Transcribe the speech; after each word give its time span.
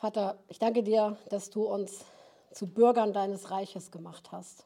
Vater, 0.00 0.38
ich 0.46 0.60
danke 0.60 0.84
dir, 0.84 1.16
dass 1.28 1.50
du 1.50 1.64
uns 1.64 2.04
zu 2.52 2.68
Bürgern 2.68 3.12
deines 3.12 3.50
Reiches 3.50 3.90
gemacht 3.90 4.30
hast. 4.30 4.64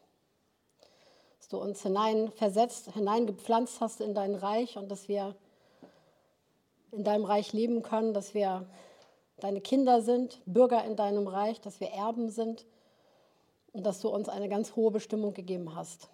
Dass 1.39 1.49
du 1.49 1.59
uns 1.59 1.83
hineinversetzt, 1.83 2.93
hineingepflanzt 2.93 3.81
hast 3.81 4.03
in 4.03 4.13
dein 4.13 4.35
Reich 4.35 4.77
und 4.77 4.91
dass 4.91 5.09
wir 5.09 5.35
in 6.91 7.03
deinem 7.03 7.25
Reich 7.25 7.55
leben 7.55 7.83
können, 7.83 8.13
dass 8.13 8.35
wir 8.35 8.67
deine 9.39 9.63
Kinder 9.63 10.03
sind, 10.03 10.43
Bürger 10.45 10.85
in 10.85 10.97
deinem 10.97 11.27
Reich, 11.27 11.63
dass 11.63 11.81
wir 11.81 11.89
Erben 11.89 12.29
sind 12.29 12.67
und 13.73 13.87
dass 13.87 14.01
du 14.01 14.11
uns 14.11 14.29
eine 14.29 14.51
ganz 14.51 14.77
hohe 14.77 14.91
Bestimmung 14.91 15.33
gegeben 15.33 15.75
hast. 15.75 16.11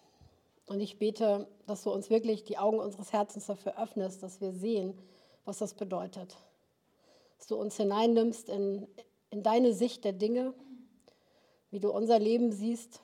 Und 0.67 0.79
ich 0.79 1.01
bete, 1.01 1.49
dass 1.67 1.83
du 1.83 1.91
uns 1.91 2.09
wirklich 2.09 2.45
die 2.45 2.59
Augen 2.59 2.79
unseres 2.79 3.13
Herzens 3.13 3.47
dafür 3.47 3.83
öffnest, 3.83 4.23
dass 4.23 4.41
wir 4.41 4.53
sehen, 4.53 4.97
was 5.45 5.59
das 5.59 5.75
bedeutet. 5.75 6.37
Dass 7.39 7.49
du 7.49 7.57
uns 7.57 7.77
hineinnimmst 7.77 8.49
in, 8.49 8.87
in 9.31 9.43
deine 9.43 9.73
Sicht 9.73 10.05
der 10.05 10.13
Dinge, 10.13 10.55
wie 11.71 11.81
du 11.81 11.91
unser 11.91 12.19
Leben 12.19 12.53
siehst, 12.53 13.01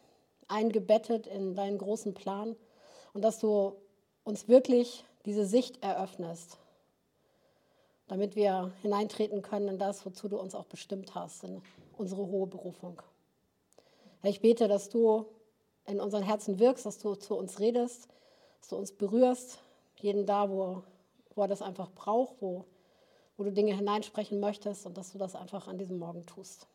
eingebettet 0.48 1.26
in 1.26 1.54
deinen 1.54 1.78
großen 1.78 2.14
Plan 2.14 2.56
und 3.12 3.22
dass 3.22 3.38
du 3.38 3.76
uns 4.24 4.48
wirklich 4.48 5.04
diese 5.24 5.46
Sicht 5.46 5.82
eröffnest, 5.82 6.58
damit 8.08 8.36
wir 8.36 8.72
hineintreten 8.82 9.42
können 9.42 9.68
in 9.68 9.78
das, 9.78 10.04
wozu 10.04 10.28
du 10.28 10.38
uns 10.38 10.54
auch 10.54 10.66
bestimmt 10.66 11.14
hast, 11.14 11.44
in 11.44 11.62
unsere 11.96 12.26
hohe 12.26 12.46
Berufung. 12.46 13.00
Herr, 14.20 14.30
ich 14.30 14.40
bete, 14.40 14.68
dass 14.68 14.88
du 14.88 15.26
in 15.86 16.00
unseren 16.00 16.22
Herzen 16.22 16.58
wirkst, 16.58 16.86
dass 16.86 16.98
du 16.98 17.14
zu 17.14 17.34
uns 17.36 17.60
redest, 17.60 18.08
dass 18.60 18.68
du 18.68 18.76
uns 18.76 18.92
berührst, 18.92 19.58
jeden 20.00 20.26
da, 20.26 20.48
wo, 20.50 20.82
wo 21.34 21.42
er 21.42 21.48
das 21.48 21.62
einfach 21.62 21.90
braucht, 21.90 22.40
wo, 22.40 22.64
wo 23.36 23.44
du 23.44 23.52
Dinge 23.52 23.74
hineinsprechen 23.74 24.40
möchtest 24.40 24.86
und 24.86 24.96
dass 24.96 25.12
du 25.12 25.18
das 25.18 25.34
einfach 25.34 25.66
an 25.68 25.78
diesem 25.78 25.98
Morgen 25.98 26.24
tust. 26.26 26.66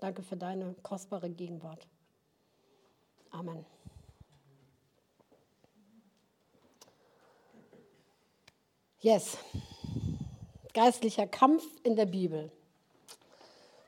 Danke 0.00 0.22
für 0.22 0.36
deine 0.36 0.74
kostbare 0.82 1.30
Gegenwart. 1.30 1.86
Amen. 3.30 3.64
Yes. 9.00 9.36
Geistlicher 10.72 11.26
Kampf 11.26 11.64
in 11.82 11.94
der 11.94 12.06
Bibel. 12.06 12.50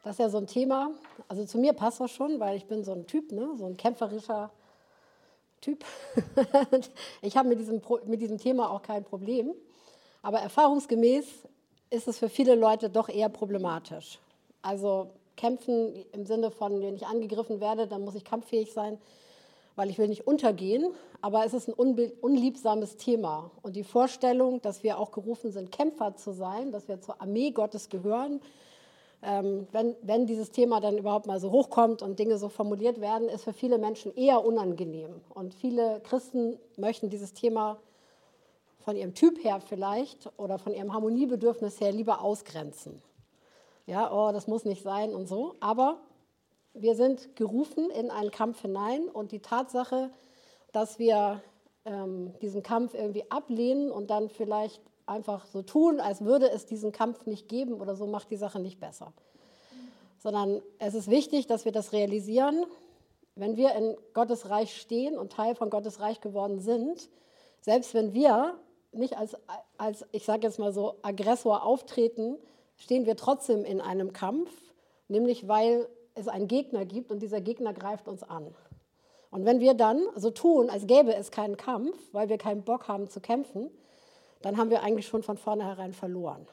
Das 0.02 0.16
ist 0.16 0.18
ja 0.18 0.28
so 0.28 0.38
ein 0.38 0.46
Thema. 0.46 0.90
Also 1.26 1.44
zu 1.44 1.58
mir 1.58 1.72
passt 1.72 2.00
das 2.00 2.10
schon, 2.10 2.38
weil 2.38 2.56
ich 2.56 2.66
bin 2.66 2.84
so 2.84 2.92
ein 2.92 3.06
Typ, 3.06 3.32
ne? 3.32 3.50
so 3.56 3.66
ein 3.66 3.76
kämpferischer 3.76 4.52
Typ. 5.60 5.84
ich 7.22 7.36
habe 7.36 7.48
mit 7.48 7.58
diesem, 7.58 7.82
mit 8.04 8.20
diesem 8.20 8.38
Thema 8.38 8.70
auch 8.70 8.82
kein 8.82 9.04
Problem. 9.04 9.54
Aber 10.26 10.40
erfahrungsgemäß 10.40 11.24
ist 11.88 12.08
es 12.08 12.18
für 12.18 12.28
viele 12.28 12.56
Leute 12.56 12.90
doch 12.90 13.08
eher 13.08 13.28
problematisch. 13.28 14.18
Also 14.60 15.10
kämpfen 15.36 16.04
im 16.10 16.26
Sinne 16.26 16.50
von, 16.50 16.82
wenn 16.82 16.96
ich 16.96 17.06
angegriffen 17.06 17.60
werde, 17.60 17.86
dann 17.86 18.04
muss 18.04 18.16
ich 18.16 18.24
kampffähig 18.24 18.72
sein, 18.72 18.98
weil 19.76 19.88
ich 19.88 19.98
will 19.98 20.08
nicht 20.08 20.26
untergehen. 20.26 20.92
Aber 21.20 21.44
es 21.44 21.54
ist 21.54 21.68
ein 21.68 21.74
unliebsames 21.74 22.96
Thema. 22.96 23.52
Und 23.62 23.76
die 23.76 23.84
Vorstellung, 23.84 24.60
dass 24.62 24.82
wir 24.82 24.98
auch 24.98 25.12
gerufen 25.12 25.52
sind, 25.52 25.70
Kämpfer 25.70 26.16
zu 26.16 26.32
sein, 26.32 26.72
dass 26.72 26.88
wir 26.88 27.00
zur 27.00 27.22
Armee 27.22 27.52
Gottes 27.52 27.88
gehören, 27.88 28.40
ähm, 29.22 29.68
wenn, 29.70 29.94
wenn 30.02 30.26
dieses 30.26 30.50
Thema 30.50 30.80
dann 30.80 30.98
überhaupt 30.98 31.28
mal 31.28 31.38
so 31.38 31.52
hochkommt 31.52 32.02
und 32.02 32.18
Dinge 32.18 32.36
so 32.38 32.48
formuliert 32.48 33.00
werden, 33.00 33.28
ist 33.28 33.44
für 33.44 33.52
viele 33.52 33.78
Menschen 33.78 34.12
eher 34.16 34.44
unangenehm. 34.44 35.20
Und 35.32 35.54
viele 35.54 36.00
Christen 36.00 36.58
möchten 36.76 37.10
dieses 37.10 37.32
Thema 37.32 37.78
von 38.86 38.96
ihrem 38.96 39.14
Typ 39.14 39.42
her 39.42 39.60
vielleicht 39.60 40.30
oder 40.36 40.60
von 40.60 40.72
ihrem 40.72 40.92
Harmoniebedürfnis 40.92 41.80
her 41.80 41.90
lieber 41.90 42.22
ausgrenzen. 42.22 43.02
Ja, 43.84 44.12
oh, 44.12 44.30
das 44.30 44.46
muss 44.46 44.64
nicht 44.64 44.84
sein 44.84 45.12
und 45.12 45.26
so. 45.26 45.56
Aber 45.58 45.98
wir 46.72 46.94
sind 46.94 47.34
gerufen 47.34 47.90
in 47.90 48.12
einen 48.12 48.30
Kampf 48.30 48.62
hinein 48.62 49.08
und 49.08 49.32
die 49.32 49.40
Tatsache, 49.40 50.12
dass 50.70 51.00
wir 51.00 51.42
ähm, 51.84 52.32
diesen 52.40 52.62
Kampf 52.62 52.94
irgendwie 52.94 53.28
ablehnen 53.28 53.90
und 53.90 54.08
dann 54.08 54.28
vielleicht 54.28 54.80
einfach 55.04 55.46
so 55.46 55.62
tun, 55.62 55.98
als 55.98 56.24
würde 56.24 56.48
es 56.48 56.64
diesen 56.64 56.92
Kampf 56.92 57.26
nicht 57.26 57.48
geben 57.48 57.80
oder 57.80 57.96
so, 57.96 58.06
macht 58.06 58.30
die 58.30 58.36
Sache 58.36 58.60
nicht 58.60 58.78
besser. 58.78 59.12
Sondern 60.18 60.62
es 60.78 60.94
ist 60.94 61.10
wichtig, 61.10 61.48
dass 61.48 61.64
wir 61.64 61.72
das 61.72 61.92
realisieren, 61.92 62.64
wenn 63.34 63.56
wir 63.56 63.74
in 63.74 63.96
Gottes 64.14 64.48
Reich 64.48 64.80
stehen 64.80 65.18
und 65.18 65.32
Teil 65.32 65.56
von 65.56 65.70
Gottes 65.70 65.98
Reich 65.98 66.20
geworden 66.20 66.60
sind, 66.60 67.10
selbst 67.60 67.92
wenn 67.92 68.14
wir 68.14 68.56
nicht 68.98 69.16
als, 69.16 69.36
als 69.78 70.04
ich 70.12 70.24
sage 70.24 70.46
jetzt 70.46 70.58
mal 70.58 70.72
so, 70.72 70.96
Aggressor 71.02 71.64
auftreten, 71.64 72.36
stehen 72.76 73.06
wir 73.06 73.16
trotzdem 73.16 73.64
in 73.64 73.80
einem 73.80 74.12
Kampf, 74.12 74.50
nämlich 75.08 75.48
weil 75.48 75.88
es 76.14 76.28
einen 76.28 76.48
Gegner 76.48 76.84
gibt 76.84 77.10
und 77.10 77.20
dieser 77.20 77.40
Gegner 77.40 77.72
greift 77.72 78.08
uns 78.08 78.22
an. 78.22 78.54
Und 79.30 79.44
wenn 79.44 79.60
wir 79.60 79.74
dann 79.74 80.02
so 80.14 80.30
tun, 80.30 80.70
als 80.70 80.86
gäbe 80.86 81.14
es 81.14 81.30
keinen 81.30 81.56
Kampf, 81.56 81.96
weil 82.12 82.28
wir 82.28 82.38
keinen 82.38 82.62
Bock 82.62 82.88
haben 82.88 83.08
zu 83.08 83.20
kämpfen, 83.20 83.70
dann 84.42 84.56
haben 84.56 84.70
wir 84.70 84.82
eigentlich 84.82 85.06
schon 85.06 85.22
von 85.22 85.36
vornherein 85.36 85.92
verloren. 85.92 86.46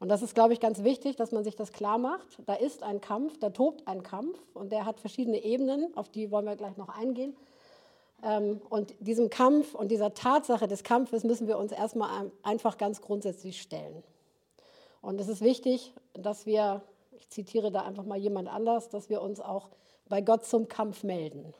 Und 0.00 0.08
das 0.08 0.22
ist, 0.22 0.34
glaube 0.34 0.52
ich, 0.52 0.60
ganz 0.60 0.84
wichtig, 0.84 1.16
dass 1.16 1.32
man 1.32 1.42
sich 1.42 1.56
das 1.56 1.72
klar 1.72 1.98
macht. 1.98 2.38
Da 2.46 2.54
ist 2.54 2.82
ein 2.82 3.00
Kampf, 3.00 3.38
da 3.38 3.50
tobt 3.50 3.86
ein 3.86 4.02
Kampf 4.02 4.38
und 4.54 4.70
der 4.70 4.86
hat 4.86 5.00
verschiedene 5.00 5.42
Ebenen, 5.42 5.96
auf 5.96 6.08
die 6.08 6.30
wollen 6.30 6.46
wir 6.46 6.56
gleich 6.56 6.76
noch 6.76 6.88
eingehen. 6.88 7.36
Ähm, 8.22 8.60
und 8.68 8.94
diesem 9.00 9.30
Kampf 9.30 9.74
und 9.74 9.90
dieser 9.90 10.14
Tatsache 10.14 10.66
des 10.66 10.82
Kampfes 10.82 11.24
müssen 11.24 11.46
wir 11.46 11.58
uns 11.58 11.72
erstmal 11.72 12.30
einfach 12.42 12.78
ganz 12.78 13.00
grundsätzlich 13.00 13.60
stellen. 13.60 14.02
Und 15.00 15.20
es 15.20 15.28
ist 15.28 15.40
wichtig, 15.40 15.94
dass 16.14 16.46
wir, 16.46 16.82
ich 17.12 17.28
zitiere 17.28 17.70
da 17.70 17.82
einfach 17.82 18.04
mal 18.04 18.18
jemand 18.18 18.48
anders, 18.48 18.88
dass 18.88 19.08
wir 19.08 19.22
uns 19.22 19.40
auch 19.40 19.68
bei 20.08 20.20
Gott 20.20 20.44
zum 20.44 20.68
Kampf 20.68 21.04
melden. 21.04 21.54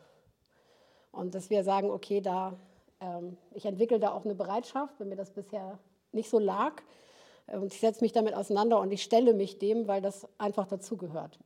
Und 1.13 1.35
dass 1.35 1.51
wir 1.51 1.63
sagen, 1.65 1.91
okay, 1.91 2.21
da 2.21 2.57
ähm, 3.01 3.37
ich 3.55 3.65
entwickle 3.65 4.01
da 4.01 4.13
auch 4.13 4.25
eine 4.25 4.35
Bereitschaft, 4.35 4.99
wenn 4.99 5.09
mir 5.09 5.17
das 5.17 5.31
bisher 5.31 5.79
nicht 6.13 6.31
so 6.31 6.39
lag. 6.39 6.83
Und 7.47 7.73
ich 7.73 7.81
setze 7.81 8.03
mich 8.03 8.13
damit 8.13 8.35
auseinander 8.35 8.79
und 8.81 8.91
ich 8.93 9.03
stelle 9.03 9.33
mich 9.33 9.59
dem, 9.59 9.89
weil 9.89 10.03
das 10.03 10.27
einfach 10.37 10.67
dazugehört. 10.67 11.39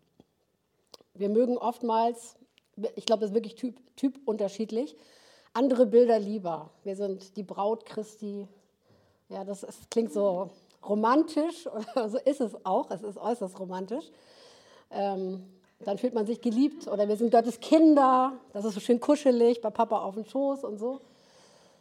Wir 1.15 1.29
mögen 1.29 1.59
oftmals, 1.59 2.37
ich 2.97 3.07
glaube, 3.07 3.21
das 3.21 3.31
ist 3.31 3.35
wirklich 3.35 3.55
typ, 3.55 3.77
typ 3.97 4.19
unterschiedlich, 4.25 4.97
andere 5.53 5.87
Bilder 5.87 6.19
lieber. 6.19 6.71
Wir 6.85 6.97
sind 6.97 7.37
die 7.37 7.43
Braut 7.43 7.85
Christi. 7.85 8.47
Ja, 9.29 9.45
das 9.45 9.63
ist, 9.63 9.91
klingt 9.91 10.13
so 10.13 10.51
romantisch, 10.87 11.69
so 11.95 12.19
ist 12.19 12.41
es 12.41 12.65
auch. 12.65 12.91
Es 12.91 13.03
ist 13.03 13.19
äußerst 13.19 13.59
romantisch. 13.59 14.11
Ähm, 14.91 15.45
dann 15.81 15.99
fühlt 15.99 16.15
man 16.15 16.27
sich 16.27 16.41
geliebt 16.41 16.87
oder 16.87 17.09
wir 17.09 17.17
sind 17.17 17.31
Gottes 17.31 17.61
Kinder. 17.61 18.35
Das 18.53 18.65
ist 18.65 18.75
so 18.75 18.81
schön 18.81 19.01
kuschelig 19.01 19.61
bei 19.61 19.71
Papa 19.71 20.01
auf 20.01 20.15
dem 20.15 20.25
Schoß 20.25 20.65
und 20.65 20.79
so. 20.79 21.01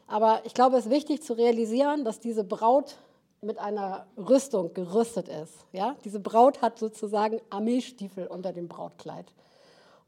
Aber 0.07 0.41
ich 0.43 0.53
glaube, 0.53 0.77
es 0.77 0.85
ist 0.85 0.91
wichtig 0.91 1.21
zu 1.21 1.33
realisieren, 1.33 2.03
dass 2.03 2.19
diese 2.19 2.43
Braut 2.43 2.97
mit 3.41 3.57
einer 3.57 4.05
Rüstung 4.17 4.73
gerüstet 4.73 5.27
ist. 5.27 5.53
Ja? 5.71 5.95
Diese 6.03 6.19
Braut 6.19 6.61
hat 6.61 6.77
sozusagen 6.77 7.39
Armeestiefel 7.49 8.27
unter 8.27 8.53
dem 8.53 8.67
Brautkleid. 8.67 9.25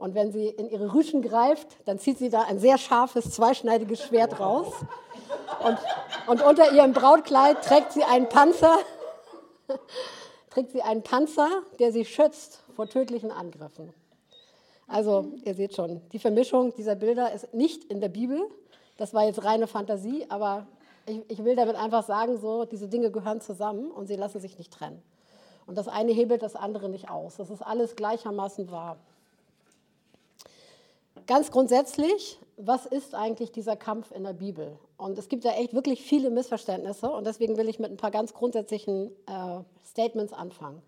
Und 0.03 0.15
wenn 0.15 0.33
sie 0.33 0.49
in 0.49 0.69
ihre 0.69 0.93
Rüschen 0.93 1.21
greift, 1.21 1.65
dann 1.85 1.97
zieht 1.97 2.17
sie 2.17 2.29
da 2.29 2.41
ein 2.41 2.59
sehr 2.59 2.77
scharfes, 2.77 3.31
zweischneidiges 3.31 4.03
Schwert 4.03 4.37
raus. 4.37 4.73
Und, 5.63 5.77
und 6.27 6.41
unter 6.45 6.73
ihrem 6.73 6.91
Brautkleid 6.91 7.61
trägt 7.63 7.93
sie 7.93 8.03
einen 8.03 8.27
Panzer, 8.27 8.79
trägt 10.49 10.73
sie 10.73 10.81
einen 10.81 11.03
Panzer, 11.03 11.47
der 11.79 11.93
sie 11.93 12.03
schützt 12.03 12.65
vor 12.75 12.89
tödlichen 12.89 13.31
Angriffen. 13.31 13.93
Also, 14.89 15.31
ihr 15.45 15.53
seht 15.53 15.73
schon, 15.73 16.01
die 16.11 16.19
Vermischung 16.19 16.75
dieser 16.75 16.95
Bilder 16.95 17.31
ist 17.31 17.53
nicht 17.53 17.85
in 17.85 18.01
der 18.01 18.09
Bibel, 18.09 18.41
das 18.97 19.13
war 19.13 19.23
jetzt 19.23 19.45
reine 19.45 19.67
Fantasie, 19.67 20.25
aber 20.27 20.67
ich, 21.05 21.21
ich 21.29 21.45
will 21.45 21.55
damit 21.55 21.77
einfach 21.77 22.03
sagen, 22.03 22.37
so, 22.41 22.65
diese 22.65 22.89
Dinge 22.89 23.09
gehören 23.09 23.39
zusammen 23.39 23.89
und 23.89 24.07
sie 24.07 24.17
lassen 24.17 24.41
sich 24.41 24.57
nicht 24.57 24.73
trennen. 24.73 25.01
Und 25.65 25.77
das 25.77 25.87
eine 25.87 26.11
hebelt 26.11 26.43
das 26.43 26.57
andere 26.57 26.89
nicht 26.89 27.09
aus. 27.09 27.37
Das 27.37 27.49
ist 27.49 27.61
alles 27.61 27.95
gleichermaßen 27.95 28.69
wahr. 28.69 28.97
Ganz 31.25 31.51
grundsätzlich, 31.51 32.39
was 32.57 32.85
ist 32.85 33.15
eigentlich 33.15 33.51
dieser 33.51 33.77
Kampf 33.77 34.11
in 34.11 34.23
der 34.23 34.33
Bibel? 34.33 34.77
Und 34.97 35.17
es 35.17 35.29
gibt 35.29 35.43
ja 35.45 35.51
echt 35.51 35.73
wirklich 35.73 36.01
viele 36.01 36.29
Missverständnisse 36.29 37.09
und 37.09 37.25
deswegen 37.25 37.57
will 37.57 37.69
ich 37.69 37.79
mit 37.79 37.91
ein 37.91 37.97
paar 37.97 38.11
ganz 38.11 38.33
grundsätzlichen 38.33 39.11
äh, 39.27 39.59
Statements 39.85 40.33
anfangen. 40.33 40.81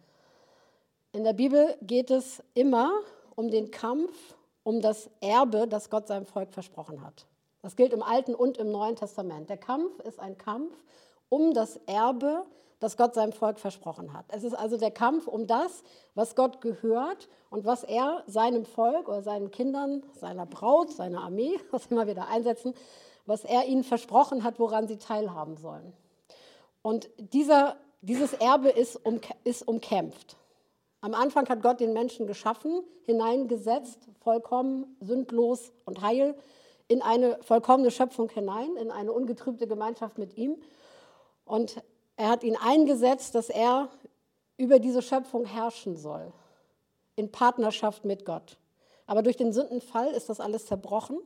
In 1.13 1.23
der 1.23 1.33
Bibel 1.33 1.77
geht 1.81 2.11
es 2.11 2.43
immer 2.53 2.91
um 3.35 3.49
den 3.49 3.71
Kampf 3.71 4.35
um 4.63 4.81
das 4.81 5.09
Erbe, 5.21 5.67
das 5.67 5.89
Gott 5.89 6.07
seinem 6.07 6.25
Volk 6.25 6.51
versprochen 6.51 7.01
hat. 7.01 7.27
Das 7.61 7.75
gilt 7.75 7.93
im 7.93 8.03
Alten 8.03 8.35
und 8.35 8.57
im 8.57 8.71
Neuen 8.71 8.95
Testament. 8.95 9.49
Der 9.49 9.57
Kampf 9.57 9.99
ist 9.99 10.19
ein 10.19 10.37
Kampf 10.37 10.73
um 11.29 11.53
das 11.53 11.77
Erbe, 11.85 12.45
das 12.79 12.97
Gott 12.97 13.13
seinem 13.13 13.31
Volk 13.31 13.59
versprochen 13.59 14.13
hat. 14.13 14.25
Es 14.29 14.43
ist 14.43 14.53
also 14.53 14.77
der 14.77 14.91
Kampf 14.91 15.27
um 15.27 15.47
das, 15.47 15.83
was 16.13 16.35
Gott 16.35 16.61
gehört 16.61 17.29
und 17.49 17.65
was 17.65 17.83
er 17.83 18.23
seinem 18.27 18.65
Volk 18.65 19.07
oder 19.07 19.21
seinen 19.21 19.51
Kindern, 19.51 20.03
seiner 20.13 20.45
Braut, 20.45 20.91
seiner 20.91 21.23
Armee, 21.23 21.57
was 21.71 21.87
immer 21.87 22.07
wieder 22.07 22.27
einsetzen, 22.27 22.73
was 23.25 23.43
er 23.43 23.65
ihnen 23.65 23.83
versprochen 23.83 24.43
hat, 24.43 24.59
woran 24.59 24.87
sie 24.87 24.97
teilhaben 24.97 25.57
sollen. 25.57 25.93
Und 26.81 27.09
dieser, 27.17 27.77
dieses 28.01 28.33
Erbe 28.33 28.69
ist, 28.69 28.97
um, 29.03 29.19
ist 29.43 29.67
umkämpft. 29.67 30.37
Am 31.01 31.13
Anfang 31.13 31.47
hat 31.49 31.61
Gott 31.61 31.79
den 31.79 31.93
Menschen 31.93 32.27
geschaffen, 32.27 32.83
hineingesetzt, 33.05 34.07
vollkommen, 34.21 34.95
sündlos 34.99 35.71
und 35.85 36.01
heil, 36.01 36.35
in 36.87 37.01
eine 37.01 37.37
vollkommene 37.41 37.91
Schöpfung 37.91 38.29
hinein, 38.29 38.75
in 38.75 38.91
eine 38.91 39.11
ungetrübte 39.11 39.67
Gemeinschaft 39.67 40.17
mit 40.17 40.37
ihm. 40.37 40.57
Und 41.45 41.81
er 42.17 42.29
hat 42.29 42.43
ihn 42.43 42.57
eingesetzt, 42.57 43.35
dass 43.35 43.49
er 43.49 43.89
über 44.57 44.79
diese 44.79 45.01
Schöpfung 45.01 45.45
herrschen 45.45 45.95
soll, 45.95 46.31
in 47.15 47.31
Partnerschaft 47.31 48.05
mit 48.05 48.25
Gott. 48.25 48.57
Aber 49.05 49.21
durch 49.21 49.37
den 49.37 49.53
Sündenfall 49.53 50.07
ist 50.07 50.29
das 50.29 50.39
alles 50.39 50.65
zerbrochen. 50.65 51.19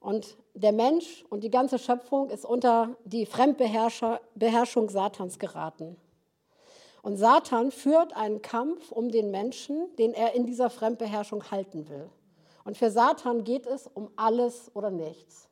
Und 0.00 0.36
der 0.54 0.72
Mensch 0.72 1.24
und 1.30 1.44
die 1.44 1.50
ganze 1.50 1.78
Schöpfung 1.78 2.30
ist 2.30 2.44
unter 2.44 2.96
die 3.04 3.24
Fremdbeherrschung 3.24 4.88
Satans 4.88 5.38
geraten. 5.38 5.96
Und 7.02 7.16
Satan 7.16 7.70
führt 7.70 8.16
einen 8.16 8.42
Kampf 8.42 8.90
um 8.90 9.10
den 9.10 9.30
Menschen, 9.30 9.94
den 9.96 10.14
er 10.14 10.34
in 10.34 10.46
dieser 10.46 10.70
Fremdbeherrschung 10.70 11.50
halten 11.50 11.88
will. 11.88 12.08
Und 12.64 12.76
für 12.76 12.90
Satan 12.90 13.44
geht 13.44 13.66
es 13.66 13.88
um 13.88 14.10
alles 14.16 14.70
oder 14.74 14.90
nichts. 14.90 15.48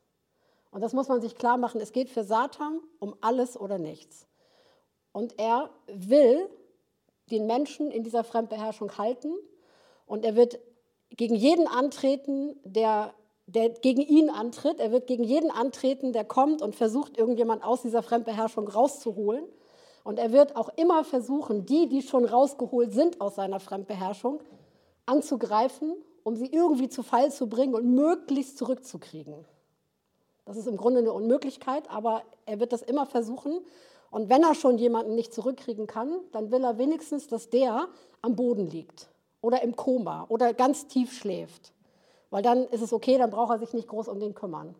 Und 0.71 0.81
das 0.81 0.93
muss 0.93 1.09
man 1.09 1.21
sich 1.21 1.35
klar 1.35 1.57
machen. 1.57 1.81
Es 1.81 1.91
geht 1.91 2.09
für 2.09 2.23
Satan 2.23 2.79
um 2.99 3.15
alles 3.21 3.59
oder 3.59 3.77
nichts. 3.77 4.25
Und 5.11 5.37
er 5.37 5.69
will 5.87 6.49
den 7.29 7.45
Menschen 7.45 7.91
in 7.91 8.03
dieser 8.03 8.23
Fremdbeherrschung 8.23 8.97
halten. 8.97 9.33
Und 10.05 10.25
er 10.25 10.35
wird 10.35 10.59
gegen 11.09 11.35
jeden 11.35 11.67
antreten, 11.67 12.55
der, 12.63 13.13
der 13.47 13.69
gegen 13.69 14.01
ihn 14.01 14.29
antritt. 14.29 14.79
Er 14.79 14.91
wird 14.91 15.07
gegen 15.07 15.23
jeden 15.23 15.51
antreten, 15.51 16.13
der 16.13 16.23
kommt 16.23 16.61
und 16.61 16.75
versucht, 16.75 17.17
irgendjemand 17.17 17.63
aus 17.63 17.81
dieser 17.81 18.01
Fremdbeherrschung 18.01 18.67
rauszuholen. 18.67 19.45
Und 20.03 20.19
er 20.19 20.31
wird 20.31 20.55
auch 20.55 20.69
immer 20.77 21.03
versuchen, 21.03 21.65
die, 21.65 21.87
die 21.87 22.01
schon 22.01 22.25
rausgeholt 22.25 22.91
sind 22.93 23.21
aus 23.21 23.35
seiner 23.35 23.59
Fremdbeherrschung, 23.59 24.41
anzugreifen, 25.05 25.95
um 26.23 26.35
sie 26.35 26.47
irgendwie 26.47 26.89
zu 26.89 27.03
Fall 27.03 27.31
zu 27.31 27.47
bringen 27.47 27.75
und 27.75 27.93
möglichst 27.93 28.57
zurückzukriegen. 28.57 29.45
Das 30.51 30.57
ist 30.57 30.67
im 30.67 30.75
Grunde 30.75 30.99
eine 30.99 31.13
Unmöglichkeit, 31.13 31.89
aber 31.89 32.23
er 32.45 32.59
wird 32.59 32.73
das 32.73 32.81
immer 32.81 33.05
versuchen. 33.05 33.61
Und 34.09 34.27
wenn 34.27 34.43
er 34.43 34.53
schon 34.53 34.77
jemanden 34.77 35.15
nicht 35.15 35.33
zurückkriegen 35.33 35.87
kann, 35.87 36.19
dann 36.33 36.51
will 36.51 36.61
er 36.65 36.77
wenigstens, 36.77 37.27
dass 37.29 37.49
der 37.49 37.87
am 38.21 38.35
Boden 38.35 38.69
liegt 38.69 39.07
oder 39.39 39.61
im 39.61 39.77
Koma 39.77 40.25
oder 40.27 40.53
ganz 40.53 40.87
tief 40.87 41.13
schläft. 41.13 41.71
Weil 42.31 42.43
dann 42.43 42.65
ist 42.65 42.81
es 42.81 42.91
okay, 42.91 43.17
dann 43.17 43.29
braucht 43.29 43.51
er 43.51 43.59
sich 43.59 43.71
nicht 43.71 43.87
groß 43.87 44.09
um 44.09 44.19
den 44.19 44.35
kümmern. 44.35 44.75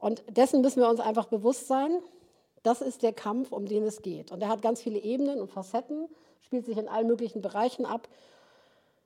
Und 0.00 0.24
dessen 0.36 0.62
müssen 0.62 0.80
wir 0.80 0.88
uns 0.88 0.98
einfach 0.98 1.26
bewusst 1.26 1.68
sein. 1.68 2.02
Das 2.64 2.80
ist 2.80 3.04
der 3.04 3.12
Kampf, 3.12 3.52
um 3.52 3.66
den 3.66 3.84
es 3.84 4.02
geht. 4.02 4.32
Und 4.32 4.42
er 4.42 4.48
hat 4.48 4.62
ganz 4.62 4.82
viele 4.82 4.98
Ebenen 4.98 5.40
und 5.40 5.52
Facetten, 5.52 6.08
spielt 6.40 6.66
sich 6.66 6.76
in 6.76 6.88
allen 6.88 7.06
möglichen 7.06 7.40
Bereichen 7.40 7.86
ab. 7.86 8.08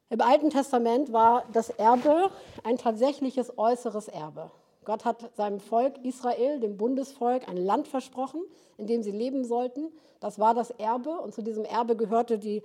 Im 0.09 0.23
Alten 0.23 0.49
Testament 0.49 1.13
war 1.13 1.45
das 1.53 1.69
Erbe 1.69 2.31
ein 2.65 2.79
tatsächliches 2.79 3.59
äußeres 3.59 4.09
Erbe. 4.09 4.51
Gott 4.85 5.05
hat 5.05 5.35
seinem 5.37 5.61
Volk 5.61 6.05
Israel, 6.05 6.59
dem 6.61 6.77
Bundesvolk, 6.77 7.49
ein 7.49 7.57
Land 7.57 7.87
versprochen, 7.89 8.43
in 8.79 8.87
dem 8.87 9.03
sie 9.03 9.11
leben 9.11 9.45
sollten. 9.45 9.93
Das 10.21 10.39
war 10.39 10.55
das 10.55 10.71
Erbe 10.71 11.11
und 11.21 11.35
zu 11.35 11.43
diesem 11.43 11.65
Erbe 11.65 11.97
gehörte 11.97 12.39
die, 12.39 12.63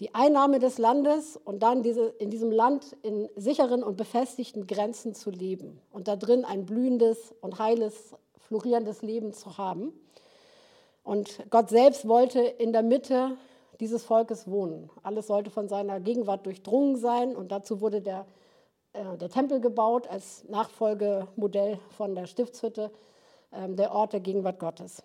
die 0.00 0.14
Einnahme 0.14 0.58
des 0.58 0.78
Landes 0.78 1.38
und 1.42 1.62
dann 1.62 1.82
diese, 1.82 2.06
in 2.06 2.30
diesem 2.30 2.50
Land 2.50 2.96
in 3.02 3.28
sicheren 3.36 3.82
und 3.82 3.96
befestigten 3.96 4.66
Grenzen 4.66 5.14
zu 5.14 5.30
leben 5.30 5.80
und 5.90 6.08
da 6.08 6.16
drin 6.16 6.44
ein 6.44 6.66
blühendes 6.66 7.34
und 7.40 7.58
heiles, 7.58 8.14
florierendes 8.40 9.02
Leben 9.02 9.32
zu 9.32 9.56
haben. 9.56 9.92
Und 11.02 11.44
Gott 11.50 11.68
selbst 11.68 12.08
wollte 12.08 12.40
in 12.40 12.72
der 12.72 12.82
Mitte 12.82 13.36
dieses 13.80 14.04
Volkes 14.04 14.48
wohnen. 14.50 14.90
Alles 15.02 15.26
sollte 15.26 15.50
von 15.50 15.68
seiner 15.68 16.00
Gegenwart 16.00 16.46
durchdrungen 16.46 16.96
sein 16.96 17.36
und 17.36 17.52
dazu 17.52 17.80
wurde 17.80 18.00
der 18.00 18.26
äh, 18.94 19.16
der 19.18 19.28
Tempel 19.28 19.60
gebaut 19.60 20.08
als 20.08 20.44
Nachfolgemodell 20.48 21.78
von 21.96 22.14
der 22.14 22.26
Stiftshütte, 22.26 22.90
ähm, 23.52 23.76
der 23.76 23.92
Ort 23.92 24.12
der 24.12 24.20
Gegenwart 24.20 24.58
Gottes. 24.58 25.02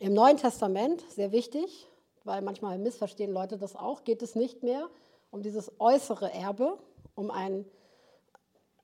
Im 0.00 0.14
Neuen 0.14 0.36
Testament, 0.36 1.04
sehr 1.10 1.32
wichtig, 1.32 1.88
weil 2.24 2.42
manchmal 2.42 2.78
missverstehen 2.78 3.32
Leute 3.32 3.58
das 3.58 3.76
auch, 3.76 4.04
geht 4.04 4.22
es 4.22 4.36
nicht 4.36 4.62
mehr 4.62 4.88
um 5.32 5.42
dieses 5.42 5.72
äußere 5.80 6.32
Erbe, 6.32 6.78
um 7.14 7.30
ein 7.30 7.64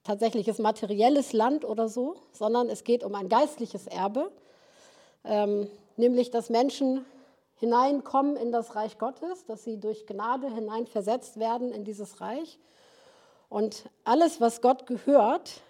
tatsächliches 0.02 0.58
materielles 0.58 1.32
Land 1.32 1.64
oder 1.64 1.88
so, 1.88 2.16
sondern 2.32 2.68
es 2.68 2.82
geht 2.82 3.04
um 3.04 3.14
ein 3.14 3.28
geistliches 3.28 3.86
Erbe, 3.86 4.32
ähm, 5.24 5.68
nämlich 5.96 6.30
dass 6.30 6.50
Menschen 6.50 7.04
hineinkommen 7.54 8.36
in 8.36 8.50
das 8.50 8.74
Reich 8.74 8.98
Gottes, 8.98 9.44
dass 9.46 9.64
sie 9.64 9.78
durch 9.78 10.06
Gnade 10.06 10.52
hineinversetzt 10.52 11.38
werden 11.38 11.70
in 11.70 11.84
dieses 11.84 12.20
Reich 12.20 12.58
und 13.48 13.88
alles, 14.04 14.40
was 14.40 14.60
Gott 14.60 14.86
gehört, 14.86 15.62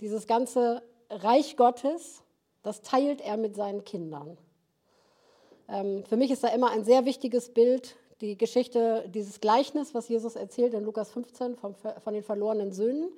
dieses 0.00 0.26
ganze 0.26 0.82
Reich 1.10 1.56
Gottes, 1.56 2.22
das 2.62 2.82
teilt 2.82 3.20
er 3.20 3.36
mit 3.36 3.54
seinen 3.54 3.84
Kindern. 3.84 4.36
Ähm, 5.68 6.04
für 6.04 6.16
mich 6.16 6.30
ist 6.30 6.44
da 6.44 6.48
immer 6.48 6.70
ein 6.70 6.84
sehr 6.84 7.04
wichtiges 7.04 7.50
Bild 7.50 7.96
die 8.20 8.38
Geschichte, 8.38 9.04
dieses 9.08 9.40
Gleichnis, 9.40 9.94
was 9.94 10.08
Jesus 10.08 10.36
erzählt 10.36 10.72
in 10.72 10.84
Lukas 10.84 11.10
15 11.10 11.56
vom, 11.56 11.74
von 11.74 12.14
den 12.14 12.22
verlorenen 12.22 12.72
Söhnen. 12.72 13.10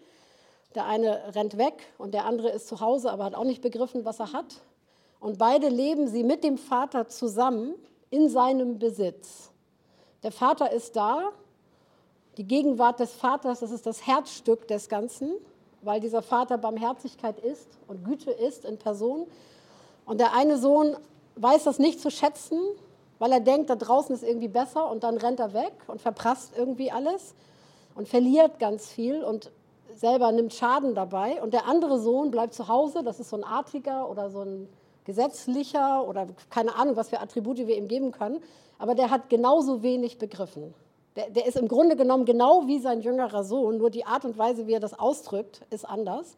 Der 0.74 0.86
eine 0.86 1.34
rennt 1.34 1.56
weg 1.56 1.74
und 1.98 2.14
der 2.14 2.24
andere 2.24 2.50
ist 2.50 2.68
zu 2.68 2.80
Hause, 2.80 3.10
aber 3.10 3.24
hat 3.24 3.34
auch 3.34 3.44
nicht 3.44 3.62
begriffen, 3.62 4.04
was 4.04 4.18
er 4.18 4.32
hat. 4.32 4.60
Und 5.20 5.38
beide 5.38 5.68
leben 5.68 6.08
sie 6.08 6.24
mit 6.24 6.44
dem 6.44 6.58
Vater 6.58 7.08
zusammen 7.08 7.74
in 8.10 8.28
seinem 8.28 8.78
Besitz. 8.78 9.50
Der 10.22 10.32
Vater 10.32 10.72
ist 10.72 10.96
da 10.96 11.30
die 12.38 12.46
Gegenwart 12.46 13.00
des 13.00 13.12
Vaters, 13.12 13.60
das 13.60 13.72
ist 13.72 13.84
das 13.84 14.06
Herzstück 14.06 14.68
des 14.68 14.88
Ganzen, 14.88 15.32
weil 15.82 16.00
dieser 16.00 16.22
Vater 16.22 16.56
Barmherzigkeit 16.56 17.40
ist 17.40 17.66
und 17.88 18.04
Güte 18.04 18.30
ist 18.30 18.64
in 18.64 18.78
Person. 18.78 19.26
Und 20.06 20.20
der 20.20 20.34
eine 20.34 20.56
Sohn 20.56 20.96
weiß 21.34 21.64
das 21.64 21.80
nicht 21.80 22.00
zu 22.00 22.10
schätzen, 22.10 22.60
weil 23.18 23.32
er 23.32 23.40
denkt, 23.40 23.70
da 23.70 23.76
draußen 23.76 24.14
ist 24.14 24.22
irgendwie 24.22 24.48
besser 24.48 24.88
und 24.88 25.02
dann 25.02 25.16
rennt 25.16 25.40
er 25.40 25.52
weg 25.52 25.72
und 25.88 26.00
verprasst 26.00 26.52
irgendwie 26.56 26.92
alles 26.92 27.34
und 27.96 28.08
verliert 28.08 28.60
ganz 28.60 28.86
viel 28.86 29.24
und 29.24 29.50
selber 29.96 30.30
nimmt 30.30 30.54
Schaden 30.54 30.94
dabei. 30.94 31.42
Und 31.42 31.52
der 31.52 31.66
andere 31.66 31.98
Sohn 31.98 32.30
bleibt 32.30 32.54
zu 32.54 32.68
Hause, 32.68 33.02
das 33.02 33.18
ist 33.18 33.30
so 33.30 33.36
ein 33.36 33.44
Artiger 33.44 34.08
oder 34.08 34.30
so 34.30 34.42
ein 34.42 34.68
gesetzlicher 35.04 36.06
oder 36.06 36.28
keine 36.50 36.76
Ahnung, 36.76 36.94
was 36.94 37.08
für 37.08 37.20
Attribute 37.20 37.66
wir 37.66 37.76
ihm 37.76 37.88
geben 37.88 38.12
können, 38.12 38.40
aber 38.78 38.94
der 38.94 39.10
hat 39.10 39.28
genauso 39.28 39.82
wenig 39.82 40.18
begriffen. 40.18 40.74
Der, 41.16 41.30
der, 41.30 41.46
ist 41.46 41.56
im 41.56 41.68
Grunde 41.68 41.96
genommen 41.96 42.24
genau 42.24 42.66
wie 42.66 42.78
sein 42.78 43.00
jüngerer 43.00 43.42
Sohn, 43.42 43.78
nur 43.78 43.90
die 43.90 44.04
Art 44.04 44.24
und 44.24 44.38
Weise, 44.38 44.66
wie 44.66 44.74
er 44.74 44.80
das 44.80 44.98
ausdrückt, 44.98 45.62
ist 45.70 45.84
anders. 45.84 46.36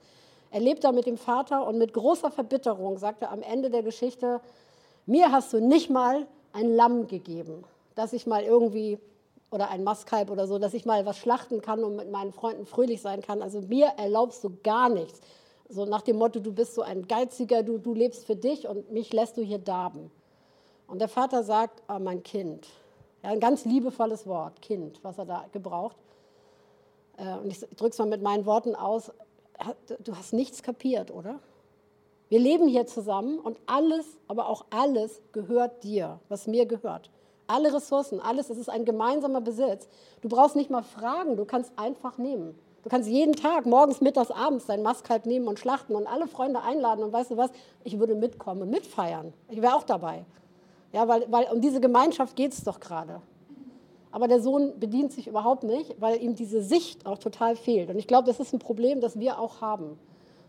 Er 0.50 0.60
lebt 0.60 0.84
da 0.84 0.92
mit 0.92 1.06
dem 1.06 1.16
Vater 1.16 1.66
und 1.66 1.78
mit 1.78 1.92
großer 1.92 2.30
Verbitterung 2.30 2.98
sagt 2.98 3.22
er 3.22 3.30
am 3.30 3.42
Ende 3.42 3.70
der 3.70 3.82
Geschichte, 3.82 4.40
mir 5.06 5.30
hast 5.32 5.52
du 5.52 5.60
nicht 5.60 5.90
mal 5.90 6.26
ein 6.52 6.74
Lamm 6.74 7.06
gegeben, 7.06 7.64
dass 7.94 8.12
ich 8.12 8.26
mal 8.26 8.42
irgendwie, 8.42 8.98
oder 9.50 9.70
ein 9.70 9.84
Mastkalb 9.84 10.30
oder 10.30 10.46
so, 10.46 10.58
dass 10.58 10.74
ich 10.74 10.86
mal 10.86 11.06
was 11.06 11.18
schlachten 11.18 11.60
kann 11.60 11.84
und 11.84 11.96
mit 11.96 12.10
meinen 12.10 12.32
Freunden 12.32 12.66
fröhlich 12.66 13.00
sein 13.00 13.22
kann. 13.22 13.42
Also 13.42 13.60
mir 13.60 13.92
erlaubst 13.96 14.42
du 14.44 14.50
gar 14.62 14.88
nichts. 14.88 15.20
So 15.68 15.84
nach 15.84 16.02
dem 16.02 16.16
Motto, 16.16 16.40
du 16.40 16.52
bist 16.52 16.74
so 16.74 16.82
ein 16.82 17.06
Geiziger, 17.06 17.62
du, 17.62 17.78
du 17.78 17.94
lebst 17.94 18.24
für 18.24 18.34
dich 18.34 18.66
und 18.66 18.90
mich 18.90 19.12
lässt 19.12 19.36
du 19.36 19.42
hier 19.42 19.58
darben. 19.58 20.10
Und 20.88 20.98
der 20.98 21.08
Vater 21.08 21.44
sagt, 21.44 21.82
oh, 21.88 22.00
mein 22.00 22.24
Kind, 22.24 22.66
ja, 23.22 23.30
ein 23.30 23.40
ganz 23.40 23.64
liebevolles 23.64 24.26
Wort, 24.26 24.62
Kind, 24.62 24.98
was 25.02 25.18
er 25.18 25.26
da 25.26 25.44
gebraucht. 25.52 25.96
Äh, 27.16 27.34
und 27.36 27.50
ich 27.50 27.60
drücke 27.60 27.90
es 27.90 27.98
mal 27.98 28.08
mit 28.08 28.22
meinen 28.22 28.46
Worten 28.46 28.74
aus. 28.74 29.12
Du 30.02 30.16
hast 30.16 30.32
nichts 30.32 30.62
kapiert, 30.62 31.10
oder? 31.10 31.38
Wir 32.30 32.38
leben 32.38 32.68
hier 32.68 32.86
zusammen 32.86 33.38
und 33.38 33.58
alles, 33.66 34.06
aber 34.28 34.48
auch 34.48 34.64
alles 34.70 35.20
gehört 35.32 35.82
dir, 35.82 36.20
was 36.28 36.46
mir 36.46 36.64
gehört. 36.64 37.10
Alle 37.48 37.74
Ressourcen, 37.74 38.20
alles, 38.20 38.48
es 38.48 38.56
ist 38.56 38.70
ein 38.70 38.84
gemeinsamer 38.84 39.40
Besitz. 39.40 39.88
Du 40.20 40.28
brauchst 40.28 40.54
nicht 40.54 40.70
mal 40.70 40.84
fragen, 40.84 41.36
du 41.36 41.44
kannst 41.44 41.72
einfach 41.76 42.16
nehmen. 42.16 42.56
Du 42.84 42.88
kannst 42.88 43.08
jeden 43.08 43.34
Tag, 43.34 43.66
morgens, 43.66 44.00
mittags, 44.00 44.30
abends 44.30 44.66
dein 44.66 44.82
Mastkalb 44.82 45.26
nehmen 45.26 45.48
und 45.48 45.58
schlachten 45.58 45.94
und 45.94 46.06
alle 46.06 46.28
Freunde 46.28 46.62
einladen 46.62 47.04
und 47.04 47.12
weißt 47.12 47.32
du 47.32 47.36
was, 47.36 47.50
ich 47.84 47.98
würde 47.98 48.14
mitkommen 48.14 48.62
und 48.62 48.70
mitfeiern. 48.70 49.34
Ich 49.48 49.60
wäre 49.60 49.74
auch 49.74 49.82
dabei. 49.82 50.24
Ja, 50.92 51.06
weil, 51.06 51.30
weil 51.30 51.44
um 51.52 51.60
diese 51.60 51.80
Gemeinschaft 51.80 52.36
geht 52.36 52.52
es 52.52 52.64
doch 52.64 52.80
gerade. 52.80 53.20
Aber 54.12 54.26
der 54.26 54.40
Sohn 54.40 54.78
bedient 54.80 55.12
sich 55.12 55.28
überhaupt 55.28 55.62
nicht, 55.62 56.00
weil 56.00 56.20
ihm 56.20 56.34
diese 56.34 56.62
Sicht 56.62 57.06
auch 57.06 57.18
total 57.18 57.54
fehlt. 57.54 57.90
Und 57.90 57.98
ich 57.98 58.08
glaube, 58.08 58.26
das 58.26 58.40
ist 58.40 58.52
ein 58.52 58.58
Problem, 58.58 59.00
das 59.00 59.18
wir 59.18 59.38
auch 59.38 59.60
haben. 59.60 59.98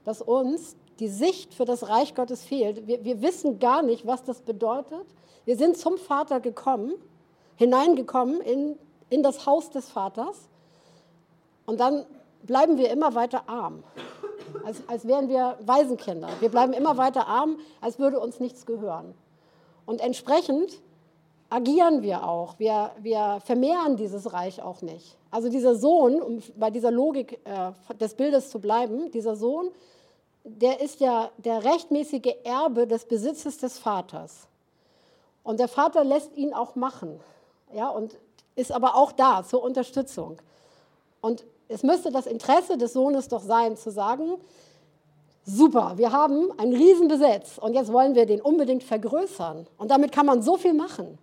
Dass 0.04 0.22
uns 0.22 0.76
die 1.00 1.10
Sicht 1.10 1.54
für 1.54 1.66
das 1.66 1.88
Reich 1.88 2.16
Gottes 2.16 2.44
fehlt. 2.44 2.88
Wir, 2.88 3.04
wir 3.04 3.22
wissen 3.22 3.60
gar 3.60 3.84
nicht, 3.84 4.08
was 4.08 4.24
das 4.24 4.42
bedeutet. 4.42 5.06
Wir 5.46 5.58
sind 5.58 5.78
zum 5.78 5.98
Vater 5.98 6.40
gekommen, 6.40 6.94
hineingekommen 7.56 8.42
in, 8.42 8.78
in 9.10 9.22
das 9.22 9.46
Haus 9.46 9.70
des 9.70 9.90
Vaters. 9.90 10.50
Und 11.68 11.80
dann 11.80 12.06
bleiben 12.44 12.78
wir 12.78 12.90
immer 12.90 13.14
weiter 13.14 13.48
arm. 13.48 13.84
Als, 14.66 14.82
als 14.88 15.08
wären 15.08 15.30
wir 15.30 15.58
Waisenkinder. 15.66 16.30
Wir 16.40 16.50
bleiben 16.50 16.74
immer 16.74 16.98
weiter 16.98 17.28
arm, 17.28 17.58
als 17.80 18.00
würde 18.00 18.20
uns 18.20 18.40
nichts 18.40 18.66
gehören. 18.66 19.14
Und 19.86 20.02
entsprechend 20.02 20.82
agieren 21.50 22.02
wir 22.02 22.28
auch. 22.28 22.58
Wir, 22.60 22.92
wir 23.00 23.42
vermehren 23.44 23.98
dieses 23.98 24.34
Reich 24.34 24.62
auch 24.62 24.82
nicht. 24.82 25.18
Also 25.30 25.50
dieser 25.50 25.76
Sohn, 25.76 26.22
um 26.22 26.42
bei 26.58 26.70
dieser 26.70 26.92
Logik 26.92 27.40
äh, 27.44 27.72
des 27.96 28.16
Bildes 28.16 28.50
zu 28.50 28.60
bleiben, 28.60 29.12
dieser 29.12 29.36
Sohn, 29.36 29.70
der 30.44 30.82
ist 30.82 31.00
ja 31.00 31.30
der 31.38 31.64
rechtmäßige 31.64 32.36
Erbe 32.44 32.88
des 32.88 33.06
Besitzes 33.06 33.58
des 33.58 33.78
Vaters. 33.78 34.48
Und 35.44 35.60
der 35.60 35.68
Vater 35.68 36.04
lässt 36.04 36.36
ihn 36.38 36.54
auch 36.54 36.76
machen. 36.76 37.20
Ja, 37.74 37.90
und 37.90 38.18
ist 38.56 38.72
aber 38.72 38.96
auch 38.96 39.12
da 39.12 39.44
zur 39.44 39.64
Unterstützung. 39.64 40.38
Und 41.22 41.46
es 41.68 41.84
müsste 41.84 42.12
das 42.12 42.26
Interesse 42.26 42.78
des 42.78 42.94
Sohnes 42.94 43.28
doch 43.28 43.42
sein, 43.42 43.78
zu 43.78 43.92
sagen, 43.92 44.38
super, 45.46 45.94
wir 45.98 46.12
haben 46.12 46.52
ein 46.58 46.74
Riesenbesitz 46.74 47.58
und 47.58 47.74
jetzt 47.74 47.92
wollen 47.92 48.16
wir 48.16 48.26
den 48.26 48.42
unbedingt 48.42 48.84
vergrößern. 48.84 49.68
Und 49.78 49.92
damit 49.92 50.12
kann 50.12 50.26
man 50.26 50.42
so 50.42 50.58
viel 50.58 50.74
machen. 50.74 51.18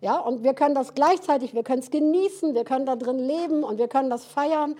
Ja, 0.00 0.18
und 0.18 0.42
wir 0.42 0.54
können 0.54 0.74
das 0.74 0.94
gleichzeitig, 0.94 1.54
wir 1.54 1.62
können 1.62 1.80
es 1.80 1.90
genießen, 1.90 2.54
wir 2.54 2.64
können 2.64 2.86
da 2.86 2.96
drin 2.96 3.18
leben 3.18 3.62
und 3.62 3.78
wir 3.78 3.88
können 3.88 4.08
das 4.08 4.24
feiern 4.24 4.76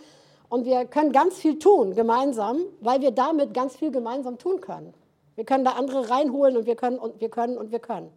und 0.48 0.64
wir 0.64 0.86
können 0.86 1.12
ganz 1.12 1.36
viel 1.36 1.58
tun 1.58 1.94
gemeinsam, 1.94 2.60
weil 2.80 3.02
wir 3.02 3.10
damit 3.10 3.52
ganz 3.52 3.76
viel 3.76 3.90
gemeinsam 3.90 4.38
tun 4.38 4.60
können. 4.60 4.94
Wir 5.34 5.44
können 5.44 5.64
da 5.64 5.72
andere 5.72 6.10
reinholen 6.10 6.56
und 6.56 6.66
wir 6.66 6.76
können 6.76 6.98
und 6.98 7.20
wir 7.20 7.28
können 7.28 7.58
und 7.58 7.70
wir 7.70 7.78
können. 7.78 8.10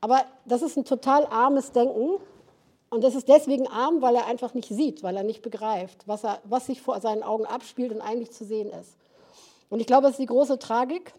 Aber 0.00 0.22
das 0.44 0.62
ist 0.62 0.76
ein 0.76 0.84
total 0.84 1.26
armes 1.26 1.72
Denken 1.72 2.18
und 2.90 3.04
das 3.04 3.14
ist 3.14 3.28
deswegen 3.28 3.66
arm, 3.66 4.00
weil 4.00 4.14
er 4.14 4.26
einfach 4.26 4.54
nicht 4.54 4.68
sieht, 4.68 5.02
weil 5.02 5.16
er 5.16 5.24
nicht 5.24 5.42
begreift, 5.42 6.06
was, 6.06 6.24
er, 6.24 6.40
was 6.44 6.66
sich 6.66 6.80
vor 6.80 7.00
seinen 7.00 7.22
Augen 7.22 7.44
abspielt 7.44 7.92
und 7.92 8.00
eigentlich 8.00 8.30
zu 8.32 8.44
sehen 8.44 8.70
ist. 8.70 8.97
Und 9.70 9.80
ich 9.80 9.86
glaube, 9.86 10.06
es 10.06 10.12
ist 10.12 10.20
die 10.20 10.26
große 10.26 10.58
Tragik, 10.58 11.12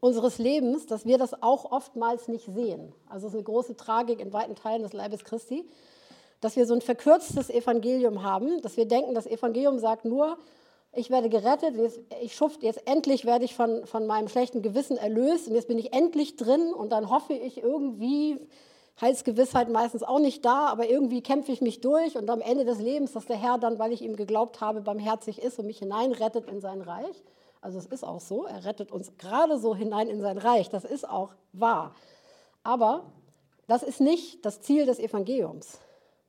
unseres 0.00 0.38
Lebens, 0.38 0.86
dass 0.86 1.06
wir 1.06 1.18
das 1.18 1.42
auch 1.42 1.70
oftmals 1.70 2.28
nicht 2.28 2.46
sehen. 2.46 2.92
Also 3.08 3.26
es 3.26 3.32
ist 3.32 3.36
eine 3.36 3.44
große 3.44 3.76
Tragik 3.76 4.20
in 4.20 4.32
weiten 4.32 4.54
Teilen 4.54 4.82
des 4.82 4.92
Leibes 4.92 5.24
Christi, 5.24 5.64
dass 6.40 6.56
wir 6.56 6.66
so 6.66 6.74
ein 6.74 6.82
verkürztes 6.82 7.48
Evangelium 7.50 8.22
haben, 8.22 8.60
dass 8.60 8.76
wir 8.76 8.86
denken, 8.86 9.14
das 9.14 9.26
Evangelium 9.26 9.78
sagt 9.78 10.04
nur, 10.04 10.36
ich 10.92 11.10
werde 11.10 11.28
gerettet, 11.28 11.74
ich 12.22 12.34
schuft, 12.34 12.62
jetzt 12.62 12.86
endlich 12.86 13.24
werde 13.24 13.44
ich 13.44 13.54
von, 13.54 13.86
von 13.86 14.06
meinem 14.06 14.28
schlechten 14.28 14.62
Gewissen 14.62 14.96
erlöst 14.96 15.48
und 15.48 15.54
jetzt 15.54 15.68
bin 15.68 15.78
ich 15.78 15.92
endlich 15.92 16.36
drin 16.36 16.72
und 16.72 16.90
dann 16.90 17.10
hoffe 17.10 17.34
ich 17.34 17.62
irgendwie, 17.62 18.38
Heilsgewissheit 18.98 19.68
meistens 19.68 20.02
auch 20.02 20.18
nicht 20.18 20.42
da, 20.44 20.68
aber 20.68 20.88
irgendwie 20.88 21.22
kämpfe 21.22 21.52
ich 21.52 21.60
mich 21.60 21.82
durch 21.82 22.16
und 22.16 22.30
am 22.30 22.40
Ende 22.40 22.64
des 22.64 22.78
Lebens, 22.78 23.12
dass 23.12 23.26
der 23.26 23.36
Herr 23.36 23.58
dann, 23.58 23.78
weil 23.78 23.92
ich 23.92 24.00
ihm 24.00 24.16
geglaubt 24.16 24.62
habe, 24.62 24.80
barmherzig 24.80 25.42
ist 25.42 25.58
und 25.58 25.66
mich 25.66 25.78
hineinrettet 25.78 26.48
in 26.48 26.62
sein 26.62 26.80
Reich. 26.80 27.22
Also 27.60 27.78
es 27.78 27.86
ist 27.86 28.04
auch 28.04 28.20
so, 28.20 28.44
er 28.44 28.64
rettet 28.64 28.92
uns 28.92 29.16
gerade 29.18 29.58
so 29.58 29.74
hinein 29.74 30.08
in 30.08 30.20
sein 30.20 30.38
Reich. 30.38 30.68
Das 30.68 30.84
ist 30.84 31.08
auch 31.08 31.34
wahr. 31.52 31.94
Aber 32.62 33.04
das 33.66 33.82
ist 33.82 34.00
nicht 34.00 34.44
das 34.44 34.60
Ziel 34.60 34.86
des 34.86 34.98
Evangeliums. 34.98 35.78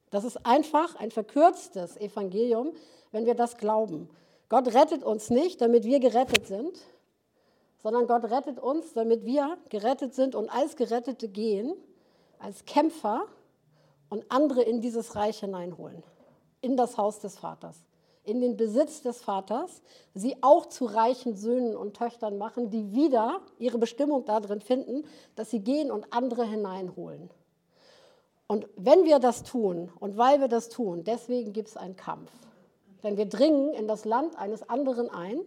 Das 0.10 0.24
ist 0.24 0.46
einfach 0.46 0.96
ein 0.96 1.12
verkürztes 1.12 1.98
Evangelium, 1.98 2.74
wenn 3.12 3.26
wir 3.26 3.36
das 3.36 3.58
glauben. 3.58 4.10
Gott 4.50 4.74
rettet 4.74 5.04
uns 5.04 5.30
nicht, 5.30 5.62
damit 5.62 5.84
wir 5.84 6.00
gerettet 6.00 6.48
sind, 6.48 6.80
sondern 7.84 8.08
Gott 8.08 8.24
rettet 8.26 8.60
uns, 8.60 8.94
damit 8.94 9.26
wir 9.26 9.58
gerettet 9.70 10.14
sind 10.14 10.36
und 10.36 10.50
als 10.50 10.76
Gerettete 10.76 11.28
gehen, 11.28 11.74
als 12.40 12.66
Kämpfer 12.66 13.26
und 14.10 14.26
andere 14.30 14.62
in 14.62 14.80
dieses 14.82 15.16
Reich 15.16 15.40
hineinholen, 15.40 16.04
in 16.62 16.78
das 16.78 16.98
Haus 16.98 17.20
des 17.20 17.38
Vaters 17.38 17.87
in 18.28 18.42
den 18.42 18.58
Besitz 18.58 19.02
des 19.02 19.22
Vaters, 19.22 19.82
sie 20.14 20.36
auch 20.42 20.66
zu 20.66 20.86
reichen 20.86 21.36
Söhnen 21.36 21.76
und 21.76 21.96
Töchtern 21.96 22.38
machen, 22.38 22.70
die 22.70 22.94
wieder 22.94 23.42
ihre 23.58 23.78
Bestimmung 23.78 24.26
darin 24.26 24.62
finden, 24.62 25.06
dass 25.36 25.50
sie 25.50 25.62
gehen 25.62 25.92
und 25.92 26.12
andere 26.12 26.46
hineinholen. 26.46 27.30
Und 28.48 28.68
wenn 28.76 29.06
wir 29.06 29.20
das 29.20 29.44
tun 29.44 29.92
und 30.00 30.18
weil 30.18 30.42
wir 30.42 30.48
das 30.48 30.70
tun, 30.70 31.04
deswegen 31.04 31.54
gibt 31.54 31.70
es 31.70 31.78
einen 31.78 31.96
Kampf. 31.96 32.32
Denn 33.04 33.18
wir 33.18 33.26
dringen 33.26 33.74
in 33.74 33.88
das 33.88 34.06
Land 34.06 34.38
eines 34.38 34.68
anderen 34.70 35.10
ein, 35.10 35.40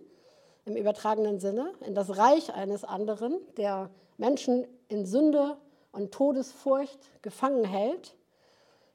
im 0.64 0.76
übertragenen 0.76 1.38
Sinne, 1.38 1.72
in 1.86 1.94
das 1.94 2.16
Reich 2.16 2.54
eines 2.54 2.84
anderen, 2.84 3.38
der 3.56 3.90
Menschen 4.18 4.66
in 4.88 5.04
Sünde 5.04 5.56
und 5.92 6.12
Todesfurcht 6.12 6.98
gefangen 7.22 7.64
hält, 7.64 8.14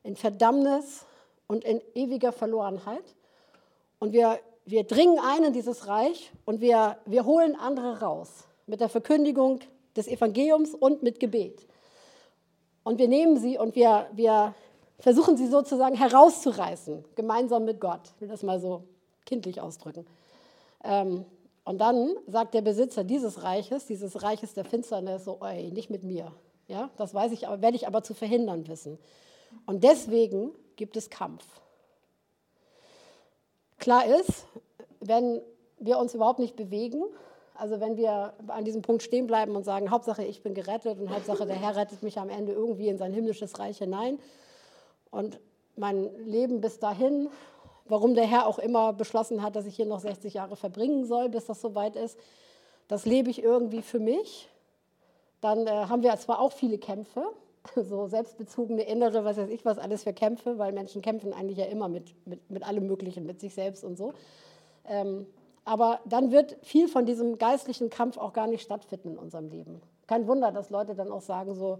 in 0.03 0.15
Verdammnis 0.15 1.05
und 1.47 1.63
in 1.63 1.81
ewiger 1.93 2.31
Verlorenheit. 2.31 3.15
Und 3.99 4.13
wir, 4.13 4.39
wir 4.65 4.83
dringen 4.83 5.19
ein 5.19 5.43
in 5.43 5.53
dieses 5.53 5.87
Reich 5.87 6.31
und 6.45 6.61
wir, 6.61 6.97
wir 7.05 7.25
holen 7.25 7.55
andere 7.55 7.99
raus 8.01 8.47
mit 8.67 8.81
der 8.81 8.89
Verkündigung 8.89 9.59
des 9.95 10.07
Evangeliums 10.07 10.73
und 10.73 11.03
mit 11.03 11.19
Gebet. 11.19 11.67
Und 12.83 12.99
wir 12.99 13.07
nehmen 13.07 13.37
sie 13.37 13.57
und 13.57 13.75
wir, 13.75 14.07
wir 14.13 14.53
versuchen 14.99 15.37
sie 15.37 15.47
sozusagen 15.47 15.95
herauszureißen, 15.95 17.03
gemeinsam 17.15 17.65
mit 17.65 17.79
Gott. 17.79 18.11
Ich 18.15 18.21
will 18.21 18.27
das 18.27 18.43
mal 18.43 18.59
so 18.59 18.83
kindlich 19.25 19.61
ausdrücken. 19.61 20.05
Ähm, 20.83 21.25
und 21.63 21.79
dann 21.79 22.15
sagt 22.27 22.53
der 22.53 22.61
Besitzer 22.61 23.03
dieses 23.03 23.43
Reiches, 23.43 23.87
dieses 23.87 24.21
Reiches 24.21 24.53
der 24.53 24.65
Finsternis, 24.65 25.25
so, 25.25 25.39
ey, 25.41 25.71
nicht 25.71 25.89
mit 25.89 26.03
mir. 26.03 26.31
Ja, 26.67 26.89
das 26.97 27.13
weiß 27.13 27.31
ich, 27.31 27.41
werde 27.41 27.75
ich 27.75 27.87
aber 27.87 28.03
zu 28.03 28.13
verhindern 28.13 28.67
wissen. 28.67 28.99
Und 29.65 29.83
deswegen 29.83 30.51
gibt 30.75 30.95
es 30.95 31.09
Kampf. 31.09 31.43
Klar 33.77 34.05
ist, 34.05 34.45
wenn 34.99 35.41
wir 35.79 35.97
uns 35.97 36.13
überhaupt 36.13 36.39
nicht 36.39 36.55
bewegen, 36.55 37.03
also 37.55 37.79
wenn 37.79 37.97
wir 37.97 38.33
an 38.47 38.65
diesem 38.65 38.81
Punkt 38.81 39.03
stehen 39.03 39.27
bleiben 39.27 39.55
und 39.55 39.63
sagen, 39.63 39.91
Hauptsache 39.91 40.23
ich 40.23 40.41
bin 40.41 40.53
gerettet 40.53 40.99
und 40.99 41.09
Hauptsache 41.09 41.45
der 41.45 41.55
Herr 41.55 41.75
rettet 41.75 42.03
mich 42.03 42.17
am 42.17 42.29
Ende 42.29 42.51
irgendwie 42.51 42.89
in 42.89 42.97
sein 42.97 43.13
himmlisches 43.13 43.59
Reich 43.59 43.77
hinein 43.77 44.19
und 45.11 45.39
mein 45.77 46.09
Leben 46.25 46.61
bis 46.61 46.79
dahin, 46.79 47.29
warum 47.85 48.15
der 48.15 48.25
Herr 48.25 48.47
auch 48.47 48.59
immer 48.59 48.93
beschlossen 48.93 49.41
hat, 49.41 49.55
dass 49.55 49.65
ich 49.65 49.75
hier 49.75 49.85
noch 49.85 49.99
60 49.99 50.33
Jahre 50.33 50.55
verbringen 50.55 51.05
soll, 51.05 51.29
bis 51.29 51.45
das 51.45 51.61
soweit 51.61 51.95
ist, 51.95 52.17
das 52.87 53.05
lebe 53.05 53.29
ich 53.29 53.41
irgendwie 53.41 53.81
für 53.81 53.99
mich. 53.99 54.49
Dann 55.41 55.67
äh, 55.67 55.69
haben 55.69 56.03
wir 56.03 56.15
zwar 56.17 56.39
auch 56.39 56.51
viele 56.51 56.77
Kämpfe, 56.77 57.25
so 57.75 58.07
selbstbezogene 58.07 58.83
innere, 58.83 59.25
was 59.25 59.37
weiß 59.37 59.49
ich, 59.49 59.65
was 59.65 59.77
alles 59.77 60.03
für 60.03 60.13
Kämpfe, 60.13 60.57
weil 60.57 60.71
Menschen 60.73 61.01
kämpfen 61.01 61.33
eigentlich 61.33 61.57
ja 61.57 61.65
immer 61.65 61.87
mit, 61.87 62.13
mit, 62.27 62.49
mit 62.49 62.63
allem 62.63 62.87
Möglichen, 62.87 63.25
mit 63.25 63.39
sich 63.39 63.53
selbst 63.53 63.83
und 63.83 63.97
so. 63.97 64.13
Ähm, 64.87 65.25
aber 65.63 65.99
dann 66.05 66.31
wird 66.31 66.57
viel 66.61 66.87
von 66.87 67.05
diesem 67.05 67.37
geistlichen 67.37 67.89
Kampf 67.89 68.17
auch 68.17 68.33
gar 68.33 68.47
nicht 68.47 68.61
stattfinden 68.61 69.11
in 69.11 69.17
unserem 69.17 69.49
Leben. 69.49 69.81
Kein 70.07 70.27
Wunder, 70.27 70.51
dass 70.51 70.69
Leute 70.69 70.93
dann 70.93 71.11
auch 71.11 71.21
sagen 71.21 71.55
so, 71.55 71.79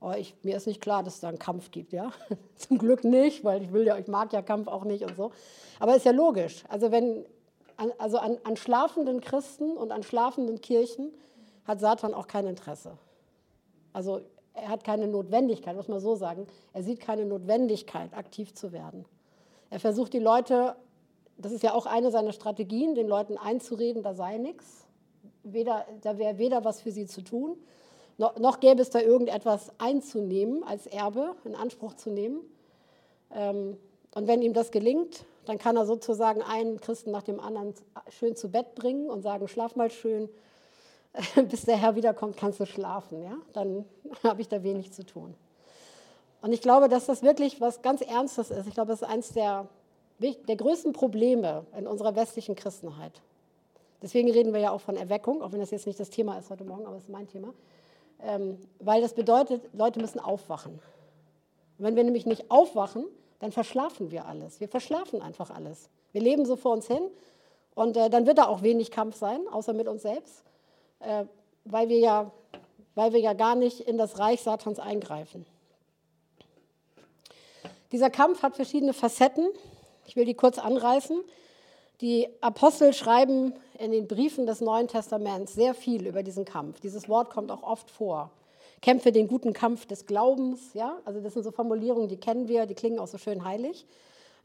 oh, 0.00 0.12
ich, 0.16 0.36
mir 0.42 0.56
ist 0.56 0.66
nicht 0.66 0.80
klar, 0.80 1.02
dass 1.02 1.14
es 1.14 1.20
da 1.20 1.28
einen 1.28 1.38
Kampf 1.38 1.72
gibt, 1.72 1.92
ja. 1.92 2.12
Zum 2.56 2.78
Glück 2.78 3.02
nicht, 3.02 3.42
weil 3.42 3.62
ich 3.62 3.72
will 3.72 3.84
ja, 3.84 3.98
ich 3.98 4.06
mag 4.06 4.32
ja 4.32 4.42
Kampf 4.42 4.68
auch 4.68 4.84
nicht 4.84 5.02
und 5.02 5.16
so. 5.16 5.32
Aber 5.80 5.96
ist 5.96 6.04
ja 6.04 6.12
logisch. 6.12 6.64
Also 6.68 6.92
wenn, 6.92 7.24
also 7.98 8.18
an, 8.18 8.38
an 8.44 8.56
schlafenden 8.56 9.20
Christen 9.20 9.76
und 9.76 9.90
an 9.90 10.04
schlafenden 10.04 10.60
Kirchen 10.60 11.12
hat 11.64 11.80
Satan 11.80 12.14
auch 12.14 12.28
kein 12.28 12.46
Interesse. 12.46 12.92
Also 13.92 14.20
er 14.54 14.68
hat 14.68 14.84
keine 14.84 15.08
Notwendigkeit, 15.08 15.76
muss 15.76 15.88
man 15.88 16.00
so 16.00 16.14
sagen, 16.14 16.46
er 16.72 16.82
sieht 16.82 17.00
keine 17.00 17.26
Notwendigkeit, 17.26 18.14
aktiv 18.14 18.54
zu 18.54 18.72
werden. 18.72 19.04
Er 19.70 19.80
versucht 19.80 20.12
die 20.12 20.20
Leute, 20.20 20.76
das 21.36 21.52
ist 21.52 21.62
ja 21.62 21.74
auch 21.74 21.86
eine 21.86 22.10
seiner 22.10 22.32
Strategien, 22.32 22.94
den 22.94 23.08
Leuten 23.08 23.36
einzureden, 23.36 24.02
da 24.02 24.14
sei 24.14 24.38
nichts, 24.38 24.86
weder, 25.42 25.84
da 26.02 26.18
wäre 26.18 26.38
weder 26.38 26.64
was 26.64 26.80
für 26.80 26.92
sie 26.92 27.06
zu 27.06 27.22
tun, 27.22 27.56
noch, 28.16 28.38
noch, 28.38 28.60
gäbe 28.60 28.80
es 28.80 28.90
da 28.90 29.00
irgendetwas 29.00 29.72
einzunehmen, 29.78 30.62
als 30.62 30.86
Erbe 30.86 31.34
in 31.44 31.56
Anspruch 31.56 31.94
zu 31.94 32.10
nehmen. 32.10 32.42
Ähm, 33.32 33.76
und 34.14 34.28
wenn 34.28 34.40
ihm 34.40 34.52
das 34.52 34.70
gelingt, 34.70 35.24
dann 35.46 35.58
kann 35.58 35.76
er 35.76 35.84
sozusagen 35.84 36.40
einen 36.40 36.80
Christen 36.80 37.10
nach 37.10 37.24
dem 37.24 37.40
anderen 37.40 37.74
schön 38.08 38.36
zu 38.36 38.50
Bett 38.50 38.76
bringen 38.76 39.10
und 39.10 39.22
sagen, 39.22 39.48
schlaf 39.48 39.74
mal 39.74 39.90
schön, 39.90 40.28
bis 41.48 41.62
der 41.62 41.76
Herr 41.76 41.94
wiederkommt, 41.94 42.36
kannst 42.36 42.60
du 42.60 42.66
schlafen. 42.66 43.22
Ja? 43.22 43.36
Dann 43.52 43.84
habe 44.22 44.40
ich 44.40 44.48
da 44.48 44.62
wenig 44.62 44.92
zu 44.92 45.04
tun. 45.04 45.34
Und 46.42 46.52
ich 46.52 46.60
glaube, 46.60 46.88
dass 46.88 47.06
das 47.06 47.22
wirklich 47.22 47.60
was 47.60 47.82
ganz 47.82 48.02
Ernstes 48.02 48.50
ist. 48.50 48.66
Ich 48.66 48.74
glaube, 48.74 48.90
das 48.90 49.02
ist 49.02 49.08
eines 49.08 49.32
der, 49.32 49.66
der 50.18 50.56
größten 50.56 50.92
Probleme 50.92 51.64
in 51.76 51.86
unserer 51.86 52.16
westlichen 52.16 52.54
Christenheit. 52.54 53.22
Deswegen 54.02 54.30
reden 54.30 54.52
wir 54.52 54.60
ja 54.60 54.70
auch 54.70 54.82
von 54.82 54.96
Erweckung, 54.96 55.40
auch 55.40 55.52
wenn 55.52 55.60
das 55.60 55.70
jetzt 55.70 55.86
nicht 55.86 55.98
das 55.98 56.10
Thema 56.10 56.36
ist 56.38 56.50
heute 56.50 56.64
Morgen, 56.64 56.84
aber 56.84 56.96
es 56.96 57.04
ist 57.04 57.08
mein 57.08 57.26
Thema. 57.26 57.54
Ähm, 58.20 58.58
weil 58.78 59.00
das 59.00 59.14
bedeutet, 59.14 59.62
Leute 59.72 60.00
müssen 60.00 60.20
aufwachen. 60.20 60.74
Und 61.78 61.84
wenn 61.84 61.96
wir 61.96 62.04
nämlich 62.04 62.26
nicht 62.26 62.50
aufwachen, 62.50 63.06
dann 63.38 63.50
verschlafen 63.50 64.10
wir 64.10 64.26
alles. 64.26 64.60
Wir 64.60 64.68
verschlafen 64.68 65.22
einfach 65.22 65.50
alles. 65.50 65.88
Wir 66.12 66.20
leben 66.20 66.44
so 66.44 66.56
vor 66.56 66.72
uns 66.72 66.86
hin 66.86 67.02
und 67.74 67.96
äh, 67.96 68.10
dann 68.10 68.26
wird 68.26 68.36
da 68.38 68.46
auch 68.46 68.62
wenig 68.62 68.90
Kampf 68.90 69.16
sein, 69.16 69.40
außer 69.50 69.72
mit 69.72 69.88
uns 69.88 70.02
selbst 70.02 70.44
äh, 71.06 71.26
weil, 71.64 71.88
wir 71.88 71.98
ja, 71.98 72.30
weil 72.94 73.12
wir 73.12 73.20
ja 73.20 73.32
gar 73.32 73.54
nicht 73.54 73.80
in 73.80 73.98
das 73.98 74.18
Reich 74.18 74.40
Satans 74.42 74.78
eingreifen. 74.78 75.46
Dieser 77.92 78.10
Kampf 78.10 78.42
hat 78.42 78.56
verschiedene 78.56 78.92
Facetten. 78.92 79.48
Ich 80.06 80.16
will 80.16 80.24
die 80.24 80.34
kurz 80.34 80.58
anreißen. 80.58 81.22
Die 82.00 82.28
Apostel 82.40 82.92
schreiben 82.92 83.54
in 83.78 83.92
den 83.92 84.08
Briefen 84.08 84.46
des 84.46 84.60
Neuen 84.60 84.88
Testaments 84.88 85.54
sehr 85.54 85.74
viel 85.74 86.06
über 86.06 86.22
diesen 86.22 86.44
Kampf. 86.44 86.80
Dieses 86.80 87.08
Wort 87.08 87.30
kommt 87.30 87.50
auch 87.50 87.62
oft 87.62 87.90
vor. 87.90 88.30
kämpfe 88.82 89.12
den 89.12 89.28
guten 89.28 89.52
Kampf 89.52 89.86
des 89.86 90.06
Glaubens. 90.06 90.74
Ja? 90.74 90.98
Also 91.04 91.20
das 91.20 91.34
sind 91.34 91.44
so 91.44 91.52
Formulierungen, 91.52 92.08
die 92.08 92.18
kennen 92.18 92.48
wir, 92.48 92.66
die 92.66 92.74
klingen 92.74 92.98
auch 92.98 93.06
so 93.06 93.16
schön 93.16 93.44
heilig. 93.44 93.86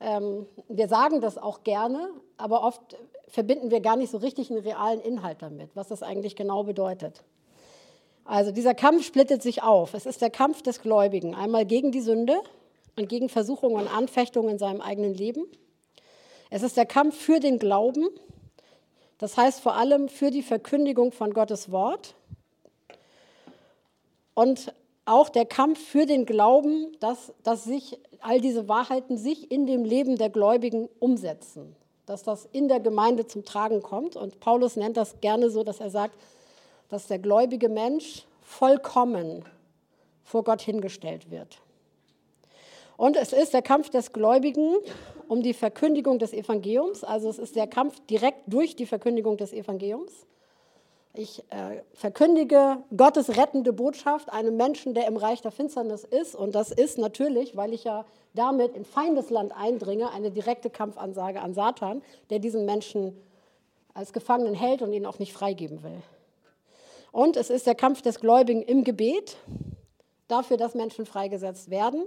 Ähm, 0.01 0.45
wir 0.67 0.87
sagen 0.87 1.21
das 1.21 1.37
auch 1.37 1.63
gerne, 1.63 2.09
aber 2.37 2.63
oft 2.63 2.81
verbinden 3.27 3.69
wir 3.71 3.81
gar 3.81 3.95
nicht 3.95 4.11
so 4.11 4.17
richtig 4.17 4.49
einen 4.49 4.61
realen 4.61 5.01
Inhalt 5.01 5.41
damit, 5.41 5.69
was 5.75 5.87
das 5.89 6.03
eigentlich 6.03 6.35
genau 6.35 6.63
bedeutet. 6.63 7.23
Also 8.25 8.51
dieser 8.51 8.75
Kampf 8.75 9.05
splittet 9.05 9.41
sich 9.41 9.63
auf. 9.63 9.93
Es 9.93 10.05
ist 10.05 10.21
der 10.21 10.29
Kampf 10.29 10.61
des 10.61 10.81
Gläubigen, 10.81 11.35
einmal 11.35 11.65
gegen 11.65 11.91
die 11.91 12.01
Sünde 12.01 12.39
und 12.95 13.09
gegen 13.09 13.27
Versuchungen 13.27 13.75
und 13.75 13.87
Anfechtungen 13.87 14.51
in 14.51 14.59
seinem 14.59 14.81
eigenen 14.81 15.13
Leben. 15.13 15.45
Es 16.49 16.63
ist 16.63 16.77
der 16.77 16.85
Kampf 16.85 17.15
für 17.17 17.39
den 17.39 17.59
Glauben, 17.59 18.07
das 19.17 19.35
heißt 19.35 19.61
vor 19.61 19.75
allem 19.75 20.09
für 20.09 20.31
die 20.31 20.43
Verkündigung 20.43 21.11
von 21.11 21.33
Gottes 21.33 21.71
Wort 21.71 22.15
und 24.33 24.73
auch 25.05 25.29
der 25.29 25.45
Kampf 25.45 25.79
für 25.79 26.05
den 26.05 26.25
Glauben, 26.25 26.95
dass, 26.99 27.33
dass 27.43 27.63
sich 27.63 27.99
all 28.21 28.41
diese 28.41 28.67
Wahrheiten 28.67 29.17
sich 29.17 29.51
in 29.51 29.65
dem 29.65 29.83
Leben 29.83 30.17
der 30.17 30.29
Gläubigen 30.29 30.89
umsetzen, 30.99 31.75
dass 32.05 32.23
das 32.23 32.47
in 32.51 32.67
der 32.67 32.79
Gemeinde 32.79 33.27
zum 33.27 33.45
Tragen 33.45 33.81
kommt. 33.81 34.15
Und 34.15 34.39
Paulus 34.39 34.75
nennt 34.75 34.97
das 34.97 35.21
gerne 35.21 35.49
so, 35.49 35.63
dass 35.63 35.79
er 35.79 35.89
sagt, 35.89 36.15
dass 36.89 37.07
der 37.07 37.19
gläubige 37.19 37.69
Mensch 37.69 38.25
vollkommen 38.41 39.45
vor 40.23 40.43
Gott 40.43 40.61
hingestellt 40.61 41.31
wird. 41.31 41.59
Und 42.97 43.15
es 43.15 43.31
ist 43.31 43.53
der 43.53 43.61
Kampf 43.61 43.89
des 43.89 44.11
Gläubigen 44.11 44.75
um 45.27 45.41
die 45.41 45.53
Verkündigung 45.53 46.19
des 46.19 46.33
Evangeliums. 46.33 47.03
Also 47.03 47.29
es 47.29 47.39
ist 47.39 47.55
der 47.55 47.67
Kampf 47.67 47.99
direkt 48.09 48.41
durch 48.47 48.75
die 48.75 48.85
Verkündigung 48.85 49.37
des 49.37 49.53
Evangeliums. 49.53 50.25
Ich 51.19 51.43
äh, 51.49 51.81
verkündige 51.95 52.77
Gottes 52.95 53.35
rettende 53.35 53.73
Botschaft 53.73 54.31
einem 54.31 54.55
Menschen, 54.55 54.93
der 54.93 55.05
im 55.05 55.17
Reich 55.17 55.41
der 55.41 55.51
Finsternis 55.51 56.05
ist. 56.05 56.33
Und 56.33 56.55
das 56.55 56.71
ist 56.71 56.97
natürlich, 56.97 57.57
weil 57.57 57.73
ich 57.73 57.83
ja 57.83 58.05
damit 58.35 58.73
in 58.73 58.85
Feindesland 58.85 59.51
eindringe, 59.53 60.11
eine 60.11 60.31
direkte 60.31 60.69
Kampfansage 60.69 61.41
an 61.41 61.53
Satan, 61.53 62.01
der 62.29 62.39
diesen 62.39 62.63
Menschen 62.65 63.21
als 63.93 64.13
Gefangenen 64.13 64.53
hält 64.53 64.81
und 64.81 64.93
ihn 64.93 65.05
auch 65.05 65.19
nicht 65.19 65.33
freigeben 65.33 65.83
will. 65.83 66.01
Und 67.11 67.35
es 67.35 67.49
ist 67.49 67.67
der 67.67 67.75
Kampf 67.75 68.01
des 68.01 68.21
Gläubigen 68.21 68.61
im 68.61 68.85
Gebet, 68.85 69.35
dafür, 70.29 70.55
dass 70.55 70.73
Menschen 70.73 71.05
freigesetzt 71.05 71.69
werden, 71.69 72.05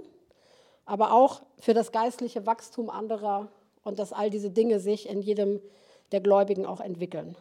aber 0.85 1.13
auch 1.13 1.43
für 1.59 1.75
das 1.75 1.91
geistliche 1.91 2.47
Wachstum 2.47 2.89
anderer 2.89 3.49
und 3.83 3.99
dass 3.99 4.11
all 4.11 4.31
diese 4.31 4.49
Dinge 4.49 4.79
sich 4.79 5.07
in 5.07 5.21
jedem 5.21 5.61
der 6.11 6.21
Gläubigen 6.21 6.65
auch 6.65 6.79
entwickeln. 6.79 7.35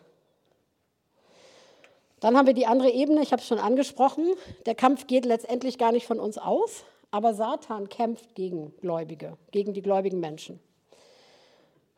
Dann 2.22 2.36
haben 2.36 2.46
wir 2.46 2.54
die 2.54 2.66
andere 2.66 2.90
Ebene, 2.90 3.20
ich 3.20 3.32
habe 3.32 3.42
es 3.42 3.48
schon 3.48 3.58
angesprochen. 3.58 4.32
Der 4.64 4.76
Kampf 4.76 5.08
geht 5.08 5.24
letztendlich 5.26 5.76
gar 5.76 5.90
nicht 5.90 6.06
von 6.06 6.20
uns 6.20 6.38
aus, 6.38 6.84
aber 7.10 7.34
Satan 7.34 7.88
kämpft 7.88 8.36
gegen 8.36 8.72
Gläubige, 8.80 9.36
gegen 9.50 9.74
die 9.74 9.82
gläubigen 9.82 10.20
Menschen. 10.20 10.60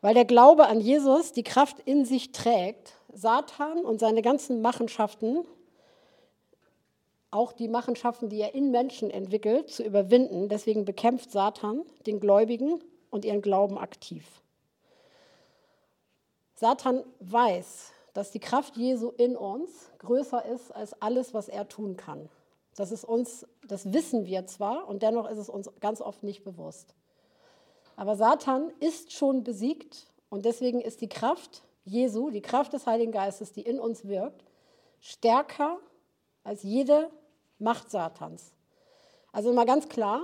Weil 0.01 0.15
der 0.15 0.25
Glaube 0.25 0.65
an 0.65 0.81
Jesus 0.81 1.31
die 1.31 1.43
Kraft 1.43 1.77
in 1.85 2.05
sich 2.05 2.31
trägt, 2.31 2.93
Satan 3.13 3.85
und 3.85 3.99
seine 3.99 4.23
ganzen 4.23 4.63
Machenschaften, 4.63 5.45
auch 7.29 7.53
die 7.53 7.67
Machenschaften, 7.67 8.27
die 8.27 8.39
er 8.39 8.55
in 8.55 8.71
Menschen 8.71 9.11
entwickelt, 9.11 9.69
zu 9.69 9.83
überwinden. 9.83 10.49
Deswegen 10.49 10.85
bekämpft 10.85 11.31
Satan 11.31 11.83
den 12.07 12.19
Gläubigen 12.19 12.79
und 13.11 13.25
ihren 13.25 13.43
Glauben 13.43 13.77
aktiv. 13.77 14.25
Satan 16.55 17.03
weiß, 17.19 17.91
dass 18.15 18.31
die 18.31 18.39
Kraft 18.39 18.77
Jesu 18.77 19.09
in 19.09 19.35
uns 19.35 19.91
größer 19.99 20.45
ist 20.45 20.73
als 20.73 20.99
alles, 21.01 21.33
was 21.33 21.49
er 21.49 21.67
tun 21.67 21.97
kann. 21.97 22.29
Das 22.75 22.91
ist 22.91 23.03
uns, 23.03 23.45
das 23.67 23.91
wissen 23.91 24.25
wir 24.25 24.47
zwar 24.47 24.87
und 24.87 25.03
dennoch 25.03 25.29
ist 25.29 25.37
es 25.37 25.49
uns 25.49 25.69
ganz 25.81 25.99
oft 25.99 26.23
nicht 26.23 26.45
bewusst. 26.45 26.95
Aber 27.97 28.15
Satan 28.15 28.71
ist 28.79 29.11
schon 29.11 29.43
besiegt 29.43 30.07
und 30.29 30.45
deswegen 30.45 30.79
ist 30.79 31.01
die 31.01 31.09
Kraft 31.09 31.63
Jesu, 31.83 32.29
die 32.29 32.41
Kraft 32.41 32.71
des 32.71 32.87
Heiligen 32.87 33.11
Geistes, 33.11 33.51
die 33.51 33.61
in 33.61 33.81
uns 33.81 34.07
wirkt, 34.07 34.45
stärker 35.01 35.77
als 36.45 36.63
jede 36.63 37.09
Macht 37.59 37.91
Satans. 37.91 38.53
Also 39.33 39.51
mal 39.51 39.65
ganz 39.65 39.89
klar, 39.89 40.21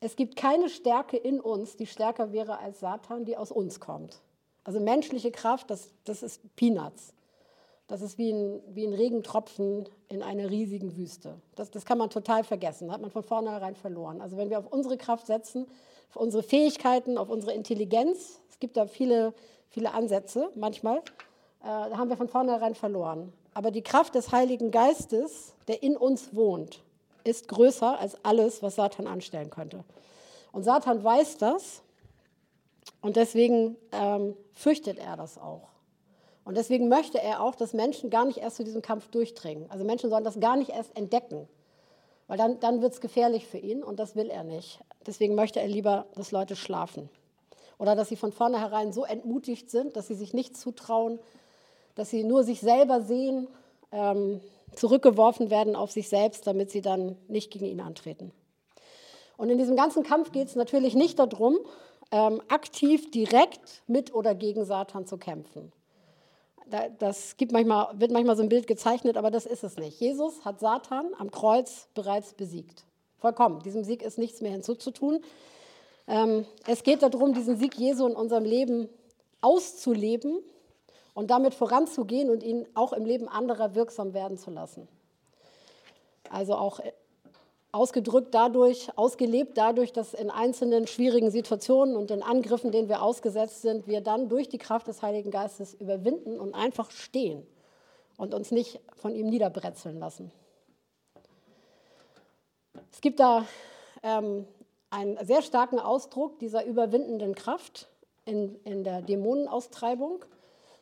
es 0.00 0.16
gibt 0.16 0.36
keine 0.36 0.70
Stärke 0.70 1.18
in 1.18 1.38
uns, 1.38 1.76
die 1.76 1.86
stärker 1.86 2.32
wäre 2.32 2.60
als 2.60 2.80
Satan, 2.80 3.26
die 3.26 3.36
aus 3.36 3.52
uns 3.52 3.78
kommt. 3.78 4.22
Also 4.64 4.80
menschliche 4.80 5.30
Kraft, 5.30 5.70
das, 5.70 5.90
das 6.04 6.22
ist 6.22 6.40
Peanuts. 6.56 7.12
Das 7.88 8.02
ist 8.02 8.18
wie 8.18 8.32
ein, 8.32 8.60
wie 8.74 8.84
ein 8.84 8.92
Regentropfen 8.92 9.88
in 10.08 10.22
einer 10.22 10.50
riesigen 10.50 10.96
Wüste. 10.96 11.40
Das, 11.54 11.70
das 11.70 11.84
kann 11.84 11.98
man 11.98 12.10
total 12.10 12.42
vergessen, 12.42 12.90
hat 12.90 13.00
man 13.00 13.10
von 13.10 13.22
vornherein 13.22 13.76
verloren. 13.76 14.20
Also 14.20 14.36
wenn 14.36 14.50
wir 14.50 14.58
auf 14.58 14.66
unsere 14.72 14.96
Kraft 14.96 15.26
setzen, 15.26 15.66
auf 16.10 16.16
unsere 16.16 16.42
Fähigkeiten, 16.42 17.16
auf 17.16 17.28
unsere 17.28 17.52
Intelligenz, 17.52 18.40
es 18.50 18.58
gibt 18.58 18.76
da 18.76 18.86
viele, 18.86 19.34
viele 19.68 19.94
Ansätze 19.94 20.50
manchmal, 20.56 20.98
äh, 20.98 21.02
da 21.62 21.96
haben 21.96 22.08
wir 22.10 22.16
von 22.16 22.28
vornherein 22.28 22.74
verloren. 22.74 23.32
Aber 23.54 23.70
die 23.70 23.82
Kraft 23.82 24.14
des 24.16 24.32
Heiligen 24.32 24.70
Geistes, 24.70 25.54
der 25.68 25.82
in 25.82 25.96
uns 25.96 26.34
wohnt, 26.34 26.82
ist 27.22 27.48
größer 27.48 27.98
als 27.98 28.22
alles, 28.24 28.62
was 28.62 28.76
Satan 28.76 29.06
anstellen 29.06 29.50
könnte. 29.50 29.84
Und 30.52 30.64
Satan 30.64 31.02
weiß 31.02 31.38
das 31.38 31.82
und 33.00 33.16
deswegen 33.16 33.76
ähm, 33.92 34.36
fürchtet 34.52 34.98
er 34.98 35.16
das 35.16 35.38
auch. 35.38 35.75
Und 36.46 36.56
deswegen 36.56 36.88
möchte 36.88 37.20
er 37.20 37.42
auch, 37.42 37.56
dass 37.56 37.72
Menschen 37.72 38.08
gar 38.08 38.24
nicht 38.24 38.38
erst 38.38 38.56
zu 38.56 38.62
diesem 38.62 38.80
Kampf 38.80 39.08
durchdringen. 39.08 39.68
Also 39.68 39.84
Menschen 39.84 40.10
sollen 40.10 40.22
das 40.22 40.38
gar 40.38 40.56
nicht 40.56 40.70
erst 40.70 40.96
entdecken, 40.96 41.48
weil 42.28 42.38
dann, 42.38 42.60
dann 42.60 42.82
wird 42.82 42.92
es 42.92 43.00
gefährlich 43.00 43.48
für 43.48 43.58
ihn 43.58 43.82
und 43.82 43.98
das 43.98 44.14
will 44.14 44.30
er 44.30 44.44
nicht. 44.44 44.78
Deswegen 45.04 45.34
möchte 45.34 45.60
er 45.60 45.66
lieber, 45.66 46.06
dass 46.14 46.30
Leute 46.30 46.54
schlafen. 46.54 47.10
Oder 47.78 47.96
dass 47.96 48.10
sie 48.10 48.16
von 48.16 48.30
vornherein 48.30 48.92
so 48.92 49.04
entmutigt 49.04 49.70
sind, 49.70 49.96
dass 49.96 50.06
sie 50.06 50.14
sich 50.14 50.34
nicht 50.34 50.56
zutrauen, 50.56 51.18
dass 51.96 52.10
sie 52.10 52.22
nur 52.22 52.44
sich 52.44 52.60
selber 52.60 53.00
sehen, 53.00 53.48
ähm, 53.90 54.40
zurückgeworfen 54.72 55.50
werden 55.50 55.74
auf 55.74 55.90
sich 55.90 56.08
selbst, 56.08 56.46
damit 56.46 56.70
sie 56.70 56.80
dann 56.80 57.16
nicht 57.26 57.50
gegen 57.50 57.66
ihn 57.66 57.80
antreten. 57.80 58.30
Und 59.36 59.50
in 59.50 59.58
diesem 59.58 59.74
ganzen 59.74 60.04
Kampf 60.04 60.30
geht 60.30 60.46
es 60.46 60.54
natürlich 60.54 60.94
nicht 60.94 61.18
darum, 61.18 61.58
ähm, 62.12 62.40
aktiv 62.46 63.10
direkt 63.10 63.82
mit 63.88 64.14
oder 64.14 64.36
gegen 64.36 64.64
Satan 64.64 65.06
zu 65.06 65.18
kämpfen 65.18 65.72
das 66.98 67.36
gibt 67.36 67.52
manchmal, 67.52 67.88
wird 67.98 68.10
manchmal 68.10 68.36
so 68.36 68.42
ein 68.42 68.48
Bild 68.48 68.66
gezeichnet, 68.66 69.16
aber 69.16 69.30
das 69.30 69.46
ist 69.46 69.62
es 69.62 69.76
nicht. 69.76 70.00
Jesus 70.00 70.44
hat 70.44 70.60
Satan 70.60 71.12
am 71.18 71.30
Kreuz 71.30 71.88
bereits 71.94 72.34
besiegt. 72.34 72.84
Vollkommen. 73.18 73.62
Diesem 73.62 73.84
Sieg 73.84 74.02
ist 74.02 74.18
nichts 74.18 74.40
mehr 74.40 74.50
hinzuzutun. 74.50 75.22
Ähm, 76.08 76.44
es 76.66 76.82
geht 76.82 77.02
darum, 77.02 77.34
diesen 77.34 77.56
Sieg 77.56 77.76
Jesu 77.76 78.06
in 78.06 78.14
unserem 78.14 78.44
Leben 78.44 78.88
auszuleben 79.40 80.40
und 81.14 81.30
damit 81.30 81.54
voranzugehen 81.54 82.30
und 82.30 82.42
ihn 82.42 82.66
auch 82.74 82.92
im 82.92 83.04
Leben 83.04 83.28
anderer 83.28 83.74
wirksam 83.74 84.12
werden 84.12 84.36
zu 84.36 84.50
lassen. 84.50 84.88
Also 86.30 86.54
auch 86.56 86.80
ausgedrückt 87.76 88.34
dadurch, 88.34 88.88
ausgelebt 88.96 89.58
dadurch, 89.58 89.92
dass 89.92 90.14
in 90.14 90.30
einzelnen 90.30 90.86
schwierigen 90.86 91.30
Situationen 91.30 91.94
und 91.94 92.08
den 92.08 92.22
Angriffen, 92.22 92.72
denen 92.72 92.88
wir 92.88 93.02
ausgesetzt 93.02 93.60
sind, 93.60 93.86
wir 93.86 94.00
dann 94.00 94.30
durch 94.30 94.48
die 94.48 94.56
Kraft 94.56 94.88
des 94.88 95.02
Heiligen 95.02 95.30
Geistes 95.30 95.74
überwinden 95.74 96.40
und 96.40 96.54
einfach 96.54 96.90
stehen 96.90 97.46
und 98.16 98.32
uns 98.32 98.50
nicht 98.50 98.80
von 98.94 99.14
ihm 99.14 99.28
niederbretzeln 99.28 99.98
lassen. 99.98 100.32
Es 102.90 103.02
gibt 103.02 103.20
da 103.20 103.44
ähm, 104.02 104.46
einen 104.88 105.22
sehr 105.26 105.42
starken 105.42 105.78
Ausdruck 105.78 106.38
dieser 106.38 106.64
überwindenden 106.64 107.34
Kraft 107.34 107.90
in, 108.24 108.58
in 108.64 108.84
der 108.84 109.02
Dämonenaustreibung. 109.02 110.24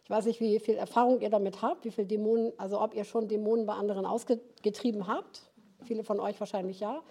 Ich 0.04 0.10
weiß 0.10 0.26
nicht, 0.26 0.38
wie 0.38 0.60
viel 0.60 0.76
Erfahrung 0.76 1.20
ihr 1.20 1.30
damit 1.30 1.60
habt, 1.60 1.84
wie 1.84 1.90
viele 1.90 2.06
Dämonen, 2.06 2.52
also 2.56 2.80
ob 2.80 2.94
ihr 2.94 3.04
schon 3.04 3.26
Dämonen 3.26 3.66
bei 3.66 3.74
anderen 3.74 4.06
ausgetrieben 4.06 5.08
habt 5.08 5.50
viele 5.84 6.04
von 6.04 6.20
euch 6.20 6.38
wahrscheinlich 6.40 6.80
ja. 6.80 7.02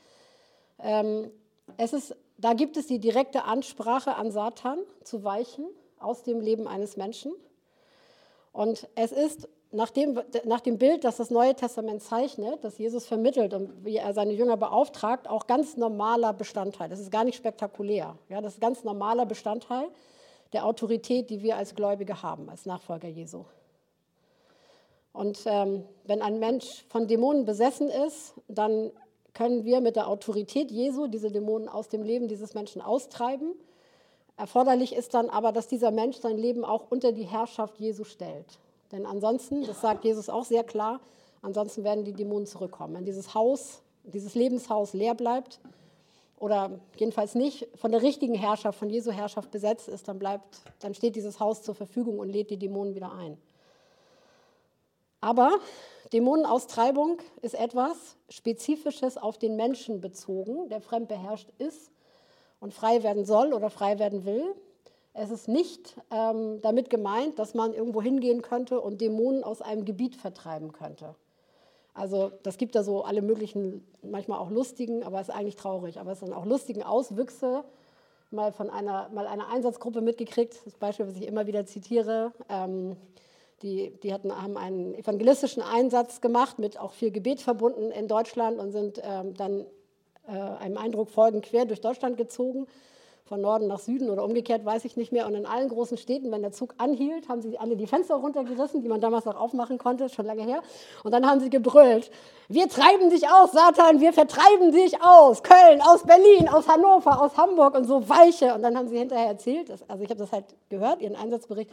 Ähm, 0.80 1.32
es 1.78 1.94
ist, 1.94 2.16
da 2.38 2.54
gibt 2.54 2.78
es 2.78 2.88
die 2.88 3.00
direkte 3.00 3.46
Ansprache 3.46 4.16
an 4.16 4.32
Satan 4.32 4.80
zu 5.04 5.24
weichen 5.24 5.66
aus 6.00 6.24
dem 6.24 6.42
Leben 6.42 6.68
eines 6.68 6.98
Menschen. 6.98 7.34
Und 8.52 8.88
es 8.96 9.12
ist 9.12 9.48
nach 9.72 9.90
dem, 9.90 10.20
nach 10.46 10.60
dem 10.60 10.78
Bild, 10.78 11.04
das 11.04 11.18
das 11.18 11.32
Neue 11.32 11.56
Testament 11.56 12.04
zeichnet, 12.04 12.64
das 12.64 12.78
Jesus 12.78 13.06
vermittelt 13.06 13.54
und 13.54 13.84
wie 13.84 13.98
er 13.98 14.14
seine 14.14 14.34
Jünger 14.34 14.56
beauftragt, 14.56 15.28
auch 15.28 15.48
ganz 15.48 15.78
normaler 15.78 16.34
Bestandteil. 16.34 16.90
Das 16.90 17.00
ist 17.00 17.12
gar 17.12 17.24
nicht 17.24 17.36
spektakulär. 17.36 18.16
Ja, 18.30 18.42
das 18.42 18.54
ist 18.54 18.62
ganz 18.62 18.84
normaler 18.84 19.26
Bestandteil 19.26 19.88
der 20.54 20.66
Autorität, 20.66 21.32
die 21.32 21.42
wir 21.42 21.58
als 21.58 21.74
Gläubige 21.74 22.22
haben, 22.22 22.50
als 22.50 22.68
Nachfolger 22.68 23.08
Jesu. 23.08 23.46
Und 25.14 25.44
ähm, 25.46 25.86
wenn 26.06 26.22
ein 26.22 26.40
Mensch 26.40 26.86
von 26.90 27.08
Dämonen 27.08 27.46
besessen 27.46 27.90
ist, 27.90 28.34
dann 28.48 28.92
können 29.34 29.64
wir 29.64 29.80
mit 29.80 29.96
der 29.96 30.08
Autorität 30.08 30.72
Jesu 30.72 31.08
diese 31.08 31.32
Dämonen 31.32 31.70
aus 31.70 31.88
dem 31.88 32.04
Leben 32.04 32.28
dieses 32.28 32.54
Menschen 32.54 32.82
austreiben. 32.82 33.54
Erforderlich 34.38 34.96
ist 34.96 35.14
dann 35.14 35.30
aber, 35.30 35.52
dass 35.52 35.68
dieser 35.68 35.92
Mensch 35.92 36.18
sein 36.18 36.38
Leben 36.38 36.66
auch 36.66 36.90
unter 36.90 37.12
die 37.12 37.24
Herrschaft 37.24 37.80
Jesu 37.80 38.04
stellt. 38.04 38.60
Denn 38.92 39.06
ansonsten, 39.06 39.66
das 39.66 39.82
sagt 39.82 40.04
Jesus 40.04 40.30
auch 40.30 40.44
sehr 40.44 40.64
klar, 40.64 41.00
ansonsten 41.42 41.84
werden 41.84 42.04
die 42.04 42.14
Dämonen 42.14 42.48
zurückkommen. 42.48 42.96
In 42.96 43.06
dieses 43.06 43.34
Haus 43.34 43.84
dieses 44.04 44.36
Lebenshaus 44.36 44.94
leer 44.94 45.16
bleibt 45.16 45.60
oder 46.38 46.80
jedenfalls 46.98 47.36
nicht 47.36 47.68
von 47.76 47.92
der 47.92 48.02
richtigen 48.02 48.36
Herrschaft, 48.36 48.78
von 48.78 48.90
Jesu 48.90 49.12
Herrschaft 49.12 49.52
besetzt 49.52 49.88
ist, 49.88 50.08
dann 50.08 50.20
bleibt, 50.20 50.62
dann 50.80 50.94
steht 50.94 51.16
dieses 51.16 51.40
Haus 51.40 51.62
zur 51.62 51.76
Verfügung 51.76 52.20
und 52.20 52.30
lädt 52.30 52.50
die 52.50 52.58
Dämonen 52.58 52.96
wieder 52.96 53.14
ein. 53.14 53.38
Aber 55.24 55.58
Dämonenaustreibung 56.12 57.20
ist 57.42 57.56
etwas 57.56 58.18
Spezifisches 58.28 59.18
auf 59.18 59.38
den 59.38 59.56
Menschen 59.56 60.02
bezogen, 60.02 60.68
der 60.68 60.82
fremd 60.82 61.08
beherrscht 61.08 61.50
ist 61.60 61.92
und 62.60 62.74
frei 62.74 63.04
werden 63.04 63.24
soll 63.24 63.54
oder 63.54 63.70
frei 63.70 64.00
werden 64.00 64.26
will. 64.26 64.54
Es 65.14 65.32
ist 65.32 65.48
nicht 65.48 65.96
ähm, 66.12 66.62
damit 66.62 66.90
gemeint, 66.90 67.40
dass 67.40 67.54
man 67.54 67.72
irgendwo 67.72 68.02
hingehen 68.02 68.42
könnte 68.42 68.82
und 68.82 69.00
Dämonen 69.00 69.46
aus 69.46 69.62
einem 69.62 69.86
Gebiet 69.86 70.18
vertreiben 70.18 70.74
könnte. 70.74 71.16
Also 71.94 72.34
das 72.44 72.58
gibt 72.58 72.76
da 72.76 72.84
so 72.84 73.06
alle 73.06 73.22
möglichen, 73.22 73.88
manchmal 74.02 74.40
auch 74.40 74.50
lustigen, 74.50 75.06
aber 75.06 75.22
es 75.22 75.30
ist 75.30 75.36
eigentlich 75.36 75.56
traurig, 75.56 76.02
aber 76.02 76.12
es 76.12 76.20
sind 76.20 76.34
auch 76.34 76.46
lustigen 76.46 76.84
Auswüchse. 76.84 77.64
Mal 78.30 78.52
von 78.52 78.70
einer, 78.70 79.08
mal 79.14 79.28
einer 79.28 79.48
Einsatzgruppe 79.48 80.02
mitgekriegt, 80.02 80.66
das 80.66 80.76
Beispiel, 80.76 81.08
was 81.08 81.16
ich 81.16 81.28
immer 81.28 81.48
wieder 81.48 81.66
zitiere. 81.66 82.34
Ähm, 82.50 82.98
die, 83.64 83.92
die 84.04 84.14
hatten, 84.14 84.32
haben 84.32 84.58
einen 84.58 84.94
evangelistischen 84.94 85.64
Einsatz 85.64 86.22
gemacht, 86.22 86.60
mit 86.60 86.78
auch 86.80 86.92
viel 86.92 87.12
Gebet 87.12 87.42
verbunden 87.42 87.92
in 87.92 88.08
Deutschland 88.08 88.60
und 88.60 88.72
sind 88.72 89.02
ähm, 89.04 89.34
dann 89.36 89.66
äh, 90.28 90.32
einem 90.32 90.78
Eindruck 90.78 91.10
folgend 91.10 91.46
quer 91.46 91.66
durch 91.66 91.82
Deutschland 91.82 92.18
gezogen 92.18 92.68
von 93.26 93.40
Norden 93.40 93.68
nach 93.68 93.80
Süden 93.80 94.10
oder 94.10 94.24
umgekehrt, 94.24 94.66
weiß 94.66 94.84
ich 94.84 94.98
nicht 94.98 95.14
mehr. 95.14 95.26
Und 95.26 95.36
in 95.36 95.46
allen 95.46 95.70
großen 95.70 95.98
Städten, 95.98 96.30
wenn 96.32 96.42
der 96.42 96.52
Zug 96.52 96.76
anhielt, 96.78 97.30
haben 97.30 97.42
sie 97.42 97.58
alle 97.58 97.78
die 97.78 97.88
Fenster 97.88 98.16
runtergerissen, 98.16 98.82
die 98.82 98.90
man 98.90 99.00
damals 99.00 99.24
noch 99.24 99.40
aufmachen 99.40 99.78
konnte, 99.78 100.10
schon 100.10 100.26
lange 100.26 100.44
her. 100.44 100.62
Und 101.04 101.12
dann 101.12 101.26
haben 101.26 101.40
sie 101.40 101.50
gebrüllt, 101.50 102.12
wir 102.50 102.68
treiben 102.68 103.10
dich 103.10 103.28
aus, 103.30 103.54
Satan, 103.54 104.02
wir 104.02 104.12
vertreiben 104.12 104.74
dich 104.74 105.02
aus. 105.02 105.42
Köln, 105.42 105.82
aus 105.82 106.04
Berlin, 106.04 106.50
aus 106.50 106.68
Hannover, 106.68 107.22
aus 107.22 107.38
Hamburg 107.38 107.76
und 107.76 107.86
so 107.86 108.08
weiche. 108.10 108.54
Und 108.54 108.62
dann 108.62 108.78
haben 108.78 108.90
sie 108.90 108.98
hinterher 108.98 109.28
erzählt, 109.28 109.72
also 109.72 110.04
ich 110.04 110.10
habe 110.10 110.20
das 110.20 110.32
halt 110.34 110.46
gehört, 110.70 111.02
ihren 111.02 111.16
Einsatzbericht, 111.16 111.72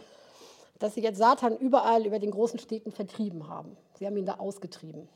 dass 0.80 0.94
sie 0.94 1.02
jetzt 1.02 1.18
Satan 1.18 1.56
überall 1.56 2.04
über 2.04 2.18
den 2.18 2.32
großen 2.32 2.58
Städten 2.58 2.90
vertrieben 2.90 3.48
haben. 3.48 3.76
Sie 3.94 4.06
haben 4.06 4.16
ihn 4.16 4.26
da 4.26 4.38
ausgetrieben. 4.38 5.08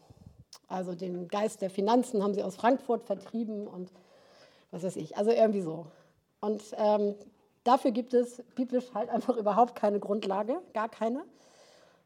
Also 0.69 0.95
den 0.95 1.27
Geist 1.27 1.63
der 1.63 1.71
Finanzen 1.71 2.23
haben 2.23 2.35
sie 2.35 2.43
aus 2.45 2.55
Frankfurt 2.55 3.03
vertrieben 3.03 3.67
und 3.67 3.91
was 4.71 4.85
weiß 4.85 4.97
ich, 4.97 5.17
also 5.17 5.31
irgendwie 5.31 5.63
so. 5.63 5.87
Und 6.41 6.63
ähm, 6.77 7.15
dafür 7.65 7.91
gibt 7.91 8.15
es 8.15 8.43
biblisch 8.55 8.85
halt 8.95 9.09
einfach 9.09 9.37
überhaupt 9.39 9.75
keine 9.75 9.99
Grundlage, 9.99 10.61
gar 10.75 10.89
keine. 10.89 11.25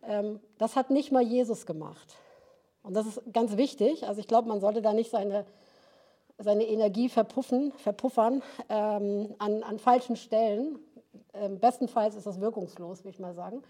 Ähm, 0.02 0.40
das 0.58 0.76
hat 0.76 0.90
nicht 0.90 1.10
mal 1.10 1.22
Jesus 1.22 1.66
gemacht. 1.66 2.14
Und 2.82 2.94
das 2.94 3.06
ist 3.06 3.20
ganz 3.32 3.56
wichtig. 3.56 4.06
Also 4.06 4.20
ich 4.20 4.28
glaube, 4.28 4.48
man 4.48 4.60
sollte 4.60 4.80
da 4.80 4.92
nicht 4.92 5.10
seine, 5.10 5.44
seine 6.38 6.66
Energie 6.66 7.08
verpuffen, 7.08 7.72
verpuffern 7.72 8.42
ähm, 8.68 9.34
an, 9.38 9.62
an 9.62 9.78
falschen 9.78 10.16
Stellen. 10.16 10.78
Ähm, 11.34 11.58
bestenfalls 11.58 12.14
ist 12.14 12.26
das 12.26 12.40
wirkungslos, 12.40 13.00
würde 13.00 13.10
ich 13.10 13.18
mal 13.18 13.34
sagen. 13.34 13.62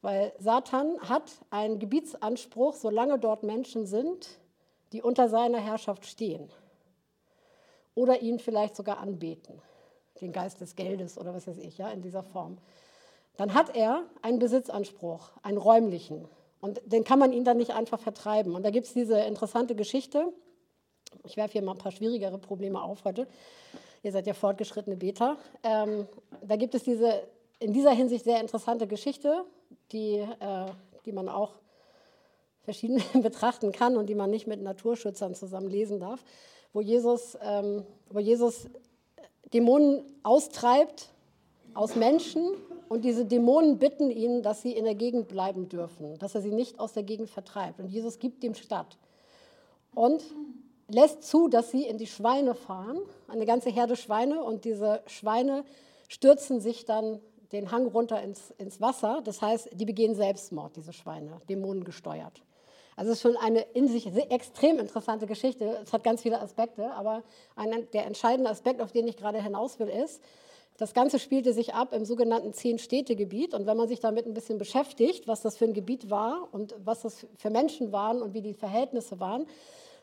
Weil 0.00 0.32
Satan 0.38 1.00
hat 1.00 1.30
einen 1.50 1.78
Gebietsanspruch, 1.78 2.74
solange 2.74 3.18
dort 3.18 3.42
Menschen 3.42 3.86
sind, 3.86 4.38
die 4.92 5.02
unter 5.02 5.28
seiner 5.28 5.58
Herrschaft 5.58 6.06
stehen 6.06 6.48
oder 7.94 8.22
ihn 8.22 8.38
vielleicht 8.38 8.76
sogar 8.76 8.98
anbeten 8.98 9.60
den 10.20 10.32
Geist 10.32 10.60
des 10.60 10.76
Geldes 10.76 11.18
oder 11.18 11.34
was 11.34 11.46
weiß 11.46 11.58
ich, 11.58 11.78
ja, 11.78 11.90
in 11.90 12.02
dieser 12.02 12.22
Form, 12.22 12.58
dann 13.36 13.54
hat 13.54 13.76
er 13.76 14.04
einen 14.22 14.38
Besitzanspruch, 14.38 15.30
einen 15.42 15.58
räumlichen. 15.58 16.28
Und 16.60 16.80
den 16.86 17.04
kann 17.04 17.20
man 17.20 17.32
ihn 17.32 17.44
dann 17.44 17.56
nicht 17.56 17.70
einfach 17.70 18.00
vertreiben. 18.00 18.54
Und 18.54 18.64
da 18.64 18.70
gibt 18.70 18.86
es 18.86 18.92
diese 18.94 19.20
interessante 19.20 19.76
Geschichte. 19.76 20.32
Ich 21.24 21.36
werfe 21.36 21.52
hier 21.52 21.62
mal 21.62 21.72
ein 21.72 21.78
paar 21.78 21.92
schwierigere 21.92 22.38
Probleme 22.38 22.82
auf 22.82 23.04
heute. 23.04 23.28
Ihr 24.08 24.12
seid 24.12 24.26
ja 24.26 24.32
fortgeschrittene 24.32 24.96
Beta. 24.96 25.36
Ähm, 25.62 26.08
da 26.40 26.56
gibt 26.56 26.74
es 26.74 26.82
diese 26.82 27.24
in 27.58 27.74
dieser 27.74 27.90
Hinsicht 27.90 28.24
sehr 28.24 28.40
interessante 28.40 28.86
Geschichte, 28.86 29.44
die, 29.92 30.14
äh, 30.14 30.66
die 31.04 31.12
man 31.12 31.28
auch 31.28 31.52
verschieden 32.62 33.02
betrachten 33.22 33.70
kann 33.70 33.98
und 33.98 34.06
die 34.06 34.14
man 34.14 34.30
nicht 34.30 34.46
mit 34.46 34.62
Naturschützern 34.62 35.34
zusammen 35.34 35.68
lesen 35.68 36.00
darf, 36.00 36.24
wo 36.72 36.80
Jesus, 36.80 37.36
ähm, 37.42 37.84
wo 38.08 38.18
Jesus 38.18 38.70
Dämonen 39.52 40.02
austreibt 40.22 41.10
aus 41.74 41.94
Menschen 41.94 42.48
und 42.88 43.04
diese 43.04 43.26
Dämonen 43.26 43.78
bitten 43.78 44.10
ihn, 44.10 44.42
dass 44.42 44.62
sie 44.62 44.72
in 44.72 44.86
der 44.86 44.94
Gegend 44.94 45.28
bleiben 45.28 45.68
dürfen, 45.68 46.18
dass 46.18 46.34
er 46.34 46.40
sie 46.40 46.52
nicht 46.52 46.80
aus 46.80 46.94
der 46.94 47.02
Gegend 47.02 47.28
vertreibt. 47.28 47.78
Und 47.78 47.88
Jesus 47.88 48.18
gibt 48.18 48.42
dem 48.42 48.54
statt 48.54 48.96
und 49.94 50.24
lässt 50.88 51.22
zu, 51.22 51.48
dass 51.48 51.70
sie 51.70 51.84
in 51.84 51.98
die 51.98 52.06
Schweine 52.06 52.54
fahren, 52.54 52.98
eine 53.28 53.46
ganze 53.46 53.70
Herde 53.70 53.96
Schweine, 53.96 54.42
und 54.42 54.64
diese 54.64 55.02
Schweine 55.06 55.64
stürzen 56.08 56.60
sich 56.60 56.84
dann 56.84 57.20
den 57.52 57.70
Hang 57.70 57.86
runter 57.86 58.22
ins, 58.22 58.50
ins 58.58 58.80
Wasser. 58.80 59.20
Das 59.24 59.40
heißt, 59.40 59.70
die 59.72 59.84
begehen 59.84 60.14
Selbstmord, 60.14 60.76
diese 60.76 60.92
Schweine, 60.92 61.40
dämonengesteuert. 61.48 62.42
Also 62.96 63.12
es 63.12 63.18
ist 63.18 63.22
schon 63.22 63.36
eine 63.36 63.60
in 63.60 63.86
sich 63.86 64.06
extrem 64.30 64.80
interessante 64.80 65.26
Geschichte. 65.26 65.78
Es 65.84 65.92
hat 65.92 66.02
ganz 66.02 66.22
viele 66.22 66.40
Aspekte, 66.40 66.90
aber 66.92 67.22
ein, 67.54 67.86
der 67.92 68.06
entscheidende 68.06 68.50
Aspekt, 68.50 68.80
auf 68.82 68.90
den 68.90 69.06
ich 69.06 69.16
gerade 69.16 69.40
hinaus 69.40 69.78
will, 69.78 69.88
ist, 69.88 70.20
das 70.78 70.94
Ganze 70.94 71.18
spielte 71.18 71.52
sich 71.52 71.74
ab 71.74 71.92
im 71.92 72.04
sogenannten 72.04 72.52
Zehn-Städte-Gebiet. 72.52 73.54
Und 73.54 73.66
wenn 73.66 73.76
man 73.76 73.88
sich 73.88 74.00
damit 74.00 74.26
ein 74.26 74.34
bisschen 74.34 74.58
beschäftigt, 74.58 75.26
was 75.26 75.42
das 75.42 75.56
für 75.56 75.64
ein 75.64 75.74
Gebiet 75.74 76.10
war 76.10 76.48
und 76.52 76.74
was 76.84 77.02
das 77.02 77.26
für 77.36 77.50
Menschen 77.50 77.92
waren 77.92 78.22
und 78.22 78.34
wie 78.34 78.42
die 78.42 78.54
Verhältnisse 78.54 79.20
waren, 79.20 79.46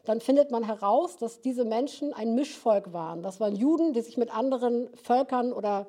dann 0.05 0.21
findet 0.21 0.51
man 0.51 0.63
heraus, 0.63 1.17
dass 1.17 1.41
diese 1.41 1.65
Menschen 1.65 2.13
ein 2.13 2.35
Mischvolk 2.35 2.93
waren. 2.93 3.23
Das 3.23 3.39
waren 3.39 3.55
Juden, 3.55 3.93
die 3.93 4.01
sich 4.01 4.17
mit 4.17 4.35
anderen 4.35 4.89
Völkern 4.95 5.51
oder 5.51 5.87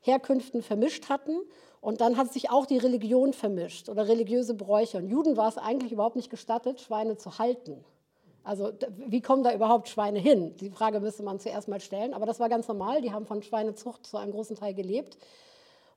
Herkünften 0.00 0.62
vermischt 0.62 1.08
hatten 1.08 1.38
und 1.80 2.00
dann 2.00 2.16
hat 2.16 2.32
sich 2.32 2.50
auch 2.50 2.64
die 2.64 2.78
Religion 2.78 3.32
vermischt 3.32 3.88
oder 3.88 4.08
religiöse 4.08 4.54
Bräuche. 4.54 4.98
Und 4.98 5.08
Juden 5.08 5.36
war 5.36 5.48
es 5.48 5.58
eigentlich 5.58 5.92
überhaupt 5.92 6.16
nicht 6.16 6.30
gestattet, 6.30 6.80
Schweine 6.80 7.16
zu 7.16 7.38
halten. 7.38 7.84
Also 8.42 8.72
wie 9.06 9.20
kommen 9.20 9.42
da 9.42 9.54
überhaupt 9.54 9.88
Schweine 9.88 10.18
hin? 10.18 10.54
Die 10.56 10.70
Frage 10.70 11.00
müsste 11.00 11.22
man 11.22 11.40
zuerst 11.40 11.68
mal 11.68 11.80
stellen. 11.80 12.14
Aber 12.14 12.26
das 12.26 12.40
war 12.40 12.48
ganz 12.48 12.68
normal. 12.68 13.00
Die 13.00 13.12
haben 13.12 13.26
von 13.26 13.42
Schweinezucht 13.42 14.06
zu 14.06 14.18
einem 14.18 14.32
großen 14.32 14.56
Teil 14.56 14.74
gelebt. 14.74 15.18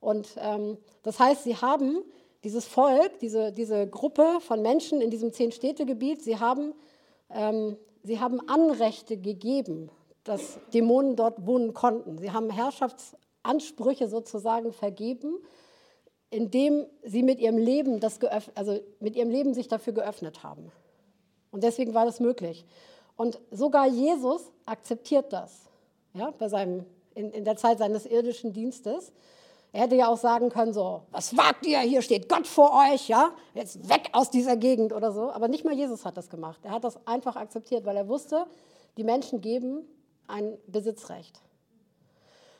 Und 0.00 0.28
ähm, 0.38 0.78
das 1.02 1.20
heißt, 1.20 1.44
sie 1.44 1.56
haben 1.56 2.02
dieses 2.44 2.66
Volk, 2.66 3.18
diese, 3.20 3.52
diese 3.52 3.86
Gruppe 3.86 4.40
von 4.40 4.62
Menschen 4.62 5.00
in 5.00 5.10
diesem 5.10 5.32
Zehn-Städte-Gebiet, 5.32 6.22
sie 6.22 6.38
haben, 6.38 6.72
ähm, 7.30 7.76
sie 8.02 8.20
haben 8.20 8.40
Anrechte 8.48 9.16
gegeben, 9.16 9.90
dass 10.24 10.58
Dämonen 10.72 11.16
dort 11.16 11.46
wohnen 11.46 11.74
konnten. 11.74 12.18
Sie 12.18 12.32
haben 12.32 12.50
Herrschaftsansprüche 12.50 14.08
sozusagen 14.08 14.72
vergeben 14.72 15.38
indem 16.30 16.86
sie 17.02 17.22
mit 17.22 17.40
ihrem 17.40 17.56
Leben 17.56 18.00
das 18.00 18.18
also 18.54 18.78
mit 19.00 19.16
ihrem 19.16 19.30
Leben 19.30 19.54
sich 19.54 19.68
dafür 19.68 19.92
geöffnet 19.92 20.42
haben. 20.42 20.70
Und 21.50 21.64
deswegen 21.64 21.94
war 21.94 22.04
das 22.04 22.20
möglich. 22.20 22.66
Und 23.16 23.40
sogar 23.50 23.86
Jesus 23.86 24.50
akzeptiert 24.66 25.32
das, 25.32 25.62
ja, 26.14 26.30
bei 26.30 26.48
seinem, 26.48 26.84
in, 27.14 27.32
in 27.32 27.44
der 27.44 27.56
Zeit 27.56 27.78
seines 27.78 28.04
irdischen 28.06 28.52
Dienstes. 28.52 29.12
Er 29.72 29.82
hätte 29.82 29.96
ja 29.96 30.08
auch 30.08 30.16
sagen 30.16 30.48
können, 30.48 30.72
so, 30.72 31.02
was 31.10 31.36
wagt 31.36 31.66
ihr, 31.66 31.78
hier 31.80 32.02
steht 32.02 32.28
Gott 32.28 32.46
vor 32.46 32.72
euch, 32.90 33.08
ja, 33.08 33.32
jetzt 33.54 33.88
weg 33.88 34.10
aus 34.12 34.30
dieser 34.30 34.56
Gegend 34.56 34.92
oder 34.92 35.12
so. 35.12 35.30
Aber 35.30 35.48
nicht 35.48 35.64
mal 35.64 35.74
Jesus 35.74 36.04
hat 36.04 36.16
das 36.16 36.30
gemacht. 36.30 36.60
Er 36.64 36.70
hat 36.70 36.84
das 36.84 36.98
einfach 37.06 37.36
akzeptiert, 37.36 37.84
weil 37.84 37.96
er 37.96 38.08
wusste, 38.08 38.46
die 38.96 39.04
Menschen 39.04 39.40
geben 39.40 39.86
ein 40.26 40.56
Besitzrecht. 40.66 41.40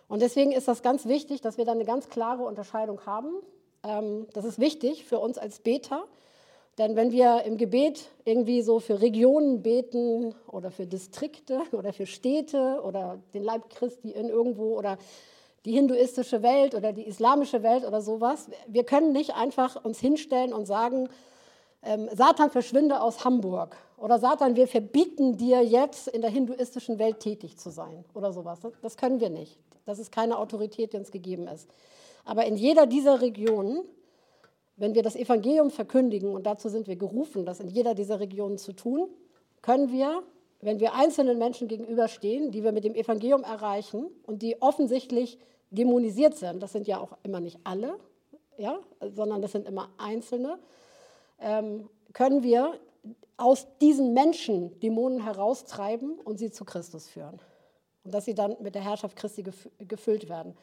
Und 0.06 0.22
deswegen 0.22 0.52
ist 0.52 0.68
das 0.68 0.82
ganz 0.82 1.06
wichtig, 1.06 1.40
dass 1.40 1.58
wir 1.58 1.64
da 1.64 1.72
eine 1.72 1.84
ganz 1.84 2.08
klare 2.08 2.44
Unterscheidung 2.44 3.04
haben 3.06 3.42
ähm, 3.82 4.26
das 4.32 4.44
ist 4.44 4.58
wichtig 4.58 5.04
für 5.04 5.18
uns 5.18 5.38
als 5.38 5.60
Beter, 5.60 6.04
denn 6.78 6.96
wenn 6.96 7.10
wir 7.10 7.42
im 7.42 7.56
Gebet 7.56 8.10
irgendwie 8.24 8.62
so 8.62 8.78
für 8.78 9.00
Regionen 9.00 9.62
beten 9.62 10.34
oder 10.46 10.70
für 10.70 10.86
Distrikte 10.86 11.62
oder 11.72 11.92
für 11.92 12.06
Städte 12.06 12.80
oder 12.82 13.20
den 13.34 13.44
Leib 13.44 13.70
Christi 13.70 14.10
in 14.10 14.28
irgendwo 14.28 14.76
oder 14.76 14.98
die 15.68 15.74
hinduistische 15.74 16.42
Welt 16.42 16.74
oder 16.74 16.94
die 16.94 17.06
islamische 17.06 17.62
Welt 17.62 17.84
oder 17.84 18.00
sowas, 18.00 18.48
wir 18.66 18.84
können 18.84 19.12
nicht 19.12 19.34
einfach 19.34 19.84
uns 19.84 20.00
hinstellen 20.00 20.54
und 20.54 20.64
sagen, 20.64 21.10
ähm, 21.82 22.08
Satan 22.12 22.50
verschwinde 22.50 23.02
aus 23.02 23.22
Hamburg 23.24 23.76
oder 23.98 24.18
Satan, 24.18 24.56
wir 24.56 24.66
verbieten 24.66 25.36
dir 25.36 25.62
jetzt 25.62 26.08
in 26.08 26.22
der 26.22 26.30
hinduistischen 26.30 26.98
Welt 26.98 27.20
tätig 27.20 27.58
zu 27.58 27.68
sein 27.68 28.04
oder 28.14 28.32
sowas. 28.32 28.60
Das 28.80 28.96
können 28.96 29.20
wir 29.20 29.28
nicht. 29.28 29.58
Das 29.84 29.98
ist 29.98 30.10
keine 30.10 30.38
Autorität, 30.38 30.94
die 30.94 30.96
uns 30.96 31.10
gegeben 31.10 31.46
ist. 31.48 31.68
Aber 32.24 32.46
in 32.46 32.56
jeder 32.56 32.86
dieser 32.86 33.20
Regionen, 33.20 33.82
wenn 34.76 34.94
wir 34.94 35.02
das 35.02 35.16
Evangelium 35.16 35.70
verkündigen, 35.70 36.34
und 36.34 36.46
dazu 36.46 36.70
sind 36.70 36.86
wir 36.86 36.96
gerufen, 36.96 37.44
das 37.44 37.60
in 37.60 37.68
jeder 37.68 37.94
dieser 37.94 38.20
Regionen 38.20 38.56
zu 38.56 38.72
tun, 38.72 39.08
können 39.60 39.92
wir, 39.92 40.22
wenn 40.62 40.80
wir 40.80 40.94
einzelnen 40.94 41.38
Menschen 41.38 41.68
gegenüberstehen, 41.68 42.52
die 42.52 42.64
wir 42.64 42.72
mit 42.72 42.84
dem 42.84 42.94
Evangelium 42.94 43.44
erreichen 43.44 44.06
und 44.26 44.40
die 44.40 44.60
offensichtlich 44.62 45.38
dämonisiert 45.70 46.36
sind, 46.36 46.62
das 46.62 46.72
sind 46.72 46.86
ja 46.86 46.98
auch 46.98 47.16
immer 47.22 47.40
nicht 47.40 47.58
alle, 47.64 47.98
ja, 48.56 48.78
sondern 49.14 49.42
das 49.42 49.52
sind 49.52 49.66
immer 49.66 49.88
Einzelne, 49.98 50.58
ähm, 51.40 51.88
können 52.12 52.42
wir 52.42 52.78
aus 53.36 53.66
diesen 53.80 54.14
Menschen 54.14 54.78
Dämonen 54.80 55.22
heraustreiben 55.22 56.18
und 56.18 56.38
sie 56.38 56.50
zu 56.50 56.64
Christus 56.64 57.06
führen. 57.06 57.40
Und 58.04 58.12
dass 58.12 58.24
sie 58.24 58.34
dann 58.34 58.56
mit 58.60 58.74
der 58.74 58.82
Herrschaft 58.82 59.16
Christi 59.16 59.44
gefüllt 59.78 60.28
werden. 60.28 60.56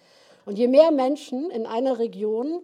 Und 0.45 0.57
je 0.57 0.67
mehr 0.67 0.91
Menschen 0.91 1.49
in 1.51 1.65
einer 1.65 1.99
Region 1.99 2.61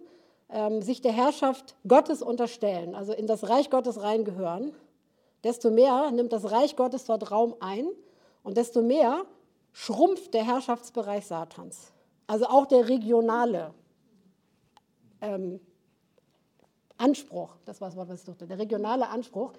ähm, 0.50 0.82
sich 0.82 1.00
der 1.00 1.12
Herrschaft 1.12 1.74
Gottes 1.88 2.22
unterstellen, 2.22 2.94
also 2.94 3.12
in 3.12 3.26
das 3.26 3.48
Reich 3.48 3.70
Gottes 3.70 4.02
reingehören, 4.02 4.72
desto 5.44 5.70
mehr 5.70 6.10
nimmt 6.10 6.32
das 6.32 6.50
Reich 6.50 6.76
Gottes 6.76 7.04
dort 7.06 7.30
Raum 7.30 7.54
ein 7.60 7.88
und 8.42 8.56
desto 8.56 8.82
mehr 8.82 9.24
schrumpft 9.72 10.34
der 10.34 10.44
Herrschaftsbereich 10.44 11.26
Satans. 11.26 11.91
Also 12.32 12.46
auch 12.46 12.64
der 12.64 12.88
regionale 12.88 13.74
ähm, 15.20 15.60
Anspruch, 16.96 17.50
das 17.66 17.82
war 17.82 17.88
das 17.90 17.96
Wort, 17.98 18.08
was 18.08 18.20
ich 18.20 18.24
suchte, 18.24 18.46
der 18.46 18.58
regionale 18.58 19.06
Anspruch, 19.10 19.52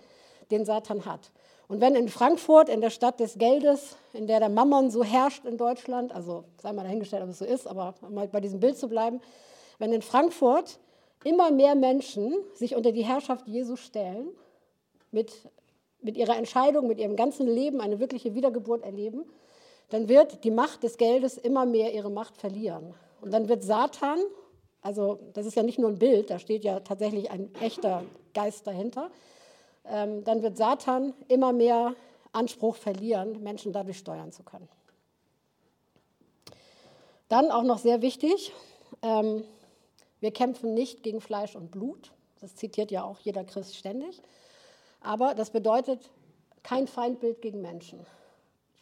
den 0.50 0.66
Satan 0.66 1.06
hat. 1.06 1.32
Und 1.68 1.82
wenn 1.82 1.94
in 1.94 2.10
Frankfurt, 2.10 2.70
in 2.70 2.82
der 2.82 2.90
Stadt 2.90 3.20
des 3.20 3.38
Geldes, 3.38 3.96
in 4.14 4.26
der 4.26 4.40
der 4.40 4.50
Mammon 4.50 4.90
so 4.90 5.04
herrscht 5.04 5.46
in 5.46 5.56
Deutschland, 5.56 6.12
also 6.14 6.46
sei 6.64 6.74
mal 6.74 6.82
dahingestellt, 6.82 7.22
ob 7.22 7.30
es 7.30 7.38
so 7.38 7.46
ist, 7.46 7.68
aber 7.68 7.94
um 8.02 8.16
mal 8.16 8.28
bei 8.28 8.42
diesem 8.42 8.60
Bild 8.60 8.76
zu 8.76 8.90
bleiben, 8.90 9.22
wenn 9.78 9.94
in 9.94 10.02
Frankfurt 10.02 10.80
immer 11.24 11.52
mehr 11.52 11.76
Menschen 11.76 12.34
sich 12.56 12.76
unter 12.76 12.92
die 12.92 13.06
Herrschaft 13.06 13.48
Jesu 13.48 13.76
stellen, 13.76 14.30
mit, 15.12 15.32
mit 16.02 16.18
ihrer 16.18 16.38
Entscheidung, 16.38 16.88
mit 16.88 16.98
ihrem 16.98 17.18
ganzen 17.18 17.46
Leben 17.46 17.82
eine 17.82 18.00
wirkliche 18.00 18.34
Wiedergeburt 18.34 18.84
erleben, 18.84 19.26
dann 19.94 20.10
wird 20.10 20.44
die 20.44 20.50
Macht 20.50 20.82
des 20.82 20.98
Geldes 20.98 21.38
immer 21.38 21.68
mehr 21.68 21.94
ihre 21.94 22.10
Macht 22.10 22.36
verlieren. 22.36 22.96
Und 23.22 23.32
dann 23.32 23.48
wird 23.48 23.62
Satan, 23.62 24.18
also 24.82 25.20
das 25.34 25.46
ist 25.46 25.54
ja 25.56 25.62
nicht 25.62 25.78
nur 25.78 25.92
ein 25.92 26.00
Bild, 26.00 26.32
da 26.32 26.40
steht 26.40 26.64
ja 26.64 26.80
tatsächlich 26.80 27.30
ein 27.30 27.54
echter 27.62 28.04
Geist 28.34 28.66
dahinter, 28.66 29.12
ähm, 29.86 30.24
dann 30.24 30.42
wird 30.42 30.58
Satan 30.58 31.14
immer 31.28 31.54
mehr 31.54 31.94
Anspruch 32.32 32.76
verlieren, 32.76 33.44
Menschen 33.44 33.72
dadurch 33.72 34.00
steuern 34.00 34.32
zu 34.32 34.42
können. 34.42 34.68
Dann 37.30 37.52
auch 37.52 37.62
noch 37.62 37.78
sehr 37.78 38.02
wichtig, 38.02 38.52
ähm, 39.04 39.44
wir 40.22 40.32
kämpfen 40.32 40.74
nicht 40.74 41.04
gegen 41.04 41.22
Fleisch 41.22 41.56
und 41.56 41.70
Blut. 41.70 42.14
Das 42.42 42.56
zitiert 42.56 42.90
ja 42.90 43.04
auch 43.04 43.20
jeder 43.20 43.44
Christ 43.44 43.76
ständig. 43.76 44.24
Aber 45.02 45.36
das 45.36 45.52
bedeutet 45.52 46.10
kein 46.64 46.88
Feindbild 46.88 47.44
gegen 47.44 47.62
Menschen. 47.62 48.04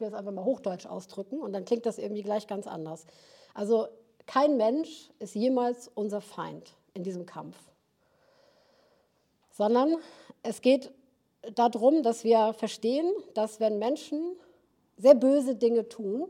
Will 0.02 0.08
es 0.08 0.14
einfach 0.14 0.32
mal 0.32 0.44
hochdeutsch 0.44 0.86
ausdrücken 0.86 1.40
und 1.40 1.54
dann 1.54 1.64
klingt 1.64 1.86
das 1.86 1.98
irgendwie 1.98 2.24
gleich 2.24 2.48
ganz 2.48 2.68
anders. 2.68 3.06
Also 3.54 3.88
kein 4.26 4.58
Mensch 4.58 5.10
ist 5.20 5.36
jemals 5.36 5.90
unser 5.94 6.22
Feind 6.22 6.74
in 6.94 7.04
diesem 7.04 7.26
Kampf, 7.26 7.58
sondern 9.52 9.96
es 10.44 10.62
geht 10.62 10.92
darum, 11.56 12.04
dass 12.04 12.24
wir 12.24 12.54
verstehen, 12.54 13.12
dass 13.34 13.60
wenn 13.60 13.80
Menschen 13.80 14.36
sehr 14.98 15.16
böse 15.16 15.56
Dinge 15.56 15.88
tun, 15.88 16.28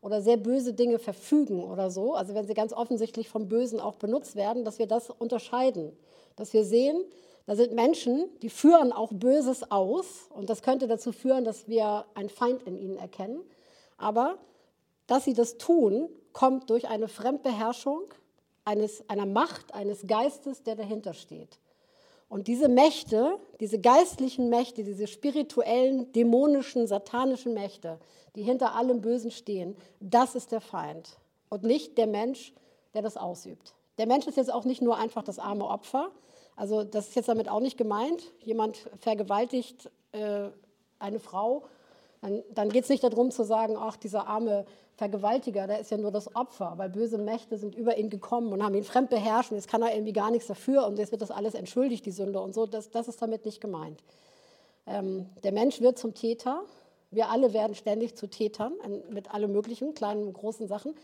oder 0.00 0.22
sehr 0.22 0.36
böse 0.36 0.74
Dinge 0.74 0.98
verfügen 0.98 1.64
oder 1.64 1.90
so, 1.90 2.14
also 2.14 2.34
wenn 2.34 2.46
sie 2.46 2.54
ganz 2.54 2.72
offensichtlich 2.72 3.28
vom 3.28 3.48
Bösen 3.48 3.80
auch 3.80 3.96
benutzt 3.96 4.36
werden, 4.36 4.64
dass 4.64 4.78
wir 4.78 4.86
das 4.86 5.10
unterscheiden, 5.10 5.92
dass 6.36 6.52
wir 6.52 6.64
sehen, 6.64 7.04
da 7.48 7.56
sind 7.56 7.72
Menschen, 7.72 8.28
die 8.42 8.50
führen 8.50 8.92
auch 8.92 9.10
Böses 9.10 9.70
aus 9.70 10.28
und 10.28 10.50
das 10.50 10.60
könnte 10.60 10.86
dazu 10.86 11.12
führen, 11.12 11.44
dass 11.44 11.66
wir 11.66 12.04
einen 12.14 12.28
Feind 12.28 12.62
in 12.64 12.76
ihnen 12.76 12.98
erkennen, 12.98 13.40
aber 13.96 14.36
dass 15.06 15.24
sie 15.24 15.32
das 15.32 15.56
tun, 15.56 16.10
kommt 16.34 16.68
durch 16.68 16.88
eine 16.88 17.08
Fremdbeherrschung 17.08 18.02
eines, 18.66 19.02
einer 19.08 19.24
Macht, 19.24 19.72
eines 19.72 20.06
Geistes, 20.06 20.62
der 20.62 20.76
dahinter 20.76 21.14
steht. 21.14 21.58
Und 22.28 22.48
diese 22.48 22.68
Mächte, 22.68 23.38
diese 23.60 23.80
geistlichen 23.80 24.50
Mächte, 24.50 24.84
diese 24.84 25.06
spirituellen, 25.06 26.12
dämonischen, 26.12 26.86
satanischen 26.86 27.54
Mächte, 27.54 27.98
die 28.36 28.42
hinter 28.42 28.74
allem 28.74 29.00
Bösen 29.00 29.30
stehen, 29.30 29.74
das 30.00 30.34
ist 30.34 30.52
der 30.52 30.60
Feind 30.60 31.16
und 31.48 31.62
nicht 31.62 31.96
der 31.96 32.08
Mensch, 32.08 32.52
der 32.92 33.00
das 33.00 33.16
ausübt. 33.16 33.74
Der 33.96 34.06
Mensch 34.06 34.26
ist 34.26 34.36
jetzt 34.36 34.52
auch 34.52 34.66
nicht 34.66 34.82
nur 34.82 34.98
einfach 34.98 35.22
das 35.22 35.38
arme 35.38 35.64
Opfer. 35.64 36.10
Also 36.58 36.82
das 36.82 37.08
ist 37.08 37.14
jetzt 37.14 37.28
damit 37.28 37.48
auch 37.48 37.60
nicht 37.60 37.78
gemeint. 37.78 38.20
Jemand 38.40 38.76
vergewaltigt 38.98 39.90
äh, 40.10 40.48
eine 40.98 41.20
Frau, 41.20 41.62
dann, 42.20 42.42
dann 42.52 42.68
geht 42.70 42.82
es 42.82 42.90
nicht 42.90 43.04
darum 43.04 43.30
zu 43.30 43.44
sagen, 43.44 43.76
ach, 43.78 43.96
dieser 43.96 44.26
arme 44.26 44.66
Vergewaltiger, 44.96 45.68
der 45.68 45.78
ist 45.78 45.92
ja 45.92 45.96
nur 45.96 46.10
das 46.10 46.34
Opfer, 46.34 46.72
weil 46.76 46.90
böse 46.90 47.16
Mächte 47.16 47.56
sind 47.58 47.76
über 47.76 47.96
ihn 47.96 48.10
gekommen 48.10 48.52
und 48.52 48.64
haben 48.64 48.74
ihn 48.74 48.82
fremd 48.82 49.08
beherrscht. 49.08 49.52
Jetzt 49.52 49.68
kann 49.68 49.82
er 49.82 49.94
irgendwie 49.94 50.12
gar 50.12 50.32
nichts 50.32 50.48
dafür 50.48 50.84
und 50.88 50.98
jetzt 50.98 51.12
wird 51.12 51.22
das 51.22 51.30
alles 51.30 51.54
entschuldigt, 51.54 52.04
die 52.04 52.10
Sünde 52.10 52.40
und 52.40 52.52
so. 52.52 52.66
Das, 52.66 52.90
das 52.90 53.06
ist 53.06 53.22
damit 53.22 53.44
nicht 53.44 53.60
gemeint. 53.60 54.02
Ähm, 54.88 55.26
der 55.44 55.52
Mensch 55.52 55.80
wird 55.80 55.96
zum 55.96 56.14
Täter. 56.14 56.62
Wir 57.12 57.28
alle 57.28 57.52
werden 57.52 57.76
ständig 57.76 58.16
zu 58.16 58.26
Tätern 58.26 58.72
mit 59.10 59.32
allen 59.32 59.52
möglichen 59.52 59.94
kleinen 59.94 60.26
und 60.26 60.32
großen 60.32 60.66
Sachen. 60.66 60.96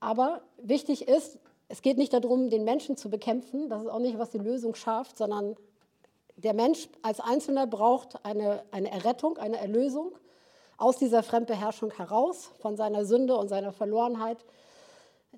Aber 0.00 0.40
wichtig 0.62 1.06
ist, 1.06 1.38
es 1.68 1.82
geht 1.82 1.98
nicht 1.98 2.12
darum, 2.12 2.50
den 2.50 2.64
Menschen 2.64 2.96
zu 2.96 3.10
bekämpfen. 3.10 3.68
Das 3.68 3.82
ist 3.82 3.88
auch 3.88 3.98
nicht, 3.98 4.18
was 4.18 4.30
die 4.30 4.38
Lösung 4.38 4.74
schafft, 4.74 5.18
sondern 5.18 5.56
der 6.36 6.54
Mensch 6.54 6.88
als 7.02 7.20
Einzelner 7.20 7.66
braucht 7.66 8.24
eine, 8.24 8.62
eine 8.70 8.90
Errettung, 8.90 9.38
eine 9.38 9.58
Erlösung 9.58 10.12
aus 10.78 10.96
dieser 10.96 11.22
Fremdbeherrschung 11.22 11.90
heraus, 11.90 12.50
von 12.60 12.76
seiner 12.76 13.04
Sünde 13.04 13.36
und 13.36 13.48
seiner 13.48 13.72
Verlorenheit, 13.72 14.38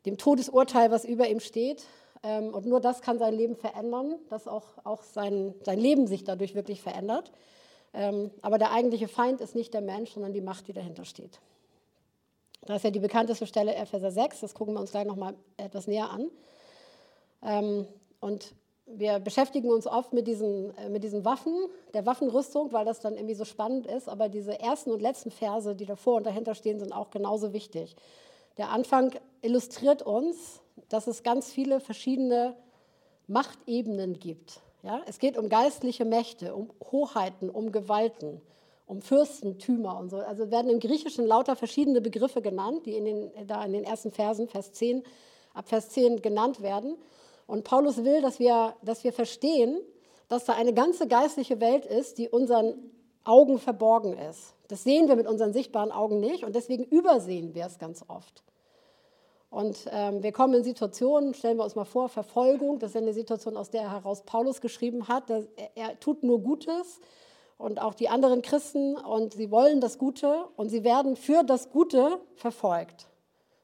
dem 0.04 0.18
Todesurteil, 0.18 0.90
was 0.90 1.04
über 1.04 1.28
ihm 1.28 1.40
steht. 1.40 1.84
Ähm, 2.22 2.52
und 2.54 2.66
nur 2.66 2.80
das 2.80 3.00
kann 3.00 3.18
sein 3.18 3.34
Leben 3.34 3.56
verändern, 3.56 4.16
dass 4.28 4.46
auch, 4.46 4.66
auch 4.84 5.02
sein, 5.02 5.54
sein 5.64 5.78
Leben 5.78 6.06
sich 6.06 6.22
dadurch 6.22 6.54
wirklich 6.54 6.82
verändert. 6.82 7.32
Ähm, 7.94 8.30
aber 8.42 8.58
der 8.58 8.72
eigentliche 8.72 9.08
Feind 9.08 9.40
ist 9.40 9.54
nicht 9.54 9.72
der 9.74 9.80
Mensch, 9.80 10.12
sondern 10.12 10.32
die 10.32 10.42
Macht, 10.42 10.68
die 10.68 10.74
dahinter 10.74 11.04
steht. 11.04 11.40
Das 12.66 12.78
ist 12.78 12.84
ja 12.84 12.90
die 12.90 13.00
bekannteste 13.00 13.46
Stelle 13.46 13.74
Epheser 13.74 14.10
6, 14.10 14.40
das 14.40 14.54
gucken 14.54 14.74
wir 14.74 14.80
uns 14.80 14.90
gleich 14.90 15.06
nochmal 15.06 15.34
etwas 15.56 15.86
näher 15.86 16.10
an. 16.10 16.30
Ähm, 17.42 17.86
und 18.20 18.54
wir 18.86 19.18
beschäftigen 19.18 19.70
uns 19.70 19.86
oft 19.86 20.12
mit 20.12 20.26
diesen, 20.26 20.76
äh, 20.76 20.88
mit 20.88 21.04
diesen 21.04 21.24
Waffen, 21.24 21.54
der 21.94 22.06
Waffenrüstung, 22.06 22.72
weil 22.72 22.84
das 22.84 23.00
dann 23.00 23.14
irgendwie 23.14 23.34
so 23.34 23.44
spannend 23.44 23.86
ist. 23.86 24.08
Aber 24.08 24.28
diese 24.28 24.58
ersten 24.60 24.90
und 24.90 25.00
letzten 25.00 25.30
Verse, 25.30 25.74
die 25.74 25.86
davor 25.86 26.16
und 26.16 26.26
dahinter 26.26 26.54
stehen, 26.54 26.78
sind 26.78 26.92
auch 26.92 27.10
genauso 27.10 27.52
wichtig. 27.52 27.96
Der 28.58 28.70
Anfang 28.70 29.12
illustriert 29.42 30.02
uns, 30.02 30.60
dass 30.88 31.06
es 31.06 31.22
ganz 31.22 31.50
viele 31.50 31.80
verschiedene 31.80 32.56
Machtebenen 33.26 34.18
gibt. 34.18 34.60
Ja? 34.82 35.00
Es 35.06 35.18
geht 35.18 35.38
um 35.38 35.48
geistliche 35.48 36.04
Mächte, 36.04 36.54
um 36.54 36.70
Hoheiten, 36.90 37.48
um 37.48 37.72
Gewalten, 37.72 38.42
um 38.90 39.02
Fürstentümer 39.02 39.96
und 39.98 40.10
so. 40.10 40.16
Also 40.16 40.50
werden 40.50 40.68
im 40.68 40.80
Griechischen 40.80 41.24
lauter 41.24 41.54
verschiedene 41.54 42.00
Begriffe 42.00 42.42
genannt, 42.42 42.86
die 42.86 42.96
in 42.96 43.04
den, 43.04 43.30
da 43.46 43.64
in 43.64 43.72
den 43.72 43.84
ersten 43.84 44.10
Versen, 44.10 44.48
Vers 44.48 44.72
10, 44.72 45.04
ab 45.54 45.68
Vers 45.68 45.90
10 45.90 46.20
genannt 46.22 46.60
werden. 46.60 46.96
Und 47.46 47.62
Paulus 47.62 48.04
will, 48.04 48.20
dass 48.20 48.40
wir, 48.40 48.74
dass 48.82 49.04
wir 49.04 49.12
verstehen, 49.12 49.78
dass 50.28 50.44
da 50.44 50.54
eine 50.54 50.74
ganze 50.74 51.06
geistliche 51.06 51.60
Welt 51.60 51.86
ist, 51.86 52.18
die 52.18 52.28
unseren 52.28 52.74
Augen 53.22 53.58
verborgen 53.58 54.18
ist. 54.18 54.54
Das 54.66 54.82
sehen 54.82 55.06
wir 55.06 55.14
mit 55.14 55.28
unseren 55.28 55.52
sichtbaren 55.52 55.92
Augen 55.92 56.18
nicht 56.18 56.44
und 56.44 56.56
deswegen 56.56 56.84
übersehen 56.84 57.54
wir 57.54 57.66
es 57.66 57.78
ganz 57.78 58.04
oft. 58.08 58.42
Und 59.50 59.86
ähm, 59.92 60.22
wir 60.22 60.32
kommen 60.32 60.54
in 60.54 60.64
Situationen, 60.64 61.34
stellen 61.34 61.58
wir 61.58 61.64
uns 61.64 61.76
mal 61.76 61.84
vor, 61.84 62.08
Verfolgung, 62.08 62.80
das 62.80 62.90
ist 62.90 62.96
eine 62.96 63.12
Situation, 63.12 63.56
aus 63.56 63.70
der 63.70 63.90
heraus 63.90 64.22
Paulus 64.22 64.60
geschrieben 64.60 65.06
hat. 65.06 65.30
Er, 65.30 65.46
er 65.74 66.00
tut 66.00 66.24
nur 66.24 66.40
Gutes 66.40 67.00
und 67.60 67.80
auch 67.80 67.94
die 67.94 68.08
anderen 68.08 68.42
Christen 68.42 68.96
und 68.96 69.34
sie 69.34 69.50
wollen 69.50 69.80
das 69.80 69.98
Gute 69.98 70.46
und 70.56 70.70
sie 70.70 70.82
werden 70.82 71.14
für 71.14 71.42
das 71.44 71.70
Gute 71.70 72.18
verfolgt. 72.34 73.06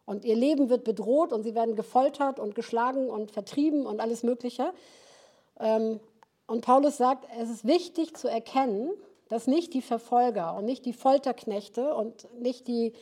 Und 0.04 0.24
ihr 0.24 0.36
Leben 0.36 0.68
wird 0.68 0.84
bedroht 0.84 1.32
und 1.32 1.42
sie 1.42 1.54
werden 1.54 1.74
gefoltert 1.74 2.38
und 2.38 2.54
geschlagen 2.54 3.08
und 3.08 3.32
vertrieben 3.32 3.86
und 3.86 4.00
alles 4.00 4.22
Mögliche. 4.22 4.72
Ähm, 5.58 5.98
und 6.46 6.64
Paulus 6.64 6.96
sagt, 6.96 7.26
es 7.40 7.50
ist 7.50 7.66
wichtig 7.66 8.14
zu 8.16 8.28
erkennen, 8.28 8.90
dass 9.28 9.48
nicht 9.48 9.74
die 9.74 9.82
Verfolger 9.82 10.54
und 10.56 10.66
nicht 10.66 10.84
die 10.84 10.92
Folterknechte 10.92 11.94
und 11.94 12.28
nicht 12.40 12.68
die 12.68 12.92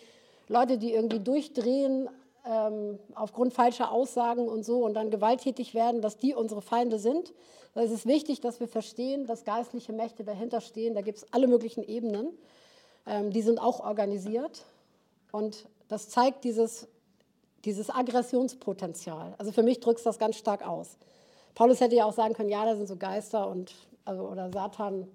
Leute, 0.48 0.78
die 0.78 0.94
irgendwie 0.94 1.20
durchdrehen 1.20 2.08
ähm, 2.44 2.98
aufgrund 3.14 3.54
falscher 3.54 3.90
Aussagen 3.90 4.48
und 4.48 4.64
so 4.64 4.84
und 4.84 4.94
dann 4.94 5.10
gewalttätig 5.10 5.74
werden, 5.74 6.00
dass 6.00 6.16
die 6.18 6.34
unsere 6.34 6.62
Feinde 6.62 6.98
sind. 6.98 7.32
Es 7.74 7.90
ist 7.90 8.06
wichtig, 8.06 8.40
dass 8.40 8.60
wir 8.60 8.68
verstehen, 8.68 9.26
dass 9.26 9.44
geistliche 9.44 9.92
Mächte 9.92 10.24
dahinter 10.24 10.60
stehen. 10.60 10.94
Da 10.94 11.00
gibt 11.00 11.18
es 11.18 11.32
alle 11.32 11.48
möglichen 11.48 11.82
Ebenen. 11.82 12.28
Ähm, 13.06 13.30
die 13.30 13.42
sind 13.42 13.58
auch 13.58 13.80
organisiert. 13.80 14.64
Und 15.32 15.66
das 15.88 16.08
zeigt 16.08 16.44
dieses 16.44 16.86
dieses 17.64 17.90
Aggressionspotenzial. 17.90 19.34
Also 19.38 19.52
für 19.52 19.62
mich 19.62 19.80
drückt 19.80 19.98
es 19.98 20.04
das 20.04 20.18
ganz 20.18 20.36
stark 20.36 20.66
aus. 20.66 20.98
Paulus 21.54 21.80
hätte 21.80 21.94
ja 21.94 22.04
auch 22.04 22.12
sagen 22.12 22.34
können, 22.34 22.50
ja, 22.50 22.64
da 22.64 22.76
sind 22.76 22.86
so 22.86 22.96
Geister 22.96 23.48
und 23.48 23.74
also, 24.04 24.28
oder 24.28 24.50
Satan. 24.52 25.08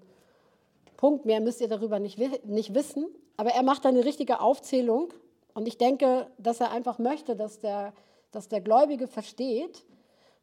Punkt, 0.96 1.26
mehr 1.26 1.40
müsst 1.40 1.60
ihr 1.60 1.68
darüber 1.68 1.98
nicht, 1.98 2.18
nicht 2.44 2.74
wissen. 2.74 3.06
Aber 3.36 3.50
er 3.50 3.62
macht 3.62 3.86
eine 3.86 4.04
richtige 4.04 4.40
Aufzählung 4.40 5.12
und 5.54 5.66
ich 5.66 5.78
denke, 5.78 6.26
dass 6.38 6.60
er 6.60 6.70
einfach 6.70 6.98
möchte, 6.98 7.36
dass 7.36 7.58
der, 7.58 7.92
dass 8.30 8.48
der 8.48 8.60
Gläubige 8.60 9.06
versteht, 9.06 9.84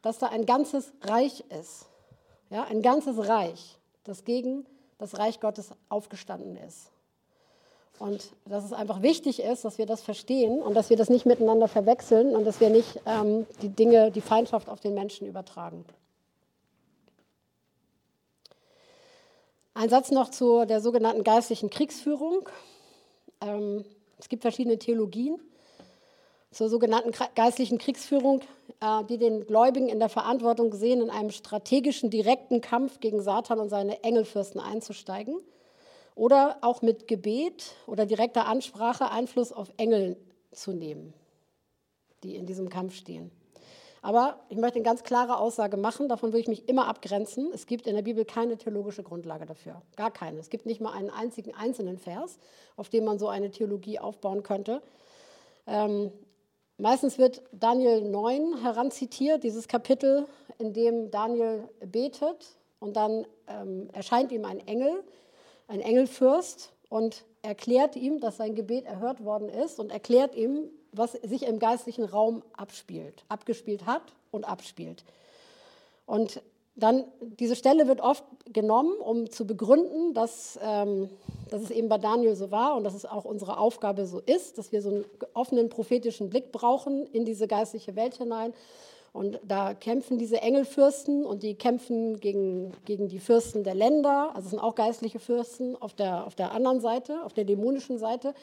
dass 0.01 0.19
da 0.19 0.27
ein 0.27 0.45
ganzes 0.45 0.93
Reich 1.01 1.43
ist. 1.59 1.87
Ja, 2.49 2.63
ein 2.63 2.81
ganzes 2.81 3.27
Reich, 3.27 3.77
das 4.03 4.23
gegen 4.23 4.65
das 4.97 5.17
Reich 5.17 5.39
Gottes 5.39 5.71
aufgestanden 5.89 6.55
ist. 6.55 6.91
Und 7.99 8.31
dass 8.45 8.63
es 8.63 8.73
einfach 8.73 9.01
wichtig 9.01 9.41
ist, 9.41 9.65
dass 9.65 9.77
wir 9.77 9.85
das 9.85 10.03
verstehen 10.03 10.61
und 10.61 10.75
dass 10.75 10.89
wir 10.89 10.97
das 10.97 11.09
nicht 11.09 11.25
miteinander 11.25 11.67
verwechseln 11.67 12.35
und 12.35 12.45
dass 12.45 12.59
wir 12.59 12.69
nicht 12.69 12.99
ähm, 13.05 13.47
die 13.61 13.69
Dinge, 13.69 14.11
die 14.11 14.21
Feindschaft 14.21 14.69
auf 14.69 14.79
den 14.79 14.93
Menschen 14.93 15.27
übertragen. 15.27 15.83
Ein 19.73 19.89
Satz 19.89 20.11
noch 20.11 20.29
zu 20.29 20.65
der 20.65 20.79
sogenannten 20.79 21.23
geistlichen 21.23 21.69
Kriegsführung. 21.69 22.49
Ähm, 23.41 23.83
es 24.17 24.29
gibt 24.29 24.41
verschiedene 24.41 24.79
Theologien 24.79 25.39
zur 26.51 26.69
sogenannten 26.69 27.11
geistlichen 27.35 27.77
Kriegsführung, 27.77 28.41
äh, 28.79 29.03
die 29.05 29.17
den 29.17 29.45
Gläubigen 29.45 29.89
in 29.89 29.99
der 29.99 30.09
Verantwortung 30.09 30.73
sehen, 30.73 31.01
in 31.01 31.09
einem 31.09 31.31
strategischen, 31.31 32.09
direkten 32.09 32.61
Kampf 32.61 32.99
gegen 32.99 33.21
Satan 33.21 33.59
und 33.59 33.69
seine 33.69 34.03
Engelfürsten 34.03 34.59
einzusteigen 34.59 35.39
oder 36.15 36.57
auch 36.61 36.81
mit 36.81 37.07
Gebet 37.07 37.75
oder 37.85 38.05
direkter 38.05 38.47
Ansprache 38.47 39.11
Einfluss 39.11 39.51
auf 39.51 39.71
Engel 39.77 40.17
zu 40.51 40.71
nehmen, 40.71 41.13
die 42.23 42.35
in 42.35 42.45
diesem 42.45 42.69
Kampf 42.69 42.95
stehen. 42.95 43.29
Aber 44.01 44.39
ich 44.49 44.57
möchte 44.57 44.75
eine 44.75 44.85
ganz 44.85 45.03
klare 45.03 45.37
Aussage 45.37 45.77
machen, 45.77 46.07
davon 46.07 46.33
will 46.33 46.39
ich 46.39 46.47
mich 46.47 46.69
immer 46.69 46.87
abgrenzen. 46.87 47.49
Es 47.53 47.65
gibt 47.65 47.87
in 47.87 47.95
der 47.95 48.03
Bibel 48.03 48.25
keine 48.25 48.57
theologische 48.57 49.03
Grundlage 49.03 49.45
dafür, 49.45 49.81
gar 49.95 50.11
keine. 50.11 50.39
Es 50.39 50.49
gibt 50.49 50.65
nicht 50.65 50.81
mal 50.81 50.93
einen 50.93 51.09
einzigen 51.09 51.53
einzelnen 51.53 51.97
Vers, 51.97 52.37
auf 52.75 52.89
dem 52.89 53.05
man 53.05 53.19
so 53.19 53.27
eine 53.27 53.49
Theologie 53.49 53.99
aufbauen 53.99 54.43
könnte. 54.43 54.81
Ähm, 55.65 56.11
meistens 56.77 57.17
wird 57.17 57.41
Daniel 57.51 58.01
9 58.01 58.61
heranzitiert, 58.61 59.43
dieses 59.43 59.67
Kapitel, 59.67 60.25
in 60.59 60.73
dem 60.73 61.11
Daniel 61.11 61.67
betet 61.85 62.57
und 62.79 62.95
dann 62.95 63.25
ähm, 63.47 63.89
erscheint 63.93 64.31
ihm 64.31 64.45
ein 64.45 64.65
Engel, 64.67 65.03
ein 65.67 65.81
Engelfürst 65.81 66.71
und 66.89 67.25
erklärt 67.41 67.95
ihm, 67.95 68.19
dass 68.19 68.37
sein 68.37 68.55
Gebet 68.55 68.85
erhört 68.85 69.23
worden 69.23 69.49
ist 69.49 69.79
und 69.79 69.91
erklärt 69.91 70.35
ihm, 70.35 70.69
was 70.97 71.13
sich 71.13 71.43
im 71.43 71.59
geistlichen 71.59 72.05
Raum 72.05 72.43
abspielt, 72.53 73.23
abgespielt 73.29 73.85
hat 73.85 74.01
und 74.31 74.45
abspielt. 74.45 75.03
Und 76.05 76.41
dann, 76.77 77.05
diese 77.19 77.55
Stelle 77.55 77.87
wird 77.87 78.01
oft 78.01 78.23
genommen, 78.53 78.93
um 78.99 79.31
zu 79.31 79.47
begründen, 79.47 80.13
dass, 80.13 80.59
ähm, 80.61 81.09
dass 81.49 81.63
es 81.63 81.71
eben 81.71 81.89
bei 81.89 81.97
Daniel 81.97 82.35
so 82.35 82.51
war 82.51 82.75
und 82.75 82.83
dass 82.83 82.93
es 82.93 83.05
auch 83.05 83.25
unsere 83.25 83.57
Aufgabe 83.57 84.05
so 84.05 84.19
ist, 84.19 84.59
dass 84.59 84.71
wir 84.71 84.81
so 84.81 84.89
einen 84.89 85.05
offenen 85.33 85.69
prophetischen 85.69 86.29
Blick 86.29 86.51
brauchen 86.51 87.07
in 87.07 87.25
diese 87.25 87.47
geistliche 87.47 87.95
Welt 87.95 88.15
hinein. 88.15 88.53
Und 89.11 89.39
da 89.43 89.73
kämpfen 89.73 90.19
diese 90.19 90.41
Engelfürsten 90.43 91.25
und 91.25 91.41
die 91.41 91.55
kämpfen 91.55 92.19
gegen, 92.19 92.73
gegen 92.85 93.07
die 93.07 93.17
Fürsten 93.17 93.63
der 93.63 93.73
Länder, 93.73 94.29
also 94.35 94.45
es 94.45 94.51
sind 94.51 94.59
auch 94.59 94.75
geistliche 94.75 95.17
Fürsten 95.17 95.75
auf 95.81 95.95
der, 95.95 96.27
auf 96.27 96.35
der 96.35 96.51
anderen 96.51 96.79
Seite, 96.79 97.23
auf 97.25 97.33
der 97.33 97.45
dämonischen 97.45 97.97
Seite. 97.97 98.35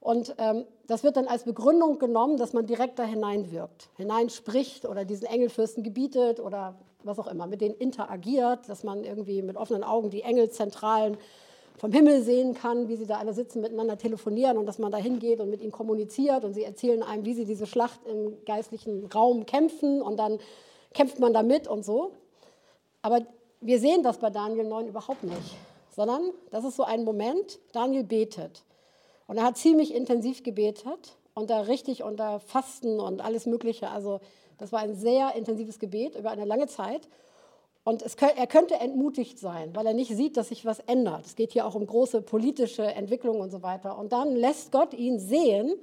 Und 0.00 0.34
ähm, 0.38 0.64
das 0.86 1.02
wird 1.02 1.16
dann 1.16 1.26
als 1.26 1.44
Begründung 1.44 1.98
genommen, 1.98 2.36
dass 2.36 2.52
man 2.52 2.66
direkt 2.66 2.98
da 2.98 3.04
hineinwirkt, 3.04 3.88
hineinspricht 3.96 4.86
oder 4.86 5.04
diesen 5.04 5.26
Engelfürsten 5.26 5.82
gebietet 5.82 6.38
oder 6.38 6.76
was 7.02 7.18
auch 7.18 7.26
immer, 7.26 7.46
mit 7.46 7.60
denen 7.60 7.74
interagiert, 7.74 8.68
dass 8.68 8.84
man 8.84 9.04
irgendwie 9.04 9.42
mit 9.42 9.56
offenen 9.56 9.84
Augen 9.84 10.10
die 10.10 10.22
Engelzentralen 10.22 11.16
vom 11.78 11.92
Himmel 11.92 12.22
sehen 12.22 12.54
kann, 12.54 12.88
wie 12.88 12.96
sie 12.96 13.06
da 13.06 13.18
alle 13.18 13.34
sitzen, 13.34 13.60
miteinander 13.60 13.98
telefonieren 13.98 14.56
und 14.56 14.66
dass 14.66 14.78
man 14.78 14.90
da 14.90 14.98
hingeht 14.98 15.40
und 15.40 15.50
mit 15.50 15.60
ihnen 15.60 15.72
kommuniziert 15.72 16.44
und 16.44 16.54
sie 16.54 16.64
erzählen 16.64 17.02
einem, 17.02 17.24
wie 17.24 17.34
sie 17.34 17.44
diese 17.44 17.66
Schlacht 17.66 18.00
im 18.06 18.44
geistlichen 18.44 19.06
Raum 19.06 19.44
kämpfen 19.44 20.00
und 20.00 20.16
dann 20.18 20.38
kämpft 20.94 21.18
man 21.18 21.32
damit 21.34 21.68
und 21.68 21.84
so. 21.84 22.12
Aber 23.02 23.20
wir 23.60 23.78
sehen 23.78 24.02
das 24.02 24.18
bei 24.18 24.30
Daniel 24.30 24.64
9 24.66 24.88
überhaupt 24.88 25.22
nicht, 25.22 25.56
sondern 25.94 26.30
das 26.50 26.64
ist 26.64 26.76
so 26.76 26.84
ein 26.84 27.04
Moment, 27.04 27.58
Daniel 27.72 28.04
betet. 28.04 28.62
Und 29.26 29.38
er 29.38 29.44
hat 29.44 29.56
ziemlich 29.56 29.94
intensiv 29.94 30.42
gebetet 30.42 31.16
und 31.34 31.50
da 31.50 31.60
richtig 31.60 32.02
unter 32.02 32.40
Fasten 32.40 33.00
und 33.00 33.20
alles 33.20 33.46
Mögliche. 33.46 33.90
Also 33.90 34.20
das 34.58 34.72
war 34.72 34.80
ein 34.80 34.94
sehr 34.94 35.34
intensives 35.34 35.78
Gebet 35.78 36.16
über 36.16 36.30
eine 36.30 36.44
lange 36.44 36.66
Zeit. 36.66 37.08
Und 37.84 38.02
es, 38.02 38.14
er 38.16 38.46
könnte 38.48 38.74
entmutigt 38.74 39.38
sein, 39.38 39.74
weil 39.74 39.86
er 39.86 39.94
nicht 39.94 40.14
sieht, 40.14 40.36
dass 40.36 40.48
sich 40.48 40.64
was 40.64 40.80
ändert. 40.80 41.24
Es 41.24 41.36
geht 41.36 41.52
hier 41.52 41.66
auch 41.66 41.76
um 41.76 41.86
große 41.86 42.20
politische 42.22 42.82
Entwicklungen 42.82 43.40
und 43.40 43.50
so 43.50 43.62
weiter. 43.62 43.96
Und 43.96 44.12
dann 44.12 44.34
lässt 44.34 44.72
Gott 44.72 44.92
ihn 44.92 45.20
sehen, 45.20 45.74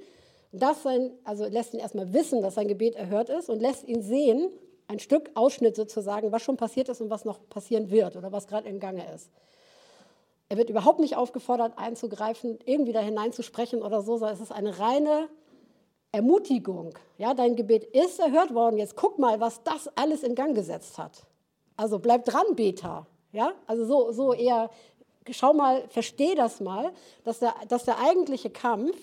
dass 0.52 0.82
sein, 0.82 1.12
also 1.24 1.46
lässt 1.46 1.72
ihn 1.72 1.80
erstmal 1.80 2.12
wissen, 2.12 2.42
dass 2.42 2.56
sein 2.56 2.68
Gebet 2.68 2.94
erhört 2.94 3.30
ist 3.30 3.48
und 3.48 3.60
lässt 3.60 3.88
ihn 3.88 4.02
sehen, 4.02 4.50
ein 4.86 4.98
Stück 4.98 5.30
Ausschnitt 5.34 5.76
sozusagen, 5.76 6.30
was 6.30 6.42
schon 6.42 6.56
passiert 6.56 6.88
ist 6.88 7.00
und 7.00 7.10
was 7.10 7.24
noch 7.24 7.38
passieren 7.48 7.90
wird 7.90 8.16
oder 8.16 8.32
was 8.32 8.46
gerade 8.46 8.68
im 8.68 8.80
Gange 8.80 9.10
ist. 9.14 9.30
Er 10.48 10.56
wird 10.58 10.70
überhaupt 10.70 11.00
nicht 11.00 11.16
aufgefordert, 11.16 11.78
einzugreifen, 11.78 12.58
irgendwie 12.64 12.92
da 12.92 13.00
hineinzusprechen 13.00 13.82
oder 13.82 14.02
so, 14.02 14.16
sondern 14.18 14.36
es 14.36 14.42
ist 14.42 14.52
eine 14.52 14.78
reine 14.78 15.28
Ermutigung. 16.12 16.96
Ja, 17.18 17.34
dein 17.34 17.56
Gebet 17.56 17.84
ist 17.84 18.20
erhört 18.20 18.54
worden. 18.54 18.76
Jetzt 18.76 18.94
guck 18.94 19.18
mal, 19.18 19.40
was 19.40 19.62
das 19.64 19.88
alles 19.96 20.22
in 20.22 20.34
Gang 20.34 20.54
gesetzt 20.54 20.98
hat. 20.98 21.26
Also 21.76 21.98
bleib 21.98 22.24
dran, 22.24 22.54
Beta. 22.54 23.06
Ja, 23.32 23.52
also 23.66 23.84
so, 23.84 24.12
so 24.12 24.32
eher, 24.32 24.70
schau 25.30 25.54
mal, 25.54 25.88
versteh 25.88 26.36
das 26.36 26.60
mal, 26.60 26.92
dass 27.24 27.40
der, 27.40 27.54
dass 27.68 27.84
der 27.84 27.98
eigentliche 27.98 28.48
Kampf, 28.48 28.96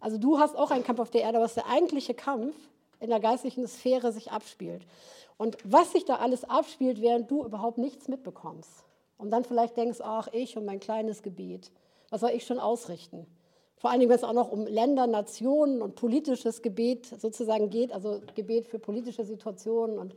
also 0.00 0.18
du 0.18 0.38
hast 0.38 0.56
auch 0.56 0.70
einen 0.70 0.84
Kampf 0.84 1.00
auf 1.00 1.10
der 1.10 1.22
Erde, 1.22 1.38
aber 1.38 1.46
dass 1.46 1.54
der 1.54 1.66
eigentliche 1.66 2.14
Kampf 2.14 2.54
in 3.00 3.10
der 3.10 3.18
geistlichen 3.18 3.66
Sphäre 3.66 4.12
sich 4.12 4.30
abspielt. 4.30 4.86
Und 5.36 5.56
was 5.64 5.90
sich 5.90 6.04
da 6.04 6.16
alles 6.16 6.44
abspielt, 6.44 7.00
während 7.00 7.28
du 7.28 7.44
überhaupt 7.44 7.78
nichts 7.78 8.06
mitbekommst. 8.06 8.84
Und 9.22 9.30
dann 9.30 9.44
vielleicht 9.44 9.76
denkst, 9.76 10.00
ach, 10.02 10.26
ich 10.32 10.56
und 10.56 10.64
mein 10.64 10.80
kleines 10.80 11.22
Gebiet, 11.22 11.70
was 12.10 12.22
soll 12.22 12.30
ich 12.30 12.44
schon 12.44 12.58
ausrichten? 12.58 13.24
Vor 13.76 13.90
allen 13.90 14.00
Dingen, 14.00 14.10
wenn 14.10 14.16
es 14.16 14.24
auch 14.24 14.32
noch 14.32 14.50
um 14.50 14.66
Länder, 14.66 15.06
Nationen 15.06 15.80
und 15.80 15.94
politisches 15.94 16.60
Gebet 16.60 17.06
sozusagen 17.06 17.70
geht, 17.70 17.92
also 17.92 18.20
Gebet 18.34 18.66
für 18.66 18.80
politische 18.80 19.24
Situationen 19.24 20.00
und 20.00 20.16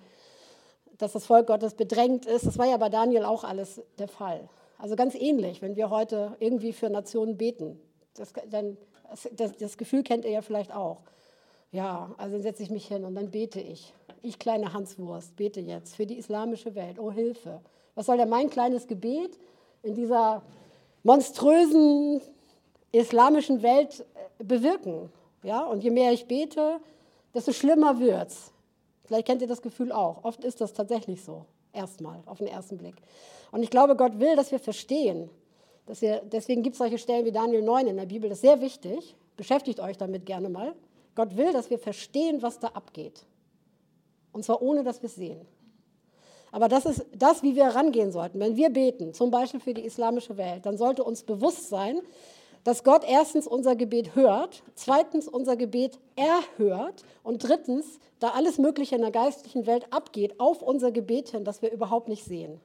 dass 0.98 1.14
das 1.14 1.28
Volk 1.28 1.46
Gottes 1.46 1.76
bedrängt 1.76 2.26
ist. 2.26 2.48
Das 2.48 2.58
war 2.58 2.66
ja 2.66 2.78
bei 2.78 2.90
Daniel 2.90 3.26
auch 3.26 3.44
alles 3.44 3.80
der 4.00 4.08
Fall. 4.08 4.50
Also 4.80 4.96
ganz 4.96 5.14
ähnlich, 5.14 5.62
wenn 5.62 5.76
wir 5.76 5.92
heute 5.92 6.36
irgendwie 6.40 6.74
für 6.74 6.90
Nationen 6.90 7.38
beten. 7.38 7.80
Das, 8.16 8.34
dann, 8.50 8.76
das, 9.36 9.56
das 9.58 9.78
Gefühl 9.78 10.02
kennt 10.02 10.26
ihr 10.26 10.32
ja 10.32 10.42
vielleicht 10.42 10.74
auch. 10.74 11.04
Ja, 11.72 12.16
also 12.18 12.34
dann 12.34 12.42
setze 12.42 12.64
ich 12.64 12.72
mich 12.72 12.88
hin 12.88 13.06
und 13.06 13.14
dann 13.14 13.30
bete 13.30 13.62
ich. 13.62 13.94
Ich, 14.24 14.40
kleine 14.40 14.74
Hanswurst, 14.74 15.36
bete 15.36 15.60
jetzt 15.60 15.96
für 15.96 16.08
die 16.08 16.18
islamische 16.18 16.74
Welt. 16.74 16.98
Oh 16.98 17.12
Hilfe. 17.12 17.62
Was 17.96 18.06
soll 18.06 18.18
denn 18.18 18.30
mein 18.30 18.50
kleines 18.50 18.88
Gebet 18.88 19.40
in 19.82 19.96
dieser 19.96 20.44
monströsen 21.04 22.22
islamischen 22.92 23.64
Welt 23.64 24.06
äh, 24.40 24.44
bewirken? 24.44 25.12
Ja, 25.44 25.64
und 25.64 25.84
je 25.84 25.92
mehr 25.92 26.12
ich 26.12 26.28
bete, 26.28 26.80
desto 27.34 27.52
schlimmer 27.52 28.00
wird 28.00 28.30
es. 28.30 28.52
Vielleicht 29.06 29.28
kennt 29.28 29.42
ihr 29.42 29.48
das 29.48 29.62
Gefühl 29.62 29.92
auch. 29.92 30.24
Oft 30.24 30.44
ist 30.44 30.62
das 30.62 30.74
tatsächlich 30.74 31.24
so. 31.24 31.46
Erstmal, 31.72 32.22
auf 32.26 32.40
den 32.40 32.48
ersten 32.48 32.78
Blick. 32.78 32.96
Und 33.52 33.62
ich 33.62 33.70
glaube, 33.70 33.96
Gott 33.96 34.20
will, 34.20 34.36
dass 34.36 34.52
wir 34.52 34.60
verstehen. 34.60 35.30
Dass 35.86 36.02
wir, 36.02 36.22
deswegen 36.26 36.64
gibt 36.64 36.74
es 36.74 36.80
solche 36.80 36.98
Stellen 36.98 37.26
wie 37.26 37.32
Daniel 37.32 37.62
9 37.62 37.88
in 37.88 37.98
der 37.98 38.06
Bibel. 38.06 38.30
Das 38.30 38.38
ist 38.38 38.42
sehr 38.42 38.62
wichtig. 38.62 39.16
Beschäftigt 39.38 39.80
euch 39.80 39.98
damit 39.98 40.26
gerne 40.26 40.50
mal. 40.50 40.74
Gott 41.14 41.38
will, 41.38 41.54
dass 41.54 41.70
wir 41.70 41.78
verstehen, 41.78 42.42
was 42.42 42.60
da 42.60 42.70
abgeht. 42.70 43.26
Und 44.32 44.44
zwar 44.44 44.62
ohne, 44.62 44.84
dass 44.84 45.02
wir 45.02 45.08
es 45.08 45.16
sehen. 45.16 45.46
Aber 46.56 46.70
das 46.70 46.86
ist 46.86 47.06
das, 47.14 47.44
wie 47.44 47.58
wir 47.58 47.66
herangehen 47.66 48.14
sollten. 48.14 48.40
Wenn 48.40 48.56
wir 48.56 48.70
beten, 48.70 49.14
zum 49.14 49.30
Beispiel 49.30 49.60
für 49.60 49.74
die 49.74 49.84
islamische 49.84 50.38
Welt, 50.38 50.66
dann 50.66 50.78
sollte 50.78 51.04
uns 51.04 51.24
bewusst 51.24 51.68
sein, 51.68 52.00
dass 52.64 52.86
Gott 52.86 53.04
erstens 53.06 53.46
unser 53.46 53.76
Gebet 53.76 54.16
hört, 54.16 54.64
zweitens 54.74 55.28
unser 55.28 55.58
Gebet 55.58 56.00
erhört 56.16 57.04
und 57.24 57.44
drittens, 57.44 58.00
da 58.20 58.30
alles 58.30 58.58
Mögliche 58.58 58.96
in 58.96 59.02
der 59.02 59.12
geistlichen 59.12 59.68
Welt 59.68 59.92
abgeht, 59.92 60.40
auf 60.40 60.62
unser 60.62 60.94
Gebet 60.94 61.28
hin, 61.32 61.44
das 61.44 61.62
wir 61.62 61.74
überhaupt 61.74 62.08
nicht 62.08 62.24
sehen. 62.24 62.62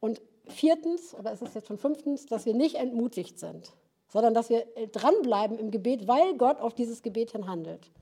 Und 0.00 0.20
viertens, 0.48 1.14
oder 1.14 1.30
ist 1.30 1.42
es 1.42 1.54
jetzt 1.54 1.68
schon 1.68 1.78
fünftens, 1.78 2.26
dass 2.26 2.46
wir 2.46 2.54
nicht 2.54 2.74
entmutigt 2.74 3.38
sind, 3.38 3.74
sondern 4.08 4.34
dass 4.34 4.50
wir 4.50 4.66
dranbleiben 4.90 5.56
im 5.56 5.70
Gebet, 5.70 6.08
weil 6.08 6.36
Gott 6.36 6.58
auf 6.58 6.74
dieses 6.74 7.02
Gebet 7.02 7.30
hin 7.30 7.46
handelt. 7.46 7.92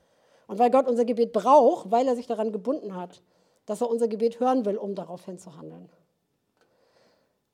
Und 0.46 0.58
weil 0.58 0.70
Gott 0.70 0.88
unser 0.88 1.04
Gebet 1.04 1.34
braucht, 1.34 1.90
weil 1.90 2.08
er 2.08 2.16
sich 2.16 2.26
daran 2.26 2.50
gebunden 2.50 2.96
hat 2.96 3.20
dass 3.66 3.80
er 3.80 3.90
unser 3.90 4.08
Gebet 4.08 4.40
hören 4.40 4.64
will, 4.64 4.76
um 4.76 4.94
darauf 4.94 5.24
hinzuhandeln. 5.24 5.88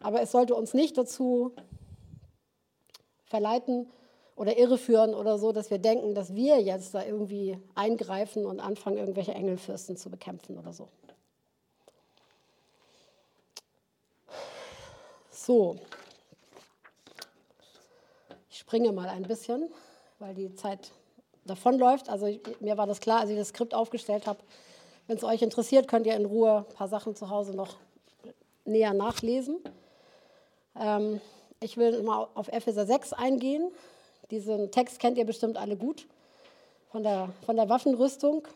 Aber 0.01 0.21
es 0.21 0.31
sollte 0.33 0.55
uns 0.55 0.75
nicht 0.75 0.99
dazu 0.99 1.53
verleiten 3.25 3.91
oder 4.37 4.59
irreführen 4.59 5.15
oder 5.15 5.39
so, 5.39 5.53
dass 5.53 5.71
wir 5.71 5.79
denken, 5.79 6.15
dass 6.15 6.35
wir 6.35 6.61
jetzt 6.61 6.95
da 6.95 7.05
irgendwie 7.05 7.59
eingreifen 7.75 8.45
und 8.45 8.61
anfangen, 8.61 8.99
irgendwelche 8.99 9.33
Engelfürsten 9.33 9.97
zu 9.97 10.11
bekämpfen 10.11 10.59
oder 10.59 10.73
so. 10.73 10.89
So, 15.31 15.77
ich 18.49 18.59
springe 18.59 18.93
mal 18.93 19.09
ein 19.09 19.23
bisschen, 19.23 19.73
weil 20.19 20.35
die 20.35 20.55
Zeit 20.55 20.93
davonläuft. 21.45 22.09
Also 22.09 22.29
mir 22.61 22.77
war 22.77 22.87
das 22.87 23.01
klar, 23.01 23.21
als 23.21 23.31
ich 23.31 23.37
das 23.37 23.49
Skript 23.49 23.75
aufgestellt 23.75 24.27
habe, 24.27 24.41
wenn 25.07 25.17
es 25.17 25.25
euch 25.25 25.43
interessiert, 25.43 25.89
könnt 25.89 26.07
ihr 26.07 26.17
in 26.17 26.25
Ruhe 26.25 26.65
ein 26.69 26.75
paar 26.75 26.89
Sachen 26.89 27.17
zu 27.17 27.29
Hause 27.31 27.55
noch 27.55 27.77
näher 28.65 28.95
nachlesen. 28.95 29.59
Ähm, 30.79 31.21
ich 31.61 31.77
will 31.77 32.03
mal 32.03 32.29
auf 32.35 32.49
Epheser 32.49 32.87
6 32.87 33.13
eingehen. 33.13 33.71
Diesen 34.31 34.71
Text 34.71 34.99
kennt 34.99 35.19
ihr 35.19 35.27
bestimmt 35.27 35.57
alle 35.57 35.77
gut 35.77 36.07
von 36.91 37.03
der, 37.03 37.31
von 37.45 37.57
der 37.57 37.69
Waffenrüstung. 37.69 38.47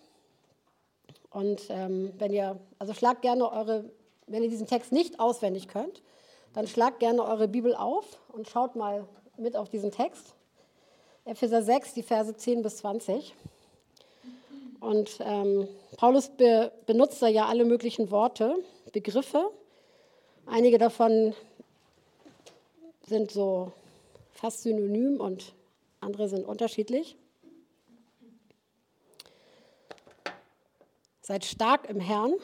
Und 1.31 1.67
ähm, 1.69 2.13
wenn 2.19 2.33
ihr, 2.33 2.59
also 2.79 2.95
schlagt 2.95 3.23
gerne 3.23 3.51
eure, 3.51 3.85
wenn 4.27 4.43
ihr 4.43 4.49
diesen 4.49 4.67
Text 4.67 4.93
nicht 4.93 5.21
auswendig 5.21 5.69
könnt, 5.69 6.03
dann 6.55 6.67
schlagt 6.67 7.01
gerne 7.01 7.23
eure 7.23 7.49
Bibel 7.49 7.75
auf 7.75 8.19
und 8.33 8.49
schaut 8.49 8.77
mal 8.77 9.07
mit 9.37 9.57
auf 9.57 9.69
diesen 9.69 9.91
Text. 9.91 10.35
Epheser 11.27 11.63
6, 11.63 11.95
die 11.95 12.03
Verse 12.03 12.35
10 12.35 12.63
bis 12.63 12.79
20. 12.79 13.35
Und 14.81 15.19
ähm, 15.21 15.69
Paulus 15.97 16.29
be 16.29 16.73
benutzt 16.87 17.23
da 17.23 17.29
ja 17.29 17.47
alle 17.47 17.65
möglichen 17.65 18.11
Worte, 18.11 18.57
Begriffe. 18.93 19.51
Einige 20.47 20.79
davon 20.79 21.35
sind 23.07 23.31
so 23.31 23.73
fast 24.33 24.63
synonym 24.63 25.21
und 25.21 25.55
andere 26.01 26.29
sind 26.29 26.45
unterschiedlich. 26.45 27.17
Seid 31.21 31.45
stark 31.45 31.91
im 31.91 31.99
Herrn 31.99 32.35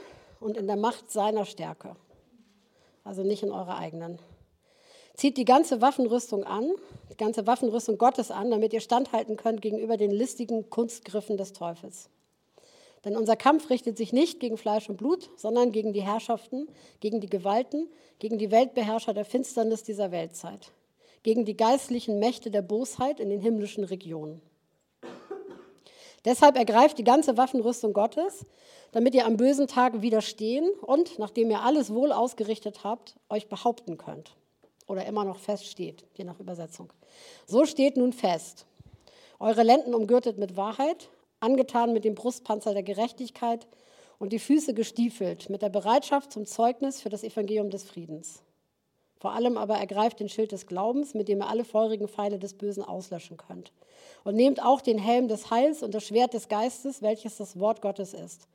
und 0.41 0.57
in 0.57 0.67
der 0.67 0.77
Macht 0.77 1.11
seiner 1.11 1.45
Stärke. 1.45 1.95
Also 3.05 3.23
nicht 3.23 3.43
in 3.43 3.53
eurer 3.53 3.79
eigenen. 3.79 4.19
Zieht 5.15 5.37
die 5.37 5.45
ganze 5.45 5.81
Waffenrüstung 5.81 6.45
an, 6.45 6.73
die 7.11 7.17
ganze 7.17 7.47
Waffenrüstung 7.47 7.99
Gottes 7.99 8.31
an, 8.31 8.51
damit 8.51 8.73
ihr 8.73 8.81
standhalten 8.81 9.37
könnt 9.37 9.63
gegenüber 9.63 9.97
den 9.97 10.11
listigen 10.11 10.71
Kunstgriffen 10.71 11.37
des 11.37 11.53
Teufels. 11.53 12.09
Denn 13.05 13.17
unser 13.17 13.37
Kampf 13.37 13.69
richtet 13.71 13.97
sich 13.97 14.13
nicht 14.13 14.39
gegen 14.39 14.57
Fleisch 14.57 14.89
und 14.89 14.97
Blut, 14.97 15.31
sondern 15.37 15.73
gegen 15.73 15.93
die 15.93 16.03
Herrschaften, 16.03 16.69
gegen 17.01 17.21
die 17.21 17.29
Gewalten, 17.29 17.89
gegen 18.19 18.39
die 18.39 18.51
Weltbeherrscher 18.51 19.13
der 19.13 19.25
Finsternis 19.25 19.83
dieser 19.83 20.13
Weltzeit, 20.13 20.71
gegen 21.23 21.45
die 21.45 21.57
geistlichen 21.57 22.21
Mächte 22.21 22.51
der 22.51 22.63
Bosheit 22.63 23.19
in 23.19 23.29
den 23.29 23.41
himmlischen 23.41 23.85
Regionen. 23.85 24.41
Deshalb 26.25 26.57
ergreift 26.57 26.99
die 26.99 27.05
ganze 27.05 27.37
Waffenrüstung 27.37 27.93
Gottes, 27.93 28.47
damit 28.93 29.15
ihr 29.15 29.27
am 29.27 29.37
bösen 29.37 29.67
Tag 29.67 30.03
widerstehen 30.03 30.71
und, 30.81 31.19
nachdem 31.19 31.51
ihr 31.51 31.63
alles 31.63 31.93
wohl 31.93 32.13
ausgerichtet 32.13 32.85
habt, 32.85 33.17
euch 33.29 33.49
behaupten 33.49 33.99
könnt. 33.99 34.37
Oder 34.87 35.07
immer 35.07 35.25
noch 35.25 35.39
feststeht, 35.39 36.05
je 36.15 36.25
nach 36.25 36.39
Übersetzung. 36.39 36.93
So 37.47 37.67
steht 37.67 37.97
nun 37.97 38.13
fest. 38.13 38.67
Eure 39.41 39.65
Lenden 39.65 39.95
umgürtet 39.95 40.39
mit 40.39 40.57
Wahrheit, 40.57 41.09
angetan 41.43 41.93
mit 41.93 42.05
dem 42.05 42.15
Brustpanzer 42.15 42.73
der 42.73 42.83
Gerechtigkeit 42.83 43.67
und 44.19 44.33
die 44.33 44.39
Füße 44.39 44.75
gestiefelt 44.75 45.51
mit 45.51 45.63
der 45.63 45.69
Bereitschaft 45.69 46.33
zum 46.33 46.47
Zeugnis 46.47 47.01
für 47.01 47.09
das 47.09 47.25
Evangelium 47.25 47.71
des 47.71 47.85
Friedens. 47.85 48.43
Vor 49.19 49.33
allem 49.33 49.57
aber 49.57 49.77
ergreift 49.77 50.21
den 50.21 50.29
Schild 50.29 50.51
des 50.51 50.67
Glaubens, 50.67 51.15
mit 51.15 51.29
dem 51.29 51.41
ihr 51.41 51.49
alle 51.49 51.65
feurigen 51.65 52.09
Pfeile 52.09 52.39
des 52.39 52.55
Bösen 52.55 52.83
auslöschen 52.83 53.37
könnt. 53.37 53.73
Und 54.25 54.35
nehmt 54.35 54.61
auch 54.61 54.81
den 54.81 54.99
Helm 54.99 55.29
des 55.29 55.51
Heils 55.51 55.83
und 55.83 55.95
das 55.95 56.05
Schwert 56.05 56.35
des 56.35 56.49
Geistes, 56.49 57.03
welches 57.03 57.37
das 57.37 57.59
Wort 57.59 57.83
Gottes 57.83 58.15
ist. 58.15 58.49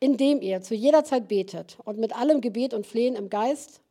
Indem 0.00 0.40
ihr 0.40 0.62
zu 0.62 0.74
jeder 0.74 1.04
Zeit 1.04 1.28
betet 1.28 1.76
und 1.84 1.98
mit 1.98 2.16
allem 2.16 2.40
Gebet 2.40 2.72
und 2.72 2.86
Flehen 2.86 3.16
im 3.16 3.28
Geist 3.28 3.82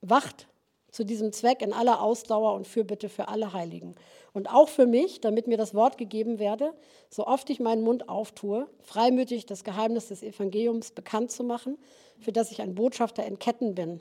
wacht 0.00 0.48
zu 0.90 1.04
diesem 1.04 1.32
Zweck 1.32 1.60
in 1.60 1.72
aller 1.72 2.02
Ausdauer 2.02 2.54
und 2.54 2.66
Fürbitte 2.66 3.08
für 3.08 3.28
alle 3.28 3.52
Heiligen. 3.52 3.94
Und 4.38 4.54
auch 4.54 4.68
für 4.68 4.86
mich, 4.86 5.20
damit 5.20 5.48
mir 5.48 5.56
das 5.56 5.74
Wort 5.74 5.98
gegeben 5.98 6.38
werde, 6.38 6.72
so 7.10 7.26
oft 7.26 7.50
ich 7.50 7.58
meinen 7.58 7.82
Mund 7.82 8.08
auftue, 8.08 8.68
freimütig 8.82 9.46
das 9.46 9.64
Geheimnis 9.64 10.06
des 10.06 10.22
Evangeliums 10.22 10.92
bekannt 10.92 11.32
zu 11.32 11.42
machen, 11.42 11.76
für 12.20 12.30
das 12.30 12.52
ich 12.52 12.62
ein 12.62 12.76
Botschafter 12.76 13.26
in 13.26 13.40
Ketten 13.40 13.74
bin, 13.74 14.00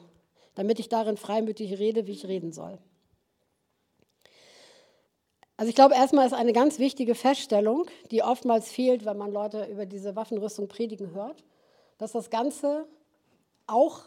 damit 0.53 0.79
ich 0.79 0.89
darin 0.89 1.17
freimütig 1.17 1.79
rede, 1.79 2.05
wie 2.05 2.11
ich 2.11 2.27
reden 2.27 2.51
soll. 2.51 2.77
Also 5.57 5.69
ich 5.69 5.75
glaube, 5.75 5.95
erstmal 5.95 6.27
ist 6.27 6.33
eine 6.33 6.53
ganz 6.53 6.77
wichtige 6.77 7.15
Feststellung, 7.15 7.87
die 8.11 8.21
oftmals 8.21 8.71
fehlt, 8.71 9.05
wenn 9.05 9.17
man 9.17 9.31
Leute 9.31 9.65
über 9.65 9.87
diese 9.87 10.15
Waffenrüstung 10.15 10.67
predigen 10.67 11.15
hört, 11.15 11.43
dass 11.97 12.11
das 12.11 12.29
Ganze 12.29 12.87
auch 13.65 14.01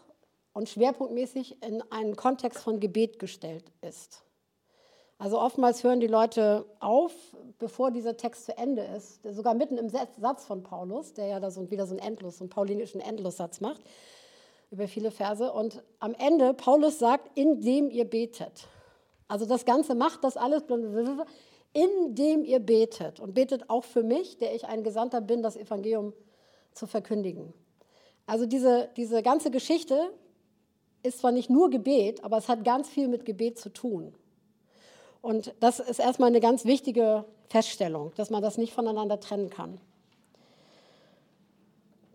und 0.53 0.69
schwerpunktmäßig 0.69 1.61
in 1.65 1.83
einen 1.91 2.15
Kontext 2.15 2.63
von 2.63 2.79
Gebet 2.79 3.19
gestellt 3.19 3.65
ist. 3.81 4.23
Also 5.21 5.39
oftmals 5.39 5.85
hören 5.85 6.01
die 6.01 6.07
Leute 6.07 6.65
auf, 6.81 7.13
bevor 7.59 7.91
dieser 7.91 8.17
Text 8.17 8.47
zu 8.47 8.57
Ende 8.57 8.81
ist, 8.97 9.23
sogar 9.23 9.53
mitten 9.53 9.77
im 9.77 9.91
Satz 9.91 10.47
von 10.47 10.63
Paulus, 10.63 11.13
der 11.13 11.27
ja 11.27 11.41
da 11.41 11.51
so 11.51 11.71
wieder 11.71 11.85
so 11.85 11.95
einen 11.95 12.03
Endlos, 12.03 12.39
so 12.39 12.45
einen 12.45 12.49
paulinischen 12.49 13.03
Endlossatz 13.03 13.61
macht, 13.61 13.83
über 14.71 14.89
viele 14.89 15.11
Verse. 15.11 15.53
Und 15.53 15.83
am 15.99 16.15
Ende, 16.15 16.55
Paulus 16.55 16.99
sagt, 16.99 17.37
indem 17.37 17.91
ihr 17.91 18.07
betet. 18.07 18.67
Also 19.29 19.45
das 19.45 19.67
Ganze 19.67 19.95
macht 19.95 20.25
das 20.25 20.39
alles, 20.39 20.63
indem 21.75 22.45
ihr 22.47 22.61
betet. 22.61 23.21
Und 23.21 23.35
betet 23.35 23.69
auch 23.69 23.85
für 23.85 24.03
mich, 24.03 24.39
der 24.39 24.55
ich 24.55 24.65
ein 24.65 24.83
Gesandter 24.83 25.21
bin, 25.21 25.43
das 25.43 25.55
Evangelium 25.55 26.15
zu 26.73 26.87
verkündigen. 26.87 27.53
Also 28.25 28.47
diese, 28.47 28.89
diese 28.97 29.23
ganze 29.23 29.51
Geschichte 29.51 30.01
ist 31.03 31.19
zwar 31.19 31.33
nicht 31.33 31.51
nur 31.51 31.69
Gebet, 31.69 32.25
aber 32.25 32.39
es 32.39 32.49
hat 32.49 32.65
ganz 32.65 32.89
viel 32.89 33.07
mit 33.07 33.27
Gebet 33.27 33.59
zu 33.59 33.69
tun. 33.69 34.15
Und 35.23 35.55
das 35.61 35.81
ist 35.81 35.99
erstmal 35.99 36.29
eine 36.29 36.41
ganz 36.41 36.65
wichtige 36.65 37.25
Feststellung, 37.49 38.13
dass 38.17 38.31
man 38.31 38.43
das 38.43 38.59
nicht 38.59 38.73
voneinander 38.73 39.21
trennen 39.21 39.51
kann. 39.51 39.81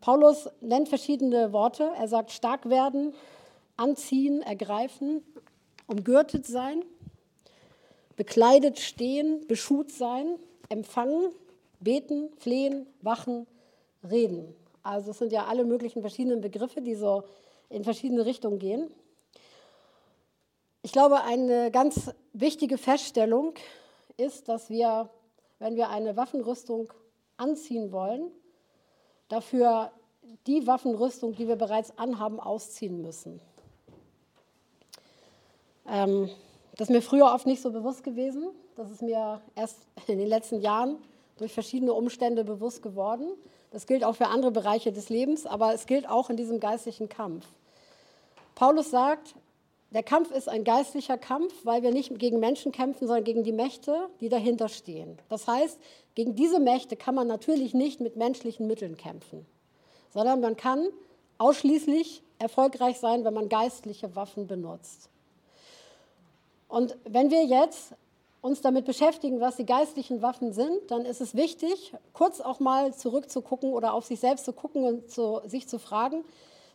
Paulus 0.02 0.50
nennt 0.62 0.90
verschiedene 0.90 1.52
Worte. 1.54 1.92
Er 1.98 2.08
sagt 2.08 2.32
stark 2.32 2.70
werden, 2.70 3.14
anziehen, 3.78 4.42
ergreifen, 4.42 5.24
umgürtet 5.88 6.46
sein 6.46 6.84
bekleidet 8.16 8.80
stehen, 8.80 9.46
beschut 9.48 9.92
sein, 9.92 10.38
empfangen, 10.70 11.32
beten, 11.80 12.30
flehen, 12.38 12.88
wachen, 13.02 13.48
reden. 14.10 14.56
Also 14.84 15.12
es 15.12 15.18
sind 15.18 15.32
ja 15.32 15.46
alle 15.46 15.66
möglichen 15.66 16.02
verschiedenen 16.02 16.42
Begriffe, 16.42 16.82
die 16.82 16.96
so 16.96 17.24
in 17.70 17.84
verschiedene 17.84 18.26
Richtungen 18.26 18.60
gehen. 18.60 18.90
Ich 20.86 20.92
glaube, 20.92 21.24
eine 21.24 21.72
ganz 21.72 22.12
wichtige 22.34 22.78
Feststellung 22.78 23.56
ist, 24.18 24.48
dass 24.48 24.70
wir, 24.70 25.10
wenn 25.58 25.76
wir 25.76 25.90
eine 25.90 26.16
Waffenrüstung 26.16 26.94
anziehen 27.38 27.92
wollen, 27.92 28.30
dafür 29.28 29.92
die 30.46 30.68
Waffenrüstung, 30.68 31.34
die 31.34 31.48
wir 31.48 31.56
bereits 31.56 31.98
anhaben, 31.98 32.40
ausziehen 32.40 33.02
müssen. 33.02 33.42
Ähm, 35.90 36.30
das 36.78 36.90
ist 36.90 36.94
mir 36.94 37.02
früher 37.02 37.34
oft 37.34 37.48
nicht 37.48 37.64
so 37.64 37.72
bewusst 37.72 38.04
gewesen. 38.04 38.50
Das 38.76 38.92
ist 38.92 39.02
mir 39.02 39.42
erst 39.56 39.88
in 40.06 40.20
den 40.20 40.28
letzten 40.28 40.62
Jahren 40.62 41.00
durch 41.38 41.52
verschiedene 41.52 41.94
Umstände 41.94 42.44
bewusst 42.44 42.84
geworden. 42.84 43.32
Das 43.72 43.88
gilt 43.88 44.04
auch 44.04 44.18
für 44.18 44.28
andere 44.28 44.52
Bereiche 44.52 44.92
des 44.92 45.10
Lebens, 45.10 45.48
aber 45.48 45.74
es 45.74 45.88
gilt 45.88 46.08
auch 46.08 46.30
in 46.30 46.38
diesem 46.38 46.60
geistlichen 46.60 47.10
Kampf. 47.10 47.48
Paulus 48.54 48.92
sagt, 48.92 49.34
der 49.96 50.04
Kampf 50.04 50.30
ist 50.32 50.50
ein 50.50 50.66
geistlicher 50.66 51.18
Kampf, 51.18 51.54
weil 51.64 51.82
wir 51.82 51.92
nicht 51.92 52.20
gegen 52.20 52.42
Menschen 52.42 52.74
kämpfen, 52.74 53.08
sondern 53.08 53.24
gegen 53.24 53.46
die 53.46 53.54
Mächte, 53.54 54.10
die 54.20 54.28
dahinter 54.28 54.68
stehen. 54.68 55.18
Das 55.30 55.48
heißt, 55.48 55.80
gegen 56.16 56.36
diese 56.36 56.60
Mächte 56.60 56.98
kann 56.98 57.16
man 57.16 57.28
natürlich 57.28 57.74
nicht 57.74 58.02
mit 58.02 58.18
menschlichen 58.18 58.68
Mitteln 58.68 58.98
kämpfen, 58.98 59.46
sondern 60.14 60.42
man 60.42 60.58
kann 60.58 60.90
ausschließlich 61.38 62.22
erfolgreich 62.40 63.00
sein, 63.00 63.24
wenn 63.24 63.34
man 63.34 63.48
geistliche 63.48 64.18
Waffen 64.18 64.48
benutzt. 64.48 65.10
Und 66.68 66.98
wenn 67.06 67.32
wir 67.32 67.46
jetzt 67.46 67.94
uns 68.42 68.60
damit 68.60 68.84
beschäftigen, 68.84 69.40
was 69.40 69.56
die 69.56 69.66
geistlichen 69.66 70.22
Waffen 70.22 70.52
sind, 70.52 70.92
dann 70.92 71.06
ist 71.06 71.22
es 71.22 71.36
wichtig, 71.36 71.94
kurz 72.12 72.42
auch 72.42 72.60
mal 72.60 72.94
zurückzugucken 72.94 73.72
oder 73.72 73.94
auf 73.94 74.04
sich 74.04 74.20
selbst 74.20 74.44
zu 74.44 74.52
gucken 74.52 74.84
und 74.84 75.10
zu, 75.10 75.40
sich 75.46 75.70
zu 75.70 75.80
fragen, 75.80 76.26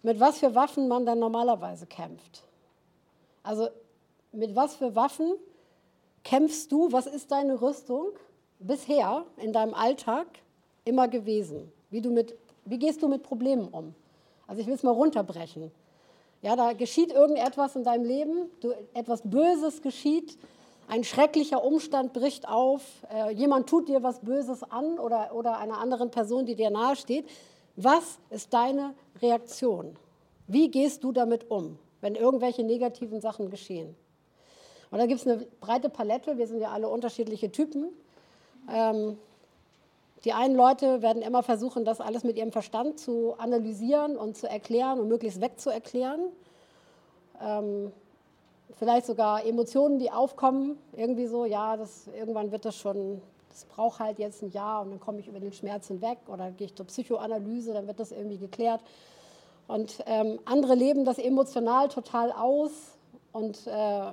mit 0.03 0.21
was 0.21 0.39
für 0.39 0.55
Waffen 0.55 0.89
man 0.89 1.05
dann 1.05 1.19
normalerweise 1.19 1.87
kämpft. 1.87 2.45
Also 3.43 3.69
mit 4.33 4.55
was 4.55 4.77
für 4.77 4.95
Waffen 4.95 5.35
kämpfst 6.25 6.71
du, 6.71 6.93
was 6.93 7.07
ist 7.07 7.31
deine 7.31 7.61
Rüstung 7.61 8.11
bisher 8.59 9.25
in 9.37 9.53
deinem 9.53 9.75
Alltag 9.75 10.27
immer 10.85 11.09
gewesen? 11.09 11.73
Wie, 11.91 12.01
du 12.01 12.11
mit, 12.11 12.37
wie 12.65 12.79
gehst 12.79 13.03
du 13.03 13.09
mit 13.09 13.23
Problemen 13.23 13.69
um? 13.69 13.95
Also 14.47 14.61
ich 14.61 14.67
will 14.67 14.75
es 14.75 14.83
mal 14.83 14.93
runterbrechen. 14.93 15.71
Ja, 16.43 16.57
da 16.57 16.73
geschieht 16.73 17.13
irgendetwas 17.13 17.77
in 17.77 17.85
deinem 17.85 18.05
Leben, 18.05 18.51
du, 18.61 18.73
etwas 18.95 19.23
Böses 19.23 19.83
geschieht, 19.83 20.39
ein 20.89 21.05
schrecklicher 21.05 21.63
Umstand 21.63 22.13
bricht 22.13 22.49
auf, 22.49 22.83
äh, 23.15 23.33
jemand 23.33 23.69
tut 23.69 23.89
dir 23.89 24.03
was 24.03 24.21
Böses 24.21 24.65
an 24.65 24.99
oder, 24.99 25.35
oder 25.35 25.59
einer 25.59 25.79
anderen 25.79 26.11
Person, 26.11 26.47
die 26.47 26.57
dir 26.57 26.71
nahesteht. 26.71 27.29
Was 27.77 28.19
ist 28.31 28.53
deine 28.53 28.95
Reaktion? 29.23 29.97
Wie 30.49 30.69
gehst 30.69 31.05
du 31.05 31.13
damit 31.13 31.49
um, 31.49 31.79
wenn 32.01 32.15
irgendwelche 32.15 32.63
negativen 32.63 33.21
Sachen 33.21 33.51
geschehen? 33.51 33.95
Und 34.91 34.99
da 34.99 35.07
gibt 35.07 35.21
es 35.21 35.27
eine 35.27 35.47
breite 35.61 35.89
Palette, 35.89 36.39
wir 36.39 36.47
sind 36.47 36.61
ja 36.61 36.71
alle 36.71 36.89
unterschiedliche 36.89 37.53
Typen. 37.53 37.89
Ähm, 38.73 39.19
die 40.25 40.33
einen 40.33 40.55
Leute 40.55 41.01
werden 41.01 41.23
immer 41.23 41.43
versuchen, 41.43 41.85
das 41.85 42.01
alles 42.01 42.25
mit 42.25 42.37
ihrem 42.37 42.53
Verstand 42.53 42.99
zu 42.99 43.35
analysieren 43.39 44.17
und 44.17 44.37
zu 44.37 44.49
erklären 44.49 45.01
und 45.01 45.09
möglichst 45.09 45.41
wegzuerklären. 45.41 46.21
Ähm, 47.41 47.93
vielleicht 48.79 49.07
sogar 49.07 49.47
Emotionen, 49.47 49.99
die 49.99 50.11
aufkommen, 50.11 50.79
irgendwie 50.93 51.27
so, 51.27 51.47
ja, 51.47 51.77
das, 51.77 52.07
irgendwann 52.09 52.53
wird 52.53 52.67
das 52.67 52.77
schon, 52.77 53.23
das 53.49 53.65
braucht 53.65 54.01
halt 54.01 54.19
jetzt 54.19 54.43
ein 54.43 54.51
Jahr 54.51 54.83
und 54.83 54.91
dann 54.91 55.01
komme 55.01 55.21
ich 55.21 55.29
über 55.29 55.41
den 55.41 55.53
Schmerz 55.53 55.89
hinweg 55.89 56.19
oder 56.29 56.51
gehe 56.51 56.67
ich 56.67 56.75
zur 56.75 56.87
Psychoanalyse, 56.87 57.73
dann 57.73 57.87
wird 57.87 57.99
das 57.99 58.13
irgendwie 58.13 58.39
geklärt. 58.39 58.81
Und 59.71 60.03
ähm, 60.07 60.41
andere 60.47 60.75
leben 60.75 61.05
das 61.05 61.19
emotional 61.19 61.87
total 61.87 62.33
aus 62.33 62.73
und 63.31 63.69
äh, 63.69 64.13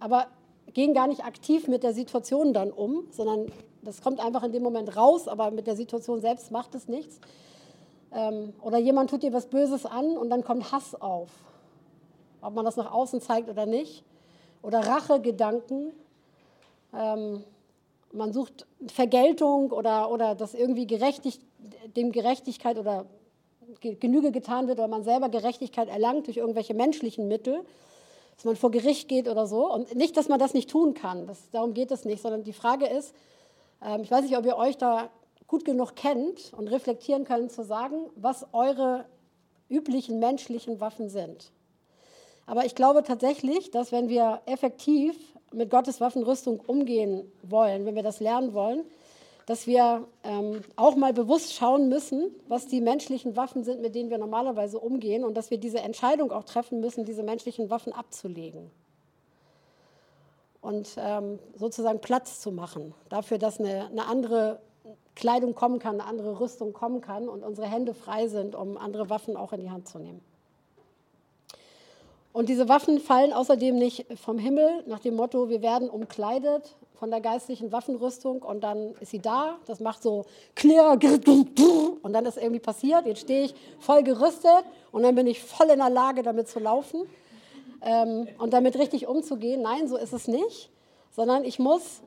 aber 0.00 0.26
gehen 0.74 0.94
gar 0.94 1.06
nicht 1.06 1.24
aktiv 1.24 1.68
mit 1.68 1.84
der 1.84 1.94
Situation 1.94 2.52
dann 2.52 2.72
um, 2.72 3.06
sondern 3.12 3.52
das 3.82 4.02
kommt 4.02 4.18
einfach 4.18 4.42
in 4.42 4.50
dem 4.50 4.64
Moment 4.64 4.96
raus, 4.96 5.28
aber 5.28 5.52
mit 5.52 5.68
der 5.68 5.76
Situation 5.76 6.20
selbst 6.20 6.50
macht 6.50 6.74
es 6.74 6.88
nichts. 6.88 7.20
Ähm, 8.10 8.52
oder 8.62 8.78
jemand 8.78 9.10
tut 9.10 9.22
dir 9.22 9.32
was 9.32 9.46
Böses 9.46 9.86
an 9.86 10.16
und 10.16 10.28
dann 10.28 10.42
kommt 10.42 10.72
Hass 10.72 11.00
auf, 11.00 11.30
ob 12.40 12.54
man 12.54 12.64
das 12.64 12.74
nach 12.74 12.90
außen 12.90 13.20
zeigt 13.20 13.48
oder 13.48 13.64
nicht. 13.64 14.02
Oder 14.60 14.80
Rachegedanken. 14.80 15.92
Ähm, 16.92 17.44
man 18.12 18.32
sucht 18.32 18.66
Vergeltung 18.88 19.70
oder, 19.70 20.10
oder 20.10 20.34
dass 20.34 20.54
irgendwie 20.54 20.88
gerechtig, 20.88 21.38
dem 21.94 22.10
Gerechtigkeit 22.10 22.76
oder 22.76 23.06
Genüge 23.80 24.32
getan 24.32 24.68
wird 24.68 24.78
oder 24.78 24.88
man 24.88 25.04
selber 25.04 25.28
Gerechtigkeit 25.28 25.88
erlangt 25.88 26.26
durch 26.26 26.36
irgendwelche 26.36 26.74
menschlichen 26.74 27.28
Mittel, 27.28 27.64
dass 28.36 28.44
man 28.44 28.56
vor 28.56 28.70
Gericht 28.70 29.08
geht 29.08 29.28
oder 29.28 29.46
so. 29.46 29.72
Und 29.72 29.94
nicht, 29.94 30.16
dass 30.16 30.28
man 30.28 30.38
das 30.38 30.54
nicht 30.54 30.70
tun 30.70 30.94
kann, 30.94 31.26
das, 31.26 31.50
darum 31.50 31.74
geht 31.74 31.90
es 31.90 32.04
nicht, 32.04 32.22
sondern 32.22 32.44
die 32.44 32.52
Frage 32.52 32.86
ist, 32.86 33.14
ähm, 33.84 34.02
ich 34.02 34.10
weiß 34.10 34.22
nicht, 34.22 34.36
ob 34.36 34.46
ihr 34.46 34.56
euch 34.56 34.76
da 34.78 35.10
gut 35.46 35.64
genug 35.64 35.96
kennt 35.96 36.52
und 36.56 36.68
reflektieren 36.68 37.24
könnt, 37.24 37.52
zu 37.52 37.64
sagen, 37.64 38.10
was 38.16 38.46
eure 38.52 39.06
üblichen 39.68 40.18
menschlichen 40.18 40.80
Waffen 40.80 41.08
sind. 41.08 41.52
Aber 42.46 42.64
ich 42.64 42.74
glaube 42.74 43.02
tatsächlich, 43.02 43.70
dass 43.70 43.92
wenn 43.92 44.08
wir 44.08 44.40
effektiv 44.46 45.16
mit 45.52 45.70
Gottes 45.70 46.00
Waffenrüstung 46.00 46.60
umgehen 46.60 47.30
wollen, 47.42 47.84
wenn 47.84 47.94
wir 47.94 48.02
das 48.02 48.20
lernen 48.20 48.54
wollen, 48.54 48.84
dass 49.48 49.66
wir 49.66 50.06
ähm, 50.24 50.60
auch 50.76 50.94
mal 50.94 51.14
bewusst 51.14 51.54
schauen 51.54 51.88
müssen, 51.88 52.30
was 52.48 52.66
die 52.66 52.82
menschlichen 52.82 53.34
Waffen 53.34 53.64
sind, 53.64 53.80
mit 53.80 53.94
denen 53.94 54.10
wir 54.10 54.18
normalerweise 54.18 54.78
umgehen 54.78 55.24
und 55.24 55.38
dass 55.38 55.50
wir 55.50 55.56
diese 55.56 55.78
Entscheidung 55.78 56.32
auch 56.32 56.44
treffen 56.44 56.80
müssen, 56.80 57.06
diese 57.06 57.22
menschlichen 57.22 57.70
Waffen 57.70 57.94
abzulegen 57.94 58.70
und 60.60 60.96
ähm, 60.98 61.38
sozusagen 61.54 61.98
Platz 62.02 62.40
zu 62.40 62.52
machen 62.52 62.94
dafür, 63.08 63.38
dass 63.38 63.58
eine, 63.58 63.86
eine 63.86 64.06
andere 64.06 64.60
Kleidung 65.14 65.54
kommen 65.54 65.78
kann, 65.78 65.98
eine 65.98 66.04
andere 66.04 66.40
Rüstung 66.40 66.74
kommen 66.74 67.00
kann 67.00 67.26
und 67.26 67.42
unsere 67.42 67.68
Hände 67.68 67.94
frei 67.94 68.28
sind, 68.28 68.54
um 68.54 68.76
andere 68.76 69.08
Waffen 69.08 69.34
auch 69.34 69.54
in 69.54 69.60
die 69.60 69.70
Hand 69.70 69.88
zu 69.88 69.98
nehmen. 69.98 70.20
Und 72.32 72.48
diese 72.48 72.68
Waffen 72.68 73.00
fallen 73.00 73.32
außerdem 73.32 73.76
nicht 73.76 74.06
vom 74.16 74.38
Himmel 74.38 74.84
nach 74.86 75.00
dem 75.00 75.16
Motto, 75.16 75.48
wir 75.48 75.62
werden 75.62 75.88
umkleidet 75.88 76.76
von 76.94 77.10
der 77.10 77.20
geistlichen 77.20 77.70
Waffenrüstung 77.72 78.42
und 78.42 78.62
dann 78.62 78.92
ist 79.00 79.10
sie 79.10 79.20
da, 79.20 79.56
das 79.66 79.80
macht 79.80 80.02
so 80.02 80.24
klirr, 80.54 80.98
und 82.02 82.12
dann 82.12 82.26
ist 82.26 82.36
irgendwie 82.36 82.60
passiert, 82.60 83.06
jetzt 83.06 83.20
stehe 83.20 83.44
ich 83.44 83.54
voll 83.78 84.02
gerüstet 84.02 84.64
und 84.90 85.04
dann 85.04 85.14
bin 85.14 85.26
ich 85.26 85.40
voll 85.40 85.70
in 85.70 85.78
der 85.78 85.90
Lage, 85.90 86.22
damit 86.22 86.48
zu 86.48 86.58
laufen 86.58 87.02
ähm, 87.82 88.26
und 88.38 88.52
damit 88.52 88.76
richtig 88.78 89.06
umzugehen. 89.06 89.62
Nein, 89.62 89.86
so 89.86 89.96
ist 89.96 90.12
es 90.12 90.26
nicht, 90.26 90.70
sondern 91.12 91.44
ich 91.44 91.58
muss 91.58 92.02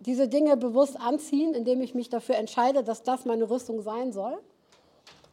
diese 0.00 0.28
Dinge 0.28 0.56
bewusst 0.56 1.00
anziehen, 1.00 1.54
indem 1.54 1.80
ich 1.80 1.94
mich 1.94 2.08
dafür 2.08 2.36
entscheide, 2.36 2.82
dass 2.82 3.02
das 3.02 3.24
meine 3.24 3.48
Rüstung 3.48 3.82
sein 3.82 4.12
soll. 4.12 4.38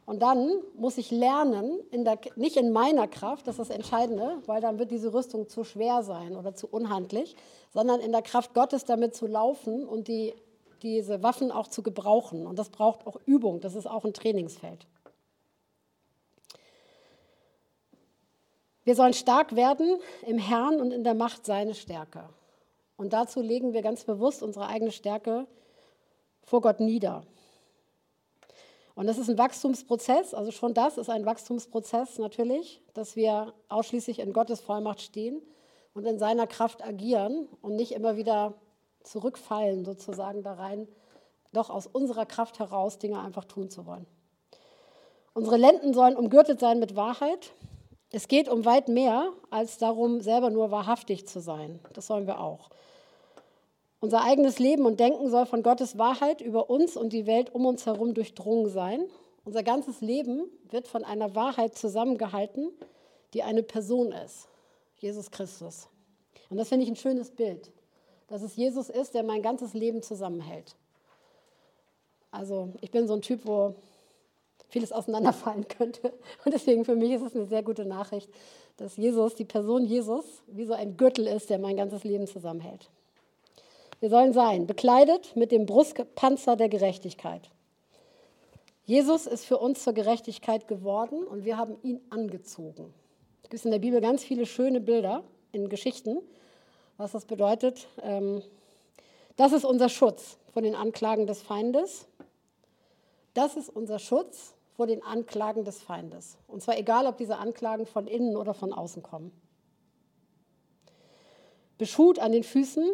Und 0.06 0.22
dann 0.22 0.52
muss 0.76 1.00
ich 1.00 1.10
lernen, 1.10 1.80
in 1.90 2.06
der, 2.06 2.20
nicht 2.36 2.58
in 2.58 2.72
meiner 2.72 3.08
Kraft, 3.08 3.48
das 3.48 3.58
ist 3.58 3.70
das 3.70 3.76
Entscheidende, 3.76 4.38
weil 4.46 4.62
dann 4.62 4.78
wird 4.78 4.92
diese 4.92 5.14
Rüstung 5.14 5.50
zu 5.50 5.64
schwer 5.64 6.04
sein 6.04 6.36
oder 6.36 6.54
zu 6.54 6.68
unhandlich, 6.68 7.36
sondern 7.74 8.00
in 8.00 8.12
der 8.12 8.22
Kraft 8.22 8.54
Gottes 8.54 8.86
damit 8.86 9.16
zu 9.16 9.26
laufen 9.26 9.84
und 9.88 10.08
die, 10.08 10.36
diese 10.84 11.24
Waffen 11.24 11.52
auch 11.52 11.68
zu 11.68 11.82
gebrauchen. 11.82 12.46
Und 12.46 12.60
das 12.60 12.70
braucht 12.70 13.08
auch 13.08 13.20
Übung, 13.26 13.62
das 13.62 13.74
ist 13.74 13.88
auch 13.88 14.06
ein 14.06 14.14
Trainingsfeld. 14.14 14.86
Wir 18.84 18.96
sollen 18.96 19.14
stark 19.14 19.56
werden 19.56 19.98
im 20.28 20.38
Herrn 20.38 20.80
und 20.80 20.92
in 20.92 21.04
der 21.04 21.16
Macht 21.16 21.48
seine 21.48 21.74
Stärke. 21.74 22.30
Und 22.98 23.14
dazu 23.14 23.42
legen 23.42 23.74
wir 23.74 23.82
ganz 23.82 24.04
bewusst 24.04 24.44
unsere 24.44 24.68
eigene 24.68 24.92
Stärke 24.92 25.48
vor 26.44 26.62
Gott 26.62 26.80
nieder. 26.80 27.24
Und 28.96 29.08
das 29.08 29.18
ist 29.18 29.30
ein 29.30 29.38
Wachstumsprozess, 29.38 30.34
also 30.34 30.52
schon 30.52 30.74
das 30.74 30.98
ist 30.98 31.10
ein 31.10 31.26
Wachstumsprozess 31.26 32.18
natürlich, 32.18 32.82
dass 32.94 33.16
wir 33.16 33.54
ausschließlich 33.68 34.20
in 34.20 34.32
Gottes 34.34 34.62
Vollmacht 34.62 35.02
stehen 35.02 35.42
und 35.94 36.06
in 36.06 36.18
seiner 36.18 36.48
Kraft 36.48 36.84
agieren 36.84 37.48
und 37.62 37.76
nicht 37.76 37.92
immer 37.92 38.16
wieder 38.16 38.54
zurückfallen 39.04 39.84
sozusagen 39.84 40.44
da 40.44 40.54
rein, 40.54 40.88
doch 41.52 41.70
aus 41.70 41.88
unserer 41.88 42.26
Kraft 42.26 42.60
heraus 42.60 42.98
Dinge 42.98 43.20
einfach 43.20 43.46
tun 43.46 43.70
zu 43.70 43.86
wollen. 43.86 44.08
Unsere 45.34 45.58
Lenden 45.58 45.94
sollen 45.94 46.16
umgürtet 46.16 46.62
sein 46.62 46.80
mit 46.80 46.96
Wahrheit 46.96 47.54
es 48.16 48.30
geht 48.30 48.48
um 48.48 48.64
weit 48.64 48.88
mehr 48.88 49.34
als 49.50 49.78
darum, 49.78 50.22
selber 50.22 50.50
nur 50.50 50.72
wahrhaftig 50.72 51.28
zu 51.28 51.42
sein. 51.42 51.82
Das 51.92 52.08
sollen 52.08 52.28
wir 52.28 52.40
auch. 52.40 52.70
Unser 54.06 54.22
eigenes 54.22 54.60
Leben 54.60 54.86
und 54.86 55.00
Denken 55.00 55.32
soll 55.32 55.48
von 55.48 55.64
Gottes 55.64 55.98
Wahrheit 55.98 56.40
über 56.40 56.70
uns 56.70 56.96
und 56.96 57.12
die 57.12 57.26
Welt 57.26 57.56
um 57.56 57.66
uns 57.66 57.88
herum 57.88 58.14
durchdrungen 58.14 58.70
sein. 58.70 59.04
Unser 59.46 59.64
ganzes 59.64 60.00
Leben 60.00 60.44
wird 60.70 60.88
von 60.88 61.04
einer 61.04 61.34
Wahrheit 61.34 61.76
zusammengehalten, 61.76 62.70
die 63.34 63.42
eine 63.42 63.64
Person 63.64 64.12
ist, 64.12 64.48
Jesus 65.00 65.32
Christus. 65.32 65.88
Und 66.52 66.58
das 66.58 66.70
finde 66.70 66.84
ich 66.84 66.92
ein 66.92 66.96
schönes 66.96 67.32
Bild, 67.32 67.72
dass 68.28 68.44
es 68.44 68.56
Jesus 68.56 68.90
ist, 68.90 69.16
der 69.16 69.24
mein 69.24 69.42
ganzes 69.42 69.74
Leben 69.74 70.04
zusammenhält. 70.04 70.76
Also 72.30 72.74
ich 72.82 72.92
bin 72.92 73.08
so 73.08 73.16
ein 73.16 73.24
Typ, 73.24 73.48
wo 73.48 73.74
vieles 74.70 74.92
auseinanderfallen 74.92 75.68
könnte. 75.80 76.14
Und 76.46 76.54
deswegen 76.54 76.86
für 76.86 76.96
mich 76.96 77.10
ist 77.10 77.24
es 77.24 77.36
eine 77.36 77.48
sehr 77.48 77.64
gute 77.64 77.86
Nachricht, 77.86 78.30
dass 78.78 78.98
Jesus, 78.98 79.34
die 79.34 79.46
Person 79.46 79.84
Jesus, 79.84 80.44
wie 80.46 80.66
so 80.66 80.74
ein 80.74 80.96
Gürtel 80.96 81.26
ist, 81.26 81.50
der 81.50 81.58
mein 81.58 81.78
ganzes 81.78 82.04
Leben 82.04 82.28
zusammenhält. 82.28 82.92
Wir 84.00 84.10
sollen 84.10 84.34
sein, 84.34 84.68
bekleidet 84.68 85.36
mit 85.36 85.52
dem 85.52 85.66
Brustpanzer 85.66 86.56
der 86.56 86.70
Gerechtigkeit. 86.70 87.50
Jesus 88.86 89.26
ist 89.26 89.46
für 89.46 89.58
uns 89.58 89.84
zur 89.84 89.94
Gerechtigkeit 89.94 90.68
geworden 90.68 91.26
und 91.26 91.44
wir 91.44 91.58
haben 91.58 91.78
ihn 91.82 92.02
angezogen. 92.10 92.94
Es 93.44 93.50
gibt 93.50 93.66
in 93.66 93.72
der 93.72 93.80
Bibel 93.80 94.02
ganz 94.02 94.24
viele 94.24 94.46
schöne 94.46 94.80
Bilder 94.80 95.24
in 95.52 95.70
Geschichten, 95.70 96.20
was 96.98 97.14
das 97.14 97.26
bedeutet. 97.26 97.88
Ähm, 98.04 98.44
das 99.38 99.54
ist 99.54 99.66
unser 99.66 99.90
Schutz 99.90 100.38
vor 100.52 100.62
den 100.62 100.76
Anklagen 100.76 101.26
des 101.26 101.42
Feindes. 101.42 102.08
Das 103.34 103.56
ist 103.56 103.70
unser 103.70 104.00
Schutz 104.00 104.56
vor 104.76 104.88
den 104.88 105.04
Anklagen 105.04 105.64
des 105.64 105.82
Feindes. 105.82 106.38
Und 106.48 106.62
zwar 106.62 106.78
egal, 106.78 107.08
ob 107.08 107.18
diese 107.18 107.38
Anklagen 107.38 107.86
von 107.86 108.08
innen 108.08 108.36
oder 108.36 108.54
von 108.54 108.72
außen 108.72 109.02
kommen. 109.04 109.32
Beschut 111.78 112.20
an 112.20 112.32
den 112.32 112.44
Füßen 112.44 112.88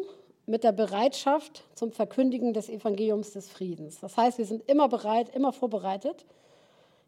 mit 0.45 0.63
der 0.63 0.71
Bereitschaft 0.71 1.63
zum 1.75 1.91
Verkündigen 1.91 2.53
des 2.53 2.69
Evangeliums 2.69 3.31
des 3.31 3.49
Friedens. 3.49 3.99
Das 3.99 4.17
heißt, 4.17 4.37
wir 4.37 4.45
sind 4.45 4.67
immer 4.69 4.89
bereit, 4.89 5.29
immer 5.35 5.53
vorbereitet, 5.53 6.25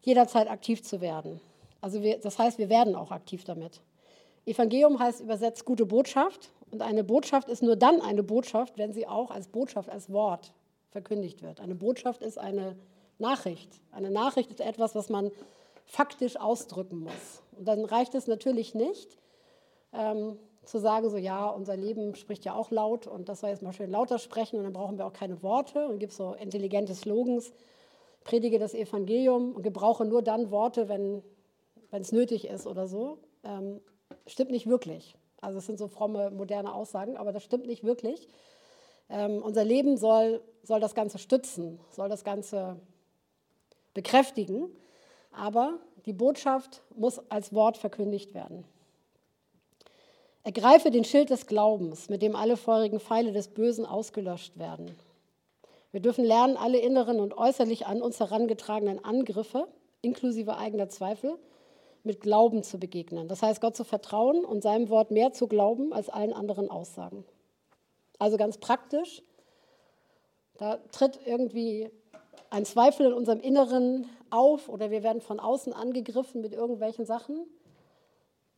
jederzeit 0.02 0.48
aktiv 0.48 0.82
zu 0.82 1.00
werden. 1.00 1.40
Also 1.80 2.02
wir, 2.02 2.18
das 2.18 2.38
heißt, 2.38 2.58
wir 2.58 2.68
werden 2.68 2.94
auch 2.94 3.10
aktiv 3.10 3.44
damit. 3.44 3.80
Evangelium 4.46 4.98
heißt 4.98 5.20
übersetzt 5.20 5.64
gute 5.64 5.86
Botschaft. 5.86 6.50
Und 6.70 6.82
eine 6.82 7.04
Botschaft 7.04 7.48
ist 7.48 7.62
nur 7.62 7.76
dann 7.76 8.00
eine 8.00 8.22
Botschaft, 8.22 8.78
wenn 8.78 8.92
sie 8.92 9.06
auch 9.06 9.30
als 9.30 9.48
Botschaft, 9.48 9.88
als 9.88 10.12
Wort 10.12 10.52
verkündigt 10.90 11.42
wird. 11.42 11.60
Eine 11.60 11.74
Botschaft 11.74 12.22
ist 12.22 12.38
eine 12.38 12.76
Nachricht. 13.18 13.80
Eine 13.92 14.10
Nachricht 14.10 14.50
ist 14.50 14.60
etwas, 14.60 14.94
was 14.94 15.08
man 15.08 15.30
faktisch 15.86 16.36
ausdrücken 16.36 17.00
muss. 17.00 17.42
Und 17.58 17.68
dann 17.68 17.84
reicht 17.84 18.14
es 18.14 18.26
natürlich 18.26 18.74
nicht, 18.74 19.16
ähm, 19.92 20.38
zu 20.64 20.78
sagen, 20.78 21.08
so 21.10 21.16
ja, 21.16 21.48
unser 21.48 21.76
Leben 21.76 22.14
spricht 22.14 22.44
ja 22.44 22.54
auch 22.54 22.70
laut 22.70 23.06
und 23.06 23.28
das 23.28 23.40
soll 23.40 23.50
jetzt 23.50 23.62
mal 23.62 23.72
schön 23.72 23.90
lauter 23.90 24.18
sprechen 24.18 24.58
und 24.58 24.64
dann 24.64 24.72
brauchen 24.72 24.98
wir 24.98 25.06
auch 25.06 25.12
keine 25.12 25.42
Worte 25.42 25.86
und 25.88 25.98
gibt 25.98 26.12
so 26.12 26.34
intelligente 26.34 26.94
Slogans, 26.94 27.52
predige 28.24 28.58
das 28.58 28.74
Evangelium 28.74 29.52
und 29.52 29.62
gebrauche 29.62 30.04
nur 30.04 30.22
dann 30.22 30.50
Worte, 30.50 30.88
wenn 30.88 31.22
es 31.90 32.12
nötig 32.12 32.48
ist 32.48 32.66
oder 32.66 32.86
so. 32.88 33.18
Ähm, 33.44 33.80
stimmt 34.26 34.50
nicht 34.50 34.66
wirklich. 34.66 35.16
Also 35.40 35.58
es 35.58 35.66
sind 35.66 35.78
so 35.78 35.88
fromme, 35.88 36.30
moderne 36.30 36.74
Aussagen, 36.74 37.16
aber 37.16 37.32
das 37.32 37.44
stimmt 37.44 37.66
nicht 37.66 37.84
wirklich. 37.84 38.28
Ähm, 39.10 39.42
unser 39.42 39.64
Leben 39.64 39.96
soll, 39.96 40.40
soll 40.62 40.80
das 40.80 40.94
Ganze 40.94 41.18
stützen, 41.18 41.78
soll 41.90 42.08
das 42.08 42.24
Ganze 42.24 42.80
bekräftigen, 43.92 44.68
aber 45.30 45.78
die 46.06 46.12
Botschaft 46.12 46.82
muss 46.94 47.20
als 47.30 47.54
Wort 47.54 47.76
verkündigt 47.76 48.34
werden. 48.34 48.64
Ergreife 50.44 50.90
den 50.90 51.04
Schild 51.04 51.30
des 51.30 51.46
Glaubens, 51.46 52.10
mit 52.10 52.20
dem 52.20 52.36
alle 52.36 52.58
feurigen 52.58 53.00
Pfeile 53.00 53.32
des 53.32 53.48
Bösen 53.48 53.86
ausgelöscht 53.86 54.58
werden. 54.58 54.94
Wir 55.90 56.00
dürfen 56.00 56.22
lernen, 56.22 56.58
alle 56.58 56.78
inneren 56.78 57.18
und 57.18 57.36
äußerlich 57.38 57.86
an 57.86 58.02
uns 58.02 58.20
herangetragenen 58.20 59.02
Angriffe, 59.02 59.66
inklusive 60.02 60.58
eigener 60.58 60.90
Zweifel, 60.90 61.38
mit 62.02 62.20
Glauben 62.20 62.62
zu 62.62 62.78
begegnen. 62.78 63.26
Das 63.26 63.42
heißt, 63.42 63.62
Gott 63.62 63.74
zu 63.74 63.84
vertrauen 63.84 64.44
und 64.44 64.62
seinem 64.62 64.90
Wort 64.90 65.10
mehr 65.10 65.32
zu 65.32 65.46
glauben 65.48 65.94
als 65.94 66.10
allen 66.10 66.34
anderen 66.34 66.70
Aussagen. 66.70 67.24
Also 68.18 68.36
ganz 68.36 68.58
praktisch, 68.58 69.22
da 70.58 70.76
tritt 70.92 71.20
irgendwie 71.24 71.90
ein 72.50 72.66
Zweifel 72.66 73.06
in 73.06 73.12
unserem 73.14 73.40
Inneren 73.40 74.06
auf 74.28 74.68
oder 74.68 74.90
wir 74.90 75.02
werden 75.02 75.22
von 75.22 75.40
außen 75.40 75.72
angegriffen 75.72 76.42
mit 76.42 76.52
irgendwelchen 76.52 77.06
Sachen. 77.06 77.46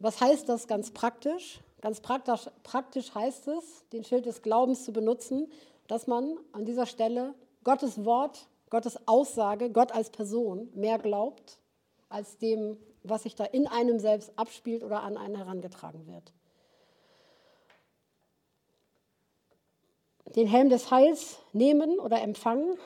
Was 0.01 0.21
heißt 0.21 0.49
das 0.49 0.67
ganz 0.67 0.91
praktisch? 0.91 1.61
Ganz 1.87 2.01
praktisch, 2.01 2.51
praktisch 2.65 3.15
heißt 3.15 3.47
es, 3.47 3.89
den 3.93 4.03
Schild 4.03 4.27
des 4.27 4.43
Glaubens 4.43 4.85
zu 4.85 4.93
benutzen, 4.93 5.47
dass 5.87 6.09
man 6.09 6.37
an 6.51 6.65
dieser 6.65 6.85
Stelle 6.85 7.33
Gottes 7.63 8.05
Wort, 8.05 8.49
Gottes 8.71 9.07
Aussage, 9.07 9.71
Gott 9.71 9.93
als 9.93 10.11
Person 10.11 10.69
mehr 10.75 10.99
glaubt 10.99 11.61
als 12.09 12.39
dem, 12.39 12.77
was 13.05 13.23
sich 13.23 13.37
da 13.37 13.45
in 13.45 13.69
einem 13.69 14.01
selbst 14.01 14.33
abspielt 14.35 14.83
oder 14.83 15.05
an 15.05 15.17
einen 15.17 15.37
herangetragen 15.37 16.09
wird. 16.09 16.33
Den 20.35 20.49
Helm 20.49 20.71
des 20.71 20.91
Heils 20.91 21.39
nehmen 21.53 22.01
oder 22.01 22.21
empfangen. 22.21 22.81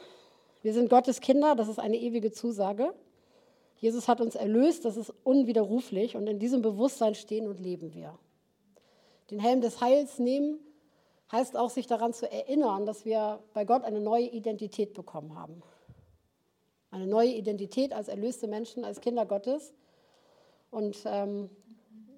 Wir 0.60 0.74
sind 0.74 0.90
Gottes 0.90 1.22
Kinder, 1.22 1.54
das 1.54 1.68
ist 1.68 1.78
eine 1.78 1.96
ewige 1.96 2.32
Zusage. 2.32 2.92
Jesus 3.78 4.08
hat 4.08 4.20
uns 4.20 4.34
erlöst, 4.34 4.84
das 4.84 4.98
ist 4.98 5.10
unwiderruflich 5.24 6.16
und 6.16 6.26
in 6.26 6.38
diesem 6.38 6.60
Bewusstsein 6.60 7.14
stehen 7.14 7.48
und 7.48 7.60
leben 7.60 7.94
wir. 7.94 8.18
Den 9.30 9.38
Helm 9.38 9.60
des 9.60 9.80
Heils 9.80 10.18
nehmen 10.18 10.58
heißt 11.30 11.56
auch, 11.56 11.70
sich 11.70 11.86
daran 11.86 12.12
zu 12.12 12.30
erinnern, 12.30 12.86
dass 12.86 13.04
wir 13.04 13.40
bei 13.54 13.64
Gott 13.64 13.84
eine 13.84 14.00
neue 14.00 14.26
Identität 14.26 14.94
bekommen 14.94 15.38
haben. 15.38 15.62
Eine 16.90 17.06
neue 17.06 17.30
Identität 17.30 17.92
als 17.92 18.08
erlöste 18.08 18.48
Menschen, 18.48 18.84
als 18.84 19.00
Kinder 19.00 19.26
Gottes. 19.26 19.72
Und 20.72 20.98
ähm, 21.04 21.48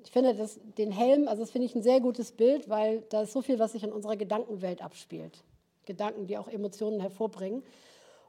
ich 0.04 0.10
finde 0.10 0.34
das, 0.34 0.58
den 0.78 0.90
Helm, 0.90 1.28
also 1.28 1.42
das 1.42 1.50
finde 1.50 1.66
ich 1.66 1.74
ein 1.74 1.82
sehr 1.82 2.00
gutes 2.00 2.32
Bild, 2.32 2.68
weil 2.70 3.02
da 3.10 3.22
ist 3.22 3.32
so 3.32 3.42
viel, 3.42 3.58
was 3.58 3.72
sich 3.72 3.84
in 3.84 3.92
unserer 3.92 4.16
Gedankenwelt 4.16 4.82
abspielt. 4.82 5.44
Gedanken, 5.84 6.26
die 6.26 6.38
auch 6.38 6.48
Emotionen 6.48 7.00
hervorbringen. 7.00 7.62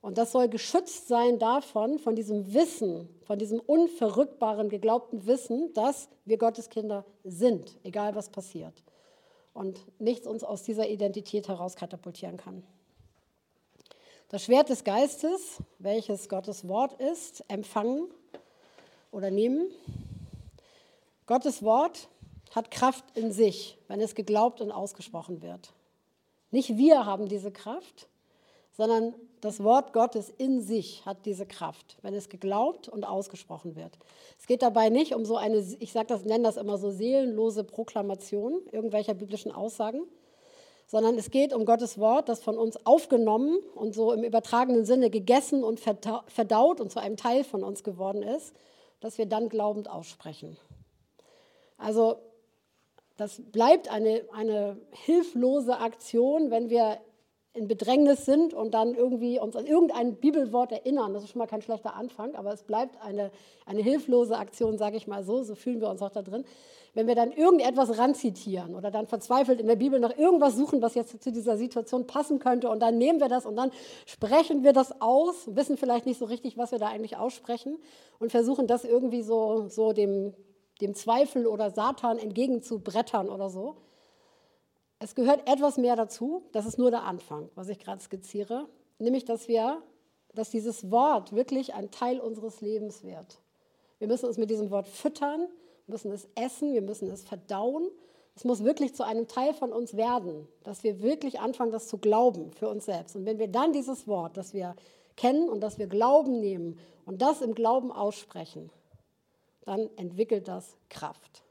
Und 0.04 0.18
das 0.18 0.34
soll 0.34 0.50
geschützt 0.50 1.08
sein 1.08 1.40
davon, 1.40 1.98
von 1.98 2.14
diesem 2.14 2.54
Wissen, 2.54 3.08
von 3.24 3.40
diesem 3.40 3.62
unverrückbaren, 3.62 4.68
geglaubten 4.68 5.26
Wissen, 5.26 5.74
dass 5.76 6.10
wir 6.26 6.38
Gottes 6.38 6.70
Kinder 6.70 7.06
sind, 7.24 7.80
egal 7.84 8.14
was 8.14 8.28
passiert. 8.28 8.84
Und 9.54 9.80
nichts 10.00 10.28
uns 10.28 10.44
aus 10.44 10.62
dieser 10.64 10.90
Identität 10.90 11.48
heraus 11.48 11.78
katapultieren 11.78 12.36
kann. 12.36 12.64
Das 14.28 14.44
Schwert 14.44 14.68
des 14.68 14.84
Geistes, 14.84 15.60
welches 15.80 16.28
Gottes 16.28 16.68
Wort 16.68 17.00
ist, 17.00 17.46
empfangen 17.48 18.10
oder 19.10 19.32
nehmen. 19.32 19.72
Gottes 21.28 21.64
Wort 21.64 22.10
hat 22.54 22.72
Kraft 22.72 23.06
in 23.16 23.32
sich, 23.32 23.78
wenn 23.88 24.02
es 24.02 24.16
geglaubt 24.16 24.60
und 24.60 24.74
ausgesprochen 24.74 25.42
wird. 25.42 25.72
Nicht 26.52 26.76
wir 26.76 27.06
haben 27.06 27.30
diese 27.30 27.54
Kraft, 27.54 28.10
sondern 28.74 29.16
das 29.44 29.62
Wort 29.62 29.92
Gottes 29.92 30.30
in 30.38 30.62
sich 30.62 31.06
hat 31.06 31.26
diese 31.26 31.46
Kraft, 31.46 31.98
wenn 32.02 32.14
es 32.14 32.30
geglaubt 32.30 32.88
und 32.88 33.04
ausgesprochen 33.04 33.76
wird. 33.76 33.98
Es 34.40 34.48
geht 34.48 34.62
dabei 34.62 34.90
nicht 34.90 35.14
um 35.14 35.26
so 35.26 35.36
eine, 35.36 35.58
ich 35.80 35.92
sage 35.92 36.08
das, 36.08 36.24
nenne 36.24 36.46
das 36.46 36.56
immer 36.56 36.78
so 36.78 36.92
seelenlose 36.92 37.66
Proklamation 37.66 38.62
irgendwelcher 38.72 39.14
biblischen 39.14 39.52
Aussagen, 39.52 40.04
sondern 40.88 41.18
es 41.18 41.30
geht 41.30 41.54
um 41.54 41.66
Gottes 41.66 41.98
Wort, 41.98 42.30
das 42.30 42.42
von 42.42 42.58
uns 42.58 42.86
aufgenommen 42.86 43.58
und 43.76 43.94
so 43.94 44.14
im 44.14 44.24
übertragenen 44.24 44.86
Sinne 44.86 45.10
gegessen 45.10 45.64
und 45.64 45.82
verdaut 45.82 46.80
und 46.80 46.90
zu 46.90 47.02
einem 47.02 47.18
Teil 47.18 47.44
von 47.44 47.64
uns 47.66 47.84
geworden 47.84 48.24
ist, 48.24 48.56
dass 49.02 49.18
wir 49.18 49.26
dann 49.26 49.50
glaubend 49.50 49.90
aussprechen. 49.90 50.58
Also 51.78 52.16
das 53.18 53.42
bleibt 53.52 53.92
eine, 53.92 54.24
eine 54.32 54.78
hilflose 54.92 55.80
Aktion, 55.80 56.50
wenn 56.50 56.70
wir 56.70 57.00
in 57.56 57.68
Bedrängnis 57.68 58.26
sind 58.26 58.56
und 58.56 58.74
dann 58.74 58.96
irgendwie 58.96 59.40
uns 59.40 59.56
an 59.56 59.68
irgendein 59.68 60.16
Bibelwort 60.16 60.72
erinnern. 60.72 61.14
Das 61.14 61.24
ist 61.24 61.30
schon 61.30 61.40
mal 61.40 61.48
kein 61.48 61.62
schlechter 61.62 61.96
Anfang, 61.96 62.34
aber 62.34 62.52
es 62.52 62.64
bleibt 62.64 63.00
eine, 63.04 63.30
eine 63.68 63.82
hilflose 63.82 64.36
Aktion, 64.38 64.80
sage 64.80 64.98
ich 64.98 65.06
mal 65.06 65.24
so, 65.24 65.44
so 65.44 65.54
fühlen 65.54 65.80
wir 65.80 65.90
uns 65.90 66.02
auch 66.02 66.10
da 66.10 66.24
drin. 66.24 66.46
Wenn 66.96 67.06
wir 67.06 67.14
dann 67.14 67.32
irgendetwas 67.32 68.00
ranzitieren 68.00 68.74
oder 68.74 68.90
dann 68.90 69.06
verzweifelt 69.06 69.62
in 69.62 69.68
der 69.68 69.76
Bibel 69.76 70.00
nach 70.00 70.18
irgendwas 70.18 70.56
suchen, 70.56 70.82
was 70.82 70.96
jetzt 70.96 71.22
zu 71.24 71.32
dieser 71.32 71.58
Situation 71.58 72.08
passen 72.08 72.40
könnte 72.40 72.70
und 72.70 72.80
dann 72.80 72.98
nehmen 72.98 73.20
wir 73.20 73.30
das 73.30 73.46
und 73.46 73.56
dann 73.56 73.72
sprechen 74.08 74.64
wir 74.64 74.74
das 74.74 75.00
aus, 75.00 75.56
wissen 75.56 75.78
vielleicht 75.78 76.08
nicht 76.08 76.18
so 76.18 76.26
richtig, 76.26 76.58
was 76.58 76.72
wir 76.72 76.80
da 76.80 76.88
eigentlich 76.88 77.18
aussprechen 77.18 77.78
und 78.18 78.32
versuchen 78.32 78.66
das 78.66 78.84
irgendwie 78.84 79.22
so, 79.22 79.68
so 79.68 79.94
dem, 79.94 80.34
dem 80.82 80.96
Zweifel 80.96 81.46
oder 81.46 81.70
Satan 81.70 82.18
entgegenzubrettern 82.18 83.30
oder 83.30 83.50
so. 83.50 83.78
Es 85.04 85.16
gehört 85.16 85.50
etwas 85.50 85.76
mehr 85.76 85.98
dazu, 85.98 86.44
das 86.54 86.66
ist 86.66 86.78
nur 86.78 86.90
der 86.90 87.04
Anfang, 87.04 87.50
was 87.56 87.68
ich 87.68 87.78
gerade 87.78 88.02
skizziere, 88.02 88.70
nämlich 89.00 89.26
dass 89.26 89.50
wir, 89.50 89.84
dass 90.34 90.50
dieses 90.50 90.92
Wort 90.92 91.34
wirklich 91.34 91.74
ein 91.74 91.92
Teil 91.92 92.22
unseres 92.22 92.62
Lebens 92.62 93.04
wird. 93.04 93.42
Wir 94.00 94.08
müssen 94.08 94.28
uns 94.28 94.38
mit 94.38 94.50
diesem 94.50 94.72
Wort 94.72 94.88
füttern, 94.88 95.50
müssen 95.88 96.10
es 96.10 96.30
essen, 96.36 96.74
wir 96.74 96.82
müssen 96.82 97.12
es 97.12 97.26
verdauen. 97.26 97.90
Es 98.38 98.46
muss 98.46 98.64
wirklich 98.64 98.96
zu 98.96 99.04
einem 99.04 99.28
Teil 99.28 99.54
von 99.54 99.74
uns 99.74 99.98
werden, 99.98 100.48
dass 100.64 100.86
wir 100.86 101.02
wirklich 101.02 101.42
anfangen, 101.42 101.74
das 101.74 101.90
zu 101.90 101.98
glauben 101.98 102.54
für 102.54 102.70
uns 102.70 102.86
selbst. 102.86 103.18
Und 103.18 103.26
wenn 103.26 103.40
wir 103.40 103.50
dann 103.50 103.74
dieses 103.74 104.08
Wort, 104.08 104.38
das 104.38 104.54
wir 104.54 104.74
kennen 105.18 105.50
und 105.50 105.60
das 105.60 105.80
wir 105.80 105.88
Glauben 105.88 106.40
nehmen 106.40 106.80
und 107.06 107.22
das 107.22 107.42
im 107.42 107.56
Glauben 107.56 107.92
aussprechen, 107.92 108.70
dann 109.66 109.90
entwickelt 109.98 110.48
das 110.48 110.78
Kraft. 110.88 111.44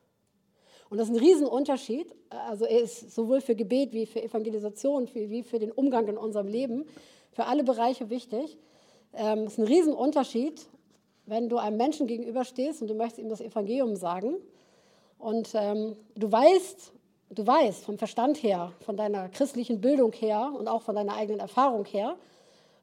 Und 0.92 0.98
das 0.98 1.08
ist 1.08 1.14
ein 1.14 1.20
Riesenunterschied. 1.20 2.14
Also 2.28 2.66
er 2.66 2.82
ist 2.82 3.14
sowohl 3.14 3.40
für 3.40 3.54
Gebet 3.54 3.94
wie 3.94 4.04
für 4.04 4.22
Evangelisation, 4.22 5.08
wie 5.14 5.42
für 5.42 5.58
den 5.58 5.72
Umgang 5.72 6.06
in 6.06 6.18
unserem 6.18 6.48
Leben, 6.48 6.84
für 7.30 7.46
alle 7.46 7.64
Bereiche 7.64 8.10
wichtig. 8.10 8.58
Ähm, 9.14 9.44
es 9.44 9.54
ist 9.54 9.58
ein 9.58 9.64
Riesenunterschied, 9.64 10.66
wenn 11.24 11.48
du 11.48 11.56
einem 11.56 11.78
Menschen 11.78 12.06
gegenüberstehst 12.06 12.82
und 12.82 12.88
du 12.88 12.94
möchtest 12.94 13.20
ihm 13.20 13.30
das 13.30 13.40
Evangelium 13.40 13.96
sagen. 13.96 14.34
Und 15.18 15.52
ähm, 15.54 15.96
du 16.14 16.30
weißt, 16.30 16.92
du 17.30 17.46
weißt 17.46 17.86
vom 17.86 17.96
Verstand 17.96 18.42
her, 18.42 18.74
von 18.80 18.98
deiner 18.98 19.30
christlichen 19.30 19.80
Bildung 19.80 20.12
her 20.12 20.52
und 20.54 20.68
auch 20.68 20.82
von 20.82 20.94
deiner 20.94 21.16
eigenen 21.16 21.40
Erfahrung 21.40 21.86
her, 21.86 22.18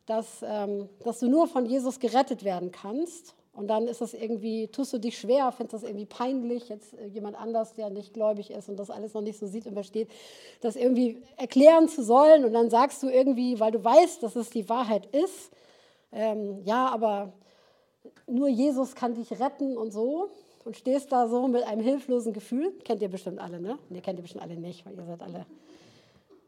dass, 0.08 0.44
ähm, 0.44 0.90
dass 1.04 1.20
du 1.20 1.28
nur 1.28 1.46
von 1.46 1.68
Jesus 1.68 2.00
gerettet 2.00 2.44
werden 2.44 2.72
kannst 2.72 3.36
und 3.60 3.68
dann 3.68 3.90
ist 3.90 4.00
das 4.00 4.14
irgendwie, 4.14 4.70
tust 4.70 4.94
du 4.94 5.00
dich 5.00 5.20
schwer, 5.20 5.52
findest 5.52 5.74
das 5.74 5.84
irgendwie 5.84 6.06
peinlich, 6.06 6.70
jetzt 6.70 6.94
äh, 6.94 7.08
jemand 7.08 7.38
anders, 7.38 7.74
der 7.74 7.90
nicht 7.90 8.14
gläubig 8.14 8.52
ist 8.52 8.70
und 8.70 8.78
das 8.78 8.90
alles 8.90 9.14
noch 9.14 9.22
nicht 9.22 9.38
so 9.38 9.48
sieht 9.48 9.68
und 9.68 9.74
versteht, 9.74 10.10
das 10.62 10.78
irgendwie 10.78 11.22
erklären 11.36 11.90
zu 11.90 12.02
sollen. 12.02 12.46
Und 12.46 12.54
dann 12.54 12.70
sagst 12.70 13.04
du 13.04 13.10
irgendwie, 13.10 13.60
weil 13.60 13.72
du 13.72 13.84
weißt, 13.84 14.24
dass 14.24 14.38
es 14.38 14.50
die 14.50 14.70
Wahrheit 14.70 15.08
ist, 15.08 15.52
ähm, 16.14 16.62
ja, 16.64 16.88
aber 16.88 17.34
nur 18.28 18.48
Jesus 18.48 18.96
kann 18.96 19.14
dich 19.14 19.30
retten 19.42 19.78
und 19.78 19.92
so. 19.92 20.30
Und 20.64 20.78
stehst 20.78 21.12
da 21.12 21.28
so 21.28 21.48
mit 21.48 21.64
einem 21.64 21.82
hilflosen 21.82 22.32
Gefühl. 22.32 22.72
Kennt 22.86 23.02
ihr 23.02 23.10
bestimmt 23.10 23.40
alle, 23.40 23.60
ne? 23.60 23.78
Ne, 23.90 24.02
kennt 24.02 24.20
ihr 24.20 24.24
bestimmt 24.24 24.44
alle 24.44 24.56
nicht, 24.56 24.86
weil 24.86 24.94
ihr 24.94 25.06
seid 25.06 25.22
alle 25.22 25.46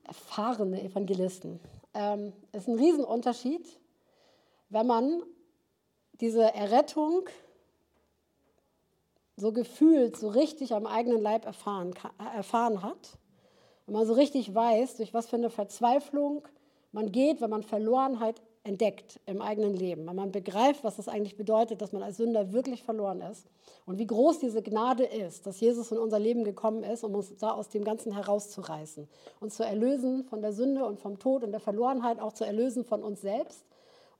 erfahrene 0.04 0.82
Evangelisten. 0.82 1.60
Ähm, 1.94 2.32
es 2.52 2.64
ist 2.64 2.68
ein 2.70 2.78
Riesenunterschied, 2.78 3.66
wenn 4.70 4.88
man 4.88 5.24
diese 6.22 6.54
Errettung 6.54 7.28
so 9.36 9.52
gefühlt, 9.52 10.16
so 10.18 10.30
richtig 10.30 10.74
am 10.74 10.86
eigenen 10.86 11.22
Leib 11.22 11.46
erfahren, 11.46 11.94
erfahren 12.36 12.84
hat. 12.84 13.18
Wenn 13.86 13.96
man 13.96 14.06
so 14.06 14.14
richtig 14.14 14.54
weiß, 14.54 14.98
durch 14.98 15.14
was 15.14 15.28
für 15.28 15.36
eine 15.36 15.50
Verzweiflung 15.50 16.48
man 16.92 17.12
geht, 17.12 17.42
wenn 17.42 17.50
man 17.50 17.64
Verlorenheit 17.64 18.42
entdeckt 18.64 19.20
im 19.26 19.42
eigenen 19.42 19.74
Leben, 19.74 20.06
wenn 20.06 20.16
man 20.16 20.32
begreift, 20.32 20.84
was 20.84 20.98
das 20.98 21.08
eigentlich 21.08 21.36
bedeutet, 21.36 21.82
dass 21.82 21.94
man 21.94 22.04
als 22.04 22.18
Sünder 22.18 22.54
wirklich 22.54 22.84
verloren 22.84 23.22
ist. 23.22 23.48
Und 23.88 23.98
wie 23.98 24.06
groß 24.06 24.38
diese 24.38 24.62
Gnade 24.62 25.04
ist, 25.04 25.48
dass 25.48 25.60
Jesus 25.60 25.92
in 25.92 25.98
unser 25.98 26.20
Leben 26.20 26.44
gekommen 26.44 26.84
ist, 26.84 27.04
um 27.04 27.16
uns 27.16 27.36
da 27.38 27.52
aus 27.52 27.70
dem 27.70 27.84
Ganzen 27.84 28.14
herauszureißen, 28.14 29.08
uns 29.40 29.56
zu 29.56 29.64
erlösen 29.64 30.24
von 30.26 30.44
der 30.44 30.54
Sünde 30.54 30.86
und 30.86 31.00
vom 31.00 31.18
Tod 31.18 31.44
und 31.44 31.52
der 31.52 31.60
Verlorenheit, 31.60 32.20
auch 32.20 32.34
zu 32.34 32.44
erlösen 32.44 32.86
von 32.86 33.02
uns 33.02 33.22
selbst 33.22 33.66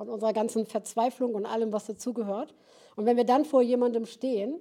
und 0.02 0.10
unserer 0.10 0.34
ganzen 0.34 0.66
Verzweiflung 0.66 1.36
und 1.36 1.46
allem, 1.46 1.72
was 1.72 1.86
dazugehört. 1.86 2.56
Und 2.96 3.06
wenn 3.06 3.18
wir 3.18 3.24
dann 3.24 3.46
vor 3.46 3.62
jemandem 3.62 4.08
stehen 4.08 4.56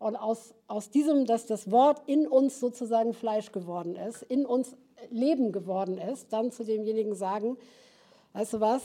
und 0.00 0.16
aus, 0.16 0.52
aus 0.66 0.90
diesem, 0.90 1.26
dass 1.26 1.46
das 1.46 1.70
Wort 1.70 2.02
in 2.06 2.26
uns 2.26 2.58
sozusagen 2.58 3.14
Fleisch 3.14 3.52
geworden 3.52 3.94
ist, 3.94 4.22
in 4.22 4.44
uns 4.44 4.74
Leben 5.10 5.52
geworden 5.52 5.96
ist, 5.96 6.32
dann 6.32 6.50
zu 6.50 6.64
demjenigen 6.64 7.14
sagen, 7.14 7.56
weißt 8.32 8.54
du 8.54 8.60
was, 8.60 8.82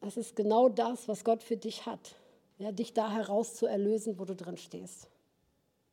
es 0.00 0.16
ist 0.16 0.36
genau 0.36 0.68
das, 0.68 1.08
was 1.08 1.24
Gott 1.24 1.42
für 1.42 1.56
dich 1.56 1.86
hat, 1.86 2.14
ja, 2.58 2.70
dich 2.70 2.94
da 2.94 3.10
heraus 3.10 3.56
zu 3.56 3.66
erlösen, 3.66 4.18
wo 4.18 4.24
du 4.24 4.36
drin 4.36 4.56
stehst. 4.56 5.08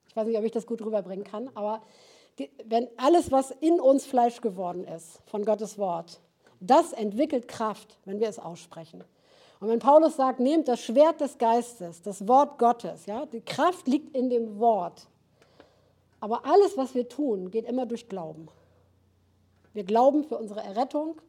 Ich 0.08 0.16
weiß 0.16 0.28
nicht, 0.28 0.38
ob 0.38 0.46
ich 0.46 0.52
das 0.52 0.68
gut 0.68 0.82
rüberbringen 0.82 1.26
kann, 1.26 1.50
aber 1.56 1.82
wenn 2.66 2.88
alles, 2.98 3.32
was 3.32 3.50
in 3.50 3.80
uns 3.80 4.06
Fleisch 4.06 4.42
geworden 4.42 4.86
ist, 4.86 5.22
von 5.26 5.44
Gottes 5.44 5.80
Wort, 5.80 6.20
das 6.60 6.94
entwickelt 6.94 7.48
Kraft, 7.48 7.98
wenn 8.06 8.20
wir 8.20 8.30
es 8.30 8.38
aussprechen. 8.38 9.04
Und 9.60 9.70
wenn 9.70 9.80
Paulus 9.80 10.16
sagt, 10.16 10.40
nehmt 10.40 10.68
das 10.68 10.82
Schwert 10.82 11.22
des 11.22 11.38
Geistes, 11.38 12.02
das 12.02 12.28
Wort 12.28 12.60
Gottes, 12.60 13.06
ja, 13.06 13.26
die 13.26 13.42
Kraft 13.42 13.88
liegt 13.88 14.16
in 14.16 14.30
dem 14.30 14.60
Wort. 14.60 15.08
Aber 16.20 16.46
alles, 16.46 16.78
was 16.78 16.94
wir 16.96 17.08
tun, 17.08 17.52
geht 17.52 17.66
immer 17.66 17.86
durch 17.86 18.10
Glauben. 18.10 18.48
Wir 19.74 19.84
glauben 19.84 20.24
für 20.24 20.38
unsere 20.38 20.62
Errettung, 20.62 21.22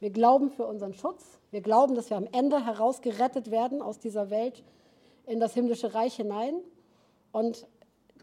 wir 0.00 0.10
glauben 0.10 0.50
für 0.50 0.66
unseren 0.66 0.94
Schutz, 0.94 1.24
wir 1.50 1.60
glauben, 1.60 1.94
dass 1.94 2.10
wir 2.10 2.16
am 2.16 2.28
Ende 2.32 2.64
herausgerettet 2.64 3.50
werden 3.50 3.80
aus 3.80 3.98
dieser 3.98 4.30
Welt 4.30 4.62
in 5.26 5.40
das 5.40 5.54
himmlische 5.54 5.94
Reich 5.94 6.16
hinein. 6.16 6.54
Und 7.32 7.66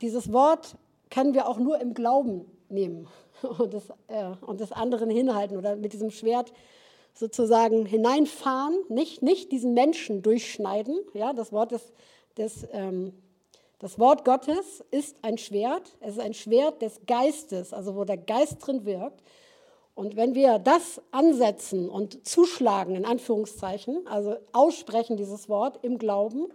dieses 0.02 0.32
Wort 0.32 0.76
können 1.10 1.34
wir 1.34 1.48
auch 1.48 1.58
nur 1.58 1.80
im 1.80 1.94
Glauben 1.94 2.46
nehmen 2.70 3.08
und 3.60 3.74
des, 3.74 3.90
äh, 4.08 4.32
und 4.42 4.60
des 4.60 4.72
anderen 4.72 5.10
hinhalten 5.10 5.58
oder 5.58 5.76
mit 5.76 5.94
diesem 5.94 6.12
Schwert 6.12 6.54
sozusagen 7.14 7.86
hineinfahren, 7.86 8.76
nicht, 8.90 9.22
nicht 9.22 9.52
diesen 9.52 9.74
Menschen 9.74 10.22
durchschneiden. 10.22 11.00
Ja, 11.14 11.34
das, 11.34 11.52
Wort 11.52 11.72
des, 11.72 11.92
des, 12.38 12.68
ähm, 12.72 13.14
das 13.80 14.00
Wort 14.00 14.26
Gottes 14.26 14.84
ist 14.92 15.18
ein 15.22 15.38
Schwert, 15.38 15.98
es 16.00 16.14
ist 16.14 16.20
ein 16.20 16.34
Schwert 16.34 16.82
des 16.82 17.02
Geistes, 17.08 17.74
also 17.74 17.96
wo 17.96 18.04
der 18.04 18.18
Geist 18.18 18.66
drin 18.66 18.86
wirkt. 18.86 19.22
Und 19.94 20.16
wenn 20.16 20.36
wir 20.36 20.58
das 20.58 21.02
ansetzen 21.12 21.90
und 21.90 22.28
zuschlagen, 22.28 22.96
in 22.96 23.06
Anführungszeichen, 23.06 24.08
also 24.08 24.38
aussprechen 24.54 25.18
dieses 25.18 25.50
Wort 25.50 25.84
im 25.84 25.98
Glauben, 25.98 26.48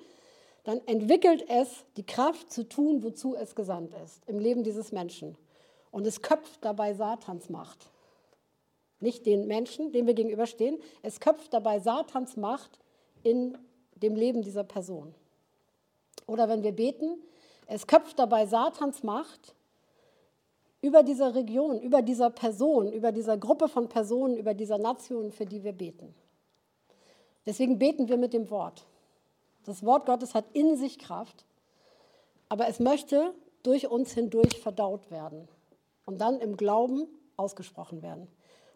dann 0.64 0.80
entwickelt 0.86 1.44
es 1.48 1.84
die 1.96 2.04
Kraft 2.04 2.50
zu 2.50 2.68
tun, 2.68 3.04
wozu 3.04 3.36
es 3.36 3.54
gesandt 3.54 3.94
ist, 4.04 4.20
im 4.26 4.38
Leben 4.38 4.64
dieses 4.64 4.90
Menschen. 4.90 5.36
Und 5.92 6.06
es 6.06 6.22
köpft 6.22 6.64
dabei 6.64 6.94
Satans 6.94 7.48
Macht. 7.50 7.90
Nicht 9.00 9.26
den 9.26 9.46
Menschen, 9.46 9.92
dem 9.92 10.06
wir 10.06 10.14
gegenüberstehen, 10.14 10.78
es 11.02 11.20
köpft 11.20 11.52
dabei 11.52 11.80
Satans 11.80 12.36
Macht 12.36 12.78
in 13.22 13.56
dem 13.96 14.14
Leben 14.14 14.42
dieser 14.42 14.64
Person. 14.64 15.14
Oder 16.26 16.48
wenn 16.48 16.62
wir 16.62 16.72
beten, 16.72 17.22
es 17.66 17.86
köpft 17.86 18.18
dabei 18.18 18.46
Satans 18.46 19.02
Macht 19.02 19.54
über 20.80 21.02
dieser 21.02 21.34
Region, 21.34 21.80
über 21.80 22.02
dieser 22.02 22.30
Person, 22.30 22.92
über 22.92 23.12
dieser 23.12 23.36
Gruppe 23.36 23.68
von 23.68 23.88
Personen, 23.88 24.36
über 24.36 24.54
dieser 24.54 24.78
Nation, 24.78 25.32
für 25.32 25.44
die 25.44 25.64
wir 25.64 25.72
beten. 25.72 26.14
Deswegen 27.44 27.78
beten 27.78 28.08
wir 28.08 28.16
mit 28.16 28.32
dem 28.32 28.50
Wort. 28.50 28.86
Das 29.64 29.84
Wort 29.84 30.06
Gottes 30.06 30.34
hat 30.34 30.44
in 30.52 30.76
sich 30.76 30.98
Kraft, 30.98 31.44
aber 32.48 32.68
es 32.68 32.78
möchte 32.78 33.34
durch 33.62 33.88
uns 33.88 34.12
hindurch 34.12 34.60
verdaut 34.60 35.10
werden 35.10 35.48
und 36.04 36.20
dann 36.20 36.40
im 36.40 36.56
Glauben 36.56 37.08
ausgesprochen 37.36 38.02
werden. 38.02 38.28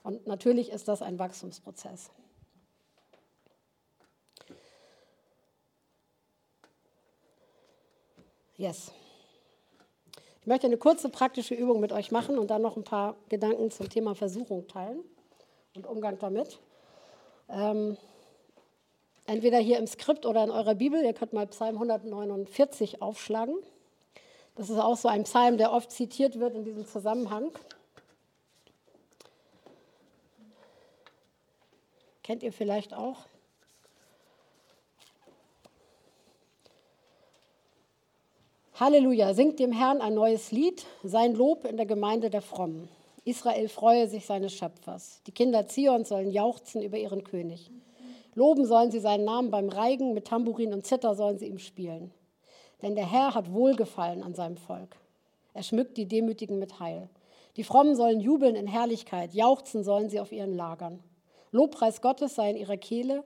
Und 0.02 0.26
natürlich 0.26 0.70
ist 0.70 0.88
das 0.88 1.02
ein 1.02 1.18
Wachstumsprozess. 1.18 2.10
Yes. 8.56 8.92
Ich 10.40 10.46
möchte 10.46 10.66
eine 10.66 10.76
kurze 10.76 11.08
praktische 11.08 11.54
Übung 11.54 11.80
mit 11.80 11.92
euch 11.92 12.10
machen 12.10 12.38
und 12.38 12.50
dann 12.50 12.62
noch 12.62 12.76
ein 12.76 12.84
paar 12.84 13.16
Gedanken 13.28 13.70
zum 13.70 13.88
Thema 13.88 14.14
Versuchung 14.14 14.68
teilen 14.68 15.02
und 15.74 15.86
Umgang 15.86 16.18
damit. 16.18 16.58
Ähm, 17.48 17.96
entweder 19.26 19.58
hier 19.58 19.78
im 19.78 19.86
Skript 19.86 20.26
oder 20.26 20.44
in 20.44 20.50
eurer 20.50 20.74
Bibel. 20.74 21.02
Ihr 21.02 21.12
könnt 21.12 21.32
mal 21.32 21.46
Psalm 21.46 21.76
149 21.76 23.00
aufschlagen. 23.00 23.54
Das 24.56 24.68
ist 24.68 24.78
auch 24.78 24.96
so 24.96 25.08
ein 25.08 25.24
Psalm, 25.24 25.56
der 25.56 25.72
oft 25.72 25.90
zitiert 25.90 26.38
wird 26.38 26.54
in 26.54 26.64
diesem 26.64 26.86
Zusammenhang. 26.86 27.52
Kennt 32.30 32.44
ihr 32.44 32.52
vielleicht 32.52 32.94
auch? 32.94 33.16
Halleluja, 38.74 39.34
singt 39.34 39.58
dem 39.58 39.72
Herrn 39.72 40.00
ein 40.00 40.14
neues 40.14 40.52
Lied, 40.52 40.86
sein 41.02 41.34
Lob 41.34 41.64
in 41.64 41.76
der 41.76 41.86
Gemeinde 41.86 42.30
der 42.30 42.40
Frommen. 42.40 42.88
Israel 43.24 43.68
freue 43.68 44.06
sich 44.06 44.26
seines 44.26 44.52
Schöpfers. 44.52 45.20
Die 45.26 45.32
Kinder 45.32 45.66
Zion 45.66 46.04
sollen 46.04 46.30
jauchzen 46.30 46.82
über 46.82 46.98
ihren 46.98 47.24
König. 47.24 47.68
Loben 48.36 48.64
sollen 48.64 48.92
sie 48.92 49.00
seinen 49.00 49.24
Namen 49.24 49.50
beim 49.50 49.68
Reigen, 49.68 50.14
mit 50.14 50.28
Tambourin 50.28 50.72
und 50.72 50.86
Zither 50.86 51.16
sollen 51.16 51.38
sie 51.38 51.48
ihm 51.48 51.58
spielen. 51.58 52.12
Denn 52.80 52.94
der 52.94 53.10
Herr 53.10 53.34
hat 53.34 53.52
Wohlgefallen 53.52 54.22
an 54.22 54.34
seinem 54.34 54.56
Volk. 54.56 54.94
Er 55.52 55.64
schmückt 55.64 55.96
die 55.96 56.06
Demütigen 56.06 56.60
mit 56.60 56.78
Heil. 56.78 57.08
Die 57.56 57.64
Frommen 57.64 57.96
sollen 57.96 58.20
jubeln 58.20 58.54
in 58.54 58.68
Herrlichkeit, 58.68 59.34
jauchzen 59.34 59.82
sollen 59.82 60.08
sie 60.08 60.20
auf 60.20 60.30
ihren 60.30 60.54
Lagern. 60.54 61.02
Lobpreis 61.50 62.00
Gottes 62.00 62.34
sei 62.34 62.50
in 62.50 62.56
ihrer 62.56 62.76
Kehle 62.76 63.24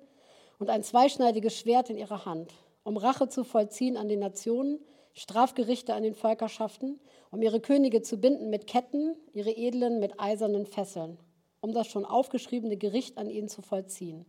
und 0.59 0.71
ein 0.71 0.83
zweischneidiges 0.83 1.59
Schwert 1.59 1.91
in 1.91 1.97
ihrer 1.97 2.25
Hand, 2.25 2.53
um 2.83 2.97
Rache 2.97 3.29
zu 3.29 3.45
vollziehen 3.45 3.97
an 3.97 4.09
den 4.09 4.21
Nationen, 4.21 4.79
Strafgerichte 5.13 5.95
an 5.95 6.03
den 6.03 6.15
Völkerschaften, 6.15 7.01
um 7.31 7.43
ihre 7.43 7.61
Könige 7.61 8.03
zu 8.03 8.19
binden 8.19 8.51
mit 8.51 8.67
Ketten, 8.67 9.17
ihre 9.33 9.51
Edlen 9.51 10.01
mit 10.01 10.19
eisernen 10.19 10.67
Fesseln, 10.67 11.19
um 11.61 11.73
das 11.73 11.87
schon 11.87 12.05
aufgeschriebene 12.05 12.77
Gericht 12.77 13.19
an 13.19 13.31
ihnen 13.31 13.49
zu 13.49 13.63
vollziehen 13.63 14.27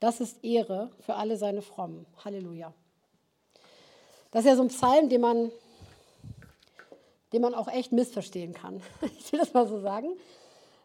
das 0.00 0.20
ist 0.20 0.44
Ehre 0.44 0.90
für 1.00 1.14
alle 1.14 1.36
seine 1.36 1.62
Frommen. 1.62 2.06
Halleluja. 2.24 2.72
Das 4.30 4.44
ist 4.44 4.50
ja 4.50 4.56
so 4.56 4.62
ein 4.62 4.68
Psalm, 4.68 5.08
den 5.08 5.20
man, 5.20 5.50
den 7.32 7.42
man 7.42 7.54
auch 7.54 7.68
echt 7.68 7.92
missverstehen 7.92 8.52
kann. 8.52 8.82
Ich 9.18 9.32
will 9.32 9.40
das 9.40 9.54
mal 9.54 9.66
so 9.66 9.80
sagen. 9.80 10.08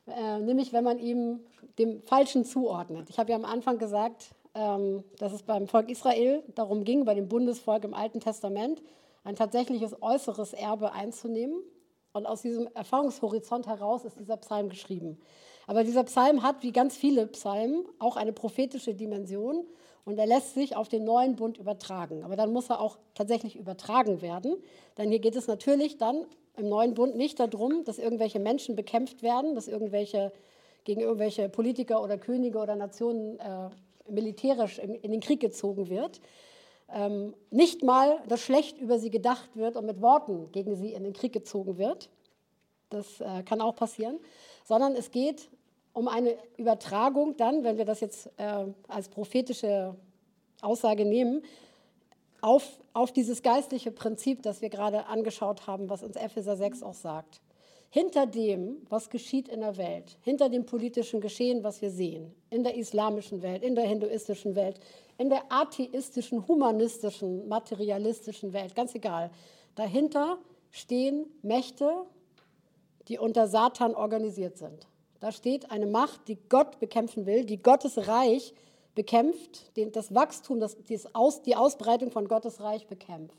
Äh, 0.08 0.40
nämlich, 0.40 0.74
wenn 0.74 0.84
man 0.84 1.00
ihm 1.00 1.42
dem 1.82 2.02
Falschen 2.04 2.46
zuordnet. 2.46 3.10
Ich 3.10 3.20
habe 3.20 3.32
ja 3.32 3.36
am 3.36 3.46
Anfang 3.46 3.78
gesagt, 3.78 4.32
ähm, 4.54 5.04
dass 5.18 5.34
es 5.34 5.44
beim 5.44 5.68
Volk 5.68 5.90
Israel 5.90 6.44
darum 6.56 6.84
ging, 6.84 7.06
bei 7.06 7.14
dem 7.14 7.28
Bundesvolk 7.28 7.84
im 7.84 7.94
Alten 7.94 8.20
Testament, 8.20 8.82
ein 9.24 9.36
tatsächliches 9.36 10.02
äußeres 10.02 10.54
Erbe 10.54 10.94
einzunehmen. 10.94 11.62
Und 12.14 12.26
aus 12.26 12.42
diesem 12.42 12.68
Erfahrungshorizont 12.74 13.68
heraus 13.68 14.04
ist 14.04 14.20
dieser 14.20 14.38
Psalm 14.38 14.68
geschrieben. 14.70 15.18
Aber 15.68 15.84
dieser 15.84 16.04
Psalm 16.04 16.44
hat, 16.44 16.64
wie 16.64 16.74
ganz 16.74 16.98
viele 16.98 17.28
Psalmen, 17.28 17.86
auch 18.00 18.18
eine 18.18 18.34
prophetische 18.34 18.94
Dimension 18.94 19.66
und 20.04 20.18
er 20.18 20.26
lässt 20.26 20.56
sich 20.56 20.76
auf 20.76 20.90
den 20.90 21.06
neuen 21.06 21.36
Bund 21.36 21.58
übertragen. 21.58 22.24
Aber 22.24 22.36
dann 22.36 22.52
muss 22.52 22.70
er 22.70 22.82
auch 22.82 22.98
tatsächlich 23.14 23.56
übertragen 23.56 24.22
werden, 24.22 24.58
denn 24.98 25.10
hier 25.10 25.20
geht 25.20 25.36
es 25.36 25.48
natürlich 25.48 25.98
dann 25.98 26.26
im 26.58 26.68
neuen 26.68 26.94
Bund 26.94 27.16
nicht 27.16 27.40
darum, 27.40 27.86
dass 27.86 28.00
irgendwelche 28.00 28.40
Menschen 28.40 28.76
bekämpft 28.76 29.24
werden, 29.24 29.56
dass 29.56 29.68
irgendwelche 29.70 30.34
gegen 30.84 31.02
irgendwelche 31.02 31.50
Politiker 31.50 32.02
oder 32.02 32.18
Könige 32.18 32.60
oder 32.60 32.76
Nationen 32.76 33.40
äh, 33.40 33.70
militärisch 34.10 34.80
in, 34.80 34.96
in, 34.96 35.12
den 35.12 35.22
Krieg 35.22 35.40
gezogen 35.40 35.90
wird. 35.90 36.22
Ähm, 36.94 37.34
nicht 37.50 37.84
mal, 37.84 38.20
dass 38.28 38.42
schlecht 38.42 38.80
über 38.80 39.00
sie 39.00 39.10
gedacht 39.10 39.50
wird 39.56 39.78
und 39.78 39.86
mit 39.86 40.02
Worten 40.02 40.52
gegen 40.52 40.76
sie 40.76 40.94
in 40.94 41.04
den 41.04 41.14
Krieg 41.14 41.34
gezogen 41.34 41.78
wird. 41.78 42.10
Das 42.90 43.22
äh, 43.22 43.44
kann 43.44 43.62
auch 43.62 43.76
passieren 43.76 44.20
sondern 44.72 44.96
es 44.96 45.12
geht 45.12 45.50
um 45.94 46.08
eine 46.08 46.38
Übertragung 46.58 47.36
dann, 47.38 47.64
wenn 47.64 47.78
wir 47.78 47.86
das 47.86 48.00
jetzt 48.00 48.30
äh, 48.38 48.66
als 48.88 49.10
prophetische 49.10 49.96
Aussage 50.62 51.06
nehmen, 51.06 51.44
auf, 52.40 52.80
auf 52.94 53.12
dieses 53.12 53.42
geistliche 53.42 53.92
Prinzip, 53.92 54.42
das 54.44 54.62
wir 54.62 54.70
gerade 54.70 55.08
angeschaut 55.08 55.68
haben, 55.68 55.90
was 55.90 56.04
uns 56.04 56.16
Epheser 56.16 56.56
6 56.56 56.84
auch 56.84 56.94
sagt. 56.94 57.42
Hinter 57.94 58.26
dem, 58.26 58.78
was 58.88 59.10
geschieht 59.10 59.50
in 59.50 59.60
der 59.60 59.76
Welt, 59.76 60.18
hinter 60.22 60.48
dem 60.48 60.66
politischen 60.66 61.20
Geschehen, 61.20 61.62
was 61.62 61.82
wir 61.82 61.92
sehen, 61.92 62.34
in 62.50 62.64
der 62.64 62.76
islamischen 62.76 63.42
Welt, 63.42 63.64
in 63.64 63.76
der 63.76 63.86
hinduistischen 63.86 64.56
Welt, 64.56 64.80
in 65.18 65.30
der 65.30 65.44
atheistischen, 65.50 66.48
humanistischen, 66.48 67.50
materialistischen 67.50 68.54
Welt, 68.54 68.76
ganz 68.76 68.96
egal, 68.96 69.30
dahinter 69.76 70.38
stehen 70.72 71.26
Mächte, 71.42 72.06
die 73.10 73.20
unter 73.20 73.48
Satan 73.48 73.94
organisiert 73.94 74.58
sind. 74.58 74.88
Da 75.20 75.34
steht 75.34 75.70
eine 75.70 75.86
Macht, 75.86 76.30
die 76.30 76.38
Gott 76.48 76.80
bekämpfen 76.80 77.26
will, 77.26 77.44
die 77.44 77.62
Gottes 77.62 78.08
Reich 78.08 78.54
bekämpft, 78.96 79.70
das 79.76 80.16
Wachstum, 80.16 80.64
die 80.88 81.56
Ausbreitung 81.58 82.10
von 82.10 82.30
Gottes 82.30 82.62
Reich 82.62 82.88
bekämpft. 82.88 83.36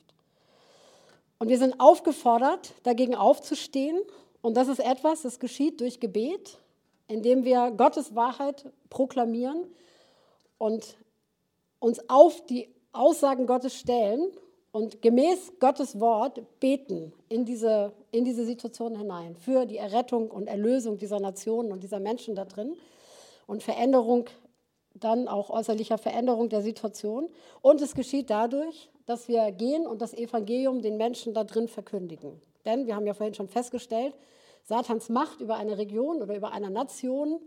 Und 1.39 1.49
wir 1.49 1.59
sind 1.59 1.81
aufgefordert, 1.81 2.75
dagegen 2.83 3.15
aufzustehen. 3.15 3.99
Und 4.43 4.57
das 4.57 4.69
ist 4.69 4.81
etwas, 4.81 5.23
das 5.23 5.39
geschieht 5.39 5.81
durch 5.81 6.01
Gebet, 6.01 6.59
indem 7.09 7.45
wir 7.45 7.71
Gottes 7.71 8.15
Wahrheit 8.15 8.71
proklamieren 8.91 9.67
und 10.59 10.97
uns 11.79 12.01
auf 12.09 12.45
die 12.47 12.69
Aussagen 12.93 13.47
Gottes 13.47 13.75
stellen 13.75 14.31
und 14.73 15.01
gemäß 15.01 15.53
Gottes 15.61 16.01
Wort 16.01 16.43
beten 16.59 17.13
in 17.29 17.45
diese, 17.45 17.93
in 18.11 18.25
diese 18.25 18.45
Situation 18.45 18.97
hinein 18.97 19.37
für 19.37 19.67
die 19.67 19.77
Errettung 19.77 20.31
und 20.31 20.49
Erlösung 20.49 20.99
dieser 20.99 21.21
Nationen 21.21 21.73
und 21.73 21.83
dieser 21.83 22.01
Menschen 22.01 22.35
da 22.35 22.45
drin 22.45 22.75
und 23.47 23.63
Veränderung, 23.63 24.29
dann 24.95 25.29
auch 25.29 25.51
äußerlicher 25.51 25.99
Veränderung 25.99 26.49
der 26.49 26.63
Situation. 26.63 27.29
Und 27.61 27.81
es 27.81 27.95
geschieht 27.95 28.31
dadurch, 28.31 28.91
dass 29.07 29.29
wir 29.29 29.51
gehen 29.53 29.87
und 29.87 30.03
das 30.03 30.15
Evangelium 30.15 30.83
den 30.83 30.97
Menschen 30.97 31.35
da 31.35 31.45
drin 31.45 31.69
verkündigen. 31.69 32.41
Denn 32.65 32.87
wir 32.87 32.97
haben 32.97 33.07
ja 33.07 33.15
vorhin 33.15 33.35
schon 33.35 33.49
festgestellt, 33.49 34.15
Satans 34.65 35.09
Macht 35.09 35.41
über 35.41 35.57
eine 35.57 35.79
Region 35.79 36.23
oder 36.23 36.37
über 36.37 36.53
eine 36.53 36.71
Nation 36.71 37.41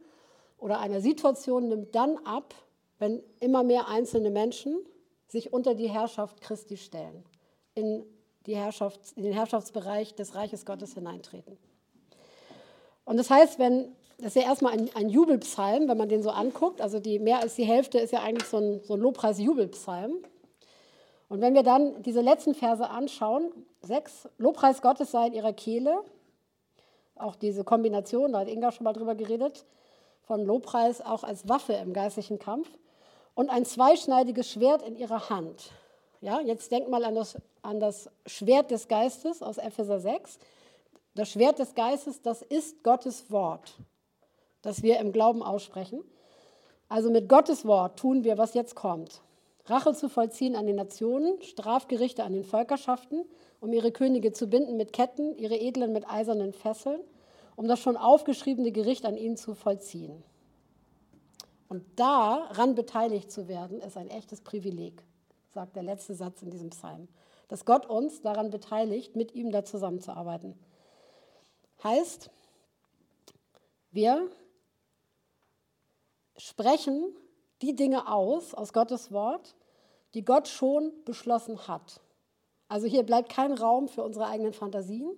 oder 0.57 0.80
eine 0.80 1.01
Situation 1.01 1.68
nimmt 1.70 1.95
dann 1.95 2.18
ab, 2.26 2.53
wenn 2.99 3.22
immer 3.39 3.63
mehr 3.63 3.88
einzelne 3.88 4.30
Menschen 4.30 4.78
sich 5.28 5.53
unter 5.53 5.76
die 5.76 5.89
Herrschaft 5.89 6.41
Christi 6.41 6.78
stellen, 6.78 7.24
in, 7.74 8.05
die 8.45 8.55
Herrschaft, 8.55 8.99
in 9.16 9.24
den 9.24 9.34
Herrschaftsbereich 9.34 10.16
des 10.16 10.36
Reiches 10.36 10.66
Gottes 10.66 10.93
hineintreten. 10.93 11.57
Und 13.05 13.18
das 13.18 13.30
heißt, 13.30 13.59
wenn, 13.59 13.95
das 14.18 14.28
ist 14.28 14.36
ja 14.36 14.43
erstmal 14.43 14.74
ein, 14.74 14.89
ein 14.95 15.09
Jubelpsalm, 15.09 15.88
wenn 15.88 15.97
man 15.97 16.09
den 16.09 16.24
so 16.24 16.30
anguckt, 16.30 16.82
also 16.82 16.99
die, 16.99 17.20
mehr 17.20 17.39
als 17.39 17.55
die 17.55 17.63
Hälfte 17.63 17.99
ist 17.99 18.11
ja 18.11 18.22
eigentlich 18.22 18.47
so 18.47 18.57
ein, 18.57 18.82
so 18.84 18.93
ein 18.93 18.99
Lobpreis-Jubelpsalm. 18.99 20.16
Und 21.28 21.41
wenn 21.41 21.55
wir 21.55 21.63
dann 21.63 22.01
diese 22.03 22.21
letzten 22.21 22.53
Verse 22.53 22.88
anschauen, 22.88 23.51
sechs, 23.82 24.30
Lobpreis 24.38 24.82
Gottes 24.82 25.11
sei 25.11 25.28
in 25.28 25.34
ihrer 25.34 25.53
Kehle, 25.53 26.03
auch 27.15 27.36
diese 27.36 27.63
Kombination, 27.63 28.34
da 28.34 28.39
hat 28.39 28.47
Inga 28.47 28.71
schon 28.71 28.84
mal 28.84 28.93
drüber 28.93 29.15
geredet, 29.15 29.65
von 30.21 30.45
Lobpreis 30.45 31.01
auch 31.01 31.23
als 31.23 31.47
Waffe 31.47 31.73
im 31.73 31.93
geistlichen 31.93 32.39
Kampf 32.39 32.67
und 33.34 33.49
ein 33.49 33.65
zweischneidiges 33.65 34.49
Schwert 34.49 34.82
in 34.82 34.95
ihrer 34.95 35.30
Hand. 35.30 35.71
Ja, 36.21 36.41
jetzt 36.41 36.71
denkt 36.71 36.89
mal 36.89 37.03
an 37.03 37.15
das, 37.15 37.38
an 37.61 37.80
das 37.80 38.09
Schwert 38.26 38.71
des 38.71 38.88
Geistes 38.88 39.41
aus 39.41 39.57
Epheser 39.57 39.99
6. 39.99 40.39
Das 41.13 41.30
Schwert 41.30 41.59
des 41.59 41.76
Geistes, 41.76 42.21
das 42.21 42.41
ist 42.41 42.84
Gottes 42.84 43.32
Wort, 43.32 43.76
das 44.61 44.84
wir 44.84 44.99
im 44.99 45.11
Glauben 45.11 45.43
aussprechen. 45.43 46.03
Also 46.89 47.09
mit 47.09 47.30
Gottes 47.30 47.65
Wort 47.65 47.99
tun 47.99 48.23
wir, 48.23 48.38
was 48.38 48.53
jetzt 48.53 48.76
kommt. 48.76 49.21
Rache 49.66 49.93
zu 49.93 50.09
vollziehen 50.09 50.55
an 50.55 50.68
den 50.68 50.76
Nationen, 50.76 51.41
Strafgerichte 51.41 52.24
an 52.24 52.34
den 52.34 52.43
Völkerschaften, 52.43 53.26
um 53.59 53.74
ihre 53.74 53.91
Könige 53.91 54.32
zu 54.32 54.47
binden 54.47 54.78
mit 54.78 54.93
Ketten, 54.93 55.36
ihre 55.38 55.55
Edlen 55.55 55.91
mit 55.91 56.07
eisernen 56.07 56.53
Fesseln, 56.53 57.01
um 57.55 57.68
das 57.68 57.80
schon 57.80 57.97
aufgeschriebene 57.97 58.72
Gericht 58.72 59.05
an 59.05 59.18
ihnen 59.18 59.38
zu 59.38 59.55
vollziehen. 59.55 60.24
Und 61.68 61.84
daran 61.95 62.76
beteiligt 62.76 63.32
zu 63.32 63.47
werden, 63.47 63.82
ist 63.82 63.97
ein 63.97 64.09
echtes 64.09 64.41
Privileg, 64.41 65.03
sagt 65.49 65.76
der 65.76 65.84
letzte 65.84 66.13
Satz 66.13 66.43
in 66.43 66.51
diesem 66.51 66.70
Psalm. 66.70 67.07
Dass 67.47 67.66
Gott 67.66 67.88
uns 67.88 68.22
daran 68.22 68.51
beteiligt, 68.51 69.16
mit 69.16 69.34
ihm 69.34 69.51
da 69.51 69.66
zusammenzuarbeiten. 69.66 70.55
Heißt, 71.84 72.30
wir 73.91 74.30
sprechen 76.38 77.16
die 77.66 77.76
Dinge 77.76 78.11
aus, 78.11 78.53
aus 78.53 78.74
Gottes 78.74 79.11
Wort, 79.11 79.55
die 80.13 80.24
Gott 80.24 80.47
schon 80.47 80.91
beschlossen 81.03 81.68
hat. 81.68 81.99
Also 82.68 82.88
hier 82.88 83.03
bleibt 83.03 83.30
kein 83.30 83.51
Raum 83.51 83.88
für 83.88 84.03
unsere 84.03 84.28
eigenen 84.28 84.53
Fantasien, 84.53 85.09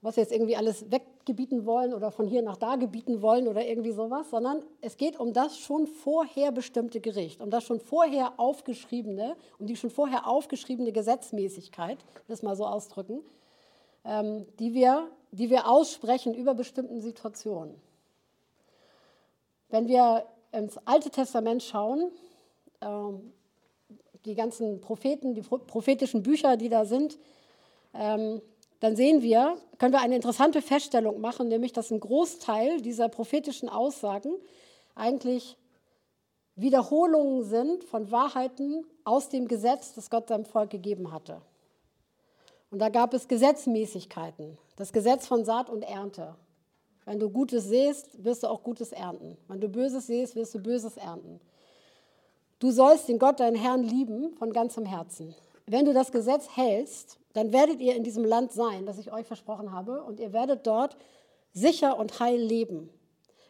was 0.00 0.16
wir 0.16 0.22
jetzt 0.22 0.32
irgendwie 0.32 0.56
alles 0.56 0.90
weggebieten 0.90 1.66
wollen 1.66 1.92
oder 1.92 2.12
von 2.12 2.28
hier 2.28 2.42
nach 2.42 2.56
da 2.56 2.76
gebieten 2.76 3.22
wollen 3.22 3.48
oder 3.48 3.66
irgendwie 3.66 3.90
sowas, 3.90 4.30
sondern 4.30 4.64
es 4.80 4.96
geht 4.96 5.18
um 5.18 5.32
das 5.32 5.58
schon 5.58 5.88
vorher 5.88 6.52
bestimmte 6.52 7.00
Gericht, 7.00 7.40
um 7.40 7.50
das 7.50 7.64
schon 7.64 7.80
vorher 7.80 8.38
aufgeschriebene, 8.38 9.36
um 9.58 9.66
die 9.66 9.76
schon 9.76 9.90
vorher 9.90 10.28
aufgeschriebene 10.28 10.92
Gesetzmäßigkeit, 10.92 11.98
das 12.28 12.42
mal 12.42 12.54
so 12.54 12.66
ausdrücken, 12.66 13.20
ähm, 14.04 14.46
die, 14.60 14.74
wir, 14.74 15.08
die 15.32 15.50
wir 15.50 15.68
aussprechen 15.68 16.34
über 16.34 16.54
bestimmten 16.54 17.00
Situationen. 17.00 17.74
Wenn 19.68 19.88
wir 19.88 20.24
ins 20.58 20.78
Alte 20.84 21.10
Testament 21.10 21.62
schauen, 21.62 22.10
ähm, 22.80 23.32
die 24.24 24.34
ganzen 24.34 24.80
Propheten, 24.80 25.34
die 25.34 25.42
prophetischen 25.42 26.22
Bücher, 26.22 26.56
die 26.56 26.68
da 26.68 26.84
sind, 26.84 27.18
ähm, 27.94 28.42
dann 28.80 28.94
sehen 28.94 29.22
wir, 29.22 29.56
können 29.78 29.92
wir 29.92 30.00
eine 30.00 30.16
interessante 30.16 30.62
Feststellung 30.62 31.20
machen, 31.20 31.48
nämlich 31.48 31.72
dass 31.72 31.90
ein 31.90 32.00
Großteil 32.00 32.80
dieser 32.80 33.08
prophetischen 33.08 33.68
Aussagen 33.68 34.34
eigentlich 34.94 35.56
Wiederholungen 36.54 37.44
sind 37.44 37.84
von 37.84 38.10
Wahrheiten 38.10 38.84
aus 39.04 39.28
dem 39.28 39.48
Gesetz, 39.48 39.94
das 39.94 40.10
Gott 40.10 40.28
seinem 40.28 40.44
Volk 40.44 40.70
gegeben 40.70 41.12
hatte. 41.12 41.40
Und 42.70 42.80
da 42.80 42.88
gab 42.88 43.14
es 43.14 43.28
Gesetzmäßigkeiten, 43.28 44.58
das 44.76 44.92
Gesetz 44.92 45.26
von 45.26 45.44
Saat 45.44 45.70
und 45.70 45.82
Ernte. 45.82 46.34
Wenn 47.08 47.18
du 47.18 47.30
Gutes 47.30 47.64
siehst, 47.64 48.22
wirst 48.22 48.42
du 48.42 48.48
auch 48.48 48.62
Gutes 48.62 48.92
ernten. 48.92 49.38
Wenn 49.48 49.62
du 49.62 49.68
Böses 49.70 50.08
siehst, 50.08 50.36
wirst 50.36 50.54
du 50.54 50.58
Böses 50.58 50.98
ernten. 50.98 51.40
Du 52.58 52.70
sollst 52.70 53.08
den 53.08 53.18
Gott, 53.18 53.40
deinen 53.40 53.56
Herrn, 53.56 53.82
lieben 53.82 54.34
von 54.34 54.52
ganzem 54.52 54.84
Herzen. 54.84 55.34
Wenn 55.64 55.86
du 55.86 55.94
das 55.94 56.12
Gesetz 56.12 56.48
hältst, 56.54 57.18
dann 57.32 57.50
werdet 57.50 57.80
ihr 57.80 57.96
in 57.96 58.04
diesem 58.04 58.26
Land 58.26 58.52
sein, 58.52 58.84
das 58.84 58.98
ich 58.98 59.10
euch 59.10 59.26
versprochen 59.26 59.72
habe, 59.72 60.02
und 60.02 60.20
ihr 60.20 60.34
werdet 60.34 60.66
dort 60.66 60.98
sicher 61.54 61.98
und 61.98 62.20
heil 62.20 62.38
leben. 62.38 62.90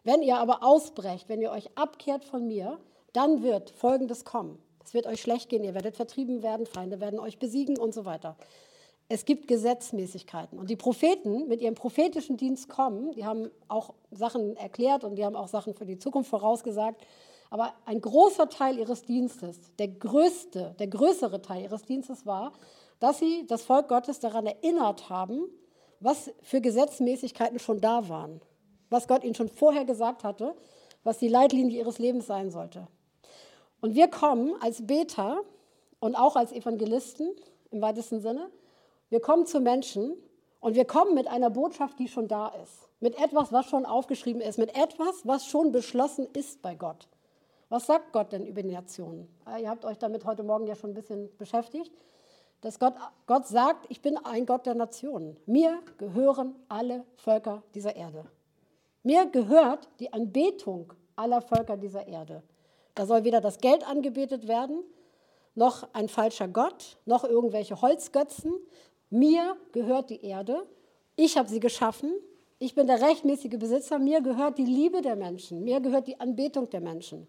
Wenn 0.04 0.22
ihr 0.22 0.36
aber 0.36 0.62
ausbrecht, 0.62 1.28
wenn 1.28 1.42
ihr 1.42 1.50
euch 1.50 1.68
abkehrt 1.76 2.24
von 2.24 2.46
mir, 2.46 2.78
dann 3.12 3.42
wird 3.42 3.70
Folgendes 3.70 4.24
kommen. 4.24 4.62
Es 4.84 4.94
wird 4.94 5.08
euch 5.08 5.20
schlecht 5.20 5.48
gehen, 5.48 5.64
ihr 5.64 5.74
werdet 5.74 5.96
vertrieben 5.96 6.44
werden, 6.44 6.64
Feinde 6.64 7.00
werden 7.00 7.18
euch 7.18 7.40
besiegen 7.40 7.76
und 7.76 7.92
so 7.92 8.04
weiter. 8.04 8.36
Es 9.10 9.24
gibt 9.24 9.48
Gesetzmäßigkeiten. 9.48 10.58
Und 10.58 10.68
die 10.68 10.76
Propheten 10.76 11.48
mit 11.48 11.62
ihrem 11.62 11.74
prophetischen 11.74 12.36
Dienst 12.36 12.68
kommen, 12.68 13.12
die 13.12 13.24
haben 13.24 13.50
auch 13.68 13.94
Sachen 14.10 14.54
erklärt 14.56 15.02
und 15.02 15.16
die 15.16 15.24
haben 15.24 15.36
auch 15.36 15.48
Sachen 15.48 15.74
für 15.74 15.86
die 15.86 15.98
Zukunft 15.98 16.28
vorausgesagt. 16.28 17.00
Aber 17.50 17.72
ein 17.86 18.02
großer 18.02 18.50
Teil 18.50 18.78
ihres 18.78 19.02
Dienstes, 19.02 19.58
der 19.78 19.88
größte, 19.88 20.74
der 20.78 20.88
größere 20.88 21.40
Teil 21.40 21.62
ihres 21.62 21.82
Dienstes 21.82 22.26
war, 22.26 22.52
dass 23.00 23.18
sie 23.18 23.46
das 23.46 23.64
Volk 23.64 23.88
Gottes 23.88 24.20
daran 24.20 24.44
erinnert 24.44 25.08
haben, 25.08 25.44
was 26.00 26.30
für 26.42 26.60
Gesetzmäßigkeiten 26.60 27.58
schon 27.58 27.80
da 27.80 28.10
waren, 28.10 28.42
was 28.90 29.08
Gott 29.08 29.24
ihnen 29.24 29.34
schon 29.34 29.48
vorher 29.48 29.86
gesagt 29.86 30.22
hatte, 30.22 30.54
was 31.02 31.16
die 31.16 31.28
Leitlinie 31.28 31.78
ihres 31.78 31.98
Lebens 31.98 32.26
sein 32.26 32.50
sollte. 32.50 32.86
Und 33.80 33.94
wir 33.94 34.08
kommen 34.08 34.54
als 34.60 34.86
Beter 34.86 35.40
und 36.00 36.14
auch 36.14 36.36
als 36.36 36.52
Evangelisten 36.52 37.30
im 37.70 37.80
weitesten 37.80 38.20
Sinne 38.20 38.50
wir 39.10 39.20
kommen 39.20 39.46
zu 39.46 39.60
Menschen 39.60 40.14
und 40.60 40.74
wir 40.74 40.84
kommen 40.84 41.14
mit 41.14 41.28
einer 41.28 41.50
Botschaft, 41.50 41.98
die 41.98 42.08
schon 42.08 42.28
da 42.28 42.48
ist. 42.62 42.88
Mit 43.00 43.18
etwas, 43.18 43.52
was 43.52 43.66
schon 43.66 43.86
aufgeschrieben 43.86 44.42
ist. 44.42 44.58
Mit 44.58 44.76
etwas, 44.76 45.26
was 45.26 45.46
schon 45.46 45.72
beschlossen 45.72 46.26
ist 46.32 46.62
bei 46.62 46.74
Gott. 46.74 47.08
Was 47.68 47.86
sagt 47.86 48.12
Gott 48.12 48.32
denn 48.32 48.46
über 48.46 48.62
die 48.62 48.72
Nationen? 48.72 49.28
Ah, 49.44 49.58
ihr 49.58 49.68
habt 49.68 49.84
euch 49.84 49.98
damit 49.98 50.24
heute 50.24 50.42
Morgen 50.42 50.66
ja 50.66 50.74
schon 50.74 50.90
ein 50.90 50.94
bisschen 50.94 51.28
beschäftigt. 51.36 51.92
Dass 52.60 52.78
Gott, 52.78 52.94
Gott 53.26 53.46
sagt, 53.46 53.86
ich 53.88 54.02
bin 54.02 54.16
ein 54.24 54.46
Gott 54.46 54.66
der 54.66 54.74
Nationen. 54.74 55.36
Mir 55.46 55.78
gehören 55.96 56.56
alle 56.68 57.04
Völker 57.16 57.62
dieser 57.74 57.94
Erde. 57.94 58.24
Mir 59.04 59.26
gehört 59.26 59.88
die 60.00 60.12
Anbetung 60.12 60.92
aller 61.14 61.40
Völker 61.40 61.76
dieser 61.76 62.06
Erde. 62.08 62.42
Da 62.94 63.06
soll 63.06 63.22
weder 63.22 63.40
das 63.40 63.58
Geld 63.58 63.88
angebetet 63.88 64.48
werden, 64.48 64.82
noch 65.54 65.88
ein 65.92 66.08
falscher 66.08 66.48
Gott, 66.48 66.98
noch 67.04 67.24
irgendwelche 67.24 67.80
Holzgötzen, 67.80 68.52
mir 69.10 69.56
gehört 69.72 70.10
die 70.10 70.24
Erde, 70.24 70.66
ich 71.16 71.36
habe 71.36 71.48
sie 71.48 71.60
geschaffen, 71.60 72.12
ich 72.58 72.74
bin 72.74 72.86
der 72.86 73.00
rechtmäßige 73.00 73.58
Besitzer, 73.58 73.98
mir 73.98 74.20
gehört 74.20 74.58
die 74.58 74.64
Liebe 74.64 75.02
der 75.02 75.16
Menschen, 75.16 75.64
mir 75.64 75.80
gehört 75.80 76.06
die 76.06 76.18
Anbetung 76.20 76.68
der 76.70 76.80
Menschen. 76.80 77.28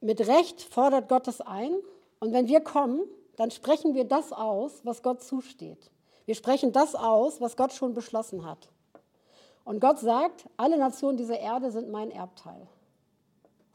Mit 0.00 0.26
Recht 0.26 0.62
fordert 0.62 1.08
Gott 1.08 1.26
das 1.26 1.40
ein 1.40 1.74
und 2.20 2.32
wenn 2.32 2.48
wir 2.48 2.60
kommen, 2.60 3.02
dann 3.36 3.50
sprechen 3.50 3.94
wir 3.94 4.04
das 4.04 4.32
aus, 4.32 4.80
was 4.84 5.02
Gott 5.02 5.22
zusteht. 5.22 5.90
Wir 6.26 6.34
sprechen 6.34 6.72
das 6.72 6.94
aus, 6.94 7.40
was 7.40 7.56
Gott 7.56 7.72
schon 7.72 7.94
beschlossen 7.94 8.44
hat. 8.44 8.68
Und 9.64 9.80
Gott 9.80 9.98
sagt, 9.98 10.46
alle 10.56 10.76
Nationen 10.76 11.16
dieser 11.16 11.38
Erde 11.38 11.70
sind 11.70 11.90
mein 11.90 12.10
Erbteil. 12.10 12.66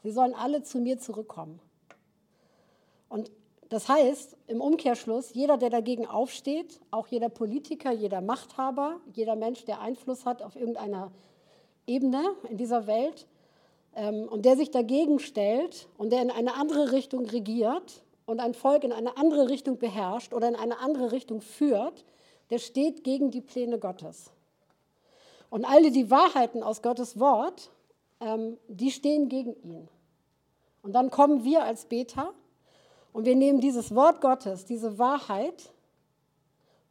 Sie 0.02 0.10
sollen 0.10 0.34
alle 0.34 0.62
zu 0.62 0.78
mir 0.78 0.98
zurückkommen. 0.98 1.60
Und 3.08 3.30
das 3.68 3.88
heißt, 3.88 4.36
im 4.46 4.60
Umkehrschluss, 4.60 5.34
jeder, 5.34 5.58
der 5.58 5.68
dagegen 5.68 6.06
aufsteht, 6.06 6.80
auch 6.90 7.06
jeder 7.08 7.28
Politiker, 7.28 7.92
jeder 7.92 8.22
Machthaber, 8.22 8.96
jeder 9.12 9.36
Mensch, 9.36 9.64
der 9.64 9.80
Einfluss 9.80 10.24
hat 10.24 10.42
auf 10.42 10.56
irgendeiner 10.56 11.12
Ebene 11.86 12.34
in 12.48 12.56
dieser 12.56 12.86
Welt 12.86 13.26
ähm, 13.94 14.26
und 14.28 14.46
der 14.46 14.56
sich 14.56 14.70
dagegen 14.70 15.18
stellt 15.18 15.88
und 15.98 16.12
der 16.12 16.22
in 16.22 16.30
eine 16.30 16.54
andere 16.54 16.92
Richtung 16.92 17.26
regiert 17.26 18.02
und 18.24 18.40
ein 18.40 18.54
Volk 18.54 18.84
in 18.84 18.92
eine 18.92 19.18
andere 19.18 19.50
Richtung 19.50 19.78
beherrscht 19.78 20.32
oder 20.32 20.48
in 20.48 20.56
eine 20.56 20.78
andere 20.78 21.12
Richtung 21.12 21.42
führt, 21.42 22.04
der 22.50 22.58
steht 22.58 23.04
gegen 23.04 23.30
die 23.30 23.42
Pläne 23.42 23.78
Gottes. 23.78 24.30
Und 25.50 25.66
alle 25.66 25.90
die 25.90 26.10
Wahrheiten 26.10 26.62
aus 26.62 26.80
Gottes 26.80 27.18
Wort, 27.20 27.70
ähm, 28.20 28.56
die 28.68 28.90
stehen 28.90 29.28
gegen 29.28 29.54
ihn. 29.62 29.88
Und 30.82 30.92
dann 30.92 31.10
kommen 31.10 31.44
wir 31.44 31.64
als 31.64 31.84
Beter 31.84 32.32
und 33.12 33.24
wir 33.24 33.36
nehmen 33.36 33.60
dieses 33.60 33.94
Wort 33.94 34.20
Gottes, 34.20 34.64
diese 34.64 34.98
Wahrheit, 34.98 35.72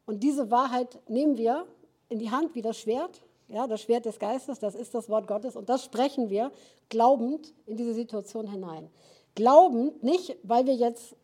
und 0.05 0.23
diese 0.23 0.49
Wahrheit 0.49 0.99
nehmen 1.09 1.37
wir 1.37 1.67
in 2.09 2.17
die 2.17 2.31
Hand 2.31 2.55
wie 2.55 2.61
das 2.61 2.79
Schwert, 2.79 3.21
ja, 3.49 3.67
das 3.67 3.81
Schwert 3.81 4.05
des 4.05 4.19
Geistes, 4.19 4.59
das 4.59 4.75
ist 4.75 4.93
das 4.93 5.09
Wort 5.09 5.27
Gottes, 5.27 5.55
und 5.55 5.69
das 5.69 5.83
sprechen 5.83 6.29
wir 6.29 6.51
glaubend 6.89 7.53
in 7.65 7.77
diese 7.77 7.93
Situation 7.93 8.47
hinein. 8.47 8.89
Glaubend 9.35 10.03
nicht, 10.03 10.37
weil 10.43 10.65
wir 10.65 10.75
jetzt 10.75 11.15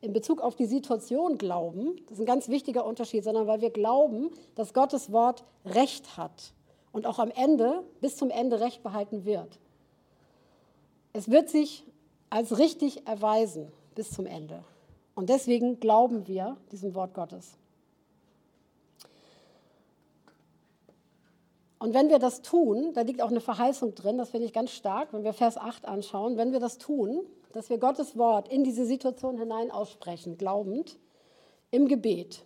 in 0.00 0.12
Bezug 0.12 0.40
auf 0.40 0.54
die 0.54 0.66
Situation 0.66 1.38
glauben, 1.38 1.96
das 2.06 2.14
ist 2.14 2.20
ein 2.20 2.26
ganz 2.26 2.48
wichtiger 2.48 2.84
Unterschied, 2.86 3.24
sondern 3.24 3.46
weil 3.46 3.60
wir 3.60 3.70
glauben, 3.70 4.30
dass 4.54 4.72
Gottes 4.72 5.10
Wort 5.10 5.44
Recht 5.64 6.16
hat 6.16 6.52
und 6.92 7.06
auch 7.06 7.18
am 7.18 7.30
Ende, 7.32 7.82
bis 8.00 8.16
zum 8.16 8.30
Ende 8.30 8.60
Recht 8.60 8.82
behalten 8.82 9.24
wird. 9.24 9.58
es 11.12 11.28
wird 11.28 11.48
sich 11.48 11.84
als 12.30 12.58
richtig 12.58 13.06
erweisen 13.06 13.72
bis 13.98 14.12
zum 14.12 14.26
Ende. 14.26 14.62
Und 15.16 15.28
deswegen 15.28 15.80
glauben 15.80 16.28
wir 16.28 16.56
diesem 16.70 16.94
Wort 16.94 17.14
Gottes. 17.14 17.58
Und 21.80 21.94
wenn 21.94 22.08
wir 22.08 22.20
das 22.20 22.42
tun, 22.42 22.92
da 22.94 23.00
liegt 23.00 23.20
auch 23.20 23.30
eine 23.30 23.40
Verheißung 23.40 23.96
drin, 23.96 24.16
das 24.16 24.30
finde 24.30 24.46
ich 24.46 24.52
ganz 24.52 24.70
stark, 24.70 25.12
wenn 25.12 25.24
wir 25.24 25.32
Vers 25.32 25.56
8 25.56 25.84
anschauen, 25.86 26.36
wenn 26.36 26.52
wir 26.52 26.60
das 26.60 26.78
tun, 26.78 27.26
dass 27.52 27.70
wir 27.70 27.78
Gottes 27.78 28.16
Wort 28.16 28.46
in 28.46 28.62
diese 28.62 28.86
Situation 28.86 29.36
hinein 29.36 29.72
aussprechen, 29.72 30.38
glaubend, 30.38 30.96
im 31.72 31.88
Gebet 31.88 32.44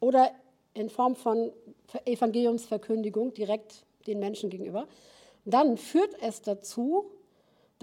oder 0.00 0.30
in 0.72 0.88
Form 0.88 1.16
von 1.16 1.52
Evangeliumsverkündigung 2.06 3.34
direkt 3.34 3.84
den 4.06 4.20
Menschen 4.20 4.48
gegenüber, 4.48 4.88
dann 5.44 5.76
führt 5.76 6.16
es 6.22 6.40
dazu, 6.40 7.10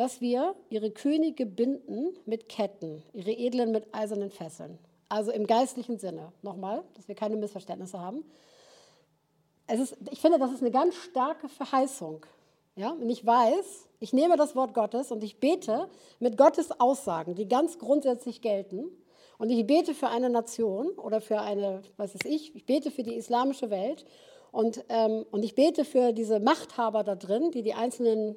dass 0.01 0.19
wir 0.19 0.55
ihre 0.69 0.91
Könige 0.91 1.45
binden 1.45 2.17
mit 2.25 2.49
Ketten, 2.49 3.03
ihre 3.13 3.31
Edlen 3.31 3.71
mit 3.71 3.93
eisernen 3.93 4.31
Fesseln. 4.31 4.79
Also 5.09 5.31
im 5.31 5.45
geistlichen 5.45 5.99
Sinne, 5.99 6.31
nochmal, 6.41 6.83
dass 6.95 7.07
wir 7.07 7.15
keine 7.15 7.35
Missverständnisse 7.35 7.99
haben 7.99 8.23
ist, 9.79 9.97
ich 10.11 10.19
finde, 10.19 10.39
das 10.39 10.51
ist 10.51 10.61
eine 10.61 10.71
ganz 10.71 10.95
starke 10.95 11.47
Verheißung. 11.47 12.25
Ja? 12.75 12.91
Und 12.91 13.09
ich 13.09 13.25
weiß, 13.25 13.87
ich 13.99 14.13
nehme 14.13 14.37
das 14.37 14.55
Wort 14.55 14.73
Gottes 14.73 15.11
und 15.11 15.23
ich 15.23 15.39
bete 15.39 15.87
mit 16.19 16.37
Gottes 16.37 16.79
Aussagen, 16.79 17.35
die 17.35 17.47
ganz 17.47 17.79
grundsätzlich 17.79 18.41
gelten. 18.41 18.85
Und 19.37 19.49
ich 19.49 19.65
bete 19.65 19.93
für 19.93 20.09
eine 20.09 20.29
Nation 20.29 20.89
oder 20.91 21.19
für 21.19 21.41
eine, 21.41 21.81
was 21.97 22.13
ist 22.13 22.25
ich, 22.25 22.55
ich 22.55 22.65
bete 22.65 22.91
für 22.91 23.03
die 23.03 23.15
islamische 23.15 23.69
Welt 23.69 24.05
und, 24.51 24.83
ähm, 24.89 25.25
und 25.31 25.43
ich 25.43 25.55
bete 25.55 25.83
für 25.83 26.13
diese 26.13 26.39
Machthaber 26.39 27.03
da 27.03 27.15
drin, 27.15 27.51
die 27.51 27.63
die 27.63 27.73
einzelnen 27.73 28.35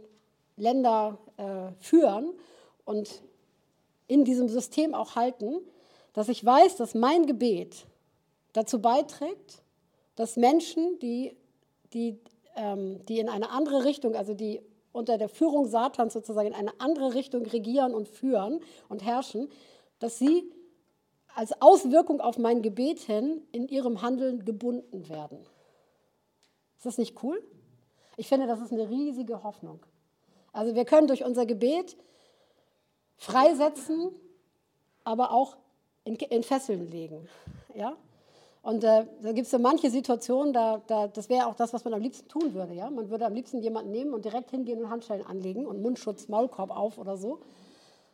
Länder 0.57 1.19
äh, 1.37 1.73
führen 1.81 2.33
und 2.85 3.23
in 4.07 4.25
diesem 4.25 4.49
System 4.49 4.95
auch 4.95 5.17
halten, 5.17 5.61
dass 6.13 6.29
ich 6.29 6.45
weiß, 6.45 6.77
dass 6.77 6.95
mein 6.95 7.27
Gebet 7.27 7.87
dazu 8.53 8.81
beiträgt, 8.81 9.63
dass 10.15 10.37
Menschen, 10.37 10.99
die, 11.01 11.37
die, 11.93 12.19
ähm, 12.57 13.05
die 13.07 13.19
in 13.19 13.29
eine 13.29 13.51
andere 13.51 13.85
Richtung, 13.85 14.15
also 14.15 14.35
die 14.35 14.61
unter 14.93 15.19
der 15.19 15.29
Führung 15.29 15.67
Satans 15.67 16.13
sozusagen 16.13 16.49
in 16.49 16.55
eine 16.55 16.79
andere 16.79 17.15
Richtung 17.15 17.45
regieren 17.47 17.95
und 17.95 18.09
führen 18.09 18.61
und 18.89 19.05
herrschen, 19.05 19.49
dass 19.99 20.19
sie 20.19 20.45
als 21.35 21.61
Auswirkung 21.61 22.21
auf 22.21 22.39
mein 22.39 22.63
Gebet 22.63 23.01
hin 23.01 23.43
in 23.51 23.67
ihrem 23.67 24.03
Handeln 24.03 24.45
gebunden 24.45 25.09
werden. 25.09 25.39
Ist 26.77 26.87
das 26.87 26.99
nicht 26.99 27.25
cool? 27.25 27.43
Ich 28.17 28.29
finde, 28.29 28.47
das 28.47 28.61
ist 28.61 28.73
eine 28.73 28.89
riesige 28.89 29.43
Hoffnung. 29.43 29.81
Also 30.55 30.75
wir 30.77 30.85
können 30.85 31.09
durch 31.09 31.25
unser 31.25 31.47
Gebet 31.47 31.97
freisetzen, 33.17 34.11
aber 35.03 35.33
auch 35.33 35.57
in, 36.05 36.15
in 36.15 36.45
Fesseln 36.45 36.91
legen. 36.91 37.29
Ja? 37.75 37.97
Und 38.63 38.85
äh, 38.85 39.05
da 39.21 39.33
gibt 39.33 39.47
es 39.47 39.51
so 39.51 39.59
manche 39.59 39.91
Situationen, 39.91 40.53
da, 40.53 40.81
da, 40.87 41.09
das 41.09 41.29
wäre 41.29 41.49
auch 41.49 41.57
das, 41.57 41.73
was 41.73 41.85
man 41.85 41.93
am 41.93 42.01
liebsten 42.01 42.29
tun 42.29 42.55
würde. 42.55 42.73
Ja? 42.73 42.89
Man 42.89 43.11
würde 43.11 43.27
am 43.27 43.35
liebsten 43.35 43.61
jemanden 43.61 43.91
nehmen 43.91 44.15
und 44.15 44.25
direkt 44.25 44.53
hingehen 44.53 44.83
und 44.83 44.91
Handschellen 44.91 45.27
anlegen 45.27 45.67
und 45.67 45.83
Mundschutz, 45.83 46.29
Maulkorb 46.29 46.71
auf 46.71 46.99
oder 46.99 47.17
so. 47.17 47.41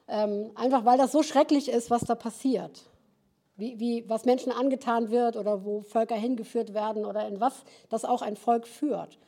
Ähm, 0.09 0.51
einfach 0.55 0.87
weil 0.87 0.97
das 0.97 1.13
so 1.13 1.23
schrecklich 1.23 1.69
ist, 1.69 1.91
was 1.91 2.03
da 2.03 2.15
passiert. 2.15 2.87
Wie, 3.57 3.79
wie, 3.79 4.09
was 4.09 4.25
Menschen 4.25 4.51
angetan 4.51 5.11
wird 5.11 5.37
oder 5.37 5.67
wo 5.67 5.83
Völker 5.83 6.17
hingeführt 6.17 6.73
werden 6.73 7.05
oder 7.05 7.29
in 7.29 7.39
was 7.39 7.65
das 7.91 8.07
auch 8.07 8.23
ein 8.23 8.37
Volk 8.37 8.67
führt. 8.67 9.19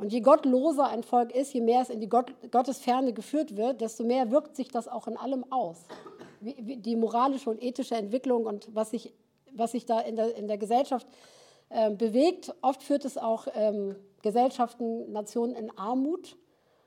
Und 0.00 0.12
je 0.12 0.20
gottloser 0.20 0.88
ein 0.88 1.02
Volk 1.02 1.34
ist, 1.34 1.52
je 1.52 1.60
mehr 1.60 1.82
es 1.82 1.90
in 1.90 2.00
die 2.00 2.08
Gott, 2.08 2.32
Gottesferne 2.50 3.12
geführt 3.12 3.56
wird, 3.56 3.80
desto 3.80 4.02
mehr 4.02 4.30
wirkt 4.30 4.56
sich 4.56 4.68
das 4.68 4.88
auch 4.88 5.06
in 5.06 5.16
allem 5.16 5.44
aus. 5.52 5.76
Wie, 6.40 6.56
wie 6.58 6.76
die 6.78 6.96
moralische 6.96 7.50
und 7.50 7.62
ethische 7.62 7.94
Entwicklung 7.94 8.46
und 8.46 8.74
was 8.74 8.90
sich 8.90 9.12
was 9.54 9.72
sich 9.72 9.86
da 9.86 10.00
in 10.00 10.16
der, 10.16 10.36
in 10.36 10.48
der 10.48 10.58
Gesellschaft 10.58 11.06
äh, 11.68 11.90
bewegt. 11.90 12.54
Oft 12.62 12.82
führt 12.82 13.04
es 13.04 13.18
auch 13.18 13.46
ähm, 13.54 13.96
Gesellschaften, 14.22 15.10
Nationen 15.12 15.54
in 15.54 15.76
Armut, 15.76 16.36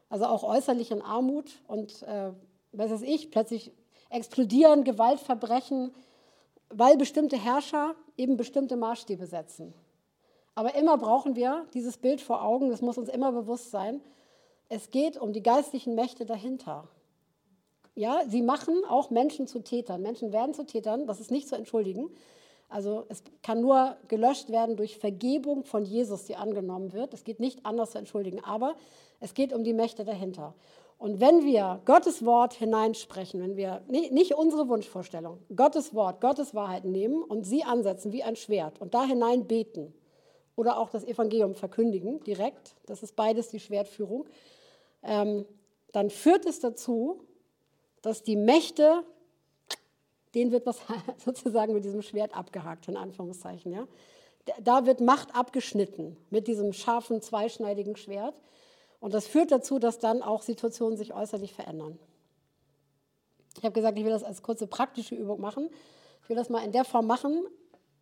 also 0.10 0.26
auch 0.26 0.44
äußerlich 0.44 0.92
in 0.92 1.02
Armut. 1.02 1.62
Und 1.68 2.04
äh, 2.04 2.32
was 2.72 2.92
weiß 2.92 3.02
ich, 3.04 3.32
plötzlich 3.32 3.72
explodieren 4.10 4.84
Gewaltverbrechen, 4.84 5.94
weil 6.70 6.98
bestimmte 6.98 7.38
Herrscher 7.38 7.96
eben 8.18 8.38
bestimmte 8.38 8.76
Maßstäbe 8.76 9.26
setzen. 9.26 9.74
Aber 10.56 10.76
immer 10.76 10.98
brauchen 10.98 11.36
wir 11.36 11.66
dieses 11.74 11.98
Bild 11.98 12.22
vor 12.22 12.44
Augen, 12.44 12.70
das 12.70 12.82
muss 12.82 12.98
uns 12.98 13.10
immer 13.10 13.32
bewusst 13.32 13.72
sein. 13.72 14.02
Es 14.70 14.92
geht 14.92 15.18
um 15.18 15.34
die 15.34 15.44
geistlichen 15.44 15.96
Mächte 15.96 16.26
dahinter. 16.26 16.88
Ja, 17.96 18.24
sie 18.28 18.42
machen 18.42 18.84
auch 18.88 19.10
Menschen 19.10 19.48
zu 19.48 19.60
Tätern. 19.60 20.02
Menschen 20.02 20.32
werden 20.32 20.54
zu 20.54 20.66
Tätern, 20.66 21.06
das 21.06 21.20
ist 21.20 21.32
nicht 21.32 21.48
zu 21.48 21.56
entschuldigen. 21.56 22.10
Also 22.70 23.06
es 23.10 23.24
kann 23.44 23.62
nur 23.62 23.98
gelöscht 24.08 24.50
werden 24.50 24.78
durch 24.78 24.98
Vergebung 24.98 25.64
von 25.64 25.86
Jesus, 25.86 26.26
die 26.26 26.36
angenommen 26.36 26.92
wird. 26.94 27.14
Es 27.14 27.24
geht 27.24 27.40
nicht 27.40 27.66
anders 27.66 27.92
zu 27.92 28.00
entschuldigen, 28.00 28.44
aber 28.44 28.76
es 29.20 29.36
geht 29.36 29.54
um 29.54 29.64
die 29.64 29.74
Mächte 29.74 30.06
dahinter. 30.06 30.56
Und 30.98 31.20
wenn 31.20 31.44
wir 31.44 31.82
Gottes 31.86 32.26
Wort 32.26 32.54
hineinsprechen, 32.54 33.42
wenn 33.42 33.58
wir 33.58 33.82
nicht 33.90 34.34
unsere 34.34 34.70
Wunschvorstellung, 34.70 35.38
Gottes 35.56 35.94
Wort, 35.94 36.22
Gottes 36.22 36.56
Wahrheit 36.56 36.86
nehmen 36.86 37.22
und 37.22 37.44
sie 37.44 37.64
ansetzen 37.64 38.12
wie 38.12 38.24
ein 38.24 38.36
Schwert 38.36 38.80
und 38.82 38.94
da 38.94 39.04
hinein 39.04 39.46
beten 39.46 39.94
oder 40.56 40.78
auch 40.78 40.90
das 40.90 41.04
Evangelium 41.04 41.56
verkündigen 41.56 42.24
direkt, 42.24 42.76
das 42.86 43.04
ist 43.04 43.16
beides 43.16 43.50
die 43.50 43.60
Schwertführung, 43.60 44.28
ähm, 45.04 45.46
dann 45.92 46.10
führt 46.10 46.46
es 46.46 46.60
dazu, 46.60 47.22
dass 48.02 48.24
die 48.24 48.36
Mächte 48.36 49.04
den 50.36 50.52
wird 50.52 50.66
was 50.66 50.82
sozusagen 51.24 51.74
mit 51.74 51.86
diesem 51.86 52.02
Schwert 52.02 52.36
abgehakt, 52.36 52.88
in 52.88 52.98
Anführungszeichen. 52.98 53.72
Ja? 53.72 53.88
Da 54.62 54.86
wird 54.86 55.00
Macht 55.00 55.36
abgeschnitten 55.36 56.18
mit 56.30 56.48
diesem 56.48 56.74
scharfen, 56.74 57.22
zweischneidigen 57.22 57.96
Schwert. 57.96 58.36
Und 59.00 59.14
das 59.14 59.28
führt 59.28 59.52
dazu, 59.52 59.80
dass 59.80 60.00
dann 60.00 60.22
auch 60.22 60.42
Situationen 60.42 60.98
sich 60.98 61.14
äußerlich 61.14 61.54
verändern. 61.54 62.00
Ich 63.58 63.64
habe 63.64 63.74
gesagt, 63.74 63.98
ich 63.98 64.04
will 64.04 64.12
das 64.12 64.24
als 64.24 64.42
kurze 64.42 64.66
praktische 64.66 65.16
Übung 65.16 65.40
machen. 65.40 65.70
Ich 66.24 66.30
will 66.30 66.36
das 66.36 66.50
mal 66.50 66.64
in 66.64 66.72
der 66.72 66.86
Form 66.86 67.06
machen. 67.06 67.46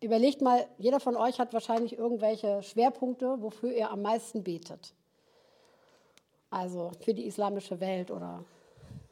Überlegt 0.02 0.42
mal, 0.42 0.66
jeder 0.78 0.98
von 0.98 1.16
euch 1.16 1.38
hat 1.38 1.52
wahrscheinlich 1.52 1.96
irgendwelche 1.96 2.62
Schwerpunkte, 2.62 3.40
wofür 3.40 3.72
ihr 3.72 3.90
am 3.90 4.02
meisten 4.02 4.42
betet. 4.42 4.94
Also 6.50 6.90
für 7.00 7.14
die 7.14 7.26
islamische 7.26 7.78
Welt 7.80 8.10
oder 8.10 8.44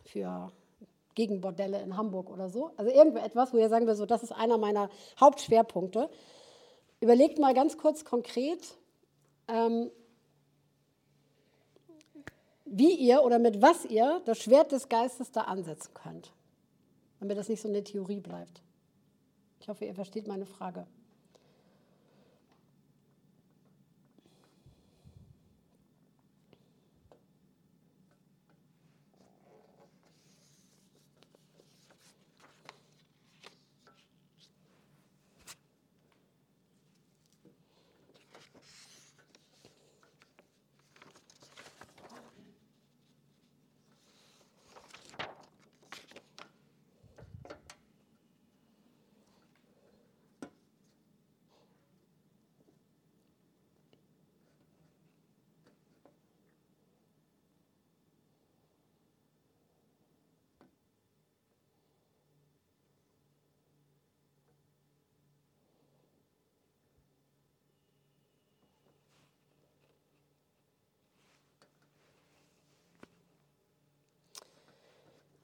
für 0.05 0.51
gegen 1.15 1.41
Bordelle 1.41 1.81
in 1.81 1.97
Hamburg 1.97 2.29
oder 2.29 2.49
so. 2.49 2.73
Also 2.77 2.91
irgendetwas, 2.91 3.53
wo 3.53 3.59
ihr 3.59 3.69
sagen 3.69 3.87
wir 3.87 3.95
so, 3.95 4.05
das 4.05 4.23
ist 4.23 4.33
einer 4.33 4.59
meiner 4.59 4.91
Hauptschwerpunkte. 5.21 6.11
Überlegt 7.01 7.39
mal 7.39 7.55
ganz 7.55 7.79
kurz 7.79 8.05
konkret, 8.05 8.77
ähm, 9.49 9.91
wie 12.65 12.95
ihr 12.95 13.23
oder 13.23 13.39
mit 13.39 13.63
was 13.63 13.85
ihr 13.85 14.23
das 14.25 14.39
Schwert 14.39 14.73
des 14.73 14.89
Geistes 14.89 15.31
da 15.31 15.43
ansetzen 15.43 15.95
könnt, 15.95 16.33
damit 17.21 17.39
das 17.39 17.49
nicht 17.49 17.61
so 17.61 17.69
eine 17.69 17.85
Theorie 17.85 18.21
bleibt. 18.21 18.63
Ich 19.61 19.69
hoffe, 19.69 19.85
ihr 19.85 19.95
versteht 19.95 20.27
meine 20.27 20.47
Frage. 20.47 20.87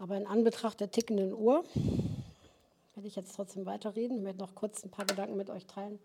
Aber 0.07 0.17
in 0.17 0.27
Anbetracht 0.29 0.79
der 0.79 0.93
tickenden 0.93 1.33
Uhr 1.33 1.65
werde 2.95 3.09
ich 3.09 3.17
jetzt 3.17 3.35
trotzdem 3.35 3.67
weiterreden. 3.67 4.19
Ich 4.19 4.23
möchte 4.23 4.39
noch 4.39 4.55
kurz 4.55 4.85
ein 4.85 4.89
paar 4.89 5.05
Gedanken 5.05 5.37
mit 5.37 5.51
euch 5.51 5.67
teilen, 5.67 5.99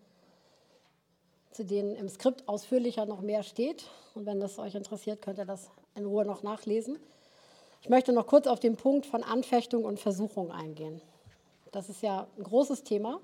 zu 1.52 1.64
denen 1.64 1.95
im 1.95 2.10
Skript 2.10 2.49
ausführlicher 2.49 3.06
noch 3.06 3.22
mehr 3.22 3.43
steht. 3.43 3.86
Und 4.16 4.26
wenn 4.26 4.39
das 4.39 4.58
euch 4.58 4.74
interessiert, 4.74 5.22
könnt 5.22 5.38
ihr 5.38 5.45
das 5.45 5.70
in 5.93 6.08
Ruhe 6.08 6.26
noch 6.26 6.41
nachlesen. 6.41 6.97
Ich 7.84 7.89
möchte 7.89 8.12
noch 8.12 8.26
kurz 8.26 8.47
auf 8.47 8.60
den 8.60 8.76
Punkt 8.76 9.06
von 9.06 9.22
Anfechtung 9.24 9.86
und 9.86 9.99
Versuchung 9.99 10.52
eingehen. 10.52 10.99
Das 11.72 11.88
ist 11.88 12.02
ja 12.02 12.26
ein 12.39 12.43
großes 12.43 12.84
Thema. 12.84 13.20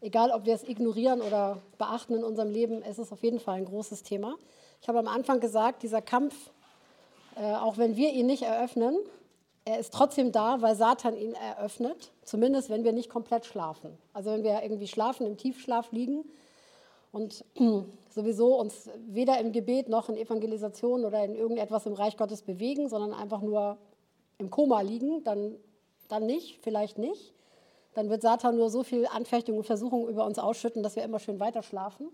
Egal, 0.00 0.30
ob 0.30 0.46
wir 0.46 0.54
es 0.54 0.62
ignorieren 0.62 1.22
oder 1.22 1.60
beachten 1.76 2.14
in 2.14 2.22
unserem 2.22 2.52
Leben, 2.52 2.84
es 2.84 3.00
ist 3.00 3.10
auf 3.10 3.24
jeden 3.24 3.40
Fall 3.40 3.56
ein 3.56 3.64
großes 3.64 4.04
Thema. 4.04 4.36
Ich 4.80 4.86
habe 4.86 5.00
am 5.00 5.08
Anfang 5.08 5.40
gesagt, 5.40 5.82
dieser 5.82 6.02
Kampf, 6.02 6.52
äh, 7.34 7.52
auch 7.54 7.78
wenn 7.78 7.96
wir 7.96 8.12
ihn 8.12 8.26
nicht 8.26 8.42
eröffnen, 8.42 8.96
er 9.68 9.78
ist 9.78 9.92
trotzdem 9.92 10.32
da, 10.32 10.62
weil 10.62 10.74
Satan 10.74 11.14
ihn 11.14 11.34
eröffnet, 11.34 12.10
zumindest 12.24 12.70
wenn 12.70 12.84
wir 12.84 12.92
nicht 12.92 13.10
komplett 13.10 13.44
schlafen. 13.44 13.98
Also 14.14 14.30
wenn 14.30 14.42
wir 14.42 14.62
irgendwie 14.62 14.88
schlafen, 14.88 15.26
im 15.26 15.36
Tiefschlaf 15.36 15.92
liegen 15.92 16.24
und 17.12 17.44
sowieso 18.08 18.58
uns 18.58 18.88
weder 19.06 19.38
im 19.38 19.52
Gebet 19.52 19.90
noch 19.90 20.08
in 20.08 20.16
Evangelisation 20.16 21.04
oder 21.04 21.22
in 21.22 21.34
irgendetwas 21.34 21.84
im 21.84 21.92
Reich 21.92 22.16
Gottes 22.16 22.40
bewegen, 22.40 22.88
sondern 22.88 23.12
einfach 23.12 23.42
nur 23.42 23.76
im 24.38 24.48
Koma 24.50 24.80
liegen, 24.80 25.22
dann, 25.24 25.56
dann 26.08 26.24
nicht, 26.24 26.60
vielleicht 26.62 26.96
nicht. 26.96 27.34
Dann 27.92 28.08
wird 28.08 28.22
Satan 28.22 28.56
nur 28.56 28.70
so 28.70 28.82
viel 28.82 29.06
Anfechtung 29.06 29.58
und 29.58 29.64
Versuchung 29.64 30.08
über 30.08 30.24
uns 30.24 30.38
ausschütten, 30.38 30.82
dass 30.82 30.96
wir 30.96 31.02
immer 31.02 31.18
schön 31.18 31.40
weiter 31.40 31.62
schlafen. 31.62 32.08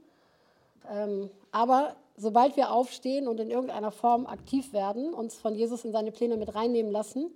Ähm, 0.90 1.30
aber 1.52 1.94
sobald 2.16 2.56
wir 2.56 2.70
aufstehen 2.72 3.28
und 3.28 3.40
in 3.40 3.50
irgendeiner 3.50 3.90
Form 3.90 4.26
aktiv 4.26 4.72
werden, 4.72 5.14
uns 5.14 5.36
von 5.36 5.54
Jesus 5.54 5.84
in 5.84 5.92
seine 5.92 6.12
Pläne 6.12 6.36
mit 6.36 6.54
reinnehmen 6.54 6.92
lassen, 6.92 7.30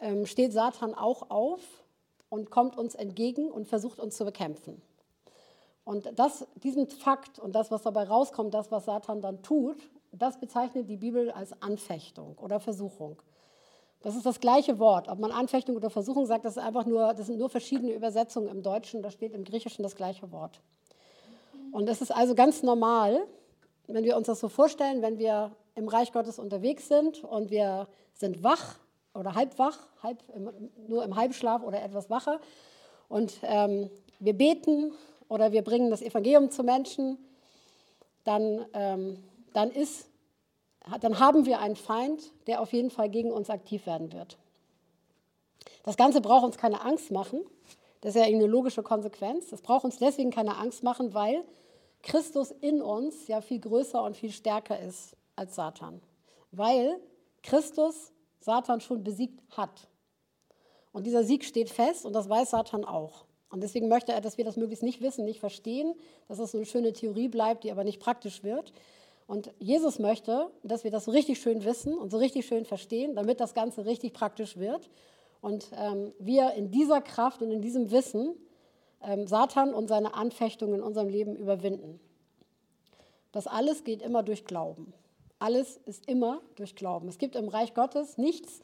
ähm, 0.00 0.26
steht 0.26 0.52
Satan 0.52 0.94
auch 0.94 1.30
auf 1.30 1.60
und 2.28 2.50
kommt 2.50 2.76
uns 2.76 2.94
entgegen 2.94 3.50
und 3.50 3.66
versucht 3.66 4.00
uns 4.00 4.16
zu 4.16 4.24
bekämpfen. 4.24 4.82
Und 5.84 6.18
das, 6.18 6.46
diesen 6.56 6.88
Fakt 6.88 7.38
und 7.38 7.54
das, 7.54 7.70
was 7.70 7.82
dabei 7.82 8.04
rauskommt, 8.04 8.54
das, 8.54 8.70
was 8.70 8.86
Satan 8.86 9.20
dann 9.20 9.42
tut, 9.42 9.76
das 10.12 10.38
bezeichnet 10.38 10.88
die 10.88 10.96
Bibel 10.96 11.30
als 11.30 11.60
Anfechtung 11.60 12.38
oder 12.38 12.60
Versuchung. 12.60 13.20
Das 14.00 14.16
ist 14.16 14.26
das 14.26 14.38
gleiche 14.38 14.78
Wort. 14.78 15.08
Ob 15.08 15.18
man 15.18 15.30
Anfechtung 15.30 15.76
oder 15.76 15.90
Versuchung 15.90 16.26
sagt, 16.26 16.44
das, 16.44 16.56
ist 16.56 16.62
einfach 16.62 16.84
nur, 16.84 17.14
das 17.14 17.26
sind 17.26 17.38
nur 17.38 17.48
verschiedene 17.48 17.92
Übersetzungen 17.92 18.48
im 18.48 18.62
Deutschen. 18.62 19.02
Da 19.02 19.10
steht 19.10 19.32
im 19.32 19.44
Griechischen 19.44 19.82
das 19.82 19.96
gleiche 19.96 20.30
Wort. 20.30 20.60
Und 21.72 21.88
es 21.88 22.02
ist 22.02 22.14
also 22.14 22.34
ganz 22.34 22.62
normal, 22.62 23.26
wenn 23.86 24.04
wir 24.04 24.16
uns 24.16 24.26
das 24.26 24.40
so 24.40 24.48
vorstellen, 24.48 25.02
wenn 25.02 25.18
wir 25.18 25.52
im 25.74 25.88
Reich 25.88 26.12
Gottes 26.12 26.38
unterwegs 26.38 26.88
sind 26.88 27.24
und 27.24 27.50
wir 27.50 27.88
sind 28.14 28.42
wach 28.42 28.76
oder 29.14 29.34
halb 29.34 29.58
wach, 29.58 29.78
halb 30.02 30.22
nur 30.88 31.04
im 31.04 31.16
Halbschlaf 31.16 31.62
oder 31.62 31.82
etwas 31.82 32.10
wacher 32.10 32.40
und 33.08 33.34
ähm, 33.42 33.90
wir 34.18 34.34
beten 34.34 34.92
oder 35.28 35.52
wir 35.52 35.62
bringen 35.62 35.90
das 35.90 36.02
Evangelium 36.02 36.50
zu 36.50 36.62
Menschen, 36.62 37.18
dann, 38.24 38.64
ähm, 38.72 39.22
dann, 39.52 39.70
ist, 39.70 40.08
dann 41.00 41.18
haben 41.18 41.46
wir 41.46 41.60
einen 41.60 41.76
Feind, 41.76 42.32
der 42.46 42.60
auf 42.60 42.72
jeden 42.72 42.90
Fall 42.90 43.10
gegen 43.10 43.30
uns 43.30 43.50
aktiv 43.50 43.86
werden 43.86 44.12
wird. 44.12 44.38
Das 45.82 45.96
Ganze 45.96 46.20
braucht 46.20 46.44
uns 46.44 46.56
keine 46.56 46.80
Angst 46.80 47.10
machen. 47.10 47.40
Das 48.00 48.14
ist 48.14 48.20
ja 48.20 48.26
eine 48.26 48.46
logische 48.46 48.82
Konsequenz. 48.82 49.50
Das 49.50 49.60
braucht 49.60 49.84
uns 49.84 49.98
deswegen 49.98 50.30
keine 50.30 50.56
Angst 50.56 50.82
machen, 50.82 51.14
weil 51.14 51.44
Christus 52.04 52.50
in 52.50 52.82
uns 52.82 53.26
ja 53.28 53.40
viel 53.40 53.60
größer 53.60 54.02
und 54.02 54.16
viel 54.16 54.30
stärker 54.30 54.78
ist 54.78 55.16
als 55.36 55.54
Satan. 55.56 56.00
Weil 56.52 57.00
Christus 57.42 58.12
Satan 58.40 58.80
schon 58.80 59.02
besiegt 59.02 59.40
hat. 59.56 59.88
Und 60.92 61.06
dieser 61.06 61.24
Sieg 61.24 61.44
steht 61.44 61.70
fest 61.70 62.06
und 62.06 62.12
das 62.12 62.28
weiß 62.28 62.50
Satan 62.50 62.84
auch. 62.84 63.24
Und 63.50 63.62
deswegen 63.62 63.88
möchte 63.88 64.12
er, 64.12 64.20
dass 64.20 64.36
wir 64.36 64.44
das 64.44 64.56
möglichst 64.56 64.82
nicht 64.82 65.00
wissen, 65.00 65.24
nicht 65.24 65.40
verstehen, 65.40 65.94
dass 66.28 66.38
es 66.38 66.52
so 66.52 66.58
eine 66.58 66.66
schöne 66.66 66.92
Theorie 66.92 67.28
bleibt, 67.28 67.64
die 67.64 67.72
aber 67.72 67.84
nicht 67.84 68.00
praktisch 68.00 68.42
wird. 68.42 68.72
Und 69.26 69.52
Jesus 69.58 69.98
möchte, 69.98 70.50
dass 70.62 70.84
wir 70.84 70.90
das 70.90 71.06
so 71.06 71.10
richtig 71.10 71.40
schön 71.40 71.64
wissen 71.64 71.94
und 71.94 72.10
so 72.10 72.18
richtig 72.18 72.46
schön 72.46 72.64
verstehen, 72.64 73.14
damit 73.14 73.40
das 73.40 73.54
Ganze 73.54 73.86
richtig 73.86 74.12
praktisch 74.12 74.56
wird. 74.56 74.90
Und 75.40 75.70
ähm, 75.76 76.12
wir 76.18 76.52
in 76.54 76.70
dieser 76.70 77.00
Kraft 77.00 77.42
und 77.42 77.50
in 77.50 77.62
diesem 77.62 77.90
Wissen 77.90 78.34
Satan 79.26 79.74
und 79.74 79.88
seine 79.88 80.14
Anfechtungen 80.14 80.76
in 80.76 80.82
unserem 80.82 81.08
Leben 81.08 81.36
überwinden. 81.36 82.00
Das 83.32 83.46
alles 83.46 83.84
geht 83.84 84.02
immer 84.02 84.22
durch 84.22 84.44
Glauben. 84.44 84.92
Alles 85.38 85.76
ist 85.86 86.08
immer 86.08 86.40
durch 86.56 86.76
Glauben. 86.76 87.08
Es 87.08 87.18
gibt 87.18 87.36
im 87.36 87.48
Reich 87.48 87.74
Gottes 87.74 88.16
nichts, 88.16 88.62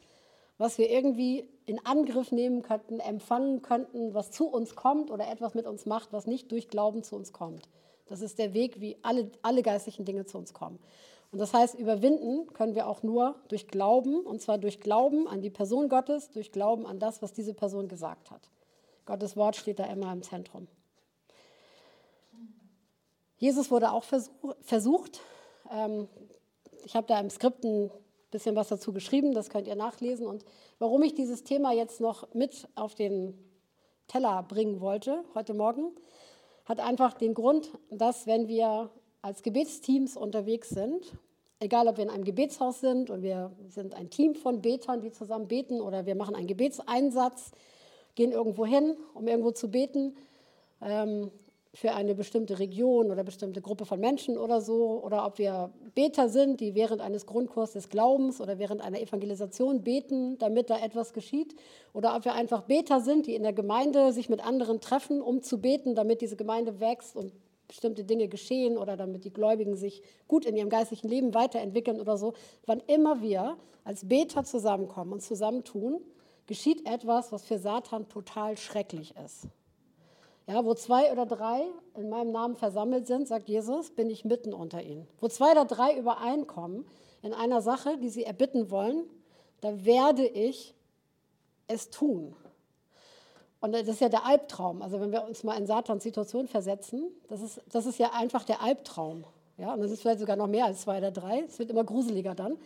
was 0.59 0.79
wir 0.79 0.91
irgendwie 0.91 1.49
in 1.67 1.85
Angriff 1.85 2.33
nehmen 2.33 2.63
könnten, 2.63 3.01
empfangen 3.01 3.63
könnten, 3.63 4.15
was 4.15 4.31
zu 4.31 4.47
uns 4.47 4.77
kommt 4.77 5.11
oder 5.11 5.29
etwas 5.29 5.55
mit 5.55 5.67
uns 5.67 5.87
macht, 5.87 6.13
was 6.13 6.27
nicht 6.27 6.53
durch 6.53 6.69
Glauben 6.69 7.03
zu 7.03 7.17
uns 7.17 7.33
kommt. 7.33 7.69
Das 8.07 8.21
ist 8.21 8.39
der 8.39 8.55
Weg, 8.55 8.81
wie 8.81 8.97
alle, 9.03 9.31
alle 9.43 9.63
geistlichen 9.63 10.05
Dinge 10.05 10.27
zu 10.27 10.39
uns 10.39 10.53
kommen. 10.53 10.79
Und 11.33 11.39
das 11.39 11.55
heißt, 11.55 11.79
überwinden 11.79 12.53
können 12.53 12.75
wir 12.75 12.89
auch 12.89 13.03
nur 13.03 13.37
durch 13.49 13.69
Glauben, 13.69 14.21
und 14.21 14.43
zwar 14.43 14.59
durch 14.59 14.81
Glauben 14.81 15.29
an 15.29 15.41
die 15.41 15.51
Person 15.51 15.89
Gottes, 15.89 16.31
durch 16.31 16.51
Glauben 16.51 16.87
an 16.87 16.99
das, 16.99 17.23
was 17.23 17.33
diese 17.33 17.55
Person 17.55 17.89
gesagt 17.89 18.31
hat. 18.31 18.51
Gottes 19.07 19.37
Wort 19.37 19.57
steht 19.57 19.79
da 19.79 19.85
immer 19.85 20.13
im 20.13 20.23
Zentrum. 20.23 20.69
Jesus 23.39 23.71
wurde 23.71 23.93
auch 23.93 24.05
versucht. 24.61 25.21
Ähm, 25.73 26.09
ich 26.85 26.95
habe 26.95 27.07
da 27.07 27.19
im 27.19 27.31
Skript 27.31 27.65
ein 27.65 27.91
bisschen 28.31 28.55
was 28.57 28.69
dazu 28.69 28.93
geschrieben, 28.93 29.33
das 29.33 29.51
könnt 29.51 29.67
ihr 29.67 29.77
nachlesen. 29.77 30.27
Und 30.27 30.45
warum 30.79 31.03
ich 31.03 31.15
dieses 31.15 31.43
Thema 31.43 31.73
jetzt 31.73 32.01
noch 32.01 32.33
mit 32.35 32.69
auf 32.75 32.95
den 32.95 33.35
Teller 34.09 34.43
bringen 34.43 34.81
wollte 34.81 35.25
heute 35.35 35.55
Morgen, 35.55 35.93
hat 36.65 36.81
einfach 36.81 37.15
den 37.15 37.35
Grund, 37.35 37.71
dass 37.91 38.27
wenn 38.27 38.49
wir 38.49 38.91
als 39.23 39.43
Gebetsteams 39.43 40.17
unterwegs 40.17 40.71
sind, 40.71 41.13
egal 41.61 41.89
ob 41.89 41.97
wir 41.97 42.05
in 42.05 42.11
einem 42.11 42.25
Gebetshaus 42.25 42.81
sind 42.81 43.11
und 43.11 43.23
wir 43.23 43.53
sind 43.69 43.95
ein 43.95 44.11
Team 44.11 44.35
von 44.35 44.63
Betern, 44.63 45.01
die 45.01 45.13
zusammen 45.13 45.49
beten 45.49 45.81
oder 45.81 46.07
wir 46.07 46.15
machen 46.15 46.35
einen 46.35 46.47
Gebetseinsatz, 46.47 47.53
gehen 48.21 48.33
irgendwo 48.33 48.67
hin, 48.67 48.99
um 49.15 49.27
irgendwo 49.27 49.51
zu 49.51 49.71
beten 49.71 50.15
ähm, 50.83 51.31
für 51.73 51.93
eine 51.93 52.15
bestimmte 52.15 52.59
Region 52.59 53.11
oder 53.11 53.25
bestimmte 53.25 53.63
Gruppe 53.63 53.87
von 53.87 53.99
Menschen 53.99 54.37
oder 54.37 54.61
so. 54.61 55.03
Oder 55.03 55.25
ob 55.25 55.39
wir 55.39 55.71
Beter 55.95 56.29
sind, 56.29 56.61
die 56.61 56.75
während 56.75 57.01
eines 57.01 57.25
Grundkurses 57.25 57.73
des 57.73 57.89
Glaubens 57.89 58.43
oder 58.43 58.59
während 58.59 58.83
einer 58.83 59.01
Evangelisation 59.01 59.83
beten, 59.83 60.37
damit 60.37 60.69
da 60.69 60.79
etwas 60.79 61.15
geschieht. 61.15 61.55
Oder 61.95 62.15
ob 62.15 62.27
wir 62.27 62.35
einfach 62.35 62.63
Beter 62.63 63.01
sind, 63.01 63.27
die 63.27 63.35
in 63.35 63.43
der 63.43 63.55
Gemeinde 63.55 64.13
sich 64.13 64.29
mit 64.29 64.45
anderen 64.45 64.83
treffen, 64.83 65.23
um 65.23 65.41
zu 65.41 65.59
beten, 65.59 65.95
damit 65.95 66.21
diese 66.21 66.37
Gemeinde 66.37 66.79
wächst 66.79 67.17
und 67.17 67.33
bestimmte 67.69 68.05
Dinge 68.05 68.29
geschehen 68.29 68.77
oder 68.77 68.99
damit 68.99 69.25
die 69.25 69.33
Gläubigen 69.33 69.77
sich 69.77 70.03
gut 70.29 70.45
in 70.45 70.57
ihrem 70.57 70.69
geistlichen 70.69 71.09
Leben 71.09 71.33
weiterentwickeln 71.33 72.01
oder 72.01 72.19
so. 72.19 72.35
Wann 72.67 72.83
immer 72.87 73.23
wir 73.23 73.57
als 73.85 74.07
Beter 74.07 74.45
zusammenkommen 74.45 75.15
und 75.15 75.23
zusammentun, 75.23 76.03
geschieht 76.47 76.87
etwas, 76.87 77.33
was 77.33 77.45
für 77.45 77.59
Satan 77.59 78.09
total 78.09 78.57
schrecklich 78.57 79.15
ist. 79.25 79.47
Ja, 80.47 80.65
wo 80.65 80.75
zwei 80.75 81.13
oder 81.13 81.27
drei 81.27 81.63
in 81.95 82.09
meinem 82.09 82.33
Namen 82.33 82.57
versammelt 82.57 83.07
sind, 83.07 83.29
sagt 83.29 83.49
Jesus, 83.49 83.91
bin 83.91 84.11
ich 84.11 84.25
mitten 84.25 84.53
unter 84.53 84.83
ihnen. 84.83 85.07
Wo 85.21 85.29
zwei 85.29 85.53
oder 85.53 85.65
drei 85.65 85.97
übereinkommen 85.97 86.85
in 87.23 87.33
einer 87.33 87.63
Sache, 87.63 87.99
die 87.99 88.09
sie 88.09 88.25
erbitten 88.25 88.71
wollen, 88.71 89.05
da 89.61 89.85
werde 89.85 90.27
ich 90.27 90.75
es 91.69 91.91
tun. 91.91 92.35
Und 93.61 93.73
das 93.73 93.87
ist 93.87 94.01
ja 94.01 94.09
der 94.09 94.25
Albtraum. 94.25 94.83
Also 94.83 95.01
wenn 95.01 95.13
wir 95.13 95.25
uns 95.25 95.45
mal 95.45 95.57
in 95.57 95.67
Satans 95.67 96.03
Situation 96.03 96.49
versetzen, 96.49 97.11
das 97.29 97.43
ist, 97.43 97.61
das 97.71 97.87
ist 97.87 97.99
ja 97.99 98.11
einfach 98.13 98.45
der 98.45 98.63
Albtraum. 98.63 99.25
Ja, 99.59 99.75
und 99.75 99.83
das 99.83 99.91
ist 99.91 100.01
vielleicht 100.01 100.21
sogar 100.21 100.37
noch 100.37 100.47
mehr 100.47 100.65
als 100.65 100.81
zwei 100.81 100.99
oder 100.99 101.11
drei. 101.11 101.45
Es 101.47 101.59
wird 101.59 101.71
immer 101.71 101.85
gruseliger 101.85 102.35
dann. 102.35 102.57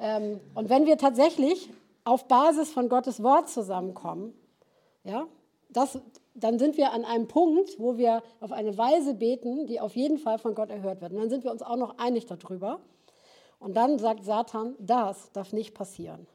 Ähm, 0.00 0.40
und 0.54 0.68
wenn 0.68 0.84
wir 0.84 0.98
tatsächlich 0.98 1.70
auf 2.06 2.28
Basis 2.28 2.70
von 2.70 2.88
Gottes 2.88 3.22
Wort 3.22 3.48
zusammenkommen, 3.50 4.32
ja, 5.02 5.26
das, 5.68 5.98
dann 6.34 6.58
sind 6.58 6.76
wir 6.76 6.92
an 6.92 7.04
einem 7.04 7.26
Punkt, 7.26 7.78
wo 7.78 7.98
wir 7.98 8.22
auf 8.40 8.52
eine 8.52 8.78
Weise 8.78 9.14
beten, 9.14 9.66
die 9.66 9.80
auf 9.80 9.96
jeden 9.96 10.18
Fall 10.18 10.38
von 10.38 10.54
Gott 10.54 10.70
erhört 10.70 11.00
wird. 11.00 11.12
Und 11.12 11.18
dann 11.18 11.28
sind 11.28 11.42
wir 11.42 11.50
uns 11.50 11.62
auch 11.62 11.76
noch 11.76 11.98
einig 11.98 12.26
darüber. 12.26 12.80
Und 13.58 13.76
dann 13.76 13.98
sagt 13.98 14.24
Satan, 14.24 14.76
das 14.78 15.32
darf 15.32 15.52
nicht 15.52 15.74
passieren. 15.74 16.26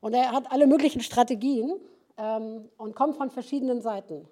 Und 0.00 0.12
er 0.12 0.32
hat 0.32 0.52
alle 0.52 0.66
möglichen 0.66 1.00
Strategien 1.00 1.72
ähm, 2.18 2.68
und 2.76 2.94
kommt 2.94 3.16
von 3.16 3.30
verschiedenen 3.30 3.80
Seiten. 3.80 4.28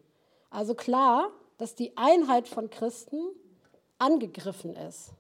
Also 0.50 0.74
klar, 0.74 1.30
dass 1.56 1.74
die 1.74 1.96
Einheit 1.96 2.46
von 2.46 2.68
Christen 2.68 3.22
angegriffen 3.98 4.76
ist. 4.76 5.12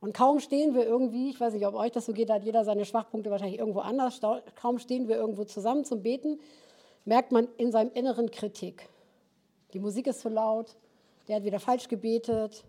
Und 0.00 0.14
kaum 0.14 0.40
stehen 0.40 0.74
wir 0.74 0.86
irgendwie, 0.86 1.30
ich 1.30 1.40
weiß 1.40 1.52
nicht, 1.52 1.66
ob 1.66 1.74
euch 1.74 1.92
das 1.92 2.06
so 2.06 2.12
geht, 2.12 2.30
da 2.30 2.34
hat 2.34 2.44
jeder 2.44 2.64
seine 2.64 2.86
Schwachpunkte 2.86 3.30
wahrscheinlich 3.30 3.58
irgendwo 3.58 3.80
anders, 3.80 4.20
kaum 4.56 4.78
stehen 4.78 5.08
wir 5.08 5.16
irgendwo 5.16 5.44
zusammen 5.44 5.84
zum 5.84 6.02
Beten, 6.02 6.40
merkt 7.04 7.32
man 7.32 7.48
in 7.58 7.70
seinem 7.70 7.92
Inneren 7.92 8.30
Kritik. 8.30 8.88
Die 9.74 9.78
Musik 9.78 10.06
ist 10.06 10.20
zu 10.20 10.30
laut, 10.30 10.76
der 11.28 11.36
hat 11.36 11.44
wieder 11.44 11.60
falsch 11.60 11.88
gebetet 11.88 12.64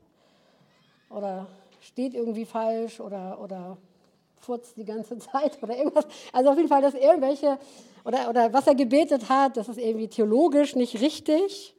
oder 1.10 1.48
steht 1.80 2.14
irgendwie 2.14 2.46
falsch 2.46 3.00
oder, 3.00 3.40
oder 3.42 3.78
furzt 4.36 4.78
die 4.78 4.86
ganze 4.86 5.18
Zeit 5.20 5.62
oder 5.64 5.78
irgendwas. 5.78 6.06
Also 6.34 6.50
auf 6.50 6.58
jeden 6.58 6.70
Fall, 6.70 6.82
dass 6.82 6.94
irgendwelche, 6.94 7.58
oder, 8.04 8.30
oder 8.30 8.52
was 8.52 8.68
er 8.68 8.76
gebetet 8.76 9.30
hat, 9.30 9.56
das 9.56 9.70
ist 9.70 9.78
irgendwie 9.78 10.10
theologisch 10.10 10.76
nicht 10.76 11.00
richtig, 11.00 11.76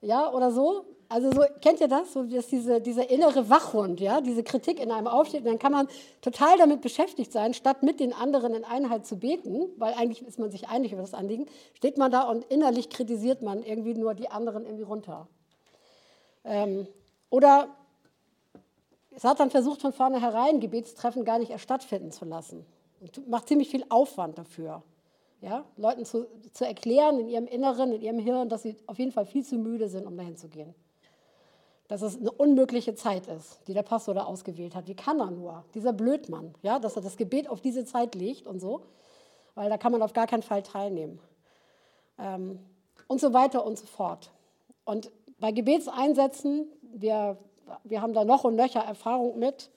ja, 0.00 0.30
oder 0.32 0.50
so. 0.50 0.84
Also 1.12 1.30
so, 1.30 1.44
kennt 1.60 1.78
ihr 1.82 1.88
das? 1.88 2.14
So, 2.14 2.22
dass 2.22 2.46
diese, 2.46 2.80
dieser 2.80 3.10
innere 3.10 3.50
Wachhund, 3.50 4.00
ja, 4.00 4.22
diese 4.22 4.42
Kritik 4.42 4.80
in 4.80 4.90
einem 4.90 5.06
aufsteht, 5.06 5.40
und 5.40 5.46
dann 5.46 5.58
kann 5.58 5.72
man 5.72 5.86
total 6.22 6.56
damit 6.56 6.80
beschäftigt 6.80 7.32
sein, 7.32 7.52
statt 7.52 7.82
mit 7.82 8.00
den 8.00 8.14
anderen 8.14 8.54
in 8.54 8.64
Einheit 8.64 9.04
zu 9.04 9.18
beten, 9.18 9.68
weil 9.76 9.92
eigentlich 9.92 10.26
ist 10.26 10.38
man 10.38 10.50
sich 10.50 10.70
einig 10.70 10.92
über 10.92 11.02
das 11.02 11.12
Anliegen, 11.12 11.46
steht 11.74 11.98
man 11.98 12.10
da 12.10 12.22
und 12.22 12.46
innerlich 12.46 12.88
kritisiert 12.88 13.42
man 13.42 13.62
irgendwie 13.62 13.92
nur 13.92 14.14
die 14.14 14.30
anderen 14.30 14.64
irgendwie 14.64 14.84
runter. 14.84 15.28
Ähm, 16.44 16.86
oder 17.28 17.68
Satan 19.14 19.50
versucht 19.50 19.82
von 19.82 19.92
vornherein, 19.92 20.60
Gebetstreffen 20.60 21.26
gar 21.26 21.38
nicht 21.38 21.50
erst 21.50 21.64
stattfinden 21.64 22.10
zu 22.10 22.24
lassen. 22.24 22.64
Und 23.00 23.28
macht 23.28 23.48
ziemlich 23.48 23.68
viel 23.68 23.84
Aufwand 23.90 24.38
dafür. 24.38 24.82
Ja? 25.42 25.66
Leuten 25.76 26.06
zu, 26.06 26.26
zu 26.54 26.66
erklären 26.66 27.18
in 27.20 27.28
ihrem 27.28 27.46
Inneren, 27.46 27.92
in 27.92 28.00
ihrem 28.00 28.18
Hirn, 28.18 28.48
dass 28.48 28.62
sie 28.62 28.76
auf 28.86 28.98
jeden 28.98 29.12
Fall 29.12 29.26
viel 29.26 29.44
zu 29.44 29.56
müde 29.56 29.90
sind, 29.90 30.06
um 30.06 30.16
dahin 30.16 30.38
zu 30.38 30.48
gehen. 30.48 30.74
Dass 31.92 32.00
es 32.00 32.18
eine 32.18 32.32
unmögliche 32.32 32.94
Zeit 32.94 33.26
ist, 33.26 33.60
die 33.68 33.74
der 33.74 33.82
Pastor 33.82 34.14
da 34.14 34.24
ausgewählt 34.24 34.74
hat. 34.74 34.88
Wie 34.88 34.94
kann 34.94 35.20
er 35.20 35.30
nur? 35.30 35.62
Dieser 35.74 35.92
Blödmann, 35.92 36.54
ja? 36.62 36.78
dass 36.78 36.96
er 36.96 37.02
das 37.02 37.18
Gebet 37.18 37.50
auf 37.50 37.60
diese 37.60 37.84
Zeit 37.84 38.14
legt 38.14 38.46
und 38.46 38.60
so. 38.60 38.80
Weil 39.54 39.68
da 39.68 39.76
kann 39.76 39.92
man 39.92 40.00
auf 40.00 40.14
gar 40.14 40.26
keinen 40.26 40.42
Fall 40.42 40.62
teilnehmen. 40.62 41.20
Ähm, 42.18 42.60
und 43.08 43.20
so 43.20 43.34
weiter 43.34 43.66
und 43.66 43.78
so 43.78 43.84
fort. 43.84 44.30
Und 44.86 45.12
bei 45.38 45.52
Gebetseinsätzen, 45.52 46.66
wir, 46.94 47.36
wir 47.84 48.00
haben 48.00 48.14
da 48.14 48.24
noch 48.24 48.44
und 48.44 48.56
nöcher 48.56 48.80
Erfahrung 48.80 49.38
mit, 49.38 49.68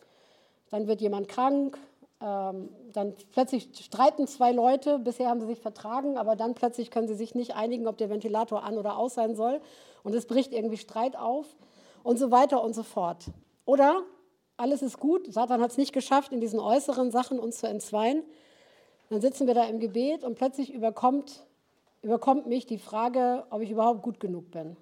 dann 0.70 0.88
wird 0.88 1.02
jemand 1.02 1.28
krank, 1.28 1.78
ähm, 2.22 2.70
dann 2.94 3.14
plötzlich 3.34 3.68
streiten 3.78 4.26
zwei 4.26 4.54
Leute, 4.54 5.00
bisher 5.00 5.28
haben 5.28 5.42
sie 5.42 5.48
sich 5.48 5.60
vertragen, 5.60 6.18
aber 6.18 6.38
dann 6.38 6.54
plötzlich 6.54 6.92
können 6.92 7.10
sie 7.10 7.16
sich 7.16 7.36
nicht 7.36 7.58
einigen, 7.58 7.90
ob 7.90 7.98
der 7.98 8.10
Ventilator 8.10 8.64
an 8.64 8.78
oder 8.78 8.98
aus 8.98 9.16
sein 9.16 9.36
soll. 9.36 9.60
Und 10.04 10.16
es 10.16 10.26
bricht 10.28 10.54
irgendwie 10.54 10.78
Streit 10.78 11.18
auf 11.18 11.46
und 12.06 12.20
so 12.20 12.30
weiter 12.30 12.64
und 12.64 12.76
so 12.76 12.84
fort. 12.84 13.26
Oder 13.66 14.04
alles 14.58 14.84
ist 14.84 15.00
gut, 15.00 15.34
Satan 15.34 15.60
hat 15.60 15.72
es 15.72 15.78
nicht 15.78 15.92
geschafft, 15.92 16.32
in 16.32 16.40
diesen 16.40 16.60
äußeren 16.60 17.10
Sachen 17.10 17.40
uns 17.40 17.58
zu 17.58 17.68
entzweien. 17.68 18.24
Dann 19.10 19.22
sitzen 19.22 19.48
wir 19.48 19.56
da 19.56 19.66
im 19.66 19.80
Gebet 19.80 20.24
und 20.24 20.36
plötzlich 20.36 20.72
überkommt, 20.72 21.48
überkommt 22.04 22.46
mich 22.46 22.68
die 22.68 22.78
Frage, 22.78 23.48
ob 23.50 23.62
ich 23.62 23.72
überhaupt 23.72 24.04
gut 24.04 24.20
genug 24.20 24.52
bin. 24.52 24.78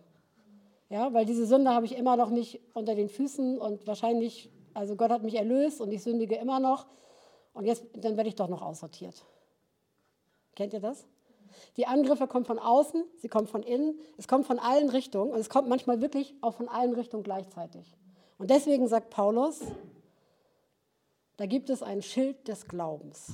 Ja, 0.89 1.13
weil 1.13 1.25
diese 1.25 1.45
Sünde 1.45 1.71
habe 1.71 1.85
ich 1.85 1.95
immer 1.97 2.17
noch 2.17 2.29
nicht 2.29 2.59
unter 2.73 2.93
den 2.93 3.07
Füßen 3.07 3.57
und 3.57 3.87
wahrscheinlich, 3.87 4.51
also 4.73 4.97
Gott 4.97 5.09
hat 5.09 5.23
mich 5.23 5.35
erlöst 5.35 5.79
und 5.79 5.93
ich 5.93 6.03
sündige 6.03 6.35
immer 6.35 6.59
noch. 6.59 6.87
Und 7.53 7.65
jetzt, 7.65 7.85
dann 7.95 8.17
werde 8.17 8.27
ich 8.27 8.35
doch 8.35 8.49
noch 8.49 8.61
aussortiert. 8.61 9.23
Kennt 10.55 10.73
ihr 10.73 10.81
das? 10.81 11.07
Die 11.77 11.85
Angriffe 11.85 12.27
kommen 12.27 12.45
von 12.45 12.59
außen, 12.59 13.03
sie 13.17 13.29
kommen 13.29 13.47
von 13.47 13.63
innen, 13.63 13.99
es 14.17 14.27
kommt 14.27 14.45
von 14.45 14.59
allen 14.59 14.89
Richtungen 14.89 15.31
und 15.31 15.39
es 15.39 15.49
kommt 15.49 15.67
manchmal 15.67 16.01
wirklich 16.01 16.35
auch 16.41 16.53
von 16.53 16.67
allen 16.67 16.93
Richtungen 16.93 17.23
gleichzeitig. 17.23 17.95
Und 18.37 18.49
deswegen 18.49 18.87
sagt 18.87 19.09
Paulus, 19.09 19.61
da 21.37 21.45
gibt 21.45 21.69
es 21.69 21.81
ein 21.81 22.01
Schild 22.01 22.47
des 22.47 22.67
Glaubens, 22.67 23.33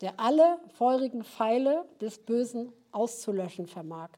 der 0.00 0.18
alle 0.18 0.58
feurigen 0.74 1.24
Pfeile 1.24 1.84
des 2.00 2.18
Bösen 2.18 2.72
auszulöschen 2.90 3.66
vermag. 3.66 4.10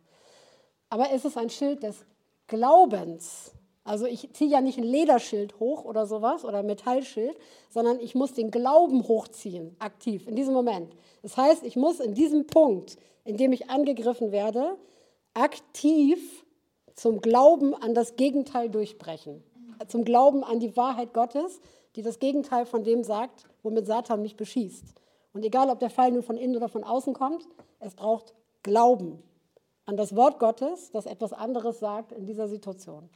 Aber 0.88 1.10
es 1.10 1.24
ist 1.24 1.36
ein 1.36 1.50
Schild 1.50 1.82
des 1.82 2.04
Glaubens. 2.46 3.52
Also 3.84 4.06
ich 4.06 4.32
ziehe 4.32 4.50
ja 4.50 4.62
nicht 4.62 4.78
ein 4.78 4.84
Lederschild 4.84 5.60
hoch 5.60 5.84
oder 5.84 6.06
sowas 6.06 6.44
oder 6.44 6.58
ein 6.58 6.66
Metallschild, 6.66 7.36
sondern 7.68 8.00
ich 8.00 8.14
muss 8.14 8.32
den 8.32 8.50
Glauben 8.50 9.06
hochziehen, 9.06 9.76
aktiv, 9.78 10.26
in 10.26 10.36
diesem 10.36 10.54
Moment. 10.54 10.96
Das 11.22 11.36
heißt, 11.36 11.62
ich 11.64 11.76
muss 11.76 12.00
in 12.00 12.14
diesem 12.14 12.46
Punkt, 12.46 12.96
in 13.24 13.36
dem 13.36 13.52
ich 13.52 13.68
angegriffen 13.68 14.32
werde, 14.32 14.76
aktiv 15.34 16.44
zum 16.94 17.20
Glauben 17.20 17.74
an 17.74 17.94
das 17.94 18.16
Gegenteil 18.16 18.70
durchbrechen. 18.70 19.42
Zum 19.88 20.04
Glauben 20.04 20.44
an 20.44 20.60
die 20.60 20.76
Wahrheit 20.76 21.12
Gottes, 21.12 21.60
die 21.96 22.02
das 22.02 22.18
Gegenteil 22.18 22.64
von 22.64 22.84
dem 22.84 23.04
sagt, 23.04 23.46
womit 23.62 23.86
Satan 23.86 24.22
mich 24.22 24.36
beschießt. 24.36 24.94
Und 25.34 25.44
egal, 25.44 25.68
ob 25.68 25.80
der 25.80 25.90
Fall 25.90 26.12
nun 26.12 26.22
von 26.22 26.36
innen 26.36 26.56
oder 26.56 26.68
von 26.68 26.84
außen 26.84 27.12
kommt, 27.12 27.46
es 27.80 27.94
braucht 27.94 28.34
Glauben 28.62 29.22
an 29.84 29.96
das 29.96 30.16
Wort 30.16 30.38
Gottes, 30.38 30.90
das 30.92 31.04
etwas 31.04 31.32
anderes 31.32 31.80
sagt 31.80 32.12
in 32.12 32.24
dieser 32.24 32.48
Situation. 32.48 33.10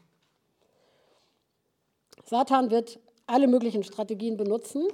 Satan 2.24 2.70
wird 2.70 2.98
alle 3.26 3.46
möglichen 3.46 3.82
Strategien 3.82 4.36
benutzen 4.36 4.86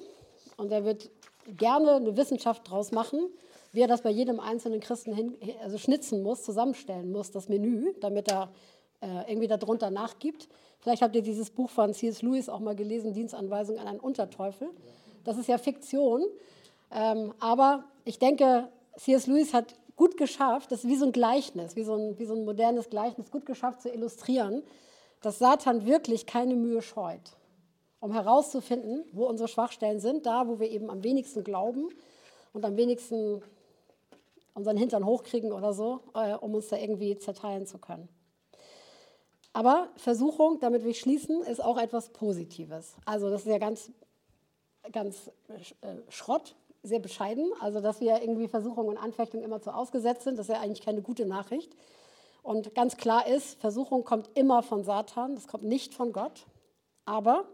und 0.56 0.70
er 0.72 0.84
wird 0.84 1.10
gerne 1.56 1.96
eine 1.96 2.16
Wissenschaft 2.16 2.68
draus 2.68 2.92
machen, 2.92 3.28
wie 3.72 3.80
er 3.80 3.88
das 3.88 4.02
bei 4.02 4.10
jedem 4.10 4.40
einzelnen 4.40 4.80
Christen 4.80 5.12
hin, 5.12 5.36
also 5.62 5.78
schnitzen 5.78 6.22
muss, 6.22 6.42
zusammenstellen 6.42 7.10
muss, 7.10 7.30
das 7.30 7.48
Menü, 7.48 7.92
damit 8.00 8.30
er 8.30 8.50
äh, 9.00 9.30
irgendwie 9.30 9.48
darunter 9.48 9.90
nachgibt. 9.90 10.48
Vielleicht 10.78 11.02
habt 11.02 11.14
ihr 11.16 11.22
dieses 11.22 11.50
Buch 11.50 11.70
von 11.70 11.92
C.S. 11.92 12.22
Lewis 12.22 12.48
auch 12.48 12.60
mal 12.60 12.76
gelesen, 12.76 13.12
Dienstanweisung 13.12 13.78
an 13.78 13.88
einen 13.88 14.00
Unterteufel. 14.00 14.70
Das 15.24 15.38
ist 15.38 15.48
ja 15.48 15.58
Fiktion, 15.58 16.24
ähm, 16.92 17.34
aber 17.40 17.84
ich 18.04 18.18
denke, 18.18 18.68
C.S. 18.96 19.26
Lewis 19.26 19.52
hat 19.52 19.74
gut 19.96 20.16
geschafft, 20.16 20.70
das 20.72 20.84
ist 20.84 20.90
wie 20.90 20.96
so 20.96 21.06
ein 21.06 21.12
Gleichnis, 21.12 21.76
wie 21.76 21.82
so 21.82 21.94
ein, 21.94 22.18
wie 22.18 22.26
so 22.26 22.34
ein 22.34 22.44
modernes 22.44 22.90
Gleichnis, 22.90 23.30
gut 23.30 23.46
geschafft 23.46 23.82
zu 23.82 23.90
illustrieren, 23.90 24.62
dass 25.24 25.38
Satan 25.38 25.86
wirklich 25.86 26.26
keine 26.26 26.54
Mühe 26.54 26.82
scheut, 26.82 27.36
um 28.00 28.12
herauszufinden, 28.12 29.04
wo 29.12 29.26
unsere 29.26 29.48
Schwachstellen 29.48 30.00
sind, 30.00 30.26
da, 30.26 30.48
wo 30.48 30.60
wir 30.60 30.70
eben 30.70 30.90
am 30.90 31.02
wenigsten 31.02 31.44
glauben 31.44 31.88
und 32.52 32.64
am 32.64 32.76
wenigsten 32.76 33.42
unseren 34.54 34.76
Hintern 34.76 35.04
hochkriegen 35.04 35.52
oder 35.52 35.72
so, 35.72 36.00
äh, 36.14 36.34
um 36.34 36.54
uns 36.54 36.68
da 36.68 36.76
irgendwie 36.76 37.16
zerteilen 37.18 37.66
zu 37.66 37.78
können. 37.78 38.08
Aber 39.52 39.88
Versuchung, 39.96 40.58
damit 40.60 40.84
ich 40.84 40.98
schließen, 40.98 41.42
ist 41.42 41.62
auch 41.62 41.78
etwas 41.78 42.10
Positives. 42.10 42.96
Also 43.04 43.30
das 43.30 43.42
ist 43.42 43.48
ja 43.48 43.58
ganz, 43.58 43.90
ganz 44.92 45.30
äh, 45.48 45.94
Schrott, 46.08 46.56
sehr 46.82 46.98
bescheiden. 46.98 47.52
Also 47.60 47.80
dass 47.80 48.00
wir 48.00 48.20
irgendwie 48.20 48.48
Versuchung 48.48 48.88
und 48.88 48.98
Anfechtung 48.98 49.42
immer 49.42 49.60
zu 49.60 49.74
ausgesetzt 49.74 50.22
sind, 50.22 50.38
das 50.38 50.48
ist 50.48 50.54
ja 50.54 50.60
eigentlich 50.60 50.82
keine 50.84 51.02
gute 51.02 51.24
Nachricht. 51.24 51.74
Und 52.44 52.74
ganz 52.74 52.98
klar 52.98 53.26
ist, 53.26 53.58
Versuchung 53.58 54.04
kommt 54.04 54.28
immer 54.34 54.62
von 54.62 54.84
Satan, 54.84 55.34
das 55.34 55.48
kommt 55.48 55.64
nicht 55.64 55.94
von 55.94 56.12
Gott. 56.12 56.46
Aber 57.06 57.46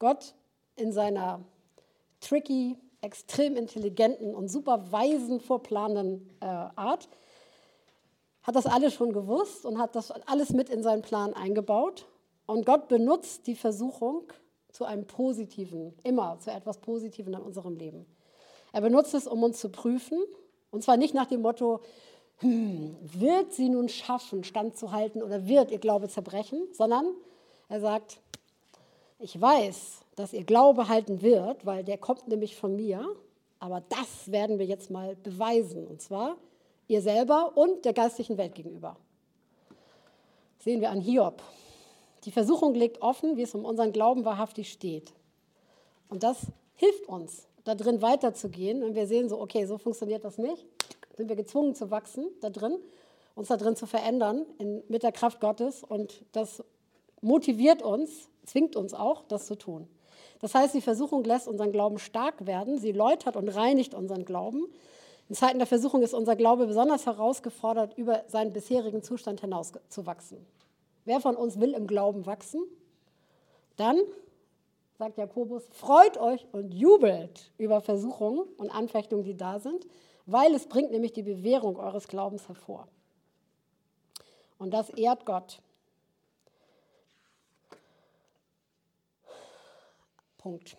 Gott 0.00 0.34
in 0.74 0.90
seiner 0.90 1.44
tricky, 2.20 2.76
extrem 3.02 3.54
intelligenten 3.54 4.34
und 4.34 4.48
super 4.48 4.90
weisen, 4.90 5.40
vorplanenden 5.40 6.28
äh, 6.40 6.46
Art 6.46 7.08
hat 8.42 8.56
das 8.56 8.66
alles 8.66 8.94
schon 8.94 9.12
gewusst 9.12 9.64
und 9.64 9.78
hat 9.78 9.94
das 9.94 10.10
alles 10.10 10.50
mit 10.50 10.70
in 10.70 10.82
seinen 10.82 11.02
Plan 11.02 11.32
eingebaut. 11.32 12.06
Und 12.46 12.66
Gott 12.66 12.88
benutzt 12.88 13.46
die 13.46 13.54
Versuchung 13.54 14.32
zu 14.72 14.84
einem 14.84 15.06
Positiven, 15.06 15.94
immer 16.02 16.40
zu 16.40 16.50
etwas 16.50 16.78
Positiven 16.78 17.32
in 17.34 17.40
unserem 17.40 17.76
Leben. 17.76 18.06
Er 18.72 18.80
benutzt 18.80 19.14
es, 19.14 19.28
um 19.28 19.44
uns 19.44 19.60
zu 19.60 19.68
prüfen. 19.68 20.18
Und 20.72 20.82
zwar 20.82 20.96
nicht 20.96 21.14
nach 21.14 21.26
dem 21.26 21.42
Motto, 21.42 21.80
hm, 22.38 22.96
wird 23.00 23.54
sie 23.54 23.68
nun 23.68 23.88
schaffen, 23.88 24.44
standzuhalten 24.44 25.22
oder 25.22 25.46
wird 25.46 25.70
ihr 25.70 25.78
Glaube 25.78 26.08
zerbrechen, 26.08 26.68
sondern 26.72 27.06
er 27.68 27.80
sagt, 27.80 28.20
ich 29.18 29.40
weiß, 29.40 30.02
dass 30.16 30.34
ihr 30.34 30.44
Glaube 30.44 30.88
halten 30.88 31.22
wird, 31.22 31.64
weil 31.64 31.82
der 31.82 31.96
kommt 31.96 32.28
nämlich 32.28 32.56
von 32.56 32.76
mir, 32.76 33.08
aber 33.58 33.82
das 33.88 34.30
werden 34.30 34.58
wir 34.58 34.66
jetzt 34.66 34.90
mal 34.90 35.16
beweisen, 35.16 35.86
und 35.86 36.02
zwar 36.02 36.36
ihr 36.88 37.00
selber 37.00 37.56
und 37.56 37.84
der 37.84 37.94
geistlichen 37.94 38.36
Welt 38.36 38.54
gegenüber. 38.54 38.96
sehen 40.58 40.80
wir 40.80 40.90
an 40.90 41.00
Hiob. 41.00 41.42
Die 42.24 42.30
Versuchung 42.30 42.74
legt 42.74 43.00
offen, 43.00 43.36
wie 43.36 43.42
es 43.42 43.54
um 43.54 43.64
unseren 43.64 43.92
Glauben 43.92 44.24
wahrhaftig 44.24 44.70
steht. 44.70 45.12
Und 46.08 46.22
das 46.22 46.46
hilft 46.74 47.08
uns, 47.08 47.46
da 47.64 47.74
drin 47.74 48.02
weiterzugehen. 48.02 48.82
Und 48.82 48.94
wir 48.94 49.06
sehen 49.06 49.28
so, 49.28 49.40
okay, 49.40 49.64
so 49.64 49.78
funktioniert 49.78 50.24
das 50.24 50.38
nicht 50.38 50.66
sind 51.16 51.28
wir 51.28 51.36
gezwungen 51.36 51.74
zu 51.74 51.90
wachsen 51.90 52.26
da 52.40 52.50
drin, 52.50 52.78
uns 53.34 53.48
da 53.48 53.56
drin 53.56 53.76
zu 53.76 53.86
verändern 53.86 54.46
in, 54.58 54.82
mit 54.88 55.02
der 55.02 55.12
Kraft 55.12 55.40
Gottes. 55.40 55.82
Und 55.82 56.24
das 56.32 56.62
motiviert 57.20 57.82
uns, 57.82 58.28
zwingt 58.44 58.76
uns 58.76 58.94
auch, 58.94 59.22
das 59.28 59.46
zu 59.46 59.56
tun. 59.56 59.88
Das 60.40 60.54
heißt, 60.54 60.74
die 60.74 60.80
Versuchung 60.80 61.24
lässt 61.24 61.48
unseren 61.48 61.72
Glauben 61.72 61.98
stark 61.98 62.46
werden, 62.46 62.78
sie 62.78 62.92
läutert 62.92 63.36
und 63.36 63.48
reinigt 63.48 63.94
unseren 63.94 64.24
Glauben. 64.24 64.66
In 65.28 65.34
Zeiten 65.34 65.58
der 65.58 65.66
Versuchung 65.66 66.02
ist 66.02 66.14
unser 66.14 66.36
Glaube 66.36 66.66
besonders 66.66 67.06
herausgefordert, 67.06 67.96
über 67.98 68.24
seinen 68.28 68.52
bisherigen 68.52 69.02
Zustand 69.02 69.40
hinaus 69.40 69.72
zu 69.88 70.06
wachsen. 70.06 70.44
Wer 71.04 71.20
von 71.20 71.36
uns 71.36 71.58
will 71.58 71.72
im 71.72 71.86
Glauben 71.86 72.26
wachsen? 72.26 72.62
Dann, 73.76 73.98
sagt 74.98 75.18
Jakobus, 75.18 75.64
freut 75.72 76.16
euch 76.18 76.46
und 76.52 76.72
jubelt 76.72 77.50
über 77.58 77.80
Versuchungen 77.80 78.40
und 78.56 78.70
Anfechtungen, 78.70 79.24
die 79.24 79.36
da 79.36 79.58
sind, 79.58 79.86
weil 80.26 80.54
es 80.54 80.68
bringt 80.68 80.90
nämlich 80.90 81.12
die 81.12 81.22
Bewährung 81.22 81.76
eures 81.76 82.08
Glaubens 82.08 82.48
hervor. 82.48 82.88
Und 84.58 84.72
das 84.72 84.90
ehrt 84.90 85.24
Gott. 85.24 85.60
Punkt. 90.38 90.76